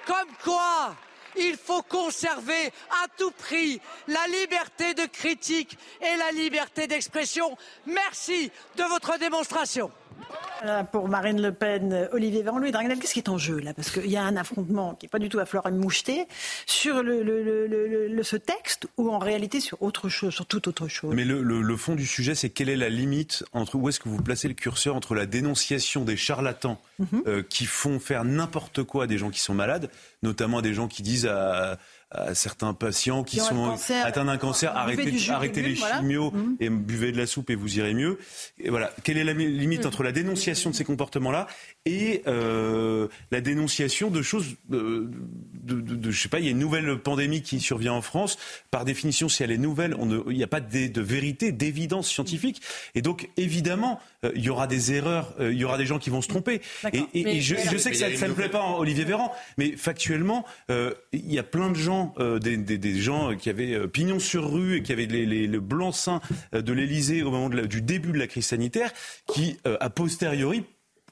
Comme 0.06 0.34
quoi, 0.44 0.96
il 1.36 1.56
faut 1.58 1.82
conserver 1.84 2.68
à 3.04 3.08
tout 3.18 3.32
prix 3.32 3.80
la 4.08 4.28
liberté 4.28 4.94
de 4.94 5.06
critique 5.06 5.78
et 6.02 6.18
la 6.18 6.32
liberté 6.32 6.88
d'expression. 6.88 7.58
Merci 7.86 8.52
de 8.76 8.84
votre 8.84 9.18
démonstration. 9.18 9.92
Pour 10.92 11.08
Marine 11.08 11.42
Le 11.42 11.52
Pen, 11.52 12.10
Olivier 12.12 12.44
Véran, 12.44 12.60
Louis 12.60 12.72
Dragnel, 12.72 13.00
qu'est-ce 13.00 13.14
qui 13.14 13.20
est 13.20 13.30
en 13.30 13.38
jeu 13.38 13.60
là? 13.60 13.74
Parce 13.74 13.92
qu'il 13.92 14.10
y 14.10 14.18
a 14.18 14.24
un 14.24 14.36
affrontement 14.36 14.94
qui 14.96 15.06
n'est 15.06 15.10
pas 15.10 15.20
du 15.20 15.30
tout 15.30 15.40
à 15.40 15.46
fleur 15.46 15.66
et 15.68 15.72
moucheté 15.72 16.26
sur 16.66 17.02
le, 17.02 18.22
ce 18.24 18.36
texte 18.36 18.88
ou 18.98 19.10
en 19.12 19.20
réalité 19.20 19.60
sur 19.60 19.82
autre 19.82 20.10
chose, 20.10 20.34
sur 20.34 20.46
toute 20.46 20.68
autre 20.68 20.88
chose? 20.88 21.14
Mais 21.16 21.26
le, 21.26 21.78
fond 21.78 21.96
du 21.96 22.06
sujet, 22.06 22.36
c'est 22.36 22.50
quelle 22.50 22.70
est 22.70 22.76
la 22.76 22.90
limite 22.90 23.44
entre 23.54 23.76
où 23.76 23.88
est-ce 23.88 24.00
que 24.00 24.10
vous 24.10 24.22
placez 24.22 24.48
le 24.48 24.54
curseur 24.54 24.96
entre 24.96 25.16
la 25.16 25.26
dénonciation 25.26 26.04
des 26.04 26.18
charlatans 26.18 26.80
mhm. 27.00 27.24
euh, 27.28 27.44
qui 27.48 27.66
font 27.66 28.00
faire 28.00 28.26
n'importe 28.26 28.84
quoi 28.84 29.06
à 29.06 29.08
des 29.08 29.18
gens 29.18 29.30
qui 29.30 29.40
sont 29.40 29.54
malades, 29.54 29.90
notamment 30.24 30.60
à 30.60 30.62
des 30.62 30.74
gens 30.74 30.88
qui 30.88 31.04
disent 31.04 31.28
à 31.28 31.78
à 32.12 32.34
certains 32.34 32.74
patients 32.74 33.24
qui, 33.24 33.38
sont 33.38 33.78
atteints 34.04 34.26
d'un 34.26 34.38
cancer, 34.38 34.76
arrêtez, 34.76 35.14
arrêtez 35.30 35.62
les 35.62 35.76
chimios 35.76 36.32
mmh. 36.32 36.56
et 36.60 36.70
buvez 36.70 37.12
de 37.12 37.18
la 37.18 37.28
soupe 37.28 37.52
et 37.52 37.56
vous 37.56 37.78
irez 37.78 37.94
mieux. 37.94 38.18
Et 38.60 38.72
voilà, 38.72 38.92
quelle 39.04 39.18
est 39.18 39.24
la 39.24 39.34
limite 39.34 39.84
mmh. 39.84 39.88
entre 39.88 40.02
la 40.02 40.12
dénonciation 40.12 40.72
de 40.72 40.76
ces 40.76 40.84
comportements-là 40.84 41.46
et 41.86 42.24
euh, 42.26 43.08
la 43.30 43.42
dénonciation 43.42 44.10
de 44.10 44.24
choses, 44.24 44.56
de, 44.70 45.12
de, 45.54 45.82
de, 45.82 46.12
je 46.12 46.20
sais 46.20 46.30
pas, 46.30 46.40
il 46.40 46.46
y 46.46 46.48
a 46.48 46.52
une 46.52 46.60
nouvelle 46.60 46.98
pandémie 46.98 47.44
qui 47.44 47.60
survient 47.60 47.94
en 47.94 48.02
France. 48.02 48.40
Par 48.72 48.86
définition, 48.86 49.30
si 49.30 49.44
elle 49.44 49.52
est 49.52 49.60
nouvelle, 49.60 49.96
il 50.30 50.36
n'y 50.36 50.44
a 50.44 50.48
pas 50.48 50.62
de 50.62 51.02
vérité, 51.02 51.52
d'évidence 51.52 52.10
scientifique. 52.10 52.62
Et 52.96 53.04
donc, 53.04 53.30
évidemment, 53.38 54.00
euh, 54.26 54.32
il 54.36 54.44
y 54.44 54.50
aura 54.50 54.68
des 54.68 54.94
erreurs, 54.94 55.34
euh, 55.40 55.54
il 55.54 55.60
y 55.60 55.64
aura 55.66 55.78
des 55.78 55.86
gens 55.86 56.00
qui 56.00 56.10
vont 56.10 56.22
se 56.22 56.28
tromper. 56.28 56.62
Et, 56.94 57.04
et, 57.14 57.38
et 57.38 57.42
je, 57.42 57.56
je, 57.56 57.78
sais 57.78 57.92
que 57.92 57.98
ça, 57.98 58.14
ça 58.16 58.28
ne 58.28 58.34
plaît 58.34 58.50
pas 58.50 58.60
à 58.60 58.78
Olivier 58.78 59.06
Véran, 59.06 59.32
mais 59.58 59.72
factuellement, 59.78 60.46
euh, 60.70 60.94
il 61.14 61.32
y 61.32 61.40
a 61.40 61.44
plein 61.44 61.70
de 61.70 61.76
gens, 61.76 62.14
des, 62.42 62.58
des, 62.58 62.78
des, 62.78 63.00
gens 63.00 63.36
qui 63.36 63.50
avaient 63.50 63.88
pignon 63.88 64.20
sur 64.20 64.52
rue 64.52 64.78
et 64.78 64.84
qui 64.84 64.92
avaient 64.92 65.06
les, 65.06 65.26
les, 65.26 65.48
le 65.48 65.60
blanc-seing 65.60 66.22
de 66.54 66.74
l'Élysée 66.74 67.24
au 67.24 67.32
moment 67.32 67.50
de 67.50 67.60
du 67.66 67.82
début 67.82 68.12
de 68.12 68.18
la 68.18 68.28
crise 68.28 68.48
sanitaire, 68.48 68.92
qui, 69.28 69.58
a 69.66 69.90
posteriori, 69.90 70.64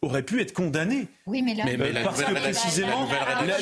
aurait 0.01 0.23
pu 0.23 0.41
être 0.41 0.53
condamné. 0.53 1.07
Oui, 1.25 1.41
mais, 1.41 1.53
là, 1.55 1.65
parce 2.03 2.23
que 2.23 2.33
précisément, 2.33 3.07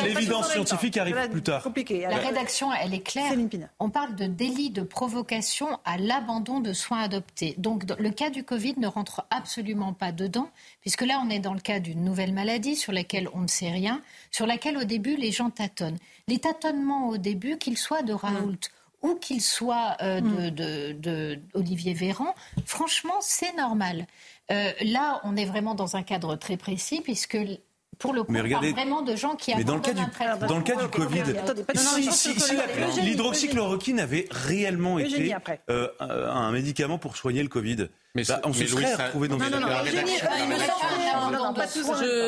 l'évidence 0.04 0.52
scientifique 0.52 0.98
arrive 0.98 1.30
plus 1.30 1.42
tard. 1.44 1.64
Compliqué. 1.64 2.02
La 2.02 2.18
rédaction, 2.18 2.72
elle 2.74 2.94
est 2.94 3.02
claire. 3.02 3.34
On 3.80 3.90
parle 3.90 4.16
de 4.16 4.26
délit 4.26 4.70
de 4.70 4.82
provocation 4.82 5.80
à 5.86 5.98
l'abandon 5.98 6.60
de 6.60 6.74
soins 6.74 7.02
adoptés. 7.02 7.56
Donc, 7.58 7.84
le 7.98 8.10
cas 8.10 8.30
du 8.30 8.44
Covid 8.44 8.76
ne 8.78 8.88
rentre 8.88 9.26
absolument 9.30 9.94
pas 9.94 10.12
dedans, 10.12 10.50
puisque 10.82 11.02
là, 11.02 11.22
on 11.26 11.30
est 11.30 11.40
dans 11.40 11.54
le 11.54 11.60
cas 11.60 11.80
d'une 11.80 12.04
nouvelle 12.04 12.34
maladie 12.34 12.76
sur 12.76 12.92
laquelle 12.92 13.30
on 13.34 13.42
ne 13.42 13.48
sait 13.48 13.72
rien, 13.72 14.02
sur 14.32 14.46
laquelle 14.46 14.78
au 14.78 14.84
début 14.84 15.16
les 15.16 15.32
gens 15.32 15.50
tâtonnent. 15.50 15.98
Les 16.28 16.40
tâtonnements 16.40 17.10
au 17.10 17.18
début, 17.18 17.58
qu'ils 17.58 17.78
soient 17.78 18.02
de 18.02 18.14
Raoult. 18.14 18.58
ou 19.02 19.16
qu'ils 19.16 19.42
soient 19.42 19.98
euh, 20.02 20.20
de, 20.22 20.50
de, 20.50 20.94
de, 20.94 21.40
Olivier 21.54 21.94
Véran, 21.94 22.34
franchement, 22.66 23.20
c'est 23.22 23.56
normal. 23.56 24.08
Euh, 24.52 24.72
là, 24.82 25.22
on 25.24 25.36
est 25.36 25.46
vraiment 25.46 25.76
dans 25.76 25.96
un 25.96 26.04
cadre 26.04 26.36
très 26.36 26.58
précis, 26.58 27.02
puisque 27.02 27.38
pour 27.98 28.14
le 28.14 28.24
coup, 28.24 28.34
on 28.36 28.50
parle 28.50 28.68
vraiment 28.68 29.02
de 29.02 29.16
gens 29.16 29.36
qui 29.36 29.56
mais 29.56 29.64
dans 29.64 29.76
le 29.76 29.82
cas 29.82 29.94
du, 29.94 30.02
Dans 30.48 30.58
le 30.58 30.64
cas 30.64 30.76
du 30.76 30.88
Covid, 30.90 31.24
si, 31.74 33.02
l'hydroxychloroquine 33.02 34.00
avait 34.00 34.28
réellement 34.30 35.00
été 35.00 35.34
euh, 35.70 35.88
un 36.00 36.52
médicament 36.52 36.98
pour 36.98 37.16
soigner 37.16 37.42
le 37.42 37.50
Covid, 37.50 37.88
mais 38.16 38.24
bah, 38.24 38.40
on 38.46 38.54
se 38.54 38.66
serait 38.66 38.96
retrouvé 38.96 39.28
dans 39.28 39.36
des 39.36 39.46
Il 39.46 39.52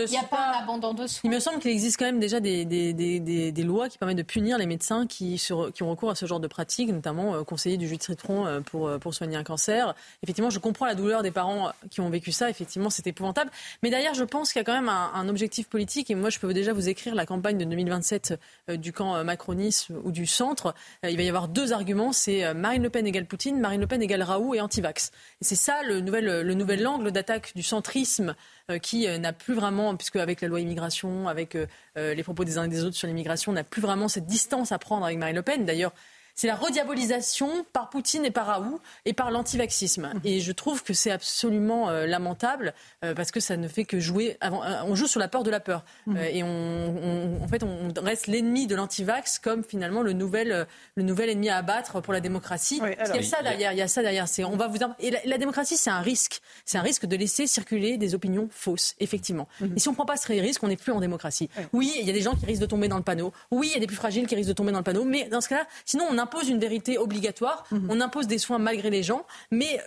n'y 0.10 0.18
a 0.18 0.24
pas 0.24 0.52
un 0.52 0.64
abandon 0.64 0.94
de 0.94 1.08
soins. 1.08 1.22
Il 1.24 1.32
me 1.32 1.40
semble 1.40 1.60
qu'il 1.60 1.72
existe 1.72 1.98
quand 1.98 2.06
même 2.06 2.20
déjà 2.20 2.42
des, 2.42 2.66
des, 2.66 2.92
des, 2.94 3.52
des, 3.52 3.64
lois 3.64 3.88
qui 3.88 3.98
permettent 3.98 4.18
de 4.18 4.24
punir 4.24 4.58
les 4.58 4.66
médecins 4.66 5.08
qui, 5.08 5.38
sur, 5.38 5.72
qui 5.72 5.84
ont 5.84 5.90
recours 5.90 6.10
à 6.10 6.16
ce 6.16 6.26
genre 6.26 6.42
de 6.42 6.48
pratiques, 6.48 6.92
notamment 6.92 7.36
euh, 7.36 7.44
conseiller 7.44 7.78
du 7.78 7.88
jus 7.88 7.96
de 7.96 8.04
citron 8.04 8.46
euh, 8.46 8.60
pour, 8.60 8.90
euh, 8.90 8.98
pour 8.98 9.14
soigner 9.14 9.38
un 9.38 9.44
cancer. 9.44 9.96
Effectivement, 10.24 10.50
je 10.50 10.60
comprends 10.60 10.86
la 10.86 10.96
douleur 10.96 11.24
des 11.24 11.32
parents 11.32 11.72
qui 11.90 12.02
ont 12.02 12.10
vécu 12.10 12.34
ça. 12.34 12.50
Effectivement, 12.50 12.90
c'est 12.90 13.08
épouvantable. 13.08 13.50
Mais 13.82 13.90
derrière, 13.90 14.14
je 14.14 14.26
pense 14.26 14.52
qu'il 14.52 14.60
y 14.60 14.62
a 14.62 14.66
quand 14.66 14.76
même 14.76 14.90
un, 14.90 15.12
un, 15.14 15.30
objectif 15.30 15.70
politique. 15.70 16.12
Et 16.12 16.16
moi, 16.16 16.30
je 16.30 16.40
peux 16.40 16.54
déjà 16.54 16.74
vous 16.74 16.90
écrire 16.90 17.16
la 17.16 17.26
campagne 17.26 17.58
de 17.58 17.64
2027 17.64 18.40
du 18.74 18.92
camp 18.92 19.24
macronisme 19.24 19.96
ou 20.04 20.12
du 20.12 20.26
centre. 20.26 20.74
il 21.04 21.16
va 21.16 21.24
y 21.24 21.30
avoir 21.30 21.48
deux 21.48 21.72
arguments. 21.72 22.12
C'est 22.12 22.54
Marine 22.54 22.84
Le 22.84 22.90
Pen 22.90 23.08
égale 23.08 23.26
Poutine, 23.26 23.60
Marine 23.60 23.82
Le 23.82 23.88
Pen 23.88 24.02
égale 24.02 24.24
Raoult 24.24 24.54
et 24.54 24.62
anti-vax. 24.62 25.12
Et 25.42 25.46
c'est 25.46 25.56
ça 25.56 25.77
le 25.84 26.02
nouvel, 26.02 26.42
le 26.42 26.54
nouvel 26.54 26.86
angle 26.88 27.12
d'attaque 27.12 27.52
du 27.56 27.64
centrisme 27.64 28.36
euh, 28.70 28.80
qui 28.80 29.08
euh, 29.08 29.18
n'a 29.18 29.34
plus 29.34 29.54
vraiment, 29.54 29.96
puisque 29.96 30.18
avec 30.18 30.42
la 30.42 30.48
loi 30.48 30.60
immigration, 30.60 31.28
avec 31.28 31.56
euh, 31.56 31.66
les 31.96 32.24
propos 32.24 32.44
des 32.44 32.58
uns 32.58 32.66
et 32.66 32.68
des 32.68 32.84
autres 32.84 32.96
sur 32.96 33.08
l'immigration, 33.08 33.52
n'a 33.52 33.64
plus 33.64 33.82
vraiment 33.82 34.08
cette 34.08 34.26
distance 34.26 34.72
à 34.72 34.80
prendre 34.80 35.06
avec 35.06 35.18
Marine 35.18 35.36
Le 35.36 35.42
Pen. 35.42 35.66
D'ailleurs, 35.66 35.94
c'est 36.38 36.48
la 36.48 36.56
rediabolisation 36.56 37.66
par 37.74 37.90
Poutine 37.90 38.24
et 38.24 38.32
par 38.32 38.48
Raoult 38.48 38.80
et 39.04 39.12
par 39.12 39.30
l'antivaxisme. 39.30 40.14
Mmh. 40.14 40.20
Et 40.24 40.40
je 40.40 40.52
trouve 40.54 40.84
que 40.84 40.94
c'est 40.94 41.12
absolument 41.12 41.90
lamentable 41.90 42.74
parce 43.02 43.32
que 43.32 43.40
ça 43.40 43.58
ne 43.58 43.68
fait 43.68 43.84
que 43.84 44.00
jouer. 44.00 44.38
Avant, 44.40 44.62
on 44.86 44.96
joue 44.96 45.08
sur 45.08 45.20
la 45.20 45.28
peur 45.28 45.44
de 45.44 45.50
la 45.50 45.60
peur. 45.60 45.84
Mmh. 46.06 46.18
et 46.18 46.44
on, 46.44 47.44
en 47.44 47.48
fait, 47.48 47.64
on 47.64 47.92
reste 48.02 48.28
l'ennemi 48.28 48.68
de 48.68 48.76
l'antivax 48.76 49.40
comme 49.40 49.64
finalement 49.64 50.02
le 50.02 50.14
nouvel, 50.14 50.68
le 50.96 51.04
nouvel 51.04 51.30
ennemi 51.30 51.50
à 51.50 51.58
abattre 51.58 52.02
pour 52.02 52.14
la 52.14 52.22
démocratie. 52.22 52.80
il 52.82 53.16
y 53.16 53.20
a 53.20 53.24
ça 53.24 53.42
derrière. 53.42 53.74
Il 53.74 53.78
y 53.78 53.82
a 53.82 53.88
ça 53.88 54.02
derrière. 54.02 54.28
C'est, 54.28 54.46
on 54.46 54.56
va 54.56 54.68
vous 54.68 54.78
et 55.00 55.12
la, 55.26 55.38
démocratie, 55.38 55.78
c'est 55.78 55.90
un 55.90 56.02
risque. 56.02 56.42
C'est 56.66 56.78
un 56.78 56.82
risque 56.82 57.06
de 57.06 57.16
laisser 57.16 57.48
circuler 57.48 57.98
des 57.98 58.16
opinions 58.16 58.48
fausses, 58.52 58.96
effectivement. 59.00 59.48
Mmh. 59.60 59.66
Et 59.76 59.80
si 59.80 59.88
on 59.88 59.92
ne 59.92 59.96
prend 59.96 60.06
pas 60.06 60.18
ce 60.18 60.28
risque, 60.28 60.64
on 60.64 60.68
n'est 60.68 60.78
plus 60.78 60.92
en 60.92 61.00
démocratie. 61.00 61.50
Oui, 61.74 61.94
il 62.00 62.06
y 62.06 62.10
a 62.10 62.14
des 62.14 62.22
gens 62.22 62.36
qui 62.36 62.46
risquent 62.46 62.62
de 62.62 62.68
tomber 62.68 62.88
dans 62.88 62.98
le 62.98 63.04
panneau. 63.04 63.34
Oui, 63.52 63.68
il 63.72 63.74
y 63.74 63.78
a 63.78 63.80
des 63.80 63.88
plus 63.88 63.96
fragiles 63.96 64.28
qui 64.28 64.36
risquent 64.36 64.50
de 64.50 64.54
tomber 64.54 64.72
dans 64.72 64.80
le 64.80 64.84
panneau. 64.84 65.04
Mais 65.04 65.26
dans 65.26 65.42
ce 65.42 65.50
cas-là, 65.50 65.66
sinon 65.86 66.06
on 66.10 66.18
impose 66.28 66.50
une 66.50 66.60
vérité 66.60 66.98
obligatoire, 66.98 67.64
mhm. 67.72 67.88
on 67.90 68.02
impose 68.02 68.28
des 68.28 68.38
soins 68.38 68.60
malgré 68.60 68.90
les 68.90 69.04
gens, 69.04 69.26
mais 69.52 69.80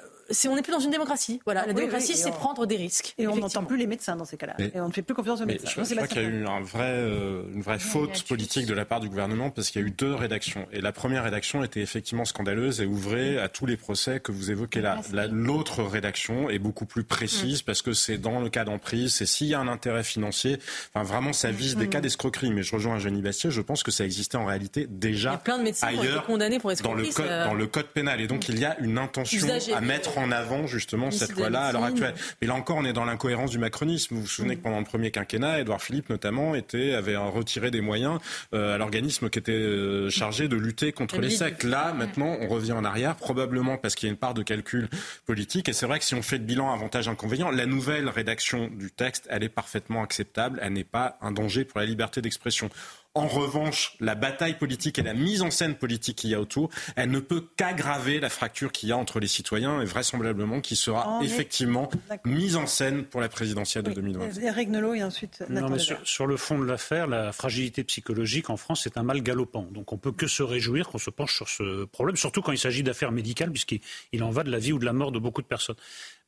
on 0.48 0.54
n'est 0.54 0.62
plus 0.62 0.72
dans 0.72 0.80
une 0.80 0.90
démocratie. 0.90 1.40
Voilà, 1.44 1.66
la 1.66 1.72
démocratie, 1.72 2.16
c'est 2.16 2.30
prendre 2.30 2.66
des 2.66 2.76
risques. 2.76 3.14
Et 3.18 3.26
on 3.26 3.36
n'entend 3.36 3.64
plus 3.64 3.76
les 3.76 3.86
médecins 3.86 4.16
dans 4.16 4.24
ces 4.24 4.36
cas-là. 4.36 4.56
Et 4.58 4.80
on 4.80 4.88
ne 4.88 4.92
fait 4.92 5.02
plus 5.02 5.14
confiance 5.14 5.40
aux 5.40 5.46
médecins. 5.46 5.82
Je, 5.84 5.94
crois 5.94 6.06
qu'il 6.06 6.22
y 6.22 6.24
a 6.24 6.28
eu 6.28 6.46
un 6.46 6.60
vrai, 6.60 6.90
euh, 6.90 7.42
une 7.54 7.62
vraie 7.62 7.78
faute 7.78 8.22
politique 8.24 8.66
de 8.66 8.74
la 8.74 8.84
part 8.84 9.00
du 9.00 9.08
gouvernement 9.08 9.50
parce 9.50 9.70
qu'il 9.70 9.80
y 9.80 9.84
a 9.84 9.86
eu 9.86 9.90
deux 9.90 10.14
rédactions. 10.14 10.66
Et 10.72 10.80
la 10.80 10.92
première 10.92 11.24
rédaction 11.24 11.64
était 11.64 11.80
effectivement 11.80 12.24
scandaleuse 12.24 12.80
et 12.80 12.86
ouvrait 12.86 13.38
à 13.38 13.48
tous 13.48 13.66
les 13.66 13.76
procès 13.76 14.20
que 14.20 14.32
vous 14.32 14.50
évoquez 14.50 14.80
là. 14.80 15.00
L'autre 15.30 15.82
rédaction 15.82 16.50
est 16.50 16.58
beaucoup 16.58 16.86
plus 16.86 17.04
précise 17.04 17.62
mm. 17.62 17.64
parce 17.64 17.82
que 17.82 17.92
c'est 17.92 18.18
dans 18.18 18.40
le 18.40 18.48
cas 18.48 18.64
d'emprise, 18.64 19.14
c'est 19.14 19.26
s'il 19.26 19.48
y 19.48 19.54
a 19.54 19.60
un 19.60 19.68
intérêt 19.68 20.04
financier. 20.04 20.58
Enfin, 20.94 21.04
vraiment, 21.04 21.32
ça 21.32 21.50
vise 21.50 21.76
des 21.76 21.86
mm. 21.86 21.90
cas 21.90 22.00
d'escroquerie. 22.00 22.50
Mais 22.50 22.62
je 22.62 22.74
rejoins 22.74 22.98
Jenny 22.98 23.22
Bastier, 23.22 23.50
je 23.50 23.60
pense 23.60 23.82
que 23.82 23.90
ça 23.90 24.04
existait 24.04 24.36
en 24.36 24.44
réalité 24.44 24.86
déjà. 24.88 25.30
Il 25.30 25.32
y 25.32 25.36
a 25.36 25.38
plein 25.38 25.58
de 25.58 25.64
médecins 25.64 25.88
ailleurs, 25.88 26.02
qui 26.02 26.08
ont 26.08 26.12
été 26.12 26.26
condamnés 26.26 26.58
pour 26.58 26.72
escroquerie. 26.72 27.02
Dans 27.02 27.08
le, 27.08 27.28
code, 27.28 27.44
dans 27.44 27.54
le 27.54 27.66
code 27.66 27.86
pénal. 27.86 28.20
Et 28.20 28.26
donc, 28.26 28.48
mm. 28.48 28.52
il 28.52 28.58
y 28.60 28.64
a 28.64 28.78
une 28.80 28.98
intention 28.98 29.48
à 29.74 29.80
mettre 29.80 30.18
en 30.18 30.19
avant 30.30 30.66
justement 30.66 31.10
cette 31.10 31.36
loi-là 31.36 31.62
à 31.66 31.72
l'heure 31.72 31.84
actuelle. 31.84 32.14
Mais 32.40 32.46
là 32.46 32.54
encore, 32.54 32.76
on 32.76 32.84
est 32.84 32.92
dans 32.92 33.04
l'incohérence 33.04 33.50
du 33.50 33.58
macronisme. 33.58 34.14
Vous 34.14 34.22
vous 34.22 34.26
souvenez 34.26 34.56
que 34.56 34.62
pendant 34.62 34.78
le 34.78 34.84
premier 34.84 35.10
quinquennat, 35.10 35.60
Édouard 35.60 35.82
Philippe 35.82 36.10
notamment 36.10 36.54
était, 36.54 36.94
avait 36.94 37.16
retiré 37.16 37.70
des 37.70 37.80
moyens 37.80 38.18
euh, 38.54 38.74
à 38.74 38.78
l'organisme 38.78 39.30
qui 39.30 39.38
était 39.38 39.52
euh, 39.52 40.10
chargé 40.10 40.48
de 40.48 40.56
lutter 40.56 40.92
contre 40.92 41.18
les 41.20 41.30
sectes. 41.30 41.64
Là, 41.64 41.92
maintenant, 41.92 42.36
on 42.40 42.48
revient 42.48 42.72
en 42.72 42.84
arrière, 42.84 43.16
probablement 43.16 43.76
parce 43.76 43.94
qu'il 43.94 44.08
y 44.08 44.10
a 44.10 44.12
une 44.12 44.18
part 44.18 44.34
de 44.34 44.42
calcul 44.42 44.88
politique. 45.26 45.68
Et 45.68 45.72
c'est 45.72 45.86
vrai 45.86 45.98
que 45.98 46.04
si 46.04 46.14
on 46.14 46.22
fait 46.22 46.38
le 46.38 46.44
bilan 46.44 46.72
avantage-inconvénient, 46.72 47.50
la 47.50 47.66
nouvelle 47.66 48.08
rédaction 48.08 48.68
du 48.68 48.90
texte, 48.90 49.26
elle 49.30 49.42
est 49.42 49.48
parfaitement 49.48 50.02
acceptable. 50.02 50.58
Elle 50.62 50.72
n'est 50.72 50.84
pas 50.84 51.18
un 51.20 51.32
danger 51.32 51.64
pour 51.64 51.80
la 51.80 51.86
liberté 51.86 52.20
d'expression. 52.20 52.70
En 53.14 53.26
revanche, 53.26 53.96
la 53.98 54.14
bataille 54.14 54.56
politique 54.56 55.00
et 55.00 55.02
la 55.02 55.14
mise 55.14 55.42
en 55.42 55.50
scène 55.50 55.74
politique 55.74 56.18
qu'il 56.18 56.30
y 56.30 56.34
a 56.36 56.40
autour, 56.40 56.70
elle 56.94 57.10
ne 57.10 57.18
peut 57.18 57.44
qu'aggraver 57.56 58.20
la 58.20 58.30
fracture 58.30 58.70
qu'il 58.70 58.88
y 58.88 58.92
a 58.92 58.96
entre 58.96 59.18
les 59.18 59.26
citoyens 59.26 59.80
et 59.80 59.84
vraisemblablement 59.84 60.60
qui 60.60 60.76
sera 60.76 61.18
effectivement 61.20 61.90
mise 62.24 62.54
en 62.54 62.68
scène 62.68 63.04
pour 63.04 63.20
la 63.20 63.28
présidentielle 63.28 63.82
de 63.82 63.92
2020. 63.92 64.42
Eric 64.42 64.68
Nolot 64.68 64.94
et 64.94 65.02
ensuite 65.02 65.42
non, 65.48 65.68
mais 65.68 65.78
sur, 66.04 66.26
le 66.28 66.36
fond 66.36 66.60
de 66.60 66.64
l'affaire, 66.64 67.08
la 67.08 67.32
fragilité 67.32 67.82
psychologique 67.82 68.48
en 68.48 68.56
France 68.56 68.86
est 68.86 68.96
un 68.96 69.02
mal 69.02 69.22
galopant. 69.22 69.66
Donc 69.72 69.92
on 69.92 69.98
peut 69.98 70.12
que 70.12 70.28
se 70.28 70.44
réjouir 70.44 70.88
qu'on 70.88 70.98
se 70.98 71.10
penche 71.10 71.34
sur 71.34 71.48
ce 71.48 71.86
problème, 71.86 72.16
surtout 72.16 72.42
quand 72.42 72.52
il 72.52 72.58
s'agit 72.58 72.84
d'affaires 72.84 73.10
médicales, 73.10 73.50
puisqu'il 73.50 74.22
en 74.22 74.30
va 74.30 74.44
de 74.44 74.52
la 74.52 74.60
vie 74.60 74.72
ou 74.72 74.78
de 74.78 74.84
la 74.84 74.92
mort 74.92 75.10
de 75.10 75.18
beaucoup 75.18 75.42
de 75.42 75.48
personnes. 75.48 75.76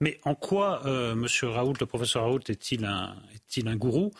Mais 0.00 0.18
en 0.24 0.34
quoi 0.34 0.84
euh, 0.86 1.12
M. 1.12 1.26
Raoult, 1.48 1.74
le 1.78 1.86
professeur 1.86 2.24
Raoult, 2.24 2.40
est-il 2.48 2.84
un, 2.84 3.14
est 3.56 3.68
un 3.68 3.76
gourou? 3.76 4.10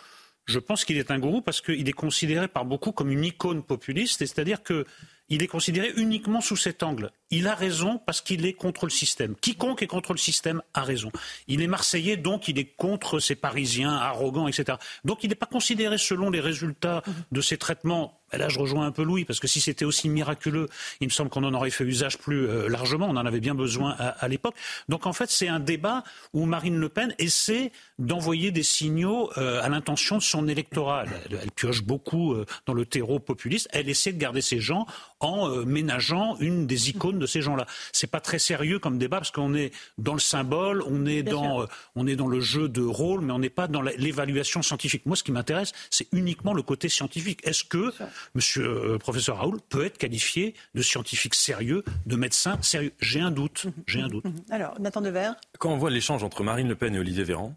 Je 0.47 0.59
pense 0.59 0.85
qu'il 0.85 0.99
est 0.99 1.11
un 1.11 1.19
gourou 1.19 1.41
parce 1.41 1.61
qu'il 1.61 1.89
est 1.89 1.93
considéré 1.93 2.49
par 2.49 2.65
beaucoup 2.65 2.93
comme 2.93 3.11
une 3.11 3.25
icône 3.25 3.63
populiste, 3.63 4.19
c'est-à-dire 4.19 4.63
qu'il 4.63 5.43
est 5.43 5.47
considéré 5.47 5.93
uniquement 5.97 6.41
sous 6.41 6.57
cet 6.57 6.83
angle. 6.83 7.11
Il 7.31 7.47
a 7.47 7.55
raison 7.55 7.99
parce 7.99 8.21
qu'il 8.21 8.45
est 8.45 8.53
contre 8.53 8.87
le 8.87 8.91
système. 8.91 9.37
Quiconque 9.37 9.83
est 9.83 9.87
contre 9.87 10.13
le 10.13 10.19
système 10.19 10.63
a 10.75 10.83
raison. 10.83 11.13
Il 11.47 11.63
est 11.63 11.67
marseillais, 11.67 12.17
donc 12.17 12.49
il 12.49 12.59
est 12.59 12.77
contre 12.77 13.21
ces 13.21 13.37
Parisiens 13.37 13.95
arrogants, 13.95 14.49
etc. 14.49 14.79
Donc 15.05 15.23
il 15.23 15.29
n'est 15.29 15.37
pas 15.37 15.47
considéré 15.47 15.97
selon 15.97 16.31
les 16.31 16.41
résultats 16.41 17.03
de 17.31 17.41
ces 17.41 17.57
traitements. 17.57 18.22
Et 18.33 18.39
là, 18.39 18.49
je 18.49 18.59
rejoins 18.59 18.87
un 18.87 18.93
peu 18.93 19.03
Louis, 19.03 19.25
parce 19.25 19.41
que 19.41 19.47
si 19.47 19.61
c'était 19.61 19.85
aussi 19.85 20.09
miraculeux, 20.09 20.69
il 21.01 21.09
me 21.09 21.13
semble 21.13 21.31
qu'on 21.31 21.45
en 21.45 21.55
aurait 21.55 21.71
fait 21.71 21.85
usage 21.85 22.19
plus 22.19 22.49
euh, 22.49 22.69
largement. 22.69 23.07
On 23.09 23.17
en 23.17 23.27
avait 23.27 23.41
bien 23.41 23.55
besoin 23.55 23.95
à, 23.99 24.29
l'époque. 24.29 24.55
Donc 24.89 25.07
en 25.07 25.13
fait, 25.13 25.31
c'est 25.31 25.49
un 25.49 25.61
débat 25.61 26.05
où 26.33 26.45
Marine 26.45 26.79
Le 26.79 26.89
Pen 26.89 27.15
essaie 27.19 27.73
d'envoyer 27.99 28.51
des 28.51 28.63
signaux 28.63 29.31
euh, 29.37 29.63
à 29.63 29.69
l'intention 29.69 30.17
de 30.17 30.23
son 30.23 30.49
électorat. 30.49 31.05
Elle, 31.31 31.51
pioche 31.51 31.83
beaucoup 31.83 32.33
euh, 32.33 32.47
dans 32.67 32.75
le 32.75 32.87
terreau 32.87 33.19
populiste. 33.19 33.69
Elle 33.73 33.89
essaie 33.89 34.13
de 34.13 34.19
garder 34.19 34.41
ces 34.41 34.61
gens 34.61 34.87
en 35.21 35.49
ménageant 35.65 36.37
une 36.41 36.67
des 36.67 36.91
icônes 36.91 37.19
de 37.19 37.27
ces 37.27 37.43
gens-là. 37.43 37.67
C'est 37.93 38.11
pas 38.11 38.21
très 38.21 38.39
sérieux 38.39 38.79
comme 38.79 38.99
débat 38.99 39.19
parce 39.19 39.31
qu'on 39.31 39.55
est 39.55 39.73
dans 39.99 40.15
le 40.15 40.21
symbole, 40.21 40.83
on 40.87 41.07
est 41.07 41.23
dans, 41.23 41.67
on 41.95 42.07
est 42.07 42.17
dans 42.17 42.27
le 42.27 42.41
jeu 42.41 42.69
de 42.69 42.83
rôle, 42.83 43.21
mais 43.21 43.33
on 43.33 43.39
n'est 43.39 43.51
pas 43.51 43.69
dans 43.69 43.83
l'évaluation 43.83 44.63
scientifique. 44.63 45.07
Moi, 45.07 45.17
ce 45.17 45.23
qui 45.23 45.33
m'intéresse, 45.33 45.73
c'est 45.91 46.09
uniquement 46.13 46.55
le 46.55 46.63
côté 46.63 46.89
scientifique. 46.89 47.41
Est-ce 47.45 47.65
que, 47.65 47.93
Monsieur 48.35 48.67
euh, 48.67 48.99
professeur 48.99 49.39
Raoul, 49.39 49.61
peut 49.69 49.85
être 49.85 49.99
qualifié 49.99 50.55
de 50.75 50.83
scientifique 50.83 51.35
sérieux, 51.35 51.85
de 52.07 52.17
médecin 52.17 52.59
sérieux 52.63 52.93
J'ai 53.01 53.21
un 53.21 53.31
doute. 53.31 53.67
J'ai 53.87 54.01
un 54.01 54.09
doute. 54.09 54.25
Alors, 54.51 54.81
Nathan 54.81 55.01
Devers. 55.01 55.35
Quand 55.59 55.71
on 55.71 55.79
voit 55.79 55.91
l'échange 55.91 56.23
entre 56.23 56.43
Marine 56.43 56.69
Le 56.69 56.75
Pen 56.75 56.95
et 56.95 56.99
Olivier 56.99 57.25
Véran, 57.25 57.55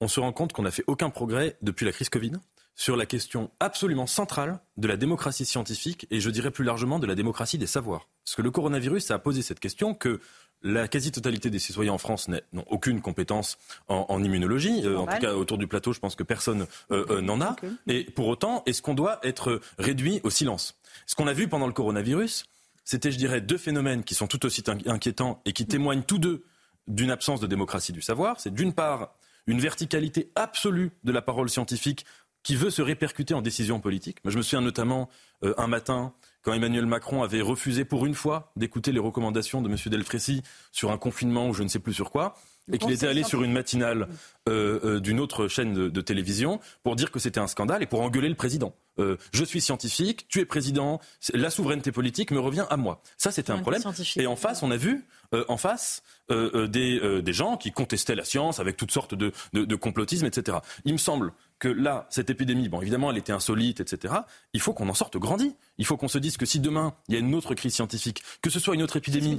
on 0.00 0.08
se 0.08 0.20
rend 0.20 0.32
compte 0.32 0.52
qu'on 0.52 0.62
n'a 0.62 0.70
fait 0.70 0.84
aucun 0.86 1.10
progrès 1.10 1.56
depuis 1.62 1.84
la 1.84 1.92
crise 1.92 2.08
Covid 2.08 2.32
sur 2.78 2.96
la 2.96 3.06
question 3.06 3.50
absolument 3.58 4.06
centrale 4.06 4.60
de 4.76 4.86
la 4.86 4.96
démocratie 4.96 5.44
scientifique 5.44 6.06
et 6.12 6.20
je 6.20 6.30
dirais 6.30 6.52
plus 6.52 6.64
largement 6.64 7.00
de 7.00 7.06
la 7.08 7.16
démocratie 7.16 7.58
des 7.58 7.66
savoirs. 7.66 8.08
Parce 8.24 8.36
que 8.36 8.42
le 8.42 8.52
coronavirus 8.52 9.10
a 9.10 9.18
posé 9.18 9.42
cette 9.42 9.58
question 9.58 9.94
que 9.94 10.20
la 10.62 10.88
quasi-totalité 10.88 11.50
des 11.50 11.58
citoyens 11.58 11.92
en 11.92 11.98
France 11.98 12.28
n'ont 12.28 12.64
aucune 12.66 13.00
compétence 13.00 13.58
en, 13.88 14.22
immunologie. 14.22 14.82
Euh, 14.84 14.98
en 14.98 15.06
tout 15.06 15.18
cas, 15.18 15.34
autour 15.34 15.58
du 15.58 15.66
plateau, 15.66 15.92
je 15.92 16.00
pense 16.00 16.16
que 16.16 16.22
personne 16.22 16.66
euh, 16.90 17.04
euh, 17.10 17.20
n'en 17.20 17.40
a. 17.40 17.56
Et 17.86 18.04
pour 18.04 18.26
autant, 18.26 18.62
est-ce 18.66 18.82
qu'on 18.82 18.94
doit 18.94 19.20
être 19.22 19.60
réduit 19.78 20.20
au 20.24 20.30
silence? 20.30 20.78
Ce 21.06 21.14
qu'on 21.14 21.26
a 21.26 21.32
vu 21.32 21.48
pendant 21.48 21.66
le 21.66 21.72
coronavirus, 21.72 22.44
c'était, 22.84 23.12
je 23.12 23.18
dirais, 23.18 23.40
deux 23.40 23.58
phénomènes 23.58 24.02
qui 24.02 24.14
sont 24.14 24.26
tout 24.26 24.44
aussi 24.46 24.64
inquiétants 24.86 25.40
et 25.44 25.52
qui 25.52 25.66
témoignent 25.66 26.02
tous 26.02 26.18
deux 26.18 26.44
d'une 26.86 27.10
absence 27.10 27.40
de 27.40 27.46
démocratie 27.46 27.92
du 27.92 28.00
savoir. 28.00 28.40
C'est 28.40 28.52
d'une 28.52 28.72
part 28.72 29.14
une 29.46 29.60
verticalité 29.60 30.30
absolue 30.34 30.90
de 31.04 31.12
la 31.12 31.22
parole 31.22 31.50
scientifique 31.50 32.04
qui 32.42 32.56
veut 32.56 32.70
se 32.70 32.82
répercuter 32.82 33.34
en 33.34 33.42
décisions 33.42 33.80
politiques. 33.80 34.18
je 34.24 34.36
me 34.36 34.42
souviens 34.42 34.60
notamment 34.60 35.08
un 35.42 35.66
matin 35.66 36.14
quand 36.48 36.54
Emmanuel 36.54 36.86
Macron 36.86 37.22
avait 37.22 37.42
refusé 37.42 37.84
pour 37.84 38.06
une 38.06 38.14
fois 38.14 38.52
d'écouter 38.56 38.90
les 38.90 38.98
recommandations 38.98 39.60
de 39.60 39.68
M. 39.68 39.76
Delfrécy 39.84 40.42
sur 40.72 40.90
un 40.90 40.96
confinement 40.96 41.46
ou 41.46 41.52
je 41.52 41.62
ne 41.62 41.68
sais 41.68 41.78
plus 41.78 41.92
sur 41.92 42.10
quoi, 42.10 42.36
et 42.72 42.78
qu'il 42.78 42.90
était 42.90 43.06
allé 43.06 43.22
sur 43.22 43.42
une 43.42 43.52
matinale 43.52 44.08
euh, 44.48 44.80
euh, 44.82 45.00
d'une 45.00 45.20
autre 45.20 45.46
chaîne 45.46 45.90
de, 45.90 46.00
télévision 46.00 46.58
pour 46.84 46.96
dire 46.96 47.10
que 47.10 47.18
c'était 47.18 47.38
un 47.38 47.48
scandale 47.48 47.82
et 47.82 47.86
pour 47.86 48.00
engueuler 48.00 48.30
le 48.30 48.34
président. 48.34 48.74
je 48.98 49.44
suis 49.44 49.60
scientifique, 49.60 50.26
tu 50.28 50.40
es 50.40 50.46
président, 50.46 51.00
la 51.34 51.50
souveraineté 51.50 51.92
politique 51.92 52.30
me 52.30 52.40
revient 52.40 52.64
à 52.70 52.78
moi. 52.78 53.02
Ça, 53.18 53.30
c'était 53.30 53.52
un 53.52 53.58
problème. 53.58 53.82
Et 54.16 54.26
en 54.26 54.36
face, 54.36 54.62
on 54.62 54.70
a 54.70 54.76
vu, 54.78 55.04
en 55.48 55.58
face, 55.58 56.02
des, 56.30 57.20
des, 57.22 57.32
gens 57.34 57.58
qui 57.58 57.72
contestaient 57.72 58.14
la 58.14 58.24
science 58.24 58.58
avec 58.58 58.78
toutes 58.78 58.90
sortes 58.90 59.14
de, 59.14 59.32
de, 59.52 59.66
de 59.66 59.76
complotisme, 59.76 60.24
etc. 60.24 60.58
Il 60.86 60.94
me 60.94 60.98
semble 60.98 61.34
que 61.58 61.68
là, 61.68 62.06
cette 62.10 62.30
épidémie, 62.30 62.68
bon, 62.68 62.80
évidemment, 62.80 63.10
elle 63.10 63.18
était 63.18 63.32
insolite, 63.32 63.80
etc. 63.80 64.14
Il 64.52 64.60
faut 64.60 64.72
qu'on 64.72 64.88
en 64.88 64.94
sorte 64.94 65.16
grandi. 65.16 65.56
Il 65.78 65.86
faut 65.86 65.96
qu'on 65.96 66.08
se 66.08 66.18
dise 66.18 66.36
que 66.36 66.46
si 66.46 66.60
demain, 66.60 66.94
il 67.08 67.14
y 67.14 67.16
a 67.16 67.20
une 67.20 67.34
autre 67.34 67.54
crise 67.54 67.74
scientifique, 67.74 68.22
que 68.42 68.50
ce 68.50 68.60
soit 68.60 68.74
une 68.74 68.82
autre 68.82 68.96
épidémie, 68.96 69.36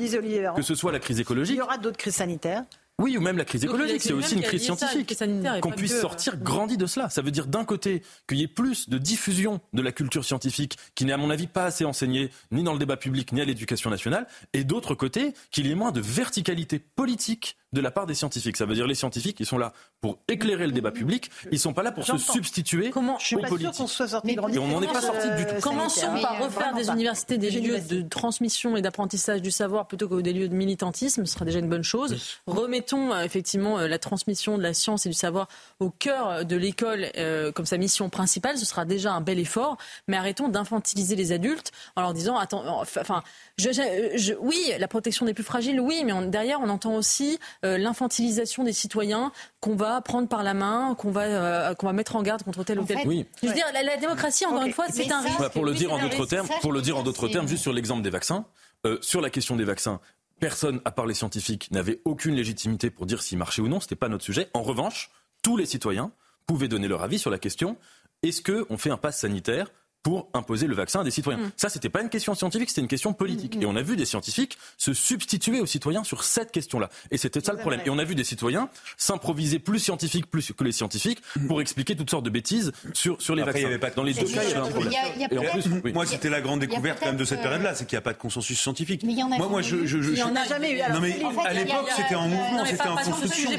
que 0.56 0.62
ce 0.62 0.76
soit 0.76 0.92
la 0.92 1.00
crise 1.00 1.20
écologique. 1.20 1.56
Il 1.56 1.60
y 1.60 1.62
aura 1.62 1.78
d'autres 1.78 1.98
crises 1.98 2.16
sanitaires. 2.16 2.66
Oui, 3.00 3.16
ou 3.18 3.22
même 3.22 3.38
la 3.38 3.46
crise 3.46 3.64
écologique, 3.64 4.02
c'est 4.02 4.12
aussi 4.12 4.36
une 4.36 4.42
crise 4.42 4.64
scientifique. 4.64 5.16
Qu'on 5.62 5.72
puisse 5.72 6.00
sortir 6.02 6.36
grandi 6.38 6.76
de 6.76 6.86
cela. 6.86 7.10
Ça 7.10 7.22
veut 7.22 7.32
dire 7.32 7.48
d'un 7.48 7.64
côté 7.64 8.04
qu'il 8.28 8.40
y 8.40 8.44
ait 8.44 8.48
plus 8.48 8.90
de 8.90 8.98
diffusion 8.98 9.62
de 9.72 9.82
la 9.82 9.94
culture 9.94 10.26
scientifique, 10.26 10.78
qui 10.96 11.06
n'est 11.06 11.14
à 11.14 11.18
mon 11.18 11.30
avis 11.30 11.48
pas 11.48 11.64
assez 11.64 11.86
enseignée, 11.86 12.30
ni 12.52 12.62
dans 12.62 12.74
le 12.74 12.80
débat 12.80 12.98
public, 12.98 13.32
ni 13.32 13.40
à 13.40 13.46
l'éducation 13.46 13.90
nationale, 13.90 14.28
et 14.52 14.66
d'autre 14.66 14.96
côté 14.96 15.34
qu'il 15.50 15.66
y 15.68 15.72
ait 15.72 15.76
moins 15.76 15.94
de 15.94 16.02
verticalité 16.02 16.78
politique 16.78 17.56
de 17.74 17.82
la 17.82 17.92
part 17.92 18.06
des 18.06 18.16
scientifiques. 18.16 18.58
Ça 18.58 18.66
veut 18.66 18.76
dire 18.76 18.88
les 18.88 18.96
scientifiques, 18.96 19.40
ils 19.40 19.46
sont 19.46 19.58
là 19.58 19.74
pour 20.02 20.20
éclairer 20.28 20.66
le 20.66 20.72
débat 20.72 20.92
public, 20.92 21.30
ils 21.52 21.60
sont 21.60 21.74
pas 21.74 21.84
là 21.84 21.92
pour 21.92 22.06
se 22.06 22.18
substituer 22.18 22.90
Comment, 22.90 23.18
je 23.20 23.26
suis 23.26 23.36
aux 23.36 23.42
politiques. 23.42 23.78
Qu'on 23.78 23.88
soit 23.88 24.08
sorti 24.08 24.32
et 24.32 24.60
on 24.60 24.68
n'en 24.68 24.82
est 24.82 24.88
pas 24.88 25.02
sorti 25.02 25.28
du 25.38 25.46
tout. 25.46 25.62
Commençons 25.62 26.20
par 26.22 26.40
refaire 26.40 26.74
des 26.74 26.90
universités 26.90 27.38
des 27.38 27.52
lieux 27.52 27.80
de 27.80 28.02
transmission 28.02 28.76
et 28.76 28.82
d'apprentissage 28.82 29.42
du 29.42 29.52
savoir 29.52 29.88
plutôt 29.88 30.08
que 30.08 30.22
des 30.22 30.34
lieux 30.34 30.50
de 30.50 30.56
militantisme, 30.56 31.26
ce 31.26 31.34
sera 31.34 31.46
déjà 31.46 31.60
une 31.60 31.70
bonne 31.70 31.84
chose. 31.84 32.40
Remettons 32.48 33.14
euh, 33.14 33.24
effectivement 33.24 33.80
euh, 33.80 33.88
la 33.88 34.00
transmission 34.00 34.58
de 34.58 34.64
la 34.64 34.74
science 34.74 35.06
et 35.06 35.10
du 35.10 35.16
savoir 35.16 35.48
au 35.80 35.90
cœur 35.90 36.46
de 36.46 36.56
l'école 36.56 37.08
euh, 37.18 37.52
comme 37.52 37.66
sa 37.66 37.78
mission 37.78 38.10
principale, 38.10 38.58
ce 38.58 38.66
sera 38.66 38.86
déjà 38.86 39.14
un 39.14 39.22
bel 39.22 39.40
effort, 39.40 39.78
mais 40.08 40.18
arrêtons 40.18 40.48
d'infantiliser 40.48 41.16
les 41.16 41.32
adultes 41.32 41.72
en 41.96 42.02
leur 42.02 42.14
disant 42.14 42.38
attends 42.38 42.64
enfin 42.82 43.24
je, 43.60 44.34
oui, 44.40 44.74
la 44.78 44.88
protection 44.88 45.26
des 45.26 45.34
plus 45.34 45.44
fragiles, 45.44 45.80
oui, 45.80 46.04
mais 46.06 46.14
derrière, 46.28 46.60
on 46.62 46.70
entend 46.70 46.96
aussi 46.96 47.40
euh, 47.59 47.59
l'infantilisation 47.64 48.64
des 48.64 48.74
citoyens 48.74 49.32
qu'on 49.60 49.76
va 49.76 50.02
prendre 50.02 50.28
par 50.28 50.44
la 50.44 50.54
main, 50.54 50.96
qu'on 50.96 51.12
va, 51.12 51.22
euh, 51.22 51.76
qu'on 51.76 51.88
va 51.88 51.94
mettre 51.94 52.16
en 52.16 52.24
garde 52.24 52.44
contre 52.44 52.64
tel 52.64 52.80
ou 52.80 52.86
tel. 52.86 53.00
oui. 53.06 53.26
Je 53.42 53.48
veux 53.48 53.54
dire, 53.54 53.66
la, 53.74 53.98
démocratie, 53.98 54.46
encore 54.46 54.64
une 54.64 54.74
fois, 54.74 54.86
c'est 54.90 55.12
un 55.12 55.22
risque. 55.22 55.50
pour 55.50 55.66
le 55.66 55.74
dire 55.74 55.92
en 55.92 56.00
d'autres 56.00 56.26
termes, 56.26 56.48
pour 56.62 56.72
le 56.72 56.82
dire 56.82 56.98
en 56.98 57.04
d'autres 57.04 57.28
termes, 57.28 57.48
juste 57.48 57.64
sur 57.64 57.74
l'exemple 57.74 58.02
des 58.02 58.10
vaccins, 58.10 58.46
euh, 58.86 58.98
sur 59.02 59.22
la 59.22 59.30
question 59.30 59.56
des 59.56 59.66
vaccins, 59.66 60.00
personne, 60.40 60.82
à 60.86 60.92
part 60.92 61.06
les 61.06 61.14
scientifiques, 61.14 61.70
n'avait 61.72 62.02
aucune 62.06 62.36
légitimité 62.36 62.90
pour 62.90 63.06
dire 63.06 63.22
s'ils 63.22 63.38
marchaient 63.38 63.62
ou 63.62 63.68
non. 63.68 63.80
C'était 63.80 63.96
pas 63.96 64.10
notre 64.10 64.24
sujet. 64.24 64.50
En 64.54 64.64
revanche, 64.64 65.12
tous 65.42 65.58
les 65.58 65.66
citoyens 65.66 66.12
pouvaient 66.48 66.68
donner 66.68 66.88
leur 66.88 67.04
avis 67.04 67.20
sur 67.20 67.30
la 67.30 67.38
question 67.38 67.78
est-ce 68.24 68.42
qu'on 68.42 68.78
fait 68.78 68.90
un 68.90 68.98
pass 68.98 69.20
sanitaire 69.20 69.72
pour 70.04 70.30
imposer 70.34 70.68
le 70.68 70.76
vaccin 70.76 71.02
à 71.02 71.04
des 71.04 71.12
citoyens. 71.12 71.40
Mm. 71.40 71.52
Ça, 71.58 71.70
c'était 71.70 71.90
pas 71.90 72.02
une 72.02 72.10
question 72.10 72.34
scientifique, 72.36 72.70
c'était 72.70 72.82
une 72.82 72.88
question 72.88 73.14
politique. 73.14 73.58
Mm. 73.58 73.62
Et 73.62 73.66
on 73.66 73.76
a 73.76 73.82
vu 73.82 73.96
des 73.96 74.06
scientifiques 74.06 74.58
se 74.78 74.94
substituer 74.94 75.60
aux 75.60 75.66
citoyens 75.66 76.04
sur 76.04 76.24
cette 76.24 76.52
question-là. 76.52 76.90
Et 77.12 77.18
c'était 77.18 77.42
ça 77.42 77.54
le 77.54 77.60
problème. 77.60 77.82
Et 77.86 77.90
on 77.90 78.00
a 78.00 78.04
vu 78.04 78.16
des 78.16 78.24
citoyens 78.24 78.70
s'improviser 78.98 79.60
plus 79.60 79.80
scientifiques 79.80 80.30
plus 80.30 80.52
que 80.52 80.64
les 80.64 80.72
scientifiques 80.72 81.22
pour 81.48 81.62
expliquer 81.62 81.96
toutes 81.96 82.10
sortes 82.10 82.26
de 82.26 82.30
bêtises 82.30 82.72
sur, 82.94 83.22
sur 83.22 83.36
les 83.36 83.44
vaccins. 83.44 83.66
avait 83.66 83.78
pas 83.78 83.90
Dans 83.92 84.04
les 84.04 84.14
deux 84.14 84.26
cas, 84.26 84.44
il 84.44 84.50
y 84.50 84.54
avait 84.54 84.68
un 84.68 84.72
problème. 84.72 84.94
et 85.32 85.38
en 85.38 85.44
plus, 85.44 85.94
moi, 85.94 86.06
c'était 86.06 86.30
la 86.30 86.42
grande 86.42 86.60
découverte 86.60 87.00
quand 87.00 87.08
même 87.08 87.18
de 87.18 87.26
cette 87.26 87.42
période-là, 87.42 87.76
c'est 87.76 87.86
qu'il 87.86 87.96
n'y 87.96 88.00
a 88.00 88.04
pas 88.04 88.14
de 88.14 88.18
consensus 88.18 88.60
scientifique. 88.60 89.04
Mais 89.04 89.14
il 89.14 89.20
y 89.20 89.24
en 89.24 89.32
a 89.32 89.38
moi, 89.38 89.48
moi, 89.48 89.62
je, 89.62 89.86
je, 89.86 89.98
il 89.98 90.18
y 90.18 90.24
en 90.24 90.36
a 90.36 90.46
jamais 90.46 90.72
eu. 90.72 90.80
non, 90.92 91.00
mais 91.02 91.20
à 91.46 91.54
l'époque, 91.54 91.90
c'était 91.96 92.16
en 92.16 92.28
mouvement, 92.28 92.66
c'était 92.66 92.88
en 92.88 92.96
construction. 92.96 93.52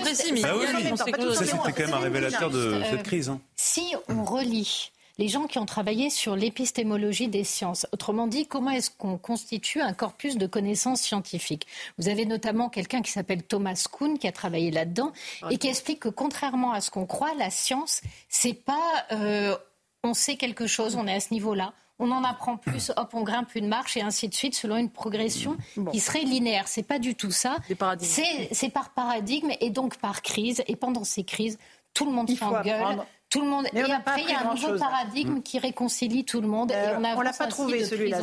Ah 0.44 0.56
oui, 0.56 0.66
ça, 0.96 1.04
c'était 1.44 1.72
quand 1.72 1.78
même 1.78 1.94
un 1.94 1.98
révélateur 1.98 2.50
de 2.50 2.82
cette 2.90 3.02
crise. 3.02 3.28
Hein. 3.28 3.40
Si 3.56 3.94
on 4.08 4.24
relie 4.24 4.90
les 5.20 5.28
gens 5.28 5.46
qui 5.46 5.58
ont 5.58 5.66
travaillé 5.66 6.08
sur 6.08 6.34
l'épistémologie 6.34 7.28
des 7.28 7.44
sciences. 7.44 7.86
Autrement 7.92 8.26
dit, 8.26 8.46
comment 8.46 8.70
est-ce 8.70 8.90
qu'on 8.90 9.18
constitue 9.18 9.82
un 9.82 9.92
corpus 9.92 10.38
de 10.38 10.46
connaissances 10.46 11.02
scientifiques? 11.02 11.66
Vous 11.98 12.08
avez 12.08 12.24
notamment 12.24 12.70
quelqu'un 12.70 13.02
qui 13.02 13.12
s'appelle 13.12 13.42
Thomas 13.42 13.84
Kuhn 13.92 14.18
qui 14.18 14.26
a 14.26 14.32
travaillé 14.32 14.70
là-dedans 14.70 15.12
et 15.50 15.58
qui 15.58 15.68
explique 15.68 16.00
que 16.00 16.08
contrairement 16.08 16.72
à 16.72 16.80
ce 16.80 16.90
qu'on 16.90 17.04
croit, 17.04 17.34
la 17.34 17.50
science, 17.50 18.00
c'est 18.30 18.54
pas 18.54 19.04
euh, 19.12 19.54
on 20.02 20.14
sait 20.14 20.36
quelque 20.36 20.66
chose, 20.66 20.96
on 20.96 21.06
est 21.06 21.14
à 21.14 21.20
ce 21.20 21.34
niveau-là 21.34 21.74
on 22.02 22.12
en 22.12 22.24
apprend 22.24 22.56
plus, 22.56 22.92
hop, 22.96 23.10
on 23.12 23.24
grimpe 23.24 23.54
une 23.54 23.68
marche 23.68 23.98
et 23.98 24.00
ainsi 24.00 24.26
de 24.26 24.32
suite 24.32 24.54
selon 24.54 24.78
une 24.78 24.88
progression 24.88 25.58
qui 25.92 26.00
serait 26.00 26.22
linéaire. 26.22 26.66
C'est 26.66 26.82
pas 26.82 26.98
du 26.98 27.14
tout 27.14 27.30
ça. 27.30 27.56
C'est 28.00 28.70
par 28.70 28.94
paradigme 28.94 29.50
et 29.60 29.68
donc 29.68 29.98
par 29.98 30.22
crise. 30.22 30.62
Et 30.66 30.76
pendant 30.76 31.04
ces 31.04 31.24
crises, 31.24 31.58
tout 31.92 32.06
le 32.06 32.12
monde 32.12 32.30
s'engueule, 32.30 33.04
tout 33.30 33.42
le 33.42 33.48
monde. 33.48 33.66
et 33.72 33.80
après, 33.80 34.22
il 34.22 34.28
y 34.28 34.32
a 34.32 34.40
un 34.40 34.54
nouveau 34.54 34.76
paradigme 34.76 35.36
mm. 35.36 35.42
qui 35.42 35.58
réconcilie 35.60 36.24
tout 36.24 36.40
le 36.40 36.48
monde. 36.48 36.72
et 36.72 36.96
on 36.96 37.00
ne 37.00 37.24
l'a 37.24 37.32
pas 37.32 37.46
trouvé 37.46 37.84
celui-là, 37.84 38.18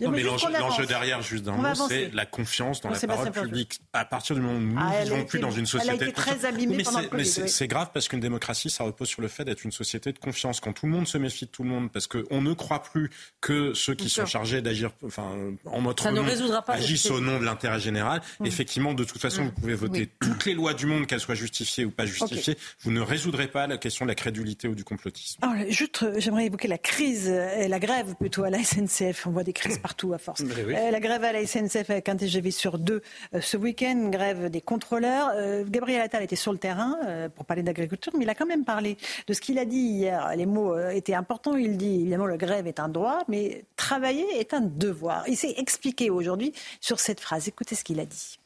Non, 0.00 0.10
mais 0.10 0.22
l'enjeu 0.22 0.86
derrière, 0.86 1.22
juste 1.22 1.44
d'un 1.44 1.52
mot, 1.52 1.88
c'est 1.88 2.12
la 2.12 2.26
confiance 2.26 2.80
dans 2.80 2.90
la 2.90 2.98
parole 2.98 3.30
publique. 3.30 3.80
À 3.92 4.04
partir 4.04 4.34
du 4.36 4.42
moment 4.42 4.58
où 4.58 4.60
nous 4.60 4.74
ne 4.74 4.80
ah, 4.80 5.04
vivons 5.04 5.24
plus 5.24 5.38
dans 5.38 5.50
une 5.50 5.66
société. 5.66 5.94
Elle 5.94 6.02
a 6.02 6.08
été 6.08 6.12
très 6.12 6.44
abîmée 6.44 6.82
pendant 6.82 7.00
le 7.00 7.08
Mais 7.12 7.24
c'est 7.24 7.68
grave 7.68 7.90
parce 7.94 8.08
qu'une 8.08 8.20
démocratie, 8.20 8.70
ça 8.70 8.84
repose 8.84 9.08
sur 9.08 9.22
le 9.22 9.28
fait 9.28 9.44
d'être 9.44 9.64
une 9.64 9.72
société 9.72 10.12
de 10.12 10.18
confiance. 10.18 10.60
Quand 10.60 10.72
tout 10.72 10.86
le 10.86 10.92
monde 10.92 11.06
se 11.06 11.16
méfie 11.16 11.46
de 11.46 11.50
tout 11.50 11.62
le 11.62 11.68
monde, 11.68 11.92
parce 11.92 12.08
qu'on 12.08 12.42
ne 12.42 12.52
croit 12.54 12.82
plus 12.82 13.10
que 13.40 13.72
ceux 13.74 13.94
qui 13.94 14.08
sont 14.08 14.26
chargés 14.26 14.62
d'agir 14.62 14.90
enfin, 15.04 15.36
en 15.64 15.82
notre 15.82 16.10
nom 16.10 16.24
agissent 16.68 17.10
au 17.10 17.20
nom 17.20 17.38
de 17.38 17.44
l'intérêt 17.44 17.78
général. 17.78 18.20
Mm. 18.40 18.46
Effectivement, 18.46 18.94
de 18.94 19.04
toute 19.04 19.20
façon, 19.20 19.42
mm. 19.42 19.46
vous 19.46 19.52
pouvez 19.52 19.74
voter 19.74 20.10
toutes 20.20 20.44
les 20.44 20.54
lois 20.54 20.74
du 20.74 20.86
monde, 20.86 21.06
qu'elles 21.06 21.20
soient 21.20 21.34
justifiées 21.34 21.84
ou 21.84 21.90
pas 21.90 22.06
justifiées. 22.06 22.58
Vous 22.80 22.90
ne 22.90 23.00
résoudrez 23.00 23.46
pas 23.46 23.66
la 23.66 23.78
question 23.78 24.04
de 24.04 24.10
la 24.10 24.14
crédulité 24.24 24.68
ou 24.68 24.74
du 24.74 24.84
complotisme. 24.84 25.38
juste, 25.68 26.18
j'aimerais 26.18 26.46
évoquer 26.46 26.66
la 26.66 26.78
crise 26.78 27.28
et 27.28 27.68
la 27.68 27.78
grève 27.78 28.14
plutôt 28.14 28.44
à 28.44 28.48
la 28.48 28.64
SNCF. 28.64 29.26
On 29.26 29.30
voit 29.32 29.44
des 29.44 29.52
crises 29.52 29.76
partout 29.82 30.14
à 30.14 30.18
force. 30.18 30.40
Euh, 30.40 30.90
la 30.90 31.00
grève 31.00 31.22
à 31.24 31.32
la 31.32 31.46
SNCF 31.46 31.90
avec 31.90 32.08
un 32.08 32.16
TGV 32.16 32.50
sur 32.50 32.78
deux 32.78 33.02
euh, 33.34 33.42
ce 33.42 33.58
week-end, 33.58 34.08
grève 34.10 34.48
des 34.48 34.62
contrôleurs. 34.62 35.30
Euh, 35.34 35.64
Gabriel 35.68 36.00
Attal 36.00 36.22
était 36.22 36.36
sur 36.36 36.52
le 36.52 36.58
terrain 36.58 36.96
pour 37.34 37.44
parler 37.44 37.62
d'agriculture, 37.62 38.12
mais 38.16 38.24
il 38.24 38.30
a 38.30 38.34
quand 38.34 38.46
même 38.46 38.64
parlé 38.64 38.96
de 39.26 39.34
ce 39.34 39.42
qu'il 39.42 39.58
a 39.58 39.66
dit 39.66 39.76
hier. 39.76 40.34
Les 40.36 40.46
mots 40.46 40.78
étaient 40.88 41.14
importants. 41.14 41.56
Il 41.56 41.76
dit 41.76 42.00
évidemment 42.00 42.26
le 42.26 42.38
grève 42.38 42.66
est 42.66 42.80
un 42.80 42.88
droit, 42.88 43.18
mais 43.28 43.66
travailler 43.76 44.24
est 44.38 44.54
un 44.54 44.62
devoir. 44.62 45.24
Il 45.28 45.36
s'est 45.36 45.54
expliqué 45.58 46.08
aujourd'hui 46.08 46.54
sur 46.80 46.98
cette 46.98 47.20
phrase. 47.20 47.46
Écoutez 47.48 47.74
ce 47.74 47.84
qu'il 47.84 48.00
a 48.00 48.06
dit 48.06 48.38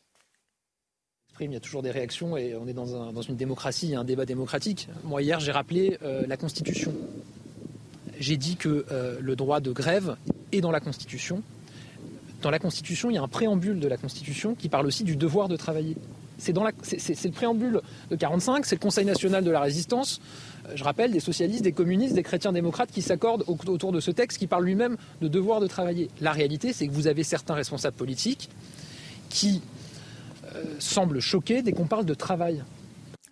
il 1.46 1.52
y 1.52 1.56
a 1.56 1.60
toujours 1.60 1.82
des 1.82 1.90
réactions 1.90 2.36
et 2.36 2.54
on 2.54 2.66
est 2.66 2.72
dans, 2.72 3.22
une 3.22 3.36
démocratie, 3.36 3.94
un 3.94 4.04
débat 4.04 4.26
démocratique. 4.26 4.88
Moi, 5.04 5.22
hier, 5.22 5.40
j'ai 5.40 5.52
rappelé 5.52 5.98
euh, 6.02 6.24
la 6.26 6.36
Constitution. 6.36 6.92
J'ai 8.18 8.36
dit 8.36 8.56
que 8.56 8.86
euh, 8.90 9.18
le 9.20 9.36
droit 9.36 9.60
de 9.60 9.70
grève 9.70 10.16
est 10.52 10.60
dans 10.60 10.70
la 10.70 10.80
Constitution. 10.80 11.42
Dans 12.42 12.50
la 12.50 12.58
Constitution, 12.58 13.10
il 13.10 13.14
y 13.14 13.18
a 13.18 13.22
un 13.22 13.28
préambule 13.28 13.80
de 13.80 13.88
la 13.88 13.96
Constitution 13.96 14.54
qui 14.54 14.68
parle 14.68 14.86
aussi 14.86 15.04
du 15.04 15.16
devoir 15.16 15.48
de 15.48 15.56
travailler. 15.56 15.96
C'est 16.38 16.52
le 16.54 17.30
préambule 17.32 17.80
de 18.10 18.16
45, 18.16 18.64
c'est 18.64 18.76
le 18.76 18.80
Conseil 18.80 19.04
national 19.04 19.42
de 19.42 19.50
la 19.50 19.60
résistance 19.60 20.20
je 20.74 20.84
rappelle, 20.84 21.12
des 21.12 21.20
socialistes, 21.20 21.62
des 21.62 21.72
communistes, 21.72 22.14
des 22.14 22.22
chrétiens 22.22 22.52
démocrates 22.52 22.90
qui 22.90 23.02
s'accordent 23.02 23.44
autour 23.46 23.92
de 23.92 24.00
ce 24.00 24.10
texte 24.10 24.38
qui 24.38 24.46
parle 24.46 24.64
lui-même 24.64 24.96
de 25.20 25.28
devoir 25.28 25.60
de 25.60 25.66
travailler. 25.66 26.10
La 26.20 26.32
réalité, 26.32 26.72
c'est 26.72 26.86
que 26.86 26.92
vous 26.92 27.06
avez 27.06 27.24
certains 27.24 27.54
responsables 27.54 27.96
politiques 27.96 28.50
qui 29.28 29.62
euh, 30.54 30.64
semblent 30.78 31.20
choqués 31.20 31.62
dès 31.62 31.72
qu'on 31.72 31.86
parle 31.86 32.04
de 32.04 32.14
travail. 32.14 32.64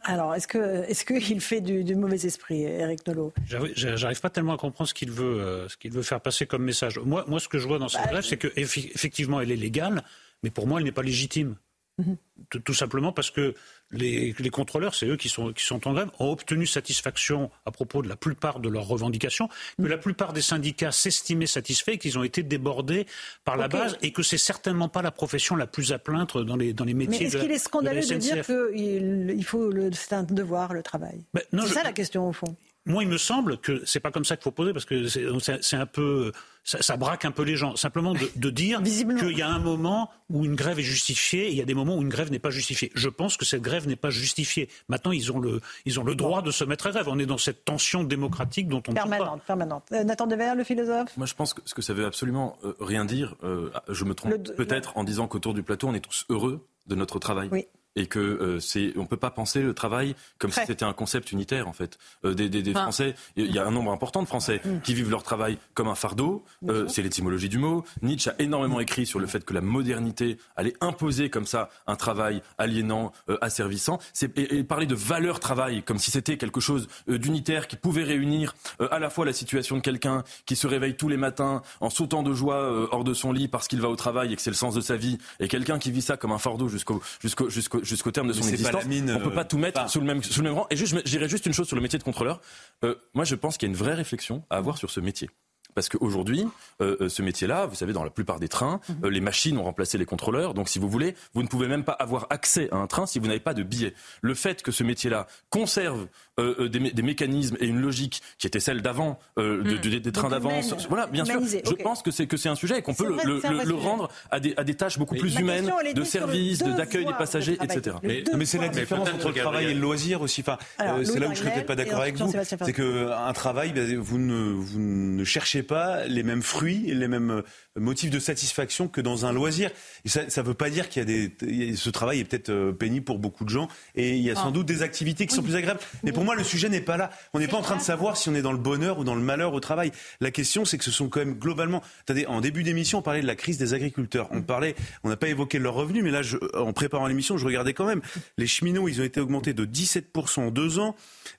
Alors, 0.03 0.35
est-ce 0.35 0.47
que 0.47 0.85
est-ce 0.89 1.05
qu'il 1.05 1.41
fait 1.41 1.61
du, 1.61 1.97
mauvais 1.97 2.17
esprit, 2.17 2.63
Eric 2.63 3.07
Nolot? 3.09 3.33
J'arrive 3.75 4.21
pas 4.21 4.31
tellement 4.31 4.55
à 4.55 4.57
comprendre 4.57 4.89
ce 4.89 4.95
qu'il 4.95 5.11
veut 5.11 5.41
euh, 5.41 5.69
ce 5.69 5.77
qu'il 5.77 5.93
veut 5.93 6.03
faire 6.03 6.21
passer 6.21 6.47
comme 6.47 6.63
message. 6.63 6.99
Moi, 6.99 7.25
moi, 7.27 7.41
ce 7.41 7.49
que 7.49 7.59
je 7.59 7.67
vois 7.67 7.79
dans 7.79 7.89
cette 7.89 8.03
bah, 8.03 8.11
grève, 8.11 8.25
c'est 8.25 8.37
qu'effectivement, 8.37 9.41
elle 9.41 9.51
est 9.51 9.57
légale, 9.57 10.03
mais 10.45 10.51
pour 10.51 10.69
moi, 10.69 10.79
elle 10.79 10.85
n'est 10.85 10.93
pas 10.93 11.03
légitime. 11.03 11.57
Mhm. 11.99 12.17
Tout, 12.65 12.75
simplement 12.75 13.13
parce 13.13 13.31
que 13.31 13.55
les, 13.93 14.51
contrôleurs, 14.51 14.95
c'est 14.95 15.07
eux 15.07 15.17
qui 15.17 15.29
sont, 15.29 15.53
qui 15.53 15.65
sont 15.65 15.87
en 15.87 15.93
grève, 15.93 16.11
ont 16.19 16.31
obtenu 16.31 16.67
satisfaction 16.67 17.51
à 17.65 17.71
propos 17.71 18.03
de 18.03 18.09
la 18.09 18.17
plupart 18.17 18.61
de 18.61 18.69
leurs 18.69 18.87
revendications, 18.87 19.49
que 19.79 19.83
mhm. 19.83 19.89
la 19.89 19.99
plupart 19.99 20.33
des 20.33 20.43
syndicats 20.43 20.93
s'estimaient 20.93 21.47
satisfaits, 21.47 21.97
qu'ils 21.99 22.19
ont 22.19 22.25
été 22.25 22.43
débordés 22.43 23.07
par 23.45 23.57
la 23.57 23.69
base 23.69 23.97
et 24.03 24.13
que 24.13 24.23
c'est 24.23 24.39
certainement 24.39 24.89
pas 24.89 25.03
la 25.03 25.11
profession 25.11 25.57
la 25.57 25.67
plus 25.67 25.93
à 25.93 25.99
plaindre 25.99 26.45
dans 26.45 26.57
les, 26.57 26.73
dans 26.73 26.85
les 26.85 26.95
métiers 26.95 27.21
Mais 27.21 27.27
est-ce 27.27 27.37
qu'il 27.39 27.51
est 27.51 27.59
scandaleux 27.59 28.07
de, 28.07 28.15
dire 28.15 28.45
qu'il 28.45 29.35
il 29.37 29.45
faut 29.45 29.73
c'est 29.93 30.15
un 30.15 30.23
devoir 30.23 30.73
le 30.73 30.83
travail? 30.83 31.25
Ben, 31.33 31.43
C'est 31.53 31.75
ça 31.75 31.83
la 31.83 31.93
question 31.93 32.29
au 32.29 32.33
fond. 32.33 32.57
Moi, 32.87 33.03
il 33.03 33.09
me 33.09 33.19
semble 33.19 33.59
que 33.59 33.83
c'est 33.85 34.01
pas 34.01 34.11
comme 34.11 34.25
ça 34.25 34.37
qu'il 34.37 34.45
faut 34.45 34.53
poser 34.53 34.73
parce 34.73 34.85
que 34.85 35.07
c'est 35.09 35.77
un 35.77 35.87
peu 35.87 36.33
ça, 36.67 36.97
braque 36.97 37.25
un 37.25 37.31
peu 37.31 37.43
les 37.43 37.57
gens. 37.57 37.77
Simplement 37.77 38.13
de, 38.13 38.51
dire 38.51 38.83
qu'il 38.83 39.39
y 39.39 39.43
a 39.43 39.49
un 39.49 39.61
moment 39.61 40.11
où 40.29 40.45
une 40.45 40.57
grève 40.57 40.81
est 40.81 40.85
justifiée 40.85 41.47
et 41.47 41.51
il 41.51 41.57
y 41.57 41.63
a 41.63 41.65
des 41.65 41.75
moments 41.75 41.97
où 41.97 42.03
une 42.03 42.09
grève 42.09 42.31
n'est 42.31 42.41
pas 42.41 42.51
justifiée. 42.51 42.91
Je 42.95 43.09
pense 43.09 43.37
que 43.37 43.45
cette 43.45 43.63
grève 43.63 43.87
n'est 43.87 43.97
pas 43.97 44.11
justifiée. 44.11 44.69
Maintenant, 44.89 45.13
ils 45.13 45.31
ont 45.31 45.39
le, 45.39 45.61
ils 45.85 46.01
ont 46.01 46.05
le 46.05 46.17
droit 46.17 46.43
de 46.43 46.51
se 46.51 46.65
mettre 46.65 46.89
à 46.89 46.91
grève. 46.91 47.07
On 47.09 47.19
est 47.19 47.27
dans 47.27 47.39
cette 47.39 47.65
tension 47.65 48.03
démocratique 48.03 48.69
dont 48.69 48.83
on 48.89 48.93
permanente, 48.93 49.41
pas. 49.41 49.47
permanente. 49.47 49.85
Euh, 49.93 50.03
Nathan 50.03 50.27
Dever, 50.27 50.55
le 50.57 50.65
philosophe? 50.65 51.17
Moi, 51.17 51.27
je 51.27 51.35
pense 51.35 51.55
que 51.55 51.63
ce 51.65 51.75
que 51.75 51.83
ça 51.83 51.95
veut 51.95 52.05
absolument 52.05 52.59
euh, 52.65 52.75
rien 52.81 53.05
dire. 53.05 53.37
Euh, 53.45 53.71
je 53.89 54.05
me 54.05 54.15
trompe 54.15 54.55
peut-être 54.57 54.97
en 54.97 55.05
disant 55.05 55.29
qu'autour 55.29 55.55
du 55.55 55.63
plateau, 55.63 55.89
on 55.89 55.95
est 55.95 56.01
tous 56.01 56.27
heureux 56.31 56.67
de 56.87 56.95
notre 56.97 57.21
travail. 57.21 57.49
Oui 57.53 57.67
et 57.97 58.07
que 58.07 58.19
euh, 58.19 58.61
c'est 58.61 58.93
on 58.97 59.07
peut 59.07 59.17
pas 59.17 59.31
penser 59.31 59.63
le 59.63 59.75
travail 59.75 60.15
comme 60.39 60.53
si 60.53 60.61
c'était 60.67 60.85
un 60.85 60.93
concept 60.93 61.33
unitaire 61.33 61.69
en 61.69 61.73
fait. 61.73 61.99
Euh, 62.25 62.35
des, 62.35 62.49
des, 62.49 62.63
des 62.63 62.73
Français, 62.73 63.15
il 63.37 63.51
y 63.51 63.59
a 63.59 63.67
un 63.67 63.71
nombre 63.71 63.93
important 63.93 64.23
de 64.23 64.29
Français 64.29 64.61
mm. 64.65 64.81
qui 64.83 64.95
vivent 64.95 65.11
leur 65.11 65.23
travail 65.23 65.59
comme 65.75 65.89
un 65.89 65.95
fardeau. 65.95 66.45
Euh, 66.69 66.87
c'est 66.89 67.03
l'étymologie 67.03 67.49
du 67.49 67.59
mot. 67.59 67.85
Nietzsche 68.03 68.31
a 68.31 68.35
énormément 68.41 68.81
écrit 68.81 69.07
sur 69.07 69.19
le 69.19 69.27
fait 69.27 69.45
que 69.45 69.55
la 69.55 69.61
modernité 69.61 70.39
allait 70.57 70.75
imposer 70.81 71.31
comme 71.31 71.47
ça 71.47 71.71
un 71.87 71.97
travail 71.97 72.43
aliénant, 72.59 73.13
euh, 73.29 73.39
asservissant. 73.41 73.99
Et, 74.23 74.59
et, 74.59 74.65
parler 74.65 74.87
de 74.87 74.95
valeur 74.95 75.41
travail 75.41 75.83
comme 75.83 75.99
si 75.99 76.11
c'était 76.11 76.37
quelque 76.37 76.61
chose 76.61 76.89
euh, 77.09 77.19
d'unitaire 77.19 77.69
qui 77.69 77.77
pouvait 77.77 78.05
réunir 78.05 78.55
à 78.91 78.99
la 78.99 79.11
fois 79.11 79.25
la 79.25 79.33
situation 79.33 79.77
de 79.77 79.81
quelqu'un 79.81 80.25
qui 80.45 80.57
se 80.57 80.67
réveille 80.67 80.97
tous 80.97 81.09
les 81.09 81.17
matins 81.17 81.63
en 81.81 81.91
sautant 81.91 82.23
de 82.23 82.33
joie 82.33 82.89
hors 82.91 83.05
de 83.05 83.15
son 83.15 83.33
lit 83.33 83.49
parce 83.49 83.69
qu'il 83.69 83.81
va 83.81 83.89
au 83.89 83.97
travail 83.97 84.33
et 84.33 84.37
que 84.37 84.43
c'est 84.43 84.51
le 84.51 84.57
sens 84.57 84.75
de 84.75 84.81
sa 84.81 84.97
vie, 84.97 85.19
et 85.41 85.49
quelqu'un 85.49 85.79
qui 85.79 85.91
vit 85.91 86.03
ça 86.03 86.17
comme 86.17 86.33
un 86.33 86.39
fardeau 86.39 86.69
jusqu'au 86.69 87.03
jusqu'au 87.21 87.49
jusqu'au 87.49 87.83
jusqu'au 87.87 88.11
terme 88.11 88.29
de 88.29 88.33
son 88.33 88.47
existence. 88.47 88.85
Mine, 88.87 89.17
on 89.17 89.23
peut 89.23 89.33
pas 89.33 89.45
tout 89.45 89.59
mettre 89.59 89.89
sous 89.89 90.01
le 90.01 90.07
même 90.07 90.23
sous 90.23 90.41
le 90.41 90.49
même 90.49 90.59
rang. 90.59 90.67
Et 90.71 90.77
juste, 90.77 90.95
je 91.05 91.11
dirais 91.11 91.29
juste 91.29 91.47
une 91.47 91.53
chose 91.53 91.67
sur 91.67 91.77
le 91.77 91.83
métier 91.83 91.99
de 91.99 92.05
contrôleur. 92.05 92.41
Euh, 92.85 92.95
moi, 93.15 93.25
je 93.25 93.35
pense 93.35 93.57
qu'il 93.57 93.69
y 93.69 93.71
a 93.71 93.73
une 93.73 93.79
vraie 93.79 93.95
réflexion 93.95 94.45
à 94.51 94.57
avoir 94.57 94.79
sur 94.79 94.91
ce 94.91 95.01
métier. 95.01 95.31
Parce 95.77 95.91
qu'aujourd'hui, 95.91 96.47
euh, 96.81 96.97
euh, 97.03 97.09
ce 97.11 97.21
métier-là, 97.21 97.67
vous 97.67 97.75
savez, 97.75 97.93
dans 97.93 98.03
la 98.03 98.09
plupart 98.09 98.41
des 98.41 98.49
trains, 98.49 98.81
mhm. 98.89 98.97
euh, 99.05 99.11
les 99.11 99.21
machines 99.21 99.59
ont 99.59 99.63
remplacé 99.63 99.99
les 99.99 100.07
contrôleurs. 100.07 100.55
Donc, 100.55 100.71
si 100.71 100.79
vous 100.79 100.89
voulez, 100.89 101.15
vous 101.35 101.43
ne 101.43 101.49
pouvez 101.49 101.69
même 101.69 101.85
pas 101.85 101.93
avoir 101.93 102.27
accès 102.31 102.71
à 102.73 102.77
un 102.77 102.87
train 102.87 103.05
si 103.05 103.19
vous 103.19 103.27
n'avez 103.27 103.41
pas 103.41 103.53
de 103.53 103.63
billet. 103.63 103.93
Le 104.23 104.33
fait 104.33 104.63
que 104.63 104.73
ce 104.73 104.83
métier-là 104.83 105.27
conserve 105.51 106.07
des, 106.39 107.03
mécanismes 107.03 107.57
et 107.61 107.67
une 107.67 107.81
logique 107.81 108.23
qui 108.39 108.47
était 108.47 108.61
celle 108.61 108.83
d'avant, 108.83 109.19
mhm. 109.39 109.79
des 109.81 110.13
trains 110.13 110.29
d'avance, 110.29 110.75
voilà, 110.89 111.07
bien 111.07 111.25
sûr. 111.25 111.41
Je 111.45 111.75
pense 111.83 112.03
que 112.03 112.11
c'est 112.11 112.27
que 112.27 112.37
c'est 112.37 112.51
un 112.51 112.55
sujet 112.55 112.79
et 112.79 112.83
qu'on 112.83 112.95
peut 112.95 113.07
le, 113.07 113.75
rendre 113.75 114.11
à 114.31 114.41
des, 114.41 114.55
à 114.57 114.65
des 114.65 114.75
tâches 114.75 114.99
beaucoup 114.99 115.15
plus 115.15 115.35
humaines, 115.37 115.71
de 115.95 116.05
service, 116.05 116.59
d'accueil 116.59 117.05
des 117.05 117.13
passagers, 117.13 117.59
etc. 117.63 117.97
Mais, 118.03 118.25
mais 118.35 118.45
c'est 118.45 118.59
la 118.59 118.69
différence 118.69 119.09
entre 119.11 119.29
le 119.29 119.35
travail 119.35 119.67
et 119.67 119.75
le 119.75 119.81
loisir 119.81 120.23
aussi. 120.23 120.41
Enfin, 120.41 120.59
c'est 121.05 121.19
là 121.19 121.29
où 121.29 121.35
je 121.35 121.41
serais 121.41 121.53
peut-être 121.53 121.67
pas 121.67 121.77
d'accord 121.77 122.01
avec 122.01 122.17
vous. 122.17 122.33
C'est 122.45 122.73
qu'un 122.73 123.33
travail, 123.35 123.73
ben, 123.73 123.99
vous 123.99 124.19
ne, 124.19 124.53
vous 124.53 124.79
ne 124.79 125.25
cherchez 125.25 125.63
pas 125.67 126.07
les 126.07 126.23
mêmes 126.23 126.43
fruits, 126.43 126.93
les 126.95 127.09
mêmes 127.09 127.31
euh, 127.31 127.43
motifs 127.77 128.11
de 128.11 128.19
satisfaction 128.19 128.89
que 128.89 129.01
dans 129.01 129.27
un 129.27 129.33
loisir. 129.33 129.71
ça 130.05 130.25
ne 130.25 130.43
veut 130.43 130.55
pas 130.55 130.71
dire 130.71 130.89
qu'il 130.89 131.01
y 131.01 131.03
a 131.03 131.29
des. 131.29 131.77
Ce 131.77 131.91
travail 131.91 132.21
est 132.21 132.25
peut-être 132.25 132.51
euh, 132.51 132.73
pénible 132.73 133.05
pour 133.05 133.19
beaucoup 133.19 133.45
de 133.45 133.51
gens 133.51 133.69
et 133.95 134.17
il 134.17 134.23
y 134.23 134.31
a 134.31 134.35
sans 134.35 134.49
ah. 134.49 134.53
doute 134.53 134.67
des 134.67 134.83
activités 134.83 135.27
qui 135.27 135.35
sont 135.35 135.43
plus 135.43 135.57
agréables. 135.57 135.81
Mais 136.03 136.13
pour 136.13 136.25
moi, 136.25 136.35
le 136.35 136.45
sujet 136.45 136.69
n'est 136.69 136.81
pas 136.81 136.97
là. 136.97 137.11
On 137.35 137.39
n'est 137.39 137.49
pas 137.49 137.57
en 137.57 137.63
train 137.63 137.77
de 137.77 137.83
savoir 137.83 138.17
si 138.17 138.29
on 138.29 138.35
est 138.35 138.43
dans 138.43 138.53
le 138.53 138.59
bonheur 138.59 138.99
ou 138.99 139.05
dans 139.05 139.15
le 139.15 139.21
malheur 139.21 139.53
au 139.53 139.61
travail. 139.61 139.93
La 140.21 140.31
question, 140.31 140.65
c'est 140.65 140.79
que 140.79 140.85
ce 140.85 140.91
sont 140.91 141.09
quand 141.09 141.21
même 141.21 141.35
globalement. 141.35 141.83
Attendez, 142.03 142.27
en 142.27 142.41
début 142.41 142.63
d'émission, 142.63 142.99
on 142.99 143.03
parlait 143.03 143.23
de 143.23 143.27
la 143.27 143.37
crise 143.37 143.59
des 143.59 143.75
agriculteurs. 143.75 144.29
On 144.31 144.43
parlait, 144.43 144.75
on 145.05 145.09
n'a 145.09 145.17
pas 145.17 145.29
évoqué 145.29 145.59
leurs 145.59 145.75
revenus, 145.75 146.03
mais 146.03 146.11
là, 146.11 146.23
je, 146.23 146.37
en 146.55 146.73
préparant 146.73 147.07
l'émission, 147.07 147.37
je 147.37 147.45
regardais 147.45 147.75
quand 147.75 147.87
même. 147.87 148.01
Les 148.39 148.47
cheminots, 148.47 148.89
ils 148.89 149.01
ont 149.01 149.05
été 149.05 149.21
augmentés 149.21 149.55
de 149.55 149.65
17% 149.65 150.41
en 150.41 150.51
deux 150.51 150.79
ans. 150.79 150.95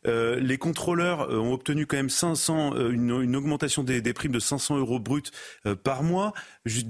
Euh, 0.06 0.40
les 0.40 0.58
contrôleurs 0.58 1.30
ont 1.32 1.54
obtenu 1.54 1.86
quand 1.86 1.98
même 1.98 2.10
500, 2.10 2.76
une, 2.90 3.22
une 3.22 3.36
augmentation 3.36 3.84
des, 3.84 4.02
des 4.02 4.14
primes 4.18 4.32
de 4.32 4.40
500 4.40 4.78
euros 4.78 5.00
bruts 5.00 5.24
euh, 5.66 5.76
par 5.76 6.04
mois, 6.04 6.34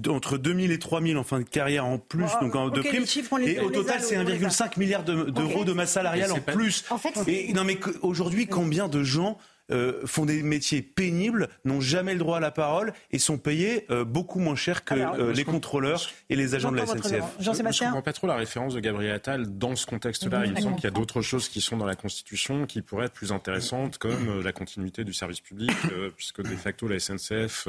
entre 0.08 0.38
2000 0.38 0.72
et 0.72 0.80
3000 0.80 1.18
en 1.18 1.24
fin 1.24 1.40
de 1.40 1.44
carrière 1.44 1.86
en 1.86 1.98
plus, 1.98 2.26
oh, 2.26 2.44
donc 2.44 2.56
en, 2.56 2.70
de 2.70 2.82
primes. 2.82 3.06
Et 3.46 3.60
au 3.60 3.70
total, 3.70 4.02
c'est 4.02 4.18
1,5 4.18 4.80
milliard 4.80 5.04
d'euros 5.04 5.66
de 5.66 5.74
masse 5.74 5.92
salariale 5.92 6.32
en 6.32 6.40
plus. 6.40 6.86
En 6.90 6.98
fait, 6.98 7.16
et 7.28 7.54
non 7.54 7.64
mais 7.64 7.80
aujourd'hui, 8.02 8.48
combien 8.48 8.88
de 8.88 9.04
gens 9.04 9.38
euh, 9.70 10.06
font 10.06 10.26
des 10.26 10.44
métiers 10.44 10.82
pénibles, 10.82 11.50
n'ont 11.66 11.82
jamais 11.82 12.14
le 12.14 12.20
droit 12.20 12.38
à 12.38 12.40
la 12.40 12.52
parole 12.52 12.94
et 13.12 13.20
sont 13.20 13.38
payés 13.38 13.86
euh, 13.92 14.06
beaucoup 14.06 14.40
moins 14.40 14.56
cher 14.56 14.86
que 14.86 14.94
euh, 14.94 15.34
les 15.34 15.44
contrôleurs 15.44 16.10
et 16.30 16.36
les 16.36 16.56
agents 16.56 16.72
de 16.72 16.78
la 16.78 16.86
SNCF. 16.86 17.24
Jean-Sébastien 17.40 17.88
Je 17.88 17.90
ne 17.90 17.90
comprends 17.90 18.02
pas 18.02 18.14
trop 18.14 18.28
la 18.28 18.36
référence 18.36 18.74
de 18.76 18.80
Gabriel 18.80 19.14
Attal 19.14 19.58
dans 19.58 19.76
ce 19.76 19.86
contexte-là. 19.86 20.46
Il 20.46 20.54
me 20.54 20.62
semble 20.62 20.76
qu'il 20.76 20.86
y 20.86 20.88
a 20.88 20.92
d'autres 20.92 21.22
choses 21.22 21.50
qui 21.50 21.60
sont 21.60 21.76
dans 21.76 21.86
la 21.86 21.96
Constitution 21.96 22.66
qui 22.66 22.82
pourraient 22.82 23.08
être 23.08 23.14
plus 23.14 23.32
intéressantes, 23.32 23.98
comme 23.98 24.42
la 24.42 24.52
continuité 24.54 25.04
du 25.04 25.14
service 25.14 25.42
public, 25.42 25.72
puisque 26.16 26.42
de 26.42 26.56
facto 26.56 26.88
la 26.88 27.00
SNCF, 27.00 27.68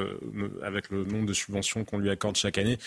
avec 0.63 0.89
le 0.89 1.03
nombre 1.03 1.25
de 1.25 1.33
subventions 1.33 1.83
qu'on 1.83 1.97
lui 1.97 2.09
accorde 2.09 2.37
chaque 2.37 2.57
année, 2.57 2.77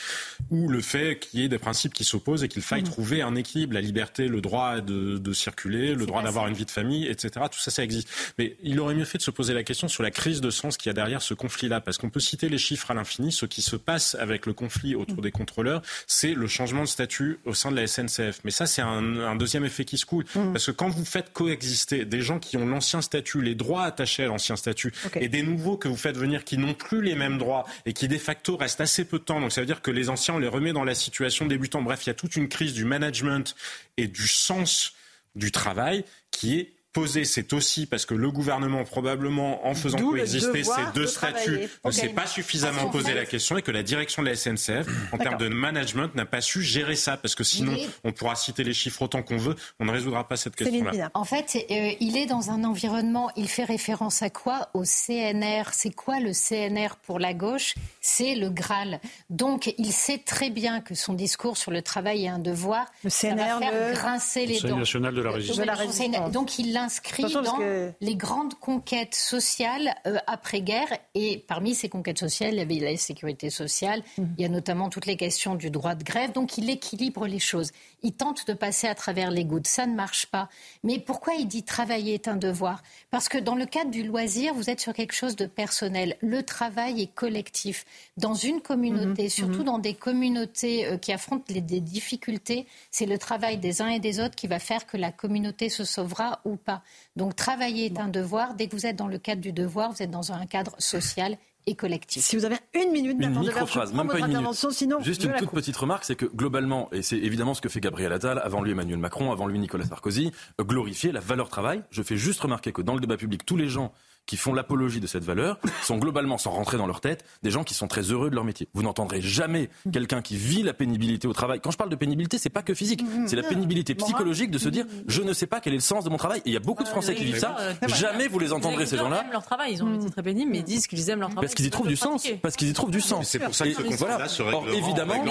ou 0.51 0.69
le 0.69 0.81
fait 0.81 1.19
qu'il 1.19 1.41
y 1.41 1.45
ait 1.45 1.49
des 1.49 1.59
principes 1.59 1.93
qui 1.93 2.05
s'opposent 2.05 2.45
et 2.45 2.49
qu'il 2.49 2.63
faille 2.63 2.83
mm. 2.83 2.87
trouver 2.87 3.23
un 3.23 3.35
équilibre, 3.35 3.75
la 3.75 3.81
liberté, 3.81 4.29
le 4.29 4.41
droit 4.41 4.81
de, 4.81 5.19
de 5.19 5.33
circuler, 5.33 5.95
le 5.95 6.07
droit 6.07 6.23
d'avoir 6.23 6.49
une 6.49 6.55
vie 6.55 6.65
de 6.65 6.71
famille, 6.71 7.07
etc. 7.07 7.47
Tout 7.51 7.59
ça, 7.59 7.71
ça 7.71 7.85
existe. 7.85 8.09
Mais 8.39 8.57
il 8.63 8.81
aurait 8.81 8.95
mieux 8.95 9.02
fait 9.05 9.19
de 9.19 9.23
se 9.23 9.31
poser 9.31 9.55
la 9.55 9.63
question 9.63 9.89
sur 9.89 10.03
la 10.03 10.11
crise 10.11 10.41
de 10.41 10.51
sens 10.51 10.77
qu'il 10.77 10.89
y 10.89 10.91
a 10.91 10.95
derrière 10.95 11.23
ce 11.23 11.35
conflit-là, 11.35 11.81
parce 11.81 11.99
qu'on 11.99 12.11
peut 12.11 12.21
citer 12.21 12.49
les 12.49 12.59
chiffres 12.59 12.91
à 12.91 12.95
l'infini. 12.95 13.33
Ce 13.33 13.47
qui 13.47 13.63
se 13.63 13.77
passe 13.77 14.15
avec 14.17 14.47
le 14.47 14.53
conflit 14.53 14.95
autour 14.95 15.23
des 15.23 15.31
contrôleurs, 15.31 15.83
c'est 16.07 16.35
le 16.35 16.47
changement 16.47 16.83
de 16.83 16.89
statut 16.89 17.39
au 17.45 17.55
sein 17.55 17.71
de 17.71 17.77
la 17.77 17.87
SNCF. 17.87 18.41
Mais 18.45 18.51
ça, 18.51 18.67
c'est 18.67 18.83
un, 18.83 19.37
deuxième 19.37 19.65
effet 19.65 19.85
qui 19.85 19.99
se 19.99 20.07
coule, 20.07 20.25
mmh. 20.35 20.53
parce 20.53 20.67
que 20.67 20.71
quand 20.71 20.89
vous 20.89 21.05
faites 21.05 21.33
coexister 21.33 22.05
des 22.05 22.21
gens 22.21 22.39
qui 22.39 22.57
ont 22.57 22.67
l'ancien 22.67 23.03
statut, 23.03 23.41
les 23.43 23.55
droits 23.55 23.85
attachés 23.85 24.25
à 24.25 24.27
l'ancien 24.27 24.57
statut, 24.57 24.93
et 25.17 25.29
des 25.29 25.43
nouveaux 25.43 25.77
que 25.77 25.89
vous 25.89 25.97
faites 25.97 26.17
venir 26.17 26.45
qui 26.45 26.59
n'ont 26.59 26.75
plus 26.75 27.03
les 27.03 27.15
mêmes 27.15 27.39
droits 27.39 27.65
et 27.87 27.93
qui 27.93 28.09
de 28.09 28.19
facto 28.19 28.57
restent 28.57 28.81
assez 28.81 29.05
peu 29.05 29.19
de 29.19 29.25
temps, 29.25 29.41
donc 29.41 29.53
ça 29.53 29.61
veut 29.61 29.67
dire 29.67 29.83
que 29.83 29.91
les 29.91 30.09
anciens 30.09 30.35
on 30.35 30.39
les 30.39 30.49
remet 30.49 30.73
dans 30.73 30.85
la 30.85 30.95
situation 30.95 31.47
débutante. 31.47 31.85
Bref, 31.85 32.05
il 32.05 32.09
y 32.09 32.11
a 32.11 32.15
toute 32.15 32.37
une 32.37 32.49
crise 32.49 32.73
du 32.73 32.85
management 32.85 33.55
et 33.97 34.07
du 34.07 34.27
sens 34.27 34.95
du 35.35 35.51
travail 35.51 36.05
qui 36.31 36.59
est 36.59 36.73
posé, 36.93 37.25
c'est 37.25 37.53
aussi 37.53 37.87
parce 37.87 38.07
que 38.07 38.15
le 38.15 38.31
gouvernement, 38.31 38.85
probablement, 38.85 39.67
en 39.67 39.75
faisant 39.75 39.99
coexister 39.99 40.65
ces 40.65 40.83
deux 40.95 41.07
statuts, 41.07 41.61
ne 41.85 41.91
s'est 41.91 42.09
pas 42.09 42.27
suffisamment 42.27 42.89
posé 42.91 43.15
la 43.15 43.25
question 43.25 43.57
et 43.57 43.63
que 43.63 43.71
la 43.71 43.83
direction 43.83 44.23
de 44.23 44.29
la 44.29 44.37
SNCF, 44.37 44.87
en 45.13 45.19
termes 45.19 45.39
de 45.39 45.49
management, 45.49 46.15
n'a 46.15 46.27
pas 46.27 46.41
su 46.41 46.63
gérer 46.63 46.97
ça. 46.97 47.17
Parce 47.17 47.35
que 47.35 47.45
sinon, 47.45 47.75
on 48.05 48.13
pourra 48.13 48.35
citer 48.35 48.65
les 48.65 48.75
chiffres 48.75 49.03
autant 49.03 49.23
qu'on 49.23 49.37
veut, 49.37 49.57
on 49.81 49.85
ne 49.85 49.91
résoudra 49.91 50.29
pas 50.29 50.37
cette 50.37 50.57
question-là. 50.57 51.11
En 51.15 51.25
fait, 51.25 51.67
euh, 51.71 51.93
il 52.01 52.17
est 52.17 52.27
dans 52.27 52.51
un 52.51 52.65
environnement, 52.65 53.31
il 53.37 53.49
fait 53.49 53.65
référence 53.65 54.23
à 54.23 54.31
quoi? 54.31 54.69
Au 54.75 54.85
CNR. 54.85 55.71
C'est 55.73 55.95
quoi 55.95 56.21
le 56.21 56.33
CNR 56.33 56.97
pour 57.03 57.19
la 57.19 57.35
gauche? 57.35 57.75
C'est 58.01 58.35
le 58.35 58.51
Graal. 58.51 59.01
Donc, 59.31 59.75
il 59.79 59.93
sait 59.93 60.19
très 60.19 60.51
bien 60.51 60.81
que 60.81 60.95
son 60.95 61.15
discours 61.15 61.57
sur 61.57 61.71
le 61.71 61.83
travail 61.83 62.25
est 62.25 62.29
un 62.29 62.39
devoir. 62.39 62.87
Le 63.05 63.11
CNR, 63.11 63.37
ça 63.37 63.37
va 63.37 63.61
faire 63.61 63.93
grincer 63.95 64.47
les 64.47 64.61
dents. 64.61 64.77
national 64.77 65.15
de 65.15 65.23
la 65.23 65.31
résistance. 65.75 66.33
Donc, 66.33 66.59
il 66.59 66.73
inscrit 66.83 67.23
dans 67.23 67.59
les 68.01 68.17
grandes 68.17 68.55
conquêtes 68.55 69.15
sociales 69.15 69.95
euh, 70.07 70.19
après-guerre. 70.27 70.89
Et 71.15 71.45
parmi 71.47 71.75
ces 71.75 71.89
conquêtes 71.89 72.19
sociales, 72.19 72.55
il 72.55 72.59
y 72.59 72.61
avait 72.61 72.93
la 72.93 72.97
sécurité 72.97 73.51
sociale, 73.51 74.03
mhm. 74.19 74.35
il 74.39 74.43
y 74.43 74.45
a 74.45 74.49
notamment 74.49 74.89
toutes 74.89 75.07
les 75.07 75.17
questions 75.17 75.55
du 75.55 75.71
droit 75.71 75.95
de 75.95 76.05
grève. 76.05 76.33
Donc 76.33 76.59
il 76.59 76.69
équilibre 76.71 77.27
les 77.27 77.39
choses. 77.39 77.73
Il 78.03 78.13
tente 78.13 78.47
de 78.47 78.53
passer 78.53 78.89
à 78.89 78.95
travers 78.95 79.31
les 79.31 79.45
gouttes. 79.45 79.67
Ça 79.67 79.87
ne 79.87 79.95
marche 79.95 80.27
pas. 80.27 80.49
Mais 80.83 80.99
pourquoi 80.99 81.35
il 81.35 81.47
dit 81.47 81.63
travailler 81.63 82.15
est 82.15 82.29
un 82.29 82.37
devoir? 82.37 82.83
Parce 83.11 83.29
que 83.29 83.39
dans 83.39 83.55
le 83.55 83.67
cadre 83.67 83.91
du 83.91 84.03
loisir, 84.03 84.55
vous 84.55 84.71
êtes 84.71 84.81
sur 84.81 84.93
quelque 84.93 85.15
chose 85.15 85.37
de 85.37 85.47
personnel. 85.47 86.17
Le 86.21 86.43
travail 86.43 87.03
est 87.03 87.15
collectif. 87.15 87.85
Dans 88.17 88.35
une 88.35 88.61
communauté, 88.61 89.25
mhm. 89.25 89.31
surtout 89.31 89.61
mhm. 89.61 89.65
dans 89.65 89.79
des 89.79 89.95
communautés 89.95 90.87
euh, 90.87 90.97
qui 90.97 91.13
affrontent 91.13 91.45
des 91.49 91.81
difficultés, 91.81 92.67
c'est 92.91 93.07
le 93.07 93.19
travail 93.19 93.59
des 93.59 93.83
uns 93.83 93.89
et 93.89 94.01
des 94.01 94.21
autres 94.21 94.35
qui 94.35 94.47
va 94.47 94.59
faire 94.59 94.87
que 94.87 94.97
la 94.97 95.13
communauté 95.13 95.69
se 95.69 95.85
sauvera 95.85 96.41
ou 96.45 96.57
pas. 96.57 96.72
Pas. 96.73 96.83
Donc 97.17 97.37
travailler 97.37 97.87
est 97.87 97.99
un 97.99 98.09
devoir. 98.09 98.55
Dès 98.55 98.67
que 98.67 98.77
vous 98.77 98.87
êtes 98.87 98.97
dans 98.97 99.09
le 99.09 99.19
cadre 99.19 99.41
du 99.41 99.53
devoir, 99.53 99.93
vous 99.93 100.03
êtes 100.03 100.11
dans 100.11 100.33
un 100.33 100.47
cadre 100.47 100.75
social 100.79 101.37
et 101.67 101.75
collectif. 101.75 102.25
Si 102.25 102.37
vous 102.37 102.45
avez 102.45 102.57
une 102.75 102.91
minute, 102.91 103.17
une 103.21 103.39
micro-phrase, 103.39 103.93
même 103.93 104.09
pas 104.09 104.19
une 104.19 104.27
minute. 104.27 104.55
Sinon 104.71 105.01
Juste 105.01 105.25
une 105.25 105.35
toute 105.35 105.51
petite 105.51 105.77
remarque, 105.77 106.05
c'est 106.05 106.17
que 106.17 106.27
globalement, 106.27 106.89
et 106.93 107.03
c'est 107.03 107.19
évidemment 107.19 107.55
ce 107.55 107.61
que 107.61 107.69
fait 107.69 107.81
Gabriel 107.81 108.13
Attal, 108.13 108.41
avant 108.43 108.63
lui 108.63 108.73
Emmanuel 108.73 108.99
Macron, 108.99 109.31
avant 109.31 109.47
lui 109.47 109.59
Nicolas 109.59 109.85
Sarkozy, 109.85 110.33
euh, 110.61 110.65
glorifier 110.65 111.13
la 111.13 111.21
valeur 111.21 111.49
travail. 111.49 111.83
Je 111.91 112.03
fais 112.03 112.17
juste 112.17 112.41
remarquer 112.41 112.73
que 112.73 112.83
dans 112.83 112.95
le 112.95 113.01
débat 113.01 113.17
public, 113.17 113.47
tous 113.47 113.57
les 113.57 113.69
gens 113.69 113.93
qui 114.27 114.37
font 114.37 114.53
l'apologie 114.55 115.01
de 115.01 115.07
cette 115.07 115.25
valeur 115.25 115.59
sont 115.83 115.99
globalement, 115.99 116.39
sans 116.39 116.51
rentrer 116.51 116.79
dans 116.79 116.87
leur 116.87 117.01
tête, 117.01 117.25
des 117.43 117.51
gens 117.51 117.65
qui 117.65 117.75
sont 117.75 117.89
très 117.89 118.03
heureux 118.03 118.31
de 118.31 118.35
leur 118.35 118.45
métier. 118.45 118.69
Vous 118.75 118.83
n'entendrez 118.83 119.21
jamais 119.21 119.71
quelqu'un 119.93 120.23
qui 120.23 120.37
vit 120.37 120.63
la 120.63 120.73
pénibilité 120.75 121.27
au 121.29 121.33
travail. 121.33 121.61
Quand 121.61 121.71
je 121.71 121.77
parle 121.77 121.91
de 121.91 121.97
pénibilité, 121.97 122.39
c'est 122.39 122.51
pas 122.51 122.63
que 122.63 122.75
physique, 122.75 123.03
mmh, 123.03 123.27
c'est 123.27 123.37
la 123.37 123.43
pénibilité 123.43 123.95
psychologique 123.95 124.51
de 124.51 124.59
se 124.59 124.69
dire 124.69 124.87
je 125.07 125.23
ne 125.23 125.33
sais 125.33 125.47
pas 125.47 125.61
quel 125.61 125.73
est 125.73 125.77
le 125.77 125.83
sens 125.83 126.05
de 126.05 126.11
mon 126.11 126.17
travail. 126.17 126.41
Et 126.41 126.51
il 126.51 126.53
y 126.53 126.57
a 126.57 126.61
beaucoup 126.61 126.85
de 126.85 126.89
Français 126.89 127.15
qui 127.15 127.25
vivent 127.25 127.39
ça. 127.39 127.57
Jamais 127.87 128.29
vous 128.29 128.39
les 128.39 128.53
entendrez 128.53 128.87
ces 128.87 128.97
gens-là. 128.97 129.23
Ils 129.23 129.27
aiment 129.27 129.33
leur 129.33 129.45
travail, 129.45 129.73
ils 129.73 129.83
ont 129.83 129.87
un 129.87 129.91
métier 129.91 130.11
très 130.11 130.23
pénible, 130.23 130.51
mais 130.51 130.59
ils 130.59 130.65
disent 130.65 130.87
qu'ils 130.87 131.11
aiment 131.11 131.21
leur 131.21 131.31
travail. 131.31 131.47
Parce 131.47 131.55
qu'ils 131.55 131.67
y 131.67 131.71
trouvent 131.71 131.89
du 131.89 131.97
sens. 131.97 132.27
Parce 132.43 132.57
qu'ils 132.57 132.69
y 132.69 132.73
trouvent 132.73 132.91
du 132.91 133.01
sens. 133.01 133.29
C'est 133.29 133.39
pour 133.39 133.55
ça 133.55 133.67
que 133.67 133.75
ce 133.75 133.97
voilà. 133.97 134.27
Or, 134.53 134.69
évidemment, 134.69 135.25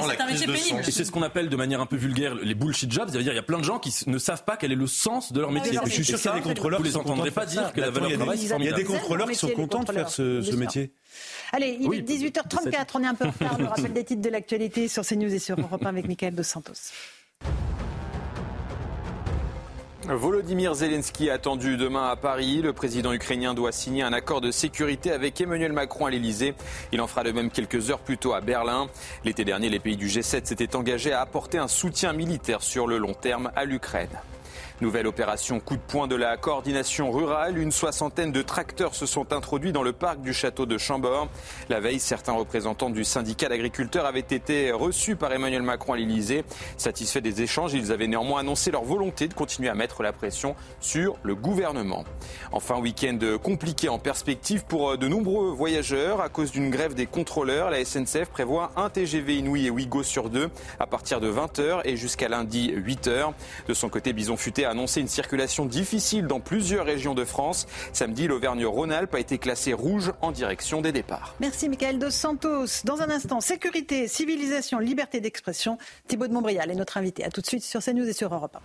et 0.85 0.91
c'est 0.91 1.05
ce 1.05 1.11
qu'on 1.11 1.23
appelle 1.23 1.49
de 1.49 1.55
manière 1.55 1.81
un 1.81 1.85
peu 1.85 1.95
vulgaire 1.95 2.35
les 2.35 2.55
bullshit 2.55 2.91
jobs. 2.91 3.09
C'est-à-dire 3.09 3.33
il 3.33 3.35
y 3.35 3.39
a 3.39 3.43
plein 3.43 3.59
de 3.59 3.63
gens 3.63 3.79
qui 3.79 3.93
ne 4.07 4.17
savent 4.17 4.43
pas 4.43 4.57
quel 4.57 4.71
est 4.71 4.75
le 4.75 4.87
sens 4.87 5.31
de 5.31 5.39
leur 5.39 5.51
métier. 5.51 5.79
Je 5.85 5.91
suis 5.91 6.03
sûr 6.03 6.31
a 6.31 6.35
des 6.35 6.41
contrôleurs. 6.41 6.79
Vous 6.79 6.85
les 6.85 6.97
entendrez 6.97 7.31
pas 7.31 7.45
dire 7.45 7.73
que 7.73 7.81
la 7.81 7.89
valeur 7.89 8.11
travail, 8.13 8.39
des 8.81 8.87
contrôleurs 8.87 9.29
qui 9.29 9.35
sont 9.35 9.49
content 9.49 9.83
de 9.83 9.91
faire 9.91 10.09
ce, 10.09 10.55
métier. 10.55 10.91
Allez, 11.51 11.77
il 11.79 11.93
est 11.93 12.01
18h34, 12.01 12.87
on 12.95 13.03
est 13.03 13.07
un 13.07 13.15
peu 13.15 13.25
en 13.25 13.31
retard. 13.31 13.57
Le 13.57 13.65
rappel 13.65 13.93
des 13.93 14.03
titres 14.03 14.21
de 14.21 14.29
l'actualité 14.29 14.87
sur 14.87 15.05
CNews 15.05 15.33
et 15.33 15.39
sur 15.39 15.59
Europe 15.59 15.85
1 15.85 15.89
avec 15.89 16.07
Michael 16.07 16.35
Dos 16.35 16.43
Santos. 16.43 16.91
Volodymyr 20.07 20.73
Zelensky 20.73 21.29
attendu 21.29 21.77
demain 21.77 22.09
à 22.09 22.15
Paris. 22.15 22.61
Le 22.61 22.73
président 22.73 23.13
ukrainien 23.13 23.53
doit 23.53 23.71
signer 23.71 24.03
un 24.03 24.13
accord 24.13 24.41
de 24.41 24.51
sécurité 24.51 25.11
avec 25.11 25.39
Emmanuel 25.39 25.73
Macron 25.73 26.07
à 26.07 26.09
l'Elysée. 26.09 26.55
Il 26.91 27.01
en 27.01 27.07
fera 27.07 27.23
de 27.23 27.31
même 27.31 27.51
quelques 27.51 27.91
heures 27.91 27.99
plus 27.99 28.17
tôt 28.17 28.33
à 28.33 28.41
Berlin. 28.41 28.87
L'été 29.23 29.45
dernier, 29.45 29.69
les 29.69 29.79
pays 29.79 29.97
du 29.97 30.07
G7 30.07 30.45
s'étaient 30.45 30.75
engagés 30.75 31.13
à 31.13 31.21
apporter 31.21 31.59
un 31.59 31.67
soutien 31.67 32.13
militaire 32.13 32.63
sur 32.63 32.87
le 32.87 32.97
long 32.97 33.13
terme 33.13 33.51
à 33.55 33.63
l'Ukraine. 33.63 34.09
Nouvelle 34.81 35.05
opération 35.05 35.59
coup 35.59 35.75
de 35.75 35.81
poing 35.81 36.07
de 36.07 36.15
la 36.15 36.37
coordination 36.37 37.11
rurale. 37.11 37.59
Une 37.59 37.71
soixantaine 37.71 38.31
de 38.31 38.41
tracteurs 38.41 38.95
se 38.95 39.05
sont 39.05 39.31
introduits 39.31 39.71
dans 39.71 39.83
le 39.83 39.93
parc 39.93 40.21
du 40.21 40.33
château 40.33 40.65
de 40.65 40.79
Chambord. 40.79 41.27
La 41.69 41.79
veille, 41.79 41.99
certains 41.99 42.31
représentants 42.31 42.89
du 42.89 43.03
syndicat 43.03 43.47
d'agriculteurs 43.47 44.07
avaient 44.07 44.19
été 44.21 44.71
reçus 44.71 45.15
par 45.15 45.31
Emmanuel 45.33 45.61
Macron 45.61 45.93
à 45.93 45.97
l'Elysée. 45.97 46.43
Satisfaits 46.77 47.19
des 47.19 47.43
échanges, 47.43 47.75
ils 47.75 47.91
avaient 47.91 48.07
néanmoins 48.07 48.39
annoncé 48.39 48.71
leur 48.71 48.83
volonté 48.83 49.27
de 49.27 49.35
continuer 49.35 49.69
à 49.69 49.75
mettre 49.75 50.01
la 50.01 50.13
pression 50.13 50.55
sur 50.79 51.15
le 51.21 51.35
gouvernement. 51.35 52.03
Enfin, 52.51 52.79
week-end 52.79 53.19
compliqué 53.43 53.87
en 53.87 53.99
perspective 53.99 54.65
pour 54.65 54.97
de 54.97 55.07
nombreux 55.07 55.51
voyageurs. 55.51 56.21
À 56.21 56.29
cause 56.29 56.51
d'une 56.51 56.71
grève 56.71 56.95
des 56.95 57.05
contrôleurs, 57.05 57.69
la 57.69 57.85
SNCF 57.85 58.29
prévoit 58.31 58.71
un 58.75 58.89
TGV 58.89 59.35
Inouï 59.35 59.67
et 59.67 59.69
Ouigo 59.69 60.01
sur 60.01 60.31
deux 60.31 60.49
à 60.79 60.87
partir 60.87 61.19
de 61.19 61.31
20h 61.31 61.81
et 61.85 61.97
jusqu'à 61.97 62.29
lundi 62.29 62.73
8h. 62.75 63.33
De 63.67 63.75
son 63.75 63.87
côté, 63.87 64.11
Bison 64.11 64.37
Futé 64.37 64.70
a 64.71 64.73
annoncé 64.73 65.01
une 65.01 65.09
circulation 65.09 65.65
difficile 65.65 66.27
dans 66.27 66.39
plusieurs 66.39 66.85
régions 66.85 67.13
de 67.13 67.25
France. 67.25 67.67
Samedi, 67.91 68.27
l'Auvergne-Rhône-Alpes 68.27 69.13
a 69.13 69.19
été 69.19 69.37
classé 69.37 69.73
rouge 69.73 70.13
en 70.21 70.31
direction 70.31 70.81
des 70.81 70.93
départs. 70.93 71.35
Merci 71.41 71.67
Michael 71.67 71.99
Dos 71.99 72.09
Santos. 72.09 72.85
Dans 72.85 73.01
un 73.01 73.09
instant, 73.09 73.41
sécurité, 73.41 74.07
civilisation, 74.07 74.79
liberté 74.79 75.19
d'expression. 75.19 75.77
Thibaut 76.07 76.27
de 76.27 76.33
Montbrial 76.33 76.71
est 76.71 76.75
notre 76.75 76.97
invité. 76.97 77.25
A 77.25 77.29
tout 77.29 77.41
de 77.41 77.47
suite 77.47 77.63
sur 77.63 77.83
CNews 77.83 78.07
et 78.07 78.13
sur 78.13 78.33
Europe 78.33 78.55
1. 78.55 78.59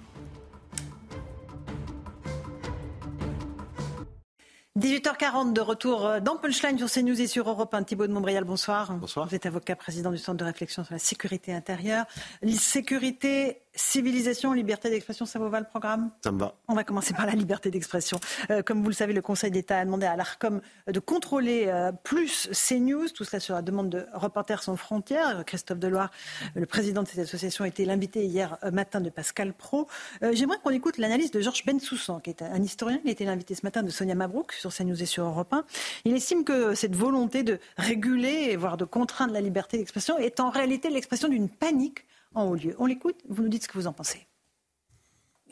18h40 4.79 5.55
de 5.55 5.61
retour 5.63 6.05
euh, 6.05 6.21
dans 6.21 6.37
Punchline 6.37 6.77
sur 6.77 6.91
CNews 6.91 7.19
et 7.19 7.27
sur 7.27 7.49
Europe 7.49 7.73
1. 7.73 7.85
Thibaut 7.85 8.07
de 8.07 8.13
Montbrial, 8.13 8.45
bonsoir. 8.45 8.93
Bonsoir. 8.93 9.27
Vous 9.27 9.35
êtes 9.35 9.47
avocat, 9.47 9.75
président 9.75 10.11
du 10.11 10.19
Centre 10.19 10.37
de 10.37 10.45
réflexion 10.45 10.85
sur 10.85 10.93
la 10.93 10.99
sécurité 10.99 11.55
intérieure. 11.55 12.05
Sécurité, 12.47 13.63
civilisation, 13.77 14.53
liberté 14.53 14.91
d'expression, 14.91 15.27
ça 15.27 15.39
vous 15.39 15.49
va 15.49 15.61
le 15.61 15.67
programme? 15.67 16.11
Ça 16.25 16.33
me 16.33 16.41
va. 16.41 16.55
On 16.69 16.75
va 16.75 16.83
commencer 16.83 17.15
par 17.15 17.27
la 17.27 17.33
liberté 17.33 17.71
d'expression. 17.71 18.19
Euh, 18.51 18.63
comme 18.63 18.83
vous 18.83 18.89
le 18.89 18.95
savez, 18.95 19.13
le 19.13 19.23
Conseil 19.23 19.51
d'État 19.51 19.79
a 19.79 19.85
demandé 19.85 20.07
à 20.07 20.17
l'ARCOM 20.17 20.61
de 20.87 21.01
contrôler 21.01 21.67
euh, 21.69 21.93
plus 21.93 22.49
CNews, 22.53 23.09
tout 23.11 23.25
cela 23.25 23.41
sur 23.41 23.55
la 23.55 23.63
demande 23.63 23.91
de 23.91 24.07
Reporters 24.15 24.63
sans 24.63 24.77
frontières. 24.77 25.45
Christophe 25.45 25.79
Deloire, 25.79 26.11
le 26.55 26.67
président 26.67 27.03
de 27.03 27.09
cette 27.09 27.21
association, 27.21 27.65
a 27.65 27.69
été 27.69 27.85
l'invité 27.85 28.25
hier 28.25 28.59
matin 28.73 29.01
de 29.01 29.11
Pascal 29.11 29.53
Pro. 29.53 29.87
J'aimerais 30.33 30.59
qu'on 30.63 30.71
écoute 30.71 30.99
l'analyse 30.99 31.31
de 31.31 31.41
Georges 31.41 31.65
Bensoussan, 31.65 32.21
qui 32.21 32.31
est 32.31 32.43
un 32.43 32.63
historien. 32.63 32.99
Il 33.05 33.11
était 33.11 33.25
l'invité 33.25 33.55
ce 33.55 33.65
matin 33.65 33.83
de 33.83 33.91
Sonia 33.91 34.15
Mabrouk 34.15 34.53
sur 34.53 34.73
CNews 34.73 35.03
et 35.03 35.07
sur 35.07 35.25
Europe 35.25 35.53
1. 35.53 35.65
Il 36.05 36.15
estime 36.15 36.45
que 36.45 36.75
cette 36.75 36.97
volonté 36.97 37.43
de 37.43 37.59
réguler, 37.77 38.57
voire 38.57 38.77
de 38.77 38.85
contraindre 38.85 39.33
la 39.33 39.41
liberté 39.41 39.79
d'expression 39.79 40.19
est 40.19 40.41
en 40.41 40.51
réalité 40.51 40.91
l'expression 40.91 41.29
d'une 41.29 41.49
panique 41.49 42.05
en 42.35 42.45
haut 42.45 42.55
lieu. 42.55 42.75
On 42.79 42.87
l'écoute, 42.87 43.17
vous 43.29 43.43
nous 43.43 43.49
dites 43.49 43.65
ce 43.65 43.69
que 43.69 43.79
vous 43.79 43.87
en 43.87 43.93
pensez. 43.93 44.27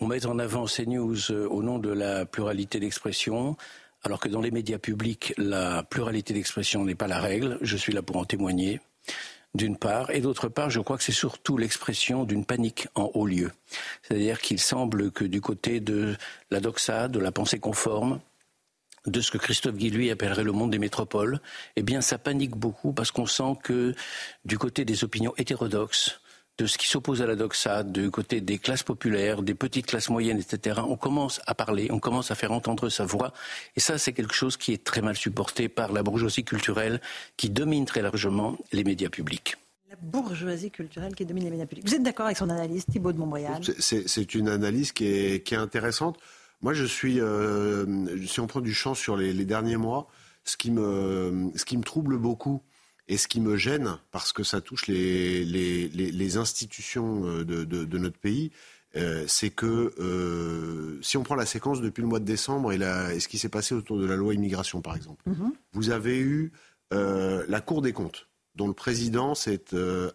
On 0.01 0.07
met 0.07 0.27
en 0.27 0.39
avant 0.39 0.67
CNews 0.67 1.31
euh, 1.31 1.47
au 1.49 1.63
nom 1.63 1.79
de 1.79 1.91
la 1.91 2.27
pluralité 2.27 2.81
d'expression, 2.81 3.57
alors 4.03 4.19
que 4.19 4.29
dans 4.29 4.41
les 4.41 4.51
médias 4.51 4.79
publics, 4.79 5.33
la 5.39 5.83
pluralité 5.85 6.35
d'expression 6.35 6.85
n'est 6.85 6.97
pas 6.97 7.07
la 7.07 7.21
règle. 7.21 7.59
Je 7.63 7.77
suis 7.77 7.93
là 7.93 8.03
pour 8.03 8.17
en 8.17 8.25
témoigner 8.25 8.81
d'une 9.55 9.77
part, 9.77 10.11
et 10.11 10.21
d'autre 10.21 10.49
part, 10.49 10.69
je 10.69 10.81
crois 10.81 10.99
que 10.99 11.05
c'est 11.05 11.13
surtout 11.13 11.57
l'expression 11.57 12.25
d'une 12.25 12.45
panique 12.45 12.89
en 12.97 13.11
haut 13.15 13.27
lieu. 13.27 13.53
C'est-à-dire 14.03 14.41
qu'il 14.41 14.59
semble 14.59 15.13
que 15.13 15.25
du 15.25 15.41
côté 15.41 15.79
de 15.79 16.17
la 16.51 16.59
doxa, 16.59 17.07
de 17.07 17.21
la 17.21 17.31
pensée 17.31 17.61
conforme, 17.61 18.21
de 19.07 19.21
ce 19.21 19.31
que 19.31 19.39
Christophe 19.39 19.77
Guy 19.77 20.11
appellerait 20.11 20.45
le 20.45 20.53
monde 20.53 20.73
des 20.73 20.79
métropoles, 20.79 21.41
eh 21.77 21.83
bien 21.83 22.01
ça 22.01 22.19
panique 22.19 22.57
beaucoup 22.57 22.93
parce 22.93 23.11
qu'on 23.11 23.27
sent 23.27 23.57
que 23.63 23.95
du 24.45 24.59
côté 24.59 24.85
des 24.85 25.05
opinions 25.05 25.35
hétérodoxes, 25.37 26.21
de 26.59 26.67
ce 26.67 26.79
qui 26.79 26.87
s'oppose 26.87 27.21
à 27.21 27.27
la 27.27 27.35
doxa, 27.35 27.83
du 27.83 28.11
côté 28.11 28.41
des 28.41 28.59
classes 28.59 28.85
populaires, 28.85 29.43
des 29.43 29.55
petites 29.55 29.87
classes 29.87 30.09
moyennes, 30.09 30.39
etc., 30.39 30.81
on 30.87 30.97
commence 30.97 31.41
à 31.47 31.55
parler, 31.55 31.89
on 31.91 31.99
commence 31.99 32.31
à 32.31 32.37
faire 32.37 32.53
entendre 32.53 32.89
sa 32.89 33.05
voix. 33.05 33.33
Et 33.77 33.81
ça, 33.81 33.99
c'est 33.99 34.13
quelque 34.13 34.35
chose 34.35 34.57
qui 34.57 34.73
est 34.73 34.85
très 34.85 35.03
mal 35.03 35.17
supporté 35.17 35.69
par 35.69 35.93
la 35.93 36.03
bourgeoisie 36.03 36.45
culturelle 36.45 37.01
qui 37.37 37.51
domine 37.51 37.87
très 37.87 38.03
largement 38.03 38.57
les 38.73 38.85
médias 38.85 39.09
publics. 39.09 39.57
La 39.91 39.97
bourgeoisie 40.01 40.71
culturelle 40.71 41.15
qui 41.15 41.27
domine 41.27 41.45
les 41.45 41.51
médias 41.51 41.67
publics. 41.67 41.89
Vous 41.89 41.95
êtes 41.95 42.03
d'accord 42.03 42.27
avec 42.27 42.39
son 42.39 42.51
analyse, 42.51 42.85
Thibault 42.87 43.13
de 43.13 43.19
Montbrial? 43.19 43.61
C'est 43.79 44.35
une 44.35 44.49
analyse 44.49 44.93
qui 44.93 45.07
est, 45.07 45.45
qui 45.45 45.55
est 45.55 45.59
intéressante. 45.59 46.19
Moi, 46.63 46.73
je 46.73 46.85
suis, 46.85 47.21
euh, 47.21 48.17
si 48.27 48.41
on 48.41 48.47
prend 48.47 48.61
du 48.61 48.73
champ 48.73 48.95
sur 48.95 49.17
les, 49.17 49.45
derniers 49.45 49.77
mois, 49.77 50.09
ce 50.45 50.57
qui, 50.57 50.71
me, 50.71 51.51
ce 51.57 51.65
qui 51.65 51.77
me 51.77 51.83
trouble 51.83 52.17
beaucoup 52.17 52.63
et 53.09 53.17
ce 53.17 53.29
qui 53.29 53.41
me 53.41 53.57
gêne, 53.57 53.99
parce 54.11 54.33
que 54.33 54.43
ça 54.43 54.61
touche 54.61 54.87
les, 54.87 55.45
les, 55.45 55.89
les 55.89 56.37
institutions 56.37 57.27
euh, 57.27 57.45
de, 57.45 57.65
de, 57.65 57.99
notre 57.99 58.19
pays, 58.19 58.51
euh, 58.97 59.25
c'est 59.27 59.51
que 59.51 59.93
euh, 59.99 61.01
si 61.03 61.17
on 61.17 61.23
prend 61.23 61.35
la 61.35 61.47
séquence 61.47 61.81
depuis 61.81 62.01
le 62.01 62.07
mois 62.07 62.21
de 62.21 62.25
décembre 62.25 62.73
et, 62.73 62.79
la, 62.79 63.13
et 63.13 63.21
ce 63.21 63.29
qui 63.29 63.39
s'est 63.39 63.49
passé 63.49 63.75
autour 63.75 63.99
de 63.99 64.07
la 64.07 64.17
loi 64.17 64.35
immigration, 64.35 64.81
par 64.81 64.95
exemple, 64.95 65.23
mhm. 65.29 65.53
vous 65.73 65.91
avez 65.91 66.19
eu 66.19 66.53
euh, 66.93 67.45
la 67.49 67.61
Cour 67.61 67.83
des 67.83 67.93
comptes, 67.93 68.29
dont 68.55 68.69
le 68.69 68.73
président 68.75 69.35
s'est 69.35 69.65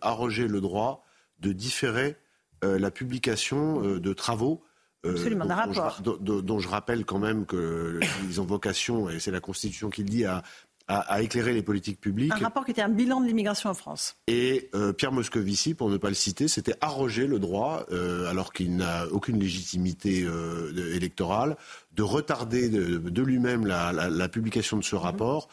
arrogé 0.01 0.47
le 0.47 0.61
droit 0.61 1.03
de 1.39 1.51
différer 1.51 2.15
la 2.61 2.91
publication 2.91 3.81
de 3.81 4.13
travaux 4.13 4.63
Absolument, 5.05 5.45
dont, 5.45 5.55
rapport. 5.55 6.01
Dont, 6.01 6.59
je 6.59 6.67
rappelle 6.67 7.05
quand 7.05 7.19
même 7.19 7.45
qu'ils 7.45 8.41
ont 8.41 8.45
vocation, 8.45 9.09
et 9.09 9.19
c'est 9.19 9.31
la 9.31 9.39
Constitution 9.39 9.89
qui 9.89 10.03
le 10.03 10.09
dit, 10.09 10.25
à, 10.25 10.43
à, 10.89 11.21
éclairer 11.21 11.53
les 11.53 11.61
politiques 11.61 12.01
publiques. 12.01 12.33
Un 12.33 12.43
rapport 12.43 12.65
qui 12.65 12.71
était 12.71 12.81
un 12.81 12.89
bilan 12.89 13.21
de 13.21 13.27
l'immigration 13.27 13.69
en 13.69 13.75
France. 13.75 14.17
Et 14.27 14.69
euh, 14.73 14.91
Pierre 14.91 15.11
Moscovici, 15.11 15.75
pour 15.75 15.89
ne 15.89 15.97
pas 15.97 16.09
le 16.09 16.15
citer, 16.15 16.47
s'était 16.47 16.73
arrogé 16.81 17.27
le 17.27 17.37
droit, 17.37 17.85
euh, 17.91 18.27
alors 18.27 18.51
qu'il 18.51 18.75
n'a 18.75 19.05
aucune 19.11 19.39
légitimité 19.39 20.23
euh, 20.23 20.95
électorale, 20.95 21.57
de 21.93 22.01
retarder 22.01 22.69
de, 22.69 23.21
lui-même 23.21 23.67
la, 23.67 23.91
la, 23.91 24.09
la, 24.09 24.29
publication 24.29 24.77
de 24.77 24.83
ce 24.83 24.95
mhm. 24.95 25.01
rapport 25.01 25.49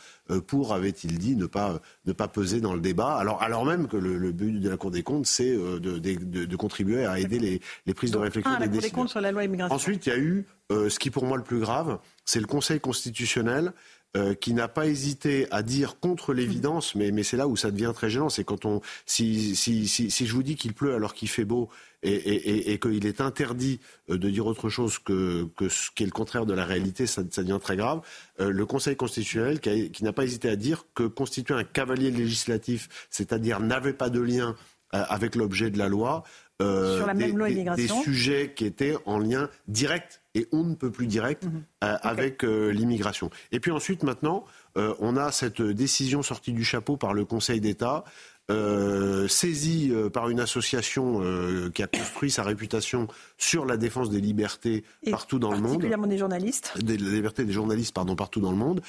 pour, 0.46 0.72
avait-il 0.72 1.18
dit, 1.18 1.34
ne 1.34 1.46
pas, 1.46 1.80
ne 2.04 2.12
pas 2.12 2.28
peser 2.28 2.60
dans 2.60 2.72
le 2.72 2.80
débat, 2.80 3.16
alors, 3.16 3.42
alors 3.42 3.64
même 3.64 3.88
que 3.88 3.96
le, 3.96 4.16
le 4.16 4.32
but 4.32 4.60
de 4.60 4.68
la 4.68 4.76
Cour 4.76 4.90
des 4.90 5.02
comptes, 5.02 5.26
c'est 5.26 5.56
de, 5.56 5.78
de, 5.78 6.44
de, 6.44 6.56
contribuer 6.56 7.04
à 7.04 7.18
aider 7.18 7.38
les, 7.38 7.60
les 7.86 7.94
prises 7.94 8.12
de 8.12 8.18
réflexion 8.18 8.52
ah, 8.54 8.60
des 8.60 8.66
la 8.66 8.72
Cour 8.72 8.80
des 8.80 8.90
comptes 8.90 9.08
sur 9.08 9.20
la 9.20 9.32
loi 9.32 9.44
immigration. 9.44 9.74
Ensuite, 9.74 10.06
il 10.06 10.08
y 10.10 10.12
a 10.12 10.18
eu 10.18 10.46
ce 10.70 10.98
qui, 10.98 11.10
pour 11.10 11.24
moi, 11.24 11.36
le 11.36 11.42
plus 11.42 11.58
grave, 11.58 11.98
c'est 12.24 12.40
le 12.40 12.46
Conseil 12.46 12.80
constitutionnel 12.80 13.72
euh, 14.16 14.32
qui 14.32 14.54
n'a 14.54 14.66
pas 14.66 14.86
hésité 14.86 15.46
à 15.50 15.62
dire 15.62 16.00
contre 16.00 16.32
l'évidence, 16.32 16.94
mais, 16.94 17.10
mais 17.10 17.22
c'est 17.22 17.36
là 17.36 17.46
où 17.46 17.54
ça 17.54 17.70
devient 17.70 17.92
très 17.94 18.08
gênant. 18.08 18.30
C'est 18.30 18.44
quand 18.44 18.64
on, 18.64 18.80
si, 19.04 19.54
si, 19.54 19.86
si, 19.86 20.10
si 20.10 20.26
je 20.26 20.32
vous 20.32 20.42
dis 20.42 20.56
qu'il 20.56 20.72
pleut 20.72 20.94
alors 20.94 21.12
qu'il 21.12 21.28
fait 21.28 21.44
beau 21.44 21.68
et, 22.02 22.14
et, 22.14 22.72
et, 22.72 22.78
qu'il 22.78 23.04
est 23.04 23.20
interdit 23.20 23.78
euh, 24.08 24.16
de 24.16 24.30
dire 24.30 24.46
autre 24.46 24.70
chose 24.70 24.98
que, 24.98 25.46
que 25.56 25.68
ce 25.68 25.90
qui 25.90 26.02
est 26.02 26.06
le 26.06 26.12
contraire 26.12 26.46
de 26.46 26.54
la 26.54 26.64
réalité, 26.64 27.06
ça, 27.06 27.22
ça 27.30 27.42
devient 27.42 27.58
très 27.60 27.76
grave. 27.76 28.00
Euh, 28.40 28.48
le 28.48 28.64
Conseil 28.64 28.96
constitutionnel 28.96 29.60
qui, 29.60 29.90
qui 29.90 30.02
n'a 30.02 30.14
pas 30.14 30.24
hésité 30.24 30.48
à 30.48 30.56
dire 30.56 30.86
que 30.94 31.02
constituer 31.02 31.54
un 31.54 31.64
cavalier 31.64 32.10
législatif, 32.10 32.88
c'est-à-dire 33.10 33.60
n'avait 33.60 33.92
pas 33.92 34.08
de 34.08 34.20
lien 34.20 34.56
avec 34.92 35.34
l'objet 35.34 35.68
de 35.68 35.76
la 35.76 35.88
loi, 35.88 36.24
euh, 36.62 36.96
Sur 36.96 37.06
la 37.06 37.14
même 37.14 37.36
loi 37.36 37.50
des, 37.50 37.64
des, 37.64 37.88
sujets 37.88 38.54
qui 38.56 38.64
étaient 38.64 38.96
en 39.04 39.18
lien 39.18 39.50
direct 39.68 40.22
et 40.36 40.46
on 40.52 40.62
ne 40.62 40.74
peut 40.74 40.90
plus 40.90 41.06
direct 41.06 41.44
mhm. 41.44 41.64
avec 41.80 42.42
l'immigration. 42.42 43.30
Et 43.52 43.60
puis 43.60 43.70
ensuite, 43.70 44.02
maintenant, 44.02 44.44
on 44.76 45.16
a 45.16 45.32
cette 45.32 45.62
décision 45.62 46.22
sortie 46.22 46.52
du 46.52 46.64
chapeau 46.64 46.96
par 46.96 47.14
le 47.14 47.24
Conseil 47.24 47.60
d'État 47.60 48.04
euh, 48.48 49.26
saisi 49.26 49.90
euh, 49.90 50.08
par 50.08 50.30
une 50.30 50.38
association 50.38 51.20
euh, 51.20 51.68
qui 51.70 51.82
a 51.82 51.88
construit 51.88 52.30
sa 52.30 52.44
réputation 52.44 53.08
sur 53.38 53.66
la 53.66 53.76
défense 53.76 54.08
des 54.08 54.20
libertés 54.20 54.84
partout 55.10 55.40
dans 55.40 55.50
le 55.50 55.58
monde. 55.58 55.72
Particulièrement 55.72 56.06
des 56.06 56.18
journalistes. 56.18 56.72
Des 56.80 56.96
libertés 56.96 57.44
des 57.44 57.52
journalistes, 57.52 57.92
pardon, 57.92 58.14
partout 58.14 58.40
dans 58.40 58.52
le 58.52 58.56
monde, 58.56 58.82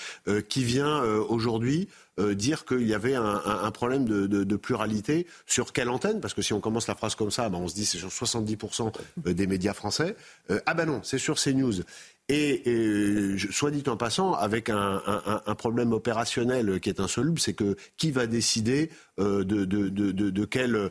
qui 0.47 0.63
vient 0.63 1.01
aujourd'hui 1.29 1.89
dire 2.17 2.65
qu'il 2.65 2.87
y 2.87 2.93
avait 2.93 3.15
un, 3.15 3.71
problème 3.71 4.05
de, 4.05 4.55
pluralité 4.55 5.27
sur 5.45 5.73
quelle 5.73 5.89
antenne 5.89 6.19
Parce 6.19 6.33
que 6.33 6.41
si 6.41 6.53
on 6.53 6.59
commence 6.59 6.87
la 6.87 6.95
phrase 6.95 7.15
comme 7.15 7.31
ça, 7.31 7.49
ben 7.49 7.57
on 7.57 7.67
se 7.67 7.75
dit 7.75 7.85
c'est 7.85 7.97
sur 7.97 8.09
70% 8.09 8.91
des 9.25 9.47
médias 9.47 9.73
français. 9.73 10.15
ah 10.65 10.73
ben 10.73 10.85
non, 10.85 11.01
c'est 11.03 11.19
sur 11.19 11.35
CNews. 11.35 11.81
Et, 12.29 13.37
soit 13.51 13.71
dit 13.71 13.83
en 13.87 13.95
passant, 13.95 14.33
avec 14.33 14.69
un, 14.69 15.01
problème 15.57 15.93
opérationnel 15.93 16.79
qui 16.81 16.89
est 16.89 16.99
insoluble, 16.99 17.39
c'est 17.39 17.53
que 17.53 17.77
qui 17.95 18.11
va 18.11 18.27
décider 18.27 18.89
euh, 19.19 19.43
de, 19.43 19.65
de, 19.65 19.89
de, 19.89 20.11
de, 20.11 20.45
quel... 20.45 20.75
Euh, 20.75 20.89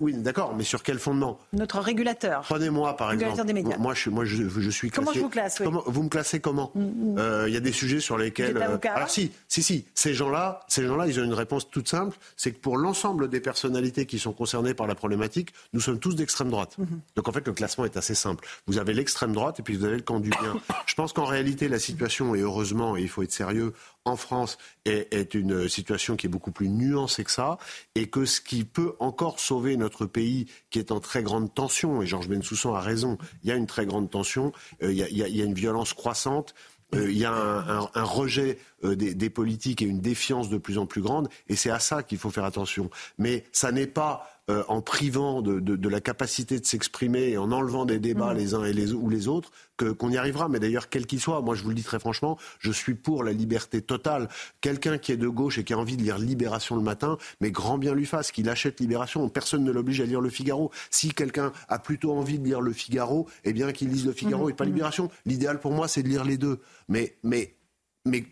oui, 0.00 0.12
d'accord, 0.14 0.54
mais 0.54 0.62
sur 0.62 0.82
quel 0.82 0.98
fondement? 0.98 1.40
Notre 1.52 1.80
régulateur. 1.80 2.42
Prenez-moi, 2.42 2.96
par 2.96 3.10
exemple. 3.10 3.44
Des 3.44 3.52
médias. 3.52 3.76
Moi, 3.78 3.94
je, 3.94 4.10
moi, 4.10 4.24
je, 4.24 4.48
je 4.48 4.70
suis 4.70 4.90
Comment 4.90 5.12
je 5.12 5.20
vous 5.20 5.28
classe 5.28 5.60
Vous 5.62 6.02
me 6.02 6.08
classez 6.08 6.40
comment? 6.40 6.70
Mm, 6.74 6.82
mm. 6.82 7.18
Euh, 7.18 7.48
Il 7.48 7.54
y 7.54 7.56
a 7.56 7.60
des 7.60 7.72
sujets 7.72 8.00
sur 8.00 8.18
lesquels... 8.18 8.56
alors 8.58 9.10
si, 9.10 9.32
si, 9.48 9.62
si. 9.62 9.86
Ces 9.94 10.14
gens-là, 10.14 10.60
ces 10.68 10.86
gens-là, 10.86 11.06
ils 11.06 11.18
ont 11.18 11.24
une 11.24 11.34
réponse 11.34 11.68
toute 11.70 11.88
simple. 11.88 12.16
C'est 12.36 12.52
que 12.52 12.58
pour 12.58 12.76
l'ensemble 12.76 13.28
des 13.28 13.40
personnalités 13.40 14.06
qui 14.06 14.18
sont 14.18 14.32
concernées 14.32 14.74
par 14.74 14.86
la 14.86 14.94
problématique, 14.94 15.52
nous 15.72 15.80
sommes 15.80 15.98
tous 15.98 16.14
d'extrême 16.14 16.50
droite. 16.50 16.76
Mm-hmm. 16.78 17.16
Donc 17.16 17.28
en 17.28 17.32
fait, 17.32 17.46
le 17.46 17.52
classement 17.52 17.84
est 17.84 17.96
assez 17.96 18.14
simple. 18.14 18.46
Vous 18.66 18.78
avez 18.78 18.92
l'extrême 18.94 19.32
droite 19.32 19.58
et 19.58 19.62
puis 19.62 19.74
vous 19.74 19.84
avez 19.84 19.96
le 19.96 20.02
camp 20.02 20.20
du 20.20 20.30
bien. 20.40 20.54
Je 20.86 20.94
pense 20.94 21.12
qu'en 21.12 21.24
réalité, 21.24 21.68
la 21.68 21.78
situation, 21.78 22.34
et 22.34 22.40
heureusement, 22.40 22.96
et 22.96 23.02
il 23.02 23.08
faut 23.08 23.22
être 23.22 23.32
sérieux, 23.32 23.72
en 24.04 24.16
France 24.16 24.58
est, 24.84 25.34
une 25.34 25.68
situation 25.68 26.16
qui 26.16 26.26
est 26.26 26.30
beaucoup 26.30 26.52
plus 26.52 26.68
nuancée 26.68 27.24
que 27.24 27.30
ça, 27.30 27.58
et 27.94 28.08
que 28.08 28.24
ce 28.24 28.40
qui 28.40 28.64
peut 28.64 28.94
encore 28.98 29.40
sauver 29.40 29.76
notre 29.76 30.06
pays, 30.06 30.46
qui 30.70 30.78
est 30.78 30.92
en 30.92 31.00
très 31.00 31.22
grande 31.22 31.52
tension, 31.54 32.02
et 32.02 32.06
Georges 32.06 32.28
Bensoussan 32.28 32.74
a 32.74 32.80
raison, 32.80 33.18
il 33.42 33.48
y 33.48 33.52
a 33.52 33.56
une 33.56 33.66
très 33.66 33.86
grande 33.86 34.10
tension, 34.10 34.52
euh, 34.82 34.92
il, 34.92 34.98
y 34.98 35.22
a, 35.22 35.44
une 35.44 35.54
violence 35.54 35.94
croissante, 35.94 36.54
euh, 36.94 37.10
il 37.10 37.18
y 37.18 37.24
a 37.24 37.32
un, 37.32 38.04
rejet 38.04 38.58
des, 38.84 39.14
des, 39.14 39.30
politiques 39.30 39.82
et 39.82 39.86
une 39.86 40.00
défiance 40.00 40.48
de 40.48 40.58
plus 40.58 40.78
en 40.78 40.86
plus 40.86 41.00
grande, 41.00 41.28
et 41.48 41.56
c'est 41.56 41.70
à 41.70 41.78
ça 41.78 42.02
qu'il 42.02 42.18
faut 42.18 42.30
faire 42.30 42.44
attention. 42.44 42.90
Mais 43.18 43.44
ça 43.52 43.72
n'est 43.72 43.86
pas 43.86 44.28
euh, 44.50 44.62
en 44.68 44.82
privant 44.82 45.40
de, 45.40 45.88
la 45.88 46.02
capacité 46.02 46.60
de 46.60 46.66
s'exprimer 46.66 47.30
et 47.30 47.38
en 47.38 47.50
enlevant 47.50 47.86
des 47.86 47.98
débats 47.98 48.34
mm. 48.34 48.36
les 48.36 48.54
uns 48.54 48.64
et 48.64 48.74
les, 48.74 48.92
ou 48.92 49.08
les 49.08 49.26
autres 49.26 49.50
qu'on 49.98 50.10
y 50.10 50.18
arrivera. 50.18 50.50
Mais 50.50 50.60
d'ailleurs, 50.60 50.90
quel 50.90 51.06
qu'il 51.06 51.18
soit, 51.18 51.40
moi 51.40 51.54
je 51.54 51.62
vous 51.62 51.70
le 51.70 51.74
dis 51.74 51.82
très 51.82 51.98
franchement, 51.98 52.36
je 52.58 52.70
suis 52.70 52.92
pour 52.92 53.24
la 53.24 53.32
liberté 53.32 53.80
totale. 53.80 54.28
Quelqu'un 54.60 54.98
qui 54.98 55.12
est 55.12 55.16
de 55.16 55.28
gauche 55.28 55.56
et 55.56 55.64
qui 55.64 55.72
a 55.72 55.78
envie 55.78 55.96
de 55.96 56.02
lire 56.02 56.18
Libération 56.18 56.76
le 56.76 56.82
matin, 56.82 57.16
mais 57.40 57.50
grand 57.50 57.78
bien 57.78 57.94
lui 57.94 58.04
fasse, 58.04 58.32
qu'il 58.32 58.50
achète 58.50 58.80
Libération. 58.80 59.26
Personne 59.30 59.64
ne 59.64 59.72
l'oblige 59.72 60.02
à 60.02 60.04
lire 60.04 60.20
Le 60.20 60.28
Figaro. 60.28 60.70
Si 60.90 61.08
quelqu'un 61.14 61.50
a 61.68 61.78
plutôt 61.78 62.12
envie 62.12 62.38
de 62.38 62.44
lire 62.44 62.60
Le 62.60 62.74
Figaro, 62.74 63.26
eh 63.44 63.54
bien 63.54 63.72
qu'il 63.72 63.88
lise 63.88 64.04
Le 64.04 64.12
Figaro 64.12 64.48
mm. 64.48 64.50
et 64.50 64.52
pas 64.52 64.66
Libération. 64.66 65.10
L'idéal 65.24 65.58
pour 65.58 65.72
moi, 65.72 65.88
c'est 65.88 66.02
de 66.02 66.08
lire 66.08 66.24
les 66.24 66.36
deux. 66.36 66.60
Mais, 66.88 67.16
mais 67.22 67.54
mais 68.04 68.22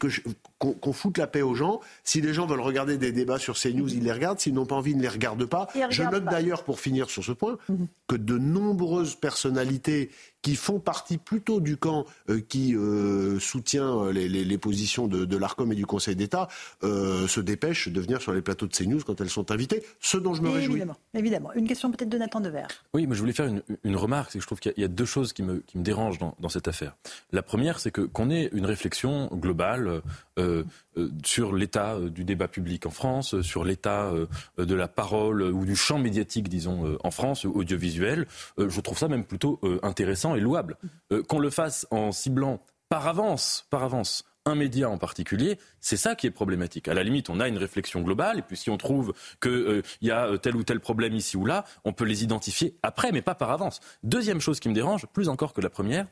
qu'on 0.59 0.93
foute 0.93 1.19
la 1.19 1.27
paix 1.27 1.43
aux 1.43 1.55
gens. 1.55 1.81
Si 2.05 2.21
les 2.21 2.35
gens 2.35 2.47
veulent 2.47 2.61
regarder 2.61 2.99
des 2.99 3.13
débats 3.13 3.39
sur 3.39 3.59
CNews, 3.59 3.93
ils 3.93 4.05
les 4.05 4.13
regardent. 4.13 4.39
S'ils 4.39 4.55
n'ont 4.55 4.67
pas 4.67 4.75
envie, 4.75 4.91
ils 4.91 4.97
ne 4.97 5.03
les 5.03 5.09
regardent 5.09 5.47
pas. 5.47 5.69
Je 5.91 6.03
note 6.03 6.25
d'ailleurs, 6.25 6.65
pour 6.65 6.79
finir 6.79 7.09
sur 7.09 7.25
ce 7.25 7.33
point, 7.33 7.57
mhm. 7.69 7.87
que 8.07 8.17
de 8.17 8.37
nombreuses 8.37 9.15
personnalités 9.15 10.11
qui 10.43 10.57
font 10.57 10.81
partie 10.81 11.19
plutôt 11.19 11.61
du 11.61 11.77
camp 11.77 12.05
euh, 12.29 12.41
qui 12.41 12.75
euh, 12.75 13.39
soutient 13.39 13.97
euh, 13.97 14.13
les, 14.13 14.59
positions 14.59 15.07
de, 15.07 15.37
l'ARCOM 15.37 15.71
et 15.71 15.77
du 15.77 15.87
Conseil 15.87 16.17
d'État 16.17 16.49
se 16.83 17.41
dépêchent 17.41 17.89
de 17.89 18.01
venir 18.01 18.21
sur 18.21 18.33
les 18.33 18.43
plateaux 18.43 18.67
de 18.67 18.75
CNews 18.75 19.01
quand 19.07 19.21
elles 19.21 19.31
sont 19.31 19.53
invitées, 19.53 19.85
ce 20.01 20.17
dont 20.17 20.35
je 20.35 20.43
me 20.43 20.49
réjouis. 20.51 20.73
Évidemment, 20.73 20.97
évidemment. 21.15 21.53
Une 21.55 21.69
question 21.69 21.91
peut-être 21.93 22.09
de 22.09 22.19
Nathan 22.19 22.41
Dever. 22.41 22.65
Oui, 22.93 23.07
mais 23.07 23.15
je 23.15 23.21
voulais 23.21 23.33
faire 23.33 23.47
une, 23.85 23.97
remarque, 23.97 24.33
c'est 24.33 24.39
que 24.39 24.43
je 24.43 24.49
trouve 24.49 24.59
qu'il 24.59 24.73
y, 24.77 24.85
a 24.85 24.89
deux 24.89 25.05
choses 25.05 25.33
qui 25.33 25.45
me, 25.45 25.61
qui 25.61 25.79
me 25.79 25.85
dérangent 25.85 26.19
dans, 26.19 26.35
dans, 26.41 26.49
cette 26.49 26.67
affaire. 26.67 26.97
La 27.31 27.43
première, 27.43 27.79
c'est 27.79 27.93
que 27.93 28.01
qu'on 28.01 28.31
ait 28.31 28.51
une 28.53 28.67
réflexion 28.67 29.29
globale 29.33 29.62
sur 31.25 31.55
l'état 31.55 31.99
du 31.99 32.25
débat 32.25 32.49
public 32.49 32.87
en 32.87 32.91
France, 32.91 33.41
sur 33.43 33.65
l'état 33.65 34.11
de 34.59 34.75
la 34.75 34.89
parole 34.89 35.43
ou 35.43 35.65
du 35.65 35.77
champ 35.77 35.99
médiatique, 35.99 36.49
disons, 36.49 36.99
en 37.03 37.11
France, 37.11 37.45
audiovisuel, 37.45 38.27
je 38.59 38.81
trouve 38.81 38.99
ça 38.99 39.09
même 39.09 39.25
plutôt 39.25 39.61
intéressant 39.83 40.35
et 40.35 40.41
louable. 40.41 40.77
Euh, 41.13 41.23
qu'on 41.23 41.39
le 41.39 41.51
fasse 41.51 41.87
en 41.91 42.13
ciblant 42.13 42.61
par 42.89 43.07
avance, 43.07 43.67
par 43.71 43.83
avance, 43.83 44.25
un 44.45 44.55
média 44.55 44.91
en 44.91 44.99
particulier, 44.99 45.59
c'est 45.81 45.97
ça 45.97 46.15
qui 46.15 46.27
est 46.27 46.31
problématique. 46.31 46.89
À 46.89 46.95
la 46.95 47.03
limite, 47.05 47.31
on 47.31 47.39
a 47.39 47.49
une 47.49 47.59
réflexion 47.59 48.01
globale, 48.01 48.41
et 48.41 48.43
puis 48.43 48.57
si 48.57 48.71
on 48.71 48.77
trouve 48.77 49.15
qu'il 49.41 49.51
euh, 49.51 49.83
y 50.01 50.11
a 50.11 50.27
euh, 50.27 50.37
tel 50.37 50.57
ou 50.57 50.65
tel 50.65 50.81
problème 50.81 51.15
ici 51.15 51.37
ou 51.37 51.47
là, 51.47 51.65
on 51.85 51.93
peut 51.93 52.05
les 52.05 52.25
identifier 52.25 52.77
après, 52.83 53.13
mais 53.13 53.23
pas 53.23 53.35
par 53.35 53.51
avance. 53.51 53.81
Deuxième 54.03 54.41
chose 54.41 54.59
qui 54.59 54.69
me 54.69 54.75
dérange, 54.75 55.07
plus 55.07 55.29
encore 55.29 55.53
que 55.53 55.61
la 55.61 55.71
première, 55.71 56.07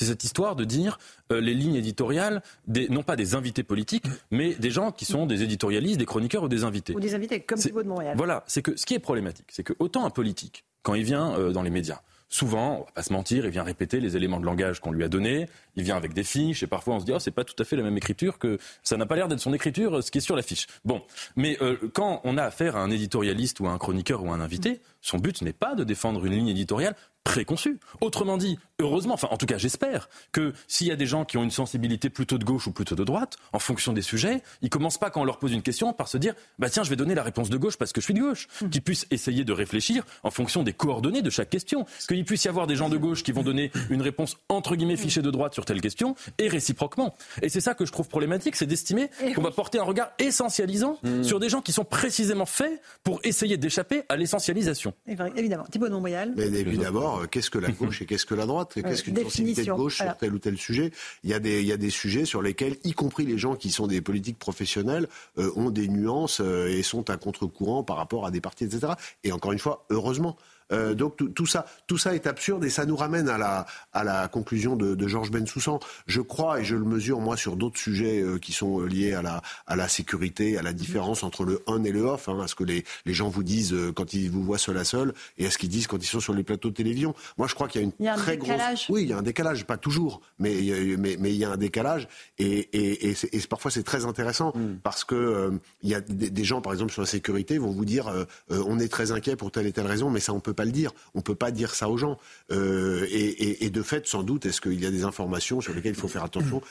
c'est 0.00 0.06
cette 0.06 0.24
histoire 0.24 0.56
de 0.56 0.64
dire 0.64 0.98
les 1.30 1.54
lignes 1.54 1.76
éditoriales, 1.76 2.42
des, 2.66 2.88
non 2.88 3.02
pas 3.02 3.16
des 3.16 3.34
invités 3.34 3.62
politiques, 3.62 4.06
mais 4.30 4.54
des 4.54 4.70
gens 4.70 4.90
qui 4.92 5.04
sont 5.04 5.26
des 5.26 5.42
éditorialistes, 5.42 5.98
des 5.98 6.06
chroniqueurs 6.06 6.44
ou 6.44 6.48
des 6.48 6.64
invités. 6.64 6.94
Ou 6.94 7.00
des 7.00 7.14
invités, 7.14 7.40
comme 7.40 7.58
Thibault 7.58 7.82
de 7.82 7.88
Montréal. 7.88 8.16
Voilà, 8.16 8.42
c'est 8.46 8.62
que 8.62 8.76
ce 8.76 8.86
qui 8.86 8.94
est 8.94 8.98
problématique, 8.98 9.46
c'est 9.50 9.62
que 9.62 9.74
autant 9.78 10.04
un 10.04 10.10
politique, 10.10 10.64
quand 10.82 10.94
il 10.94 11.04
vient 11.04 11.50
dans 11.50 11.62
les 11.62 11.70
médias, 11.70 12.00
souvent, 12.30 12.76
on 12.76 12.84
va 12.84 12.92
pas 12.94 13.02
se 13.02 13.12
mentir, 13.12 13.44
il 13.44 13.50
vient 13.50 13.64
répéter 13.64 14.00
les 14.00 14.16
éléments 14.16 14.40
de 14.40 14.46
langage 14.46 14.80
qu'on 14.80 14.92
lui 14.92 15.04
a 15.04 15.08
donnés, 15.08 15.48
il 15.76 15.82
vient 15.82 15.96
avec 15.96 16.14
des 16.14 16.22
fiches, 16.22 16.62
et 16.62 16.66
parfois 16.66 16.94
on 16.94 17.00
se 17.00 17.04
dit, 17.04 17.12
oh, 17.12 17.18
c'est 17.18 17.32
pas 17.32 17.44
tout 17.44 17.60
à 17.60 17.64
fait 17.64 17.76
la 17.76 17.82
même 17.82 17.96
écriture 17.96 18.38
que, 18.38 18.58
ça 18.82 18.96
n'a 18.96 19.04
pas 19.04 19.16
l'air 19.16 19.28
d'être 19.28 19.40
son 19.40 19.52
écriture, 19.52 20.02
ce 20.02 20.10
qui 20.10 20.18
est 20.18 20.22
sur 20.22 20.36
la 20.36 20.42
fiche. 20.42 20.66
Bon. 20.84 21.02
Mais 21.36 21.58
euh, 21.60 21.76
quand 21.92 22.20
on 22.24 22.38
a 22.38 22.44
affaire 22.44 22.76
à 22.76 22.80
un 22.80 22.90
éditorialiste 22.90 23.60
ou 23.60 23.66
à 23.66 23.72
un 23.72 23.78
chroniqueur 23.78 24.22
ou 24.22 24.30
à 24.30 24.34
un 24.34 24.40
invité, 24.40 24.80
son 25.00 25.18
but 25.18 25.42
n'est 25.42 25.52
pas 25.52 25.74
de 25.74 25.84
défendre 25.84 26.24
une 26.24 26.32
ligne 26.32 26.48
éditoriale 26.48 26.94
préconçue. 27.24 27.78
Autrement 28.00 28.36
dit, 28.38 28.58
heureusement, 28.80 29.14
enfin 29.14 29.28
en 29.30 29.36
tout 29.36 29.46
cas 29.46 29.58
j'espère, 29.58 30.08
que 30.32 30.52
s'il 30.66 30.86
y 30.86 30.90
a 30.90 30.96
des 30.96 31.06
gens 31.06 31.24
qui 31.24 31.36
ont 31.36 31.42
une 31.42 31.50
sensibilité 31.50 32.08
plutôt 32.08 32.38
de 32.38 32.44
gauche 32.44 32.66
ou 32.66 32.72
plutôt 32.72 32.94
de 32.94 33.04
droite, 33.04 33.36
en 33.52 33.58
fonction 33.58 33.92
des 33.92 34.02
sujets, 34.02 34.42
ils 34.62 34.70
commencent 34.70 34.98
pas 34.98 35.10
quand 35.10 35.20
on 35.20 35.24
leur 35.24 35.38
pose 35.38 35.52
une 35.52 35.62
question 35.62 35.92
par 35.92 36.08
se 36.08 36.16
dire, 36.16 36.34
bah 36.58 36.70
tiens, 36.70 36.82
je 36.82 36.90
vais 36.90 36.96
donner 36.96 37.14
la 37.14 37.22
réponse 37.22 37.50
de 37.50 37.56
gauche 37.56 37.76
parce 37.76 37.92
que 37.92 38.00
je 38.00 38.06
suis 38.06 38.14
de 38.14 38.20
gauche, 38.20 38.48
mmh. 38.62 38.70
qu'ils 38.70 38.82
puissent 38.82 39.06
essayer 39.10 39.44
de 39.44 39.52
réfléchir 39.52 40.04
en 40.22 40.30
fonction 40.30 40.62
des 40.62 40.72
coordonnées 40.72 41.22
de 41.22 41.30
chaque 41.30 41.50
question, 41.50 41.84
qu'il 42.08 42.24
puisse 42.24 42.44
y 42.44 42.48
avoir 42.48 42.66
des 42.66 42.76
gens 42.76 42.88
de 42.88 42.96
gauche 42.96 43.22
qui 43.22 43.32
vont 43.32 43.42
donner 43.42 43.70
une 43.90 44.02
réponse 44.02 44.36
entre 44.48 44.74
guillemets 44.74 44.96
fichée 44.96 45.22
de 45.22 45.30
droite 45.30 45.52
sur 45.52 45.64
telle 45.64 45.80
question, 45.80 46.16
et 46.38 46.48
réciproquement. 46.48 47.14
Et 47.42 47.48
c'est 47.48 47.60
ça 47.60 47.74
que 47.74 47.84
je 47.84 47.92
trouve 47.92 48.08
problématique, 48.08 48.56
c'est 48.56 48.66
d'estimer 48.66 49.10
qu'on 49.34 49.42
va 49.42 49.50
porter 49.50 49.78
un 49.78 49.84
regard 49.84 50.10
essentialisant 50.18 50.98
mmh. 51.02 51.22
sur 51.22 51.38
des 51.38 51.50
gens 51.50 51.60
qui 51.60 51.72
sont 51.72 51.84
précisément 51.84 52.46
faits 52.46 52.80
pour 53.04 53.20
essayer 53.24 53.58
d'échapper 53.58 54.02
à 54.08 54.16
l'essentialisation. 54.16 54.89
Évidemment. 55.06 55.64
Thibault 55.64 55.88
Mais 56.36 56.48
d'abord, 56.76 57.28
qu'est-ce 57.30 57.50
que 57.50 57.58
la 57.58 57.70
gauche 57.80 58.02
et 58.02 58.06
qu'est-ce 58.06 58.26
que 58.26 58.34
la 58.34 58.46
droite 58.46 58.74
Qu'est-ce 58.74 59.02
qu'une 59.02 59.16
sensibilité 59.16 59.64
de 59.64 59.72
gauche 59.72 59.96
sur 59.96 60.16
tel 60.16 60.34
ou 60.34 60.38
tel 60.38 60.56
sujet? 60.56 60.92
Il 61.24 61.30
y, 61.30 61.34
a 61.34 61.38
des, 61.38 61.60
il 61.60 61.66
y 61.66 61.72
a 61.72 61.76
des 61.76 61.90
sujets 61.90 62.24
sur 62.24 62.42
lesquels, 62.42 62.76
y 62.84 62.92
compris 62.92 63.26
les 63.26 63.38
gens 63.38 63.54
qui 63.54 63.70
sont 63.70 63.86
des 63.86 64.00
politiques 64.00 64.38
professionnels, 64.38 65.08
euh, 65.38 65.50
ont 65.56 65.70
des 65.70 65.88
nuances 65.88 66.40
euh, 66.40 66.68
et 66.68 66.82
sont 66.82 67.10
à 67.10 67.16
contre-courant 67.16 67.82
par 67.82 67.96
rapport 67.96 68.26
à 68.26 68.30
des 68.30 68.40
partis, 68.40 68.64
etc. 68.64 68.92
Et 69.24 69.32
encore 69.32 69.52
une 69.52 69.58
fois, 69.58 69.86
heureusement. 69.90 70.36
Euh, 70.72 70.94
donc 70.94 71.16
tout, 71.34 71.46
ça, 71.46 71.66
tout 71.86 71.98
ça 71.98 72.14
est 72.14 72.26
absurde 72.26 72.64
et 72.64 72.70
ça 72.70 72.86
nous 72.86 72.96
ramène 72.96 73.28
à 73.28 73.38
la, 73.38 73.66
à 73.92 74.04
la 74.04 74.28
conclusion 74.28 74.76
de, 74.76 74.94
de 74.94 75.08
Georges 75.08 75.30
Bensoussan. 75.30 75.80
Je 76.06 76.20
crois 76.20 76.60
et 76.60 76.64
je 76.64 76.76
le 76.76 76.84
mesure 76.84 77.20
moi 77.20 77.36
sur 77.36 77.56
d'autres 77.56 77.78
sujets 77.78 78.20
euh, 78.20 78.38
qui 78.38 78.52
sont 78.52 78.80
liés 78.80 79.14
à 79.14 79.22
la, 79.22 79.42
à 79.66 79.76
la 79.76 79.88
sécurité, 79.88 80.58
à 80.58 80.62
la 80.62 80.72
différence 80.72 81.22
entre 81.22 81.44
le 81.44 81.62
on 81.66 81.84
et 81.84 81.90
le 81.90 82.02
off, 82.02 82.28
hein, 82.28 82.40
à 82.40 82.48
ce 82.48 82.54
que 82.54 82.64
les, 82.64 82.84
les 83.06 83.14
gens 83.14 83.28
vous 83.28 83.42
disent 83.42 83.72
euh, 83.72 83.92
quand 83.92 84.14
ils 84.14 84.30
vous 84.30 84.42
voient 84.42 84.58
seul 84.58 84.76
à 84.78 84.84
seul 84.84 85.14
et 85.38 85.46
à 85.46 85.50
ce 85.50 85.58
qu'ils 85.58 85.68
disent 85.68 85.86
quand 85.86 85.98
ils 85.98 86.06
sont 86.06 86.20
sur 86.20 86.34
les 86.34 86.42
plateaux 86.42 86.70
de 86.70 86.74
télévision. 86.74 87.14
Moi 87.38 87.46
je 87.48 87.54
crois 87.54 87.68
qu'il 87.68 87.80
y 87.80 87.84
a 87.84 87.86
une 87.86 87.92
il 87.98 88.06
y 88.06 88.08
a 88.08 88.14
très 88.14 88.32
un 88.32 88.36
décalage. 88.36 88.86
Oui, 88.88 89.02
il 89.02 89.08
y 89.08 89.12
a 89.12 89.18
un 89.18 89.22
décalage, 89.22 89.66
pas 89.66 89.76
toujours, 89.76 90.20
mais, 90.38 90.56
mais, 90.98 91.16
mais 91.18 91.30
il 91.30 91.36
y 91.36 91.44
a 91.44 91.50
un 91.50 91.56
décalage 91.56 92.08
et, 92.38 92.68
et, 92.72 93.10
et, 93.10 93.40
parfois 93.48 93.70
c'est 93.70 93.82
très 93.82 94.04
intéressant 94.04 94.52
mm. 94.54 94.78
parce 94.82 95.04
que 95.04 95.50
il 95.82 95.90
y 95.90 95.94
a 95.94 96.00
des, 96.00 96.44
gens 96.44 96.60
par 96.60 96.72
exemple 96.72 96.92
sur 96.92 97.02
la 97.02 97.06
sécurité 97.06 97.58
vont 97.58 97.70
vous 97.70 97.84
dire 97.84 98.10
on 98.48 98.78
est 98.78 98.88
très 98.88 99.12
inquiet 99.12 99.36
pour 99.36 99.50
telle 99.50 99.66
et 99.66 99.72
telle 99.72 99.86
raison, 99.86 100.10
mais 100.10 100.20
ça 100.20 100.32
on 100.32 100.40
peut 100.40 100.54
pas 100.54 100.59
le 100.64 100.72
dire. 100.72 100.92
On 101.14 101.20
peut 101.20 101.34
pas 101.34 101.50
dire 101.50 101.74
ça 101.74 101.88
aux 101.88 101.96
gens. 101.96 102.18
Euh, 102.50 103.06
et, 103.10 103.70
de 103.70 103.82
fait, 103.82 104.06
sans 104.06 104.22
doute, 104.22 104.46
est-ce 104.46 104.60
qu'il 104.60 104.80
y 104.80 104.86
a 104.86 104.90
des 104.90 105.04
informations 105.04 105.60
sur 105.60 105.74
lesquelles 105.74 105.92
il 105.92 106.00
faut 106.00 106.08
faire 106.08 106.24
attention 106.24 106.62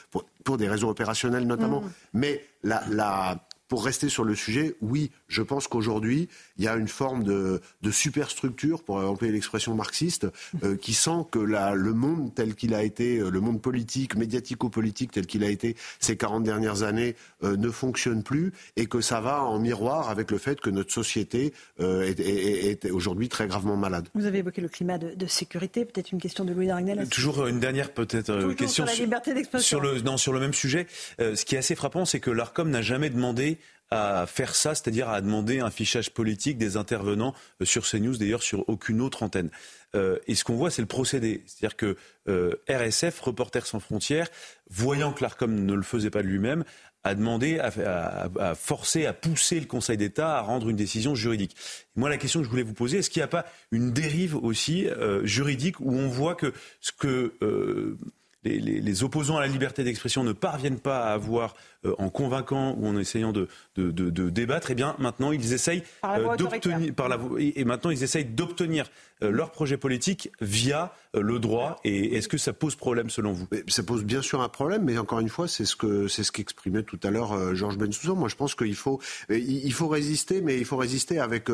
pour, 0.44 0.58
des 0.58 0.68
raisons 0.68 0.90
opérationnelles 0.90 1.46
notamment. 1.46 1.82
Mm. 1.82 1.92
Mais 2.14 2.46
la, 2.64 3.48
pour 3.70 3.86
rester 3.86 4.10
sur 4.10 4.24
le 4.24 4.36
sujet, 4.36 4.76
oui, 4.82 5.12
je 5.28 5.44
pense 5.44 5.68
qu'aujourd'hui, 5.68 6.28
il 6.58 6.66
y 6.66 6.68
a 6.68 6.76
une 6.76 6.88
forme 6.88 7.24
de, 7.24 7.62
superstructure, 7.92 8.84
pour 8.84 8.98
employer 8.98 9.32
l'expression 9.32 9.76
marxiste, 9.76 10.28
euh, 10.64 10.76
qui 10.76 10.94
sent 10.94 11.26
que 11.32 11.40
la, 11.40 11.76
le 11.76 11.94
monde 11.94 12.34
tel 12.34 12.56
qu'il 12.56 12.74
a 12.74 12.84
été, 12.84 13.20
euh, 13.20 13.30
le 13.30 13.40
monde 13.40 13.62
politique, 13.62 14.16
médiatico-politique 14.16 15.12
tel 15.12 15.28
qu'il 15.28 15.44
a 15.44 15.50
été 15.50 15.76
ces 16.00 16.18
40 16.18 16.44
dernières 16.44 16.82
années, 16.82 17.16
euh, 17.44 17.58
ne 17.58 17.70
fonctionne 17.70 18.24
plus 18.24 18.54
et 18.76 18.88
que 18.88 19.02
ça 19.02 19.22
va 19.22 19.44
en 19.44 19.60
miroir 19.60 20.10
avec 20.10 20.32
le 20.32 20.40
fait 20.40 20.60
que 20.60 20.70
notre 20.72 20.92
société 20.92 21.54
est, 21.80 22.90
aujourd'hui 22.90 23.30
très 23.30 23.48
gravement 23.48 23.78
malade. 23.78 24.10
Vous 24.16 24.26
avez 24.26 24.40
évoqué 24.40 24.62
le 24.62 24.70
climat 24.70 24.98
de, 24.98 25.28
sécurité, 25.28 25.86
peut-être 25.86 26.12
une 26.12 26.20
question 26.20 26.44
de 26.44 26.54
Louis 26.54 26.68
Dargnel. 26.68 27.08
Toujours 27.10 27.46
une 27.46 27.60
dernière 27.60 27.94
peut-être 27.94 28.54
question 28.54 28.86
sur 28.86 28.86
la 28.86 28.94
liberté 28.96 29.34
d'expression. 29.36 29.80
Sur 29.80 29.82
le, 29.82 30.02
non, 30.02 30.18
sur 30.18 30.34
le 30.34 30.40
même 30.40 30.54
sujet. 30.54 30.88
ce 31.20 31.46
qui 31.46 31.54
est 31.54 31.60
assez 31.60 31.76
frappant, 31.76 32.06
c'est 32.06 32.20
que 32.20 32.32
l'ARCOM 32.32 32.70
n'a 32.70 32.82
jamais 32.82 33.12
demandé 33.12 33.59
à 33.92 34.26
faire 34.28 34.54
ça, 34.54 34.76
c'est-à-dire 34.76 35.10
à 35.10 35.22
demander 35.22 35.60
un 35.60 35.72
fichage 35.72 36.12
politique 36.12 36.58
des 36.58 36.78
intervenants 36.78 37.34
euh, 37.62 37.66
sur 37.66 37.88
CNews, 37.88 38.18
d'ailleurs 38.18 38.44
sur 38.44 38.68
aucune 38.70 39.02
autre 39.02 39.24
antenne. 39.24 39.50
Euh, 39.96 40.20
et 40.28 40.36
ce 40.36 40.44
qu'on 40.44 40.56
voit, 40.56 40.70
c'est 40.70 40.84
le 40.84 40.88
procédé. 40.88 41.44
C'est-à-dire 41.48 41.76
que 41.76 41.98
euh, 42.28 42.54
RSF, 42.70 43.20
Reporters 43.20 43.66
sans 43.66 43.80
frontières, 43.80 44.28
voyant 44.70 45.12
que 45.12 45.24
l'ARCOM 45.24 45.66
ne 45.66 45.74
le 45.74 45.82
faisait 45.82 46.12
pas 46.12 46.22
de 46.22 46.28
lui-même, 46.28 46.64
a 47.04 47.16
demandé, 47.16 47.60
à, 47.60 48.56
forcer, 48.56 49.06
à 49.06 49.14
pousser 49.14 49.58
le 49.58 49.66
Conseil 49.66 49.96
d'État 49.96 50.38
à 50.38 50.42
rendre 50.42 50.68
une 50.68 50.76
décision 50.76 51.16
juridique. 51.16 51.56
moi, 51.96 52.10
la 52.10 52.18
question 52.18 52.42
que 52.42 52.46
je 52.46 52.50
voulais 52.50 52.62
vous 52.62 52.74
poser, 52.74 52.98
est-ce 52.98 53.10
qu'il 53.10 53.22
n'y 53.22 53.24
a 53.24 53.30
pas 53.30 53.46
une 53.72 53.94
dérive 53.94 54.36
aussi 54.36 54.86
juridique 55.24 55.80
où 55.80 55.94
on 55.94 56.10
voit 56.10 56.36
que 56.36 56.54
ce 56.82 56.92
que 56.92 57.96
les, 58.44 59.04
opposants 59.04 59.38
à 59.38 59.42
la 59.42 59.48
liberté 59.48 59.84
d'expression 59.84 60.24
ne 60.24 60.32
parviennent 60.32 60.80
pas 60.80 61.06
à 61.06 61.14
avoir 61.14 61.56
euh, 61.86 61.96
en 61.98 62.10
convainquant 62.10 62.76
ou 62.78 62.88
en 62.88 62.98
essayant 62.98 63.32
de, 63.32 63.48
débattre, 63.78 64.72
eh 64.72 64.76
bien 64.76 64.98
maintenant 65.00 65.32
ils 65.32 65.54
essayent 65.54 65.84
euh, 66.04 66.36
d'obtenir 66.36 66.94
par 66.94 67.08
la 67.08 67.18
et 67.38 67.64
maintenant 67.64 67.90
ils 67.90 68.04
essayent 68.04 68.26
d'obtenir 68.26 68.92
euh, 69.24 69.32
leur 69.32 69.52
projet 69.52 69.78
politique 69.78 70.30
via 70.42 70.94
le 71.14 71.40
droit. 71.40 71.80
Et 71.86 72.18
est-ce 72.18 72.28
que 72.28 72.38
ça 72.38 72.52
pose 72.52 72.76
problème 72.76 73.10
selon 73.10 73.32
vous? 73.32 73.48
Ça 73.70 73.84
pose 73.84 74.04
bien 74.04 74.22
sûr 74.22 74.42
un 74.42 74.50
problème, 74.50 74.84
mais 74.84 74.98
encore 74.98 75.22
une 75.22 75.30
fois, 75.30 75.48
c'est 75.48 75.64
ce 75.64 75.78
que 75.78 76.10
c'est 76.10 76.24
ce 76.24 76.34
qu'exprimait 76.34 76.84
tout 76.84 77.00
à 77.02 77.12
l'heure 77.12 77.56
Georges 77.56 77.78
Bensoussan. 77.78 78.16
Moi, 78.18 78.28
je 78.28 78.36
pense 78.36 78.56
qu'il 78.56 78.76
faut 78.76 79.00
il 79.30 79.72
faut 79.72 79.88
résister, 79.88 80.42
mais 80.42 80.58
il 80.58 80.66
faut 80.66 80.78
résister 80.78 81.20
avec 81.20 81.50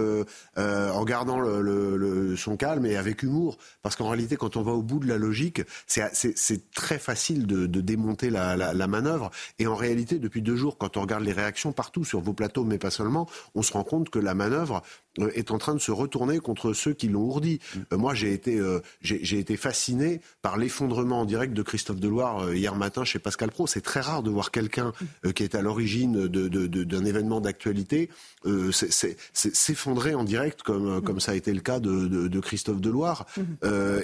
en 0.58 1.04
gardant 1.04 1.40
le, 1.40 2.36
son 2.36 2.58
calme 2.58 2.88
et 2.88 2.98
avec 2.98 3.22
humour, 3.22 3.60
parce 3.84 3.96
qu'en 3.96 4.10
réalité, 4.10 4.38
quand 4.38 4.58
on 4.58 4.64
va 4.64 4.72
au 4.72 4.82
bout 4.82 5.00
de 5.00 5.08
la 5.08 5.18
logique, 5.18 5.62
c'est 5.86 6.72
très 6.72 6.98
facile 6.98 7.46
de, 7.46 7.68
démonter 7.68 8.32
la, 8.32 8.58
la 8.58 8.88
manœuvre. 8.88 9.30
Et 9.60 9.68
en 9.68 9.76
réalité 9.76 10.15
depuis 10.20 10.42
deux 10.42 10.56
jours, 10.56 10.78
quand 10.78 10.98
on 10.98 11.02
regarde 11.02 11.24
les 11.24 11.34
réactions 11.34 11.72
partout 11.72 12.04
sur 12.04 12.22
vos 12.22 12.34
plateaux, 12.34 12.64
mais 12.64 12.78
pas 12.78 12.92
seulement, 12.92 13.28
on 13.54 13.62
se 13.62 13.74
rend 13.74 13.84
compte 13.84 14.10
que 14.10 14.20
la 14.20 14.34
manœuvre 14.34 14.82
est 15.34 15.52
en 15.52 15.58
train 15.58 15.74
de 15.74 15.80
se 15.80 15.92
retourner 15.92 16.40
contre 16.40 16.74
ceux 16.74 16.94
qui 16.94 17.08
l'ont 17.08 17.22
ourdi. 17.22 17.60
Mm. 17.60 17.80
Euh, 17.94 17.98
moi, 17.98 18.14
j'ai 18.14 18.34
été, 18.34 18.58
euh, 18.58 18.82
j'ai 19.02 19.40
été 19.40 19.58
fasciné 19.58 20.22
par 20.42 20.58
l'effondrement 20.58 21.22
en 21.22 21.26
direct 21.26 21.54
de 21.54 21.62
Christophe 21.62 22.00
Deloire 22.00 22.54
hier 22.54 22.76
matin 22.76 23.04
chez 23.04 23.20
Pascal 23.20 23.52
Pro. 23.52 23.68
C'est 23.68 23.82
très 23.82 24.02
rare 24.02 24.24
de 24.24 24.30
voir 24.30 24.52
quelqu'un 24.52 24.94
mm. 25.24 25.32
qui 25.34 25.44
est 25.44 25.56
à 25.56 25.62
l'origine 25.62 26.28
d'un 26.28 26.48
de, 26.48 26.68
de, 26.68 27.06
événement 27.06 27.40
d'actualité 27.40 28.10
s'effondrer 28.72 30.16
en 30.16 30.24
direct 30.24 30.64
comme, 30.64 30.98
mm. 30.98 31.02
comme 31.02 31.20
ça 31.20 31.34
a 31.34 31.36
été 31.36 31.54
le 31.54 31.62
cas 31.62 31.80
de, 31.80 32.40
Christophe 32.40 32.82
Deloire. 32.82 33.26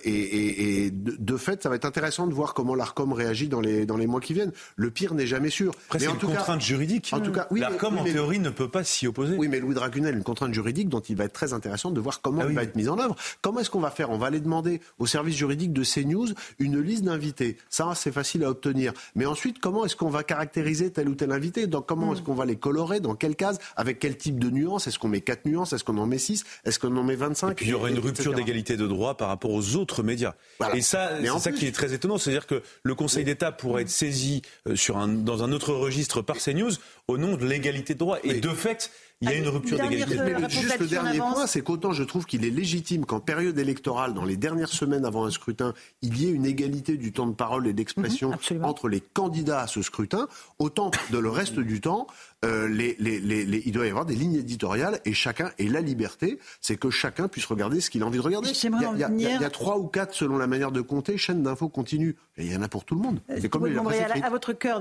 et, 0.04 0.86
et, 0.86 0.92
de, 0.92 1.38
fait, 1.38 1.64
ça 1.64 1.70
va 1.70 1.76
être 1.76 1.86
intéressant 1.86 2.28
de 2.28 2.34
voir 2.34 2.54
comment 2.54 2.76
l'ARCOM 2.76 3.14
réagit 3.14 3.48
dans 3.48 3.62
les, 3.62 3.86
dans 3.86 3.98
les 3.98 4.08
mois 4.08 4.22
qui 4.22 4.34
viennent. 4.34 4.52
Le 4.76 4.92
pire 4.92 5.14
n'est 5.14 5.28
jamais 5.28 5.50
sûr. 5.50 5.74
Après, 5.86 6.00
c'est 6.00 6.06
une 6.06 6.18
contrainte 6.18 6.62
juridique. 6.62 7.10
En 7.12 7.20
tout 7.20 7.32
cas, 7.32 7.48
oui, 7.52 7.60
l'ARCOM, 7.60 7.98
en 7.98 8.04
théorie, 8.04 8.40
ne 8.40 8.50
peut 8.50 8.70
pas 8.70 8.84
s'y 8.84 9.08
opposer. 9.08 9.36
Oui, 9.38 9.48
mais 9.48 9.60
Louis 9.60 9.76
Dragunel, 9.76 10.16
une 10.16 10.24
contrainte 10.24 10.54
juridique 10.54 10.90
dont 10.90 11.01
il 11.10 11.16
va 11.16 11.26
être 11.26 11.34
très 11.34 11.54
intéressant 11.54 11.92
de 11.92 12.00
voir 12.00 12.22
comment 12.22 12.42
ah 12.44 12.50
il 12.50 12.56
va 12.56 12.64
être 12.64 12.76
mis 12.76 12.88
en 12.88 13.00
œuvre. 13.00 13.16
Comment 13.42 13.60
est-ce 13.60 13.70
qu'on 13.70 13.80
va 13.80 13.92
faire? 13.92 14.10
On 14.10 14.18
va 14.18 14.28
aller 14.28 14.40
demander 14.40 14.82
au 15.00 15.06
service 15.06 15.36
juridique 15.36 15.74
de 15.74 15.84
CNews 15.84 16.28
une 16.60 16.80
liste 16.80 17.04
d'invités. 17.04 17.58
Ça, 17.70 17.92
c'est 17.96 18.12
facile 18.12 18.44
à 18.44 18.50
obtenir. 18.50 18.94
Mais 19.16 19.26
ensuite, 19.26 19.60
comment 19.60 19.86
est-ce 19.86 19.96
qu'on 19.96 20.10
va 20.10 20.24
caractériser 20.24 20.92
tel 20.92 21.10
ou 21.10 21.16
tel 21.16 21.32
invité? 21.32 21.68
Donc, 21.68 21.88
comment 21.88 22.12
hmm. 22.12 22.14
est-ce 22.14 22.22
qu'on 22.22 22.34
va 22.34 22.46
les 22.46 22.56
colorer? 22.56 23.00
Dans 23.00 23.16
quelle 23.16 23.36
case? 23.36 23.60
Avec 23.76 24.00
quel 24.00 24.18
type 24.18 24.40
de 24.40 24.50
nuances? 24.50 24.88
Est-ce 24.88 25.00
qu'on 25.00 25.08
met 25.08 25.22
4 25.22 25.46
nuances? 25.46 25.74
Est-ce 25.74 25.84
qu'on 25.84 25.98
en 25.98 26.06
met 26.06 26.18
6 26.18 26.44
Est-ce 26.66 26.80
qu'on 26.80 26.96
en 26.96 27.04
met 27.04 27.16
25 27.16 27.52
Et 27.52 27.56
puis, 27.56 27.66
il 27.68 27.72
y 27.72 27.74
aurait 27.74 27.92
une 27.92 28.00
rupture 28.00 28.34
d'égalité 28.34 28.78
de 28.78 28.88
droit 28.88 29.16
par 29.16 29.30
rapport 29.30 29.52
aux 29.52 29.76
autres 29.76 30.04
médias. 30.04 30.34
Et 30.74 30.82
ça, 30.82 31.12
c'est 31.22 31.40
ça 31.40 31.52
qui 31.52 31.68
est 31.68 31.72
très 31.72 31.94
étonnant. 31.94 32.18
C'est-à-dire 32.18 32.48
que 32.48 32.62
le 32.84 32.96
Conseil 32.96 33.24
d'État 33.24 33.52
pourrait 33.52 33.84
être 33.84 33.90
saisi 33.90 34.42
euh, 34.68 34.76
sur 34.76 34.98
un, 34.98 35.08
dans 35.08 35.44
un 35.44 35.52
autre 35.52 35.74
registre 35.74 36.22
par 36.22 36.38
CNews 36.38 36.72
au 37.08 37.18
nom 37.18 37.36
de 37.36 37.46
l'égalité 37.46 37.94
de 37.94 38.00
droit. 38.00 38.18
Et 38.24 38.40
de 38.40 38.50
fait, 38.50 38.92
il 39.22 39.30
y 39.30 39.34
a 39.34 39.36
une 39.36 39.48
rupture 39.48 39.78
d'égalité. 39.78 40.18
Juste 40.50 40.80
le 40.80 40.88
dernier 40.88 41.20
point, 41.20 41.48
c'est 41.48 41.62
qu'autant 41.62 41.94
je 41.94 42.04
trouve 42.04 42.26
qu'il 42.26 42.46
est 42.46 42.50
légitime 42.50 43.06
qu'en 43.06 43.20
période 43.20 43.58
électorale, 43.58 44.14
dans 44.14 44.26
les 44.26 44.38
dernières 44.38 44.70
semaines 44.70 45.06
avant 45.06 45.26
un 45.26 45.32
scrutin, 45.32 45.74
il 46.02 46.18
y 46.18 46.28
ait 46.28 46.32
une 46.32 46.46
égalité 46.46 46.98
du 46.98 47.12
temps 47.12 47.28
de 47.28 47.34
parole 47.34 47.68
et 47.68 47.74
d'expression 47.74 48.32
mhm, 48.52 48.66
entre 48.66 48.88
les 48.90 49.02
candidats 49.02 49.62
à 49.62 49.68
ce 49.68 49.82
scrutin, 49.82 50.28
autant 50.60 50.92
de 51.12 51.18
le 51.18 51.30
reste 51.30 51.60
du 51.60 51.82
temps, 51.82 52.08
euh, 52.44 52.68
les, 52.68 52.96
les, 53.00 53.20
les, 53.20 53.62
il 53.66 53.72
doit 53.72 53.86
y 53.86 53.90
avoir 53.90 54.06
des 54.06 54.16
lignes 54.16 54.38
éditoriales 54.38 55.00
et 55.06 55.14
chacun 55.14 55.52
et 55.60 55.68
la 55.68 55.80
liberté, 55.80 56.40
c'est 56.60 56.76
que 56.76 56.90
chacun 56.90 57.28
puisse 57.28 57.46
regarder 57.46 57.82
ce 57.82 57.92
qu'il 57.92 58.02
a 58.02 58.08
envie 58.08 58.18
de 58.18 58.24
regarder. 58.24 58.50
Il 58.50 58.72
y, 59.00 59.04
a, 59.04 59.10
il, 59.12 59.22
y 59.22 59.46
a, 59.46 59.50
trois 59.52 59.78
ou 59.78 59.86
quatre, 59.86 60.16
selon 60.16 60.40
la 60.40 60.48
manière 60.48 60.72
de 60.72 60.82
compter, 60.82 61.18
chaînes 61.18 61.44
d'infos 61.44 61.70
continues. 61.70 62.16
Et 62.38 62.46
il 62.46 62.52
y 62.52 62.56
en 62.56 62.64
a 62.64 62.68
pour 62.68 62.84
tout 62.84 62.96
le 62.96 63.02
monde. 63.02 63.20
Euh, 63.30 63.38
c'est 63.40 63.50
comme 63.50 63.68
les 63.68 63.78
à, 63.78 64.26
à, 64.26 64.30
votre 64.32 64.54
cœur 64.54 64.80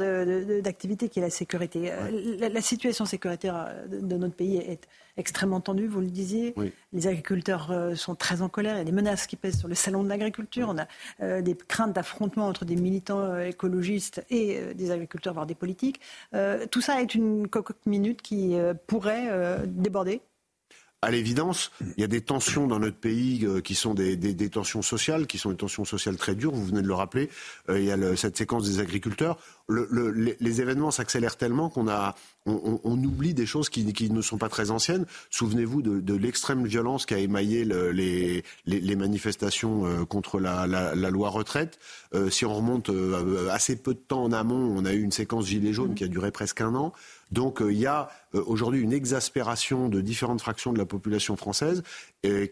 d'activité 0.62 1.11
qui 1.11 1.19
est 1.19 1.23
la 1.23 1.28
sécurité. 1.28 1.93
Euh, 1.93 2.37
la, 2.39 2.49
la, 2.49 2.62
situation 2.62 3.05
sécuritaire 3.05 3.74
de 3.91 4.16
notre 4.16 4.35
pays 4.35 4.57
est 4.57 4.89
extrêmement 5.16 5.61
tendue, 5.61 5.87
vous 5.87 6.01
le 6.01 6.11
disiez. 6.11 6.55
Les 6.93 7.07
agriculteurs 7.07 7.70
euh, 7.70 7.95
sont 7.95 8.15
très 8.15 8.43
en 8.43 8.49
colère. 8.49 8.74
Il 8.74 8.78
y 8.78 8.81
a 8.82 8.85
des 8.85 8.93
menaces 8.93 9.27
qui 9.27 9.37
pèsent 9.37 9.59
sur 9.59 9.69
le 9.69 9.74
salon 9.74 10.03
de 10.03 10.09
l'agriculture. 10.09 10.69
On 10.70 10.78
a 10.78 10.87
euh, 11.23 11.43
des 11.43 11.55
craintes 11.55 11.93
d'affrontement 11.93 12.47
entre 12.47 12.65
des 12.65 12.77
militants 12.77 13.20
euh, 13.20 13.47
écologistes 13.47 14.24
et 14.31 14.61
des 14.74 14.91
agriculteurs, 14.91 15.35
voire 15.35 15.47
des 15.47 15.55
politiques. 15.55 16.01
tout 16.70 16.81
ça 16.81 17.01
est 17.01 17.15
une 17.15 17.49
cocotte 17.49 17.85
minute 17.87 18.23
qui 18.23 18.57
pourrait 18.87 19.28
déborder 19.66 20.23
à 21.02 21.10
l'évidence, 21.10 21.70
il 21.97 22.01
y 22.01 22.05
a 22.05 22.09
des 22.09 22.20
tensions 22.20 22.66
dans 22.66 22.78
notre 22.78 22.97
pays 22.97 23.47
qui 23.64 23.74
sont 23.74 23.94
des, 23.94 24.51
tensions 24.51 24.82
sociales, 24.82 25.27
qui 25.27 25.39
sont 25.39 25.51
des 25.51 25.56
tensions 25.56 25.85
sociales 25.85 26.16
très 26.16 26.35
dures. 26.35 26.52
Vous 26.52 26.66
venez 26.66 26.82
de 26.82 26.86
le 26.86 26.94
rappeler. 26.94 27.31
il 27.68 27.85
y 27.85 27.90
a 27.90 28.16
cette 28.16 28.36
séquence 28.36 28.64
des 28.64 28.81
agriculteurs 28.81 29.39
les, 29.70 30.60
événements 30.60 30.90
s'accélèrent 30.90 31.36
tellement 31.36 31.68
qu'on 31.68 31.89
a, 31.89 32.14
on, 32.47 32.81
oublie 33.05 33.35
des 33.35 33.47
choses 33.47 33.68
qui, 33.68 34.10
ne 34.10 34.22
sont 34.22 34.39
pas 34.39 34.48
très 34.48 34.70
anciennes. 34.70 35.06
Souvenez-vous 35.31 35.82
de, 35.82 36.14
l'extrême 36.14 36.66
violence 36.66 37.06
qui 37.06 37.14
a 37.14 37.18
émaillé 37.18 37.64
les, 37.64 38.44
les, 38.66 38.97
manifestations 38.97 39.86
euh, 39.86 40.05
contre 40.05 40.40
la, 40.40 40.66
loi 40.94 41.31
retraite. 41.31 41.78
Euh, 42.14 42.31
si 42.31 42.44
on 42.44 42.55
remonte 42.55 42.90
euh, 42.90 43.48
assez 43.51 43.77
peu 43.77 43.94
de 43.94 44.01
temps 44.01 44.22
en 44.22 44.32
amont, 44.32 44.74
on 44.77 44.85
a 44.85 44.93
eu 44.93 45.02
une 45.02 45.12
séquence 45.12 45.47
gilet 45.47 45.72
jaune 45.72 45.94
qui 45.94 46.05
a 46.05 46.09
duré 46.09 46.31
presque 46.31 46.60
un 46.60 46.74
an. 46.74 46.93
Donc 47.31 47.61
il 47.61 47.78
y 47.78 47.86
a 47.86 48.09
aujourd'hui 48.32 48.81
une 48.81 48.93
exaspération 48.93 49.89
de 49.89 50.01
différentes 50.01 50.40
fractions 50.40 50.73
de 50.73 50.78
la 50.78 50.86
population 50.86 51.36
française 51.36 51.82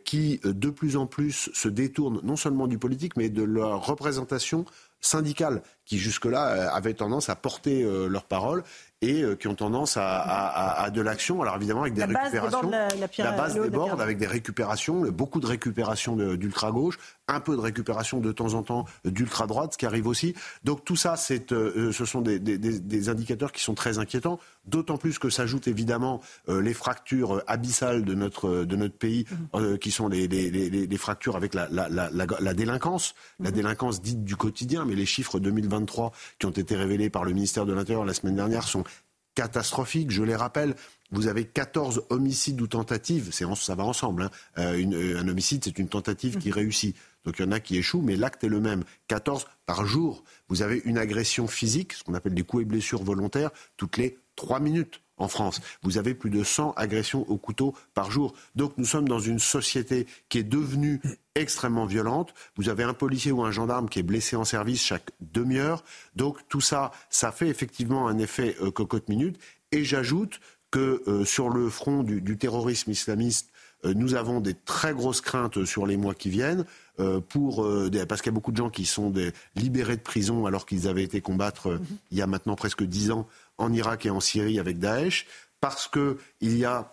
qui 0.04 0.40
de 0.44 0.70
plus 0.70 0.96
en 0.96 1.06
plus 1.06 1.50
se 1.52 1.68
détournent 1.68 2.20
non 2.22 2.36
seulement 2.36 2.66
du 2.66 2.78
politique 2.78 3.16
mais 3.16 3.28
de 3.28 3.42
leur 3.42 3.84
représentation 3.84 4.64
syndicales 5.00 5.62
qui 5.84 5.98
jusque-là 5.98 6.48
euh, 6.48 6.68
avaient 6.70 6.94
tendance 6.94 7.28
à 7.28 7.36
porter 7.36 7.82
euh, 7.82 8.08
leurs 8.08 8.24
paroles 8.24 8.64
et 9.00 9.22
euh, 9.22 9.36
qui 9.36 9.46
ont 9.48 9.54
tendance 9.54 9.96
à, 9.96 10.90
de 10.92 11.00
l'action. 11.00 11.40
Alors 11.42 11.56
évidemment 11.56 11.82
avec 11.82 11.94
des 11.94 12.04
récupérations, 12.04 12.70
la, 12.70 13.32
base 13.32 13.54
déborde 13.54 14.00
avec 14.00 14.18
des 14.18 14.26
récupérations, 14.26 15.02
beaucoup 15.10 15.40
de 15.40 15.46
récupérations 15.46 16.16
d'ultra 16.16 16.72
gauche, 16.72 16.98
un 17.28 17.40
peu 17.40 17.56
de 17.56 17.60
récupération 17.60 18.20
de 18.20 18.32
temps 18.32 18.54
en 18.54 18.62
temps 18.62 18.84
d'ultra 19.04 19.46
droite, 19.46 19.74
ce 19.74 19.78
qui 19.78 19.86
arrive 19.86 20.06
aussi. 20.06 20.34
Donc 20.64 20.84
tout 20.84 20.96
ça, 20.96 21.16
c'est, 21.16 21.50
ce 21.50 22.04
sont 22.04 22.20
des, 22.20 23.08
indicateurs 23.08 23.52
qui 23.52 23.62
sont 23.62 23.74
très 23.74 23.98
inquiétants. 23.98 24.38
D'autant 24.66 24.98
plus 24.98 25.18
que 25.18 25.30
s'ajoutent 25.30 25.68
évidemment 25.68 26.20
les 26.48 26.74
fractures 26.74 27.42
abyssales 27.46 28.04
de 28.04 28.14
notre 28.14 28.64
de 28.64 28.76
notre 28.76 28.96
pays, 28.96 29.24
mmh. 29.54 29.78
qui 29.78 29.90
sont 29.90 30.08
les, 30.08 30.98
fractures 30.98 31.36
avec 31.36 31.54
la, 31.54 31.68
la 31.70 32.54
délinquance, 32.54 33.14
la 33.38 33.50
mmh. 33.50 33.52
délinquance 33.52 34.02
dite 34.02 34.24
du 34.24 34.36
quotidien, 34.36 34.84
mais 34.84 34.94
les 34.94 35.06
chiffres 35.06 35.38
2023 35.38 36.12
qui 36.38 36.46
ont 36.46 36.50
été 36.50 36.76
révélés 36.76 37.10
par 37.10 37.24
le 37.24 37.32
ministère 37.32 37.66
de 37.66 37.72
l'Intérieur 37.72 38.04
la 38.04 38.14
semaine 38.14 38.36
dernière 38.36 38.64
sont 38.64 38.84
catastrophiques. 39.34 40.10
Je 40.10 40.22
les 40.22 40.34
rappelle, 40.34 40.74
vous 41.12 41.28
avez 41.28 41.44
14 41.44 42.06
homicides 42.10 42.60
ou 42.60 42.66
tentatives, 42.66 43.30
ça 43.32 43.74
va 43.74 43.84
ensemble. 43.84 44.24
Hein. 44.24 44.30
Euh, 44.58 44.84
euh, 44.92 45.20
un 45.20 45.28
homicide, 45.28 45.62
c'est 45.64 45.78
une 45.78 45.88
tentative 45.88 46.38
qui 46.38 46.50
réussit. 46.50 46.96
Donc 47.24 47.38
il 47.38 47.44
y 47.44 47.48
en 47.48 47.52
a 47.52 47.60
qui 47.60 47.76
échouent, 47.76 48.02
mais 48.02 48.16
l'acte 48.16 48.44
est 48.44 48.48
le 48.48 48.60
même. 48.60 48.84
14 49.08 49.46
par 49.66 49.86
jour. 49.86 50.24
Vous 50.48 50.62
avez 50.62 50.80
une 50.84 50.98
agression 50.98 51.46
physique, 51.46 51.92
ce 51.92 52.04
qu'on 52.04 52.14
appelle 52.14 52.34
des 52.34 52.42
coups 52.42 52.62
et 52.62 52.66
blessures 52.66 53.02
volontaires, 53.02 53.50
toutes 53.76 53.96
les 53.96 54.18
3 54.36 54.60
minutes 54.60 55.00
en 55.18 55.28
France. 55.28 55.60
Vous 55.82 55.98
avez 55.98 56.14
plus 56.14 56.30
de 56.30 56.42
100 56.42 56.72
agressions 56.76 57.28
au 57.28 57.36
couteau 57.36 57.74
par 57.94 58.10
jour. 58.10 58.34
Donc 58.54 58.74
nous 58.78 58.84
sommes 58.84 59.08
dans 59.08 59.18
une 59.18 59.40
société 59.40 60.06
qui 60.28 60.38
est 60.38 60.44
devenue 60.44 61.00
extrêmement 61.34 61.86
violente. 61.86 62.34
Vous 62.56 62.68
avez 62.68 62.84
un 62.84 62.94
policier 62.94 63.32
ou 63.32 63.42
un 63.42 63.50
gendarme 63.50 63.88
qui 63.88 63.98
est 63.98 64.04
blessé 64.04 64.36
en 64.36 64.44
service 64.44 64.82
chaque 64.82 65.10
demi-heure. 65.20 65.84
Donc 66.14 66.38
tout 66.48 66.60
ça, 66.60 66.92
ça 67.10 67.32
fait 67.32 67.48
effectivement 67.48 68.08
un 68.08 68.18
effet 68.18 68.56
euh, 68.62 68.70
cocotte 68.70 69.08
minute. 69.08 69.38
Et 69.72 69.84
j'ajoute 69.84 70.40
que 70.70 71.24
sur 71.24 71.48
le 71.48 71.70
front 71.70 72.02
du 72.02 72.36
terrorisme 72.36 72.90
islamiste, 72.90 73.50
nous 73.84 74.14
avons 74.14 74.40
des 74.40 74.54
très 74.54 74.92
grosses 74.92 75.20
craintes 75.20 75.64
sur 75.64 75.86
les 75.86 75.96
mois 75.96 76.14
qui 76.14 76.30
viennent. 76.30 76.64
Euh, 77.00 77.20
pour 77.20 77.64
euh, 77.64 77.88
parce 78.08 78.22
qu'il 78.22 78.30
y 78.30 78.34
a 78.34 78.34
beaucoup 78.34 78.50
de 78.50 78.56
gens 78.56 78.70
qui 78.70 78.84
sont 78.84 79.10
des, 79.10 79.32
libérés 79.54 79.96
de 79.96 80.02
prison 80.02 80.46
alors 80.46 80.66
qu'ils 80.66 80.88
avaient 80.88 81.04
été 81.04 81.20
combattre 81.20 81.68
euh, 81.68 81.78
mhm. 81.78 81.86
il 82.10 82.18
y 82.18 82.22
a 82.22 82.26
maintenant 82.26 82.56
presque 82.56 82.82
dix 82.82 83.12
ans 83.12 83.28
en 83.56 83.72
Irak 83.72 84.04
et 84.04 84.10
en 84.10 84.18
Syrie 84.18 84.58
avec 84.58 84.80
Daesh, 84.80 85.26
parce 85.60 85.86
qu'il 85.86 86.16
y 86.40 86.64
a 86.64 86.90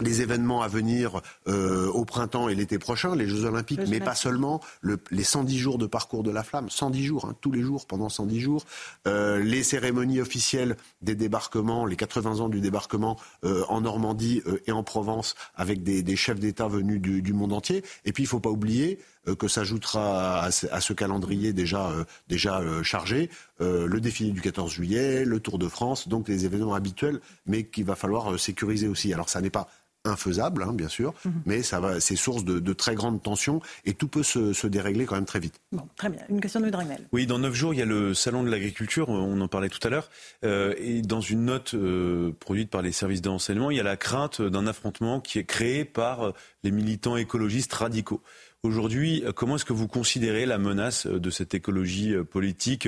les 0.00 0.22
événements 0.22 0.62
à 0.62 0.68
venir 0.68 1.20
euh, 1.48 1.88
au 1.88 2.04
printemps 2.04 2.48
et 2.48 2.54
l'été 2.54 2.78
prochain, 2.78 3.14
les 3.14 3.28
Jeux 3.28 3.44
Olympiques, 3.44 3.80
mais 3.88 4.00
pas 4.00 4.14
seulement, 4.14 4.60
le, 4.80 4.98
les 5.10 5.24
110 5.24 5.58
jours 5.58 5.78
de 5.78 5.86
parcours 5.86 6.22
de 6.22 6.30
la 6.30 6.42
flamme, 6.42 6.70
110 6.70 7.04
jours, 7.04 7.24
hein, 7.26 7.36
tous 7.40 7.52
les 7.52 7.62
jours, 7.62 7.86
pendant 7.86 8.08
110 8.08 8.40
jours, 8.40 8.64
euh, 9.06 9.38
les 9.40 9.62
cérémonies 9.62 10.20
officielles 10.20 10.76
des 11.02 11.14
débarquements, 11.14 11.86
les 11.86 11.96
80 11.96 12.40
ans 12.40 12.48
du 12.48 12.60
débarquement 12.60 13.16
euh, 13.44 13.64
en 13.68 13.82
Normandie 13.82 14.42
et 14.66 14.72
en 14.72 14.82
Provence, 14.82 15.34
avec 15.54 15.82
des, 15.82 16.02
des 16.02 16.16
chefs 16.16 16.40
d'État 16.40 16.68
venus 16.68 17.00
du, 17.00 17.22
du, 17.22 17.32
monde 17.32 17.52
entier. 17.52 17.84
Et 18.04 18.12
puis, 18.12 18.24
il 18.24 18.26
ne 18.26 18.30
faut 18.30 18.40
pas 18.40 18.50
oublier 18.50 18.98
que 19.38 19.48
s'ajoutera 19.48 20.44
à, 20.44 20.46
à, 20.46 20.80
ce 20.80 20.92
calendrier 20.92 21.52
déjà, 21.52 21.92
déjà 22.28 22.62
chargé 22.82 23.28
le 23.60 23.98
défilé 23.98 24.30
du 24.30 24.40
14 24.40 24.72
juillet, 24.72 25.24
le 25.24 25.40
Tour 25.40 25.58
de 25.58 25.68
France, 25.68 26.08
donc 26.08 26.28
les 26.28 26.46
événements 26.46 26.74
habituels, 26.74 27.20
mais 27.46 27.64
qu'il 27.64 27.84
va 27.84 27.96
falloir 27.96 28.38
sécuriser 28.40 28.88
aussi. 28.88 29.12
Alors, 29.12 29.28
ça 29.28 29.40
n'est 29.40 29.50
pas 29.50 29.68
infaisable, 30.04 30.62
hein, 30.62 30.72
bien 30.72 30.88
sûr, 30.88 31.12
mhm. 31.24 31.42
mais 31.44 31.62
ça 31.62 31.80
va, 31.80 32.00
c'est 32.00 32.16
source 32.16 32.44
de, 32.44 32.72
très 32.72 32.94
grandes 32.94 33.22
tensions 33.22 33.60
et 33.84 33.92
tout 33.92 34.08
peut 34.08 34.22
se, 34.22 34.66
dérégler 34.66 35.04
quand 35.04 35.16
même 35.16 35.26
très 35.26 35.40
vite. 35.40 35.60
Bon, 35.72 35.86
très 35.96 36.08
bien. 36.08 36.22
Une 36.28 36.40
question 36.40 36.60
de 36.60 36.70
Dremel. 36.70 37.06
Oui, 37.12 37.26
dans 37.26 37.38
neuf 37.38 37.54
jours, 37.54 37.74
il 37.74 37.80
y 37.80 37.82
a 37.82 37.86
le 37.86 38.14
salon 38.14 38.42
de 38.42 38.50
l'agriculture, 38.50 39.08
on 39.08 39.40
en 39.40 39.48
parlait 39.48 39.68
tout 39.68 39.84
à 39.86 39.90
l'heure, 39.90 40.08
euh, 40.44 40.74
et 40.78 41.02
dans 41.02 41.20
une 41.20 41.44
note 41.44 41.74
euh, 41.74 42.32
produite 42.40 42.70
par 42.70 42.82
les 42.82 42.92
services 42.92 43.20
d'enseignement, 43.20 43.70
il 43.70 43.76
y 43.76 43.80
a 43.80 43.84
la 43.84 43.96
crainte 43.96 44.40
d'un 44.40 44.66
affrontement 44.66 45.20
qui 45.20 45.38
est 45.38 45.44
créé 45.44 45.84
par 45.84 46.22
euh, 46.22 46.32
les 46.62 46.70
militants 46.70 47.16
écologistes 47.16 47.72
radicaux. 47.72 48.22
Aujourd'hui, 48.62 49.24
comment 49.34 49.56
est-ce 49.56 49.64
que 49.64 49.72
vous 49.72 49.88
considérez 49.88 50.44
la 50.44 50.58
menace 50.58 51.06
de 51.06 51.30
cette 51.30 51.54
écologie 51.54 52.14
politique 52.30 52.86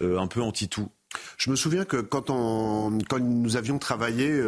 un 0.00 0.26
peu 0.26 0.40
anti-tout? 0.40 0.88
Je 1.36 1.50
me 1.50 1.56
souviens 1.56 1.84
que 1.84 1.98
quand, 1.98 2.30
on, 2.30 2.96
quand 3.06 3.20
nous 3.20 3.56
avions 3.58 3.78
travaillé 3.78 4.42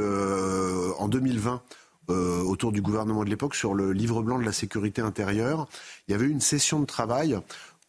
en 0.98 1.09
2020 1.09 1.62
euh, 2.10 2.42
autour 2.42 2.72
du 2.72 2.82
gouvernement 2.82 3.24
de 3.24 3.30
l'époque 3.30 3.54
sur 3.54 3.74
le 3.74 3.92
livre 3.92 4.22
blanc 4.22 4.38
de 4.38 4.44
la 4.44 4.52
sécurité 4.52 5.02
intérieure. 5.02 5.68
Il 6.06 6.12
y 6.12 6.14
avait 6.14 6.26
eu 6.26 6.30
une 6.30 6.40
session 6.40 6.80
de 6.80 6.84
travail 6.84 7.38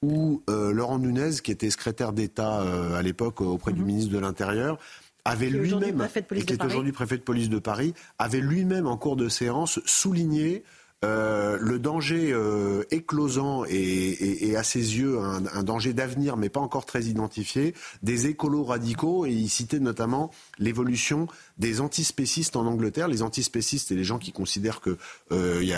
où 0.03 0.43
euh, 0.49 0.71
Laurent 0.71 0.99
Nunez, 0.99 1.37
qui 1.43 1.51
était 1.51 1.69
secrétaire 1.69 2.13
d'État 2.13 2.61
euh, 2.61 2.95
à 2.95 3.01
l'époque 3.01 3.41
auprès 3.41 3.73
du 3.73 3.81
mhm. 3.81 3.87
ministre 3.87 4.11
de 4.11 4.19
l'Intérieur, 4.19 4.77
avait 5.25 5.49
lui-même, 5.49 6.07
qui 6.45 6.53
est 6.53 6.63
aujourd'hui 6.63 6.91
préfet 6.91 7.17
de 7.17 7.23
police 7.23 7.49
de 7.49 7.59
Paris, 7.59 7.93
avait 8.19 8.41
lui-même 8.41 8.87
en 8.87 8.97
cours 8.97 9.15
de 9.15 9.29
séance 9.29 9.79
souligné 9.85 10.63
euh, 11.03 11.57
le 11.59 11.79
danger 11.79 12.31
euh, 12.31 12.83
éclosant 12.91 13.65
et, 13.65 14.55
à 14.55 14.63
ses 14.63 14.97
yeux 14.97 15.19
un, 15.19 15.63
danger 15.63 15.93
d'avenir, 15.93 16.37
mais 16.37 16.49
pas 16.49 16.59
encore 16.59 16.85
très 16.85 17.03
identifié, 17.03 17.73
des 18.03 18.27
écolos 18.27 18.63
radicaux, 18.63 19.25
et 19.25 19.31
il 19.31 19.49
citait 19.49 19.79
notamment 19.79 20.31
l'évolution 20.59 21.27
des 21.57 21.81
antispécistes 21.81 22.55
en 22.55 22.65
Angleterre. 22.65 23.07
Les 23.07 23.21
antispécistes, 23.21 23.89
c'est 23.89 23.95
les 23.95 24.03
gens 24.03 24.19
qui 24.19 24.31
considèrent 24.31 24.81
que 24.81 24.97
euh, 25.31 25.63
y 25.63 25.73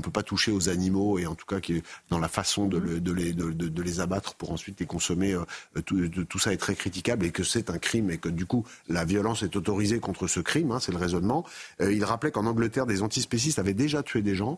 peut 0.00 0.10
pas 0.10 0.22
toucher 0.22 0.50
aux 0.50 0.68
animaux, 0.68 1.18
et 1.18 1.26
en 1.26 1.34
tout 1.34 1.46
cas 1.46 1.60
dans 2.08 2.18
la 2.18 2.28
façon 2.28 2.66
de, 2.66 2.78
les, 3.12 4.00
abattre 4.00 4.34
pour 4.34 4.52
ensuite 4.52 4.80
les 4.80 4.86
consommer, 4.86 5.34
euh, 5.34 5.82
tout, 5.82 6.08
tout, 6.08 6.38
ça 6.38 6.52
est 6.52 6.56
très 6.56 6.74
critiquable, 6.74 7.26
et 7.26 7.30
que 7.30 7.44
c'est 7.44 7.70
un 7.70 7.78
crime, 7.78 8.10
et 8.10 8.18
que 8.18 8.28
du 8.28 8.46
coup 8.46 8.64
la 8.88 9.04
violence 9.04 9.42
est 9.42 9.56
autorisée 9.56 10.00
contre 10.00 10.26
ce 10.26 10.40
crime, 10.40 10.72
hein, 10.72 10.80
c'est 10.80 10.92
le 10.92 10.98
raisonnement. 10.98 11.44
il 11.80 12.04
rappelait 12.04 12.30
qu'en 12.30 12.46
Angleterre, 12.46 12.86
des 12.86 13.02
antispécistes 13.02 13.58
avaient 13.58 13.74
déjà 13.74 14.02
tué 14.02 14.22
des 14.22 14.34
gens 14.34 14.49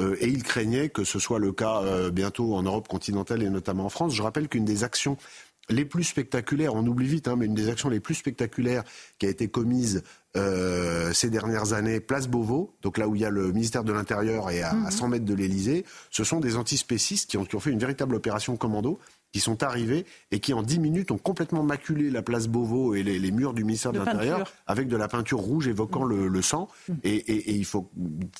euh, 0.00 0.16
et 0.20 0.28
il 0.28 0.42
craignait 0.42 0.88
que 0.88 1.04
ce 1.04 1.18
soit 1.18 1.38
le 1.38 1.52
cas 1.52 1.82
euh, 1.82 2.10
bientôt 2.10 2.54
en 2.54 2.62
Europe 2.62 2.88
continentale 2.88 3.42
et 3.42 3.50
notamment 3.50 3.86
en 3.86 3.88
France. 3.88 4.14
Je 4.14 4.22
rappelle 4.22 4.48
qu'une 4.48 4.64
des 4.64 4.84
actions 4.84 5.16
les 5.68 5.84
plus 5.84 6.04
spectaculaires, 6.04 6.74
on 6.74 6.84
oublie 6.86 7.06
vite, 7.06 7.28
hein, 7.28 7.36
mais 7.36 7.46
une 7.46 7.54
des 7.54 7.68
actions 7.68 7.88
les 7.88 8.00
plus 8.00 8.14
spectaculaires 8.14 8.82
qui 9.18 9.26
a 9.26 9.28
été 9.28 9.48
commise 9.48 10.02
euh, 10.36 11.12
ces 11.12 11.30
dernières 11.30 11.72
années, 11.72 12.00
place 12.00 12.26
Beauvau, 12.28 12.74
donc 12.82 12.98
là 12.98 13.08
où 13.08 13.14
il 13.14 13.20
y 13.20 13.24
a 13.24 13.30
le 13.30 13.52
ministère 13.52 13.84
de 13.84 13.92
l'Intérieur 13.92 14.50
et 14.50 14.62
à, 14.62 14.90
100 14.90 15.04
mhm. 15.04 15.10
mètres 15.12 15.24
de 15.24 15.34
l'Elysée, 15.34 15.84
ce 16.10 16.24
sont 16.24 16.40
des 16.40 16.56
antispécistes 16.56 17.30
qui 17.30 17.36
ont, 17.36 17.44
qui 17.44 17.56
ont 17.56 17.60
fait 17.60 17.70
une 17.70 17.78
véritable 17.78 18.14
opération 18.16 18.56
commando 18.56 18.98
qui 19.32 19.40
sont 19.40 19.62
arrivés 19.62 20.06
et 20.30 20.40
qui 20.40 20.52
en 20.52 20.62
10 20.62 20.78
minutes 20.78 21.10
ont 21.10 21.18
complètement 21.18 21.62
maculé 21.62 22.10
la 22.10 22.22
place 22.22 22.48
Beauvau 22.48 22.94
et 22.94 23.02
les, 23.02 23.30
murs 23.30 23.54
du 23.54 23.64
ministère 23.64 23.92
de, 23.92 23.98
l'Intérieur 23.98 24.50
avec 24.66 24.88
de 24.88 24.96
la 24.96 25.08
peinture 25.08 25.38
rouge 25.38 25.68
évoquant 25.68 26.04
le, 26.04 26.42
sang. 26.42 26.68
Mm. 26.88 26.94
Et, 27.04 27.56
il 27.56 27.64
faut 27.64 27.90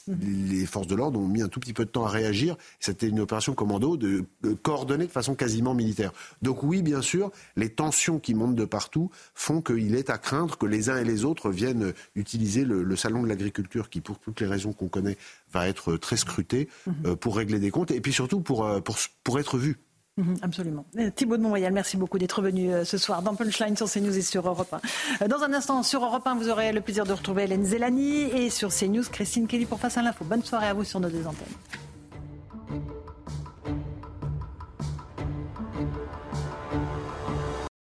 les 0.09 0.67
forces 0.67 0.87
de 0.87 0.95
l'ordre 0.95 1.21
ont 1.21 1.29
mis 1.29 1.43
un 1.43 1.49
tout 1.49 1.61
petit 1.61 1.73
peu 1.73 1.85
de 1.85 1.91
temps 1.91 2.05
à 2.05 2.09
réagir. 2.09 2.57
C'était 2.81 3.09
une 3.09 3.21
opération 3.21 3.55
commando 3.55 3.97
de, 3.97 4.25
coordonnée 4.63 5.07
de 5.07 5.13
façon 5.13 5.35
quasiment 5.35 5.75
militaire. 5.75 6.13
Donc 6.43 6.63
oui, 6.63 6.83
bien 6.83 7.03
sûr, 7.03 7.31
les 7.57 7.71
tensions 7.71 8.19
qui 8.19 8.35
montent 8.35 8.57
de 8.57 8.65
partout 8.65 9.11
font 9.35 9.63
qu'il 9.63 9.95
est 9.95 10.11
à 10.11 10.19
craindre 10.19 10.59
que 10.59 10.67
les 10.67 10.91
uns 10.91 10.99
et 10.99 11.05
les 11.05 11.25
autres 11.25 11.51
viennent 11.51 11.93
utiliser 12.15 12.65
le, 12.65 12.97
salon 12.97 13.23
de 13.23 13.29
l'agriculture 13.29 13.89
qui, 13.89 14.01
pour 14.01 14.19
toutes 14.19 14.41
les 14.41 14.47
raisons 14.47 14.73
qu'on 14.73 14.89
connaît, 14.89 15.17
va 15.53 15.69
être 15.69 15.97
très 15.97 16.17
scruté 16.17 16.69
mm-hmm. 16.87 16.93
euh, 17.07 17.17
pour 17.17 17.37
régler 17.37 17.59
des 17.59 17.71
comptes 17.71 17.91
et 17.91 18.01
puis 18.01 18.13
surtout 18.13 18.41
pour, 18.41 18.67
euh, 18.67 18.81
pour, 18.81 18.97
pour 19.25 19.39
être 19.39 19.57
vu. 19.57 19.79
Mhm, 20.21 20.37
absolument. 20.43 20.85
Euh, 20.99 21.11
Thibaut 21.11 21.39
de 21.39 21.43
Montréal, 21.43 21.73
merci 21.73 21.97
beaucoup 21.97 22.19
d'être 22.19 22.43
venu 22.43 22.71
euh, 22.71 22.85
ce 22.85 22.99
soir 22.99 23.23
dans 23.23 23.35
Punchline 23.35 23.75
sur 23.75 23.91
CNews 23.91 24.17
et 24.17 24.23
sur 24.23 24.47
Europe 24.47 24.73
1. 24.73 24.81
Euh, 25.23 25.29
dans 25.29 25.43
un 25.43 25.53
instant, 25.55 25.83
sur 25.83 26.05
Europe 26.05 26.27
1, 26.27 26.35
vous 26.35 26.51
aurez 26.51 26.73
le 26.73 26.83
plaisir 26.83 27.05
de 27.05 27.13
retrouver 27.13 27.45
Hélène 27.45 27.65
Zélani 27.65 28.25
et 28.25 28.51
sur 28.51 28.69
CNews, 28.69 29.05
Christine 29.11 29.47
Kelly 29.47 29.65
pour 29.65 29.81
Face 29.81 29.97
à 29.97 30.03
l'info. 30.03 30.25
Bonne 30.27 30.45
soirée 30.45 30.67
à 30.67 30.75
vous 30.75 30.85
sur 30.85 31.01
nos 31.01 31.09
deux 31.09 31.27
antennes. 31.27 32.91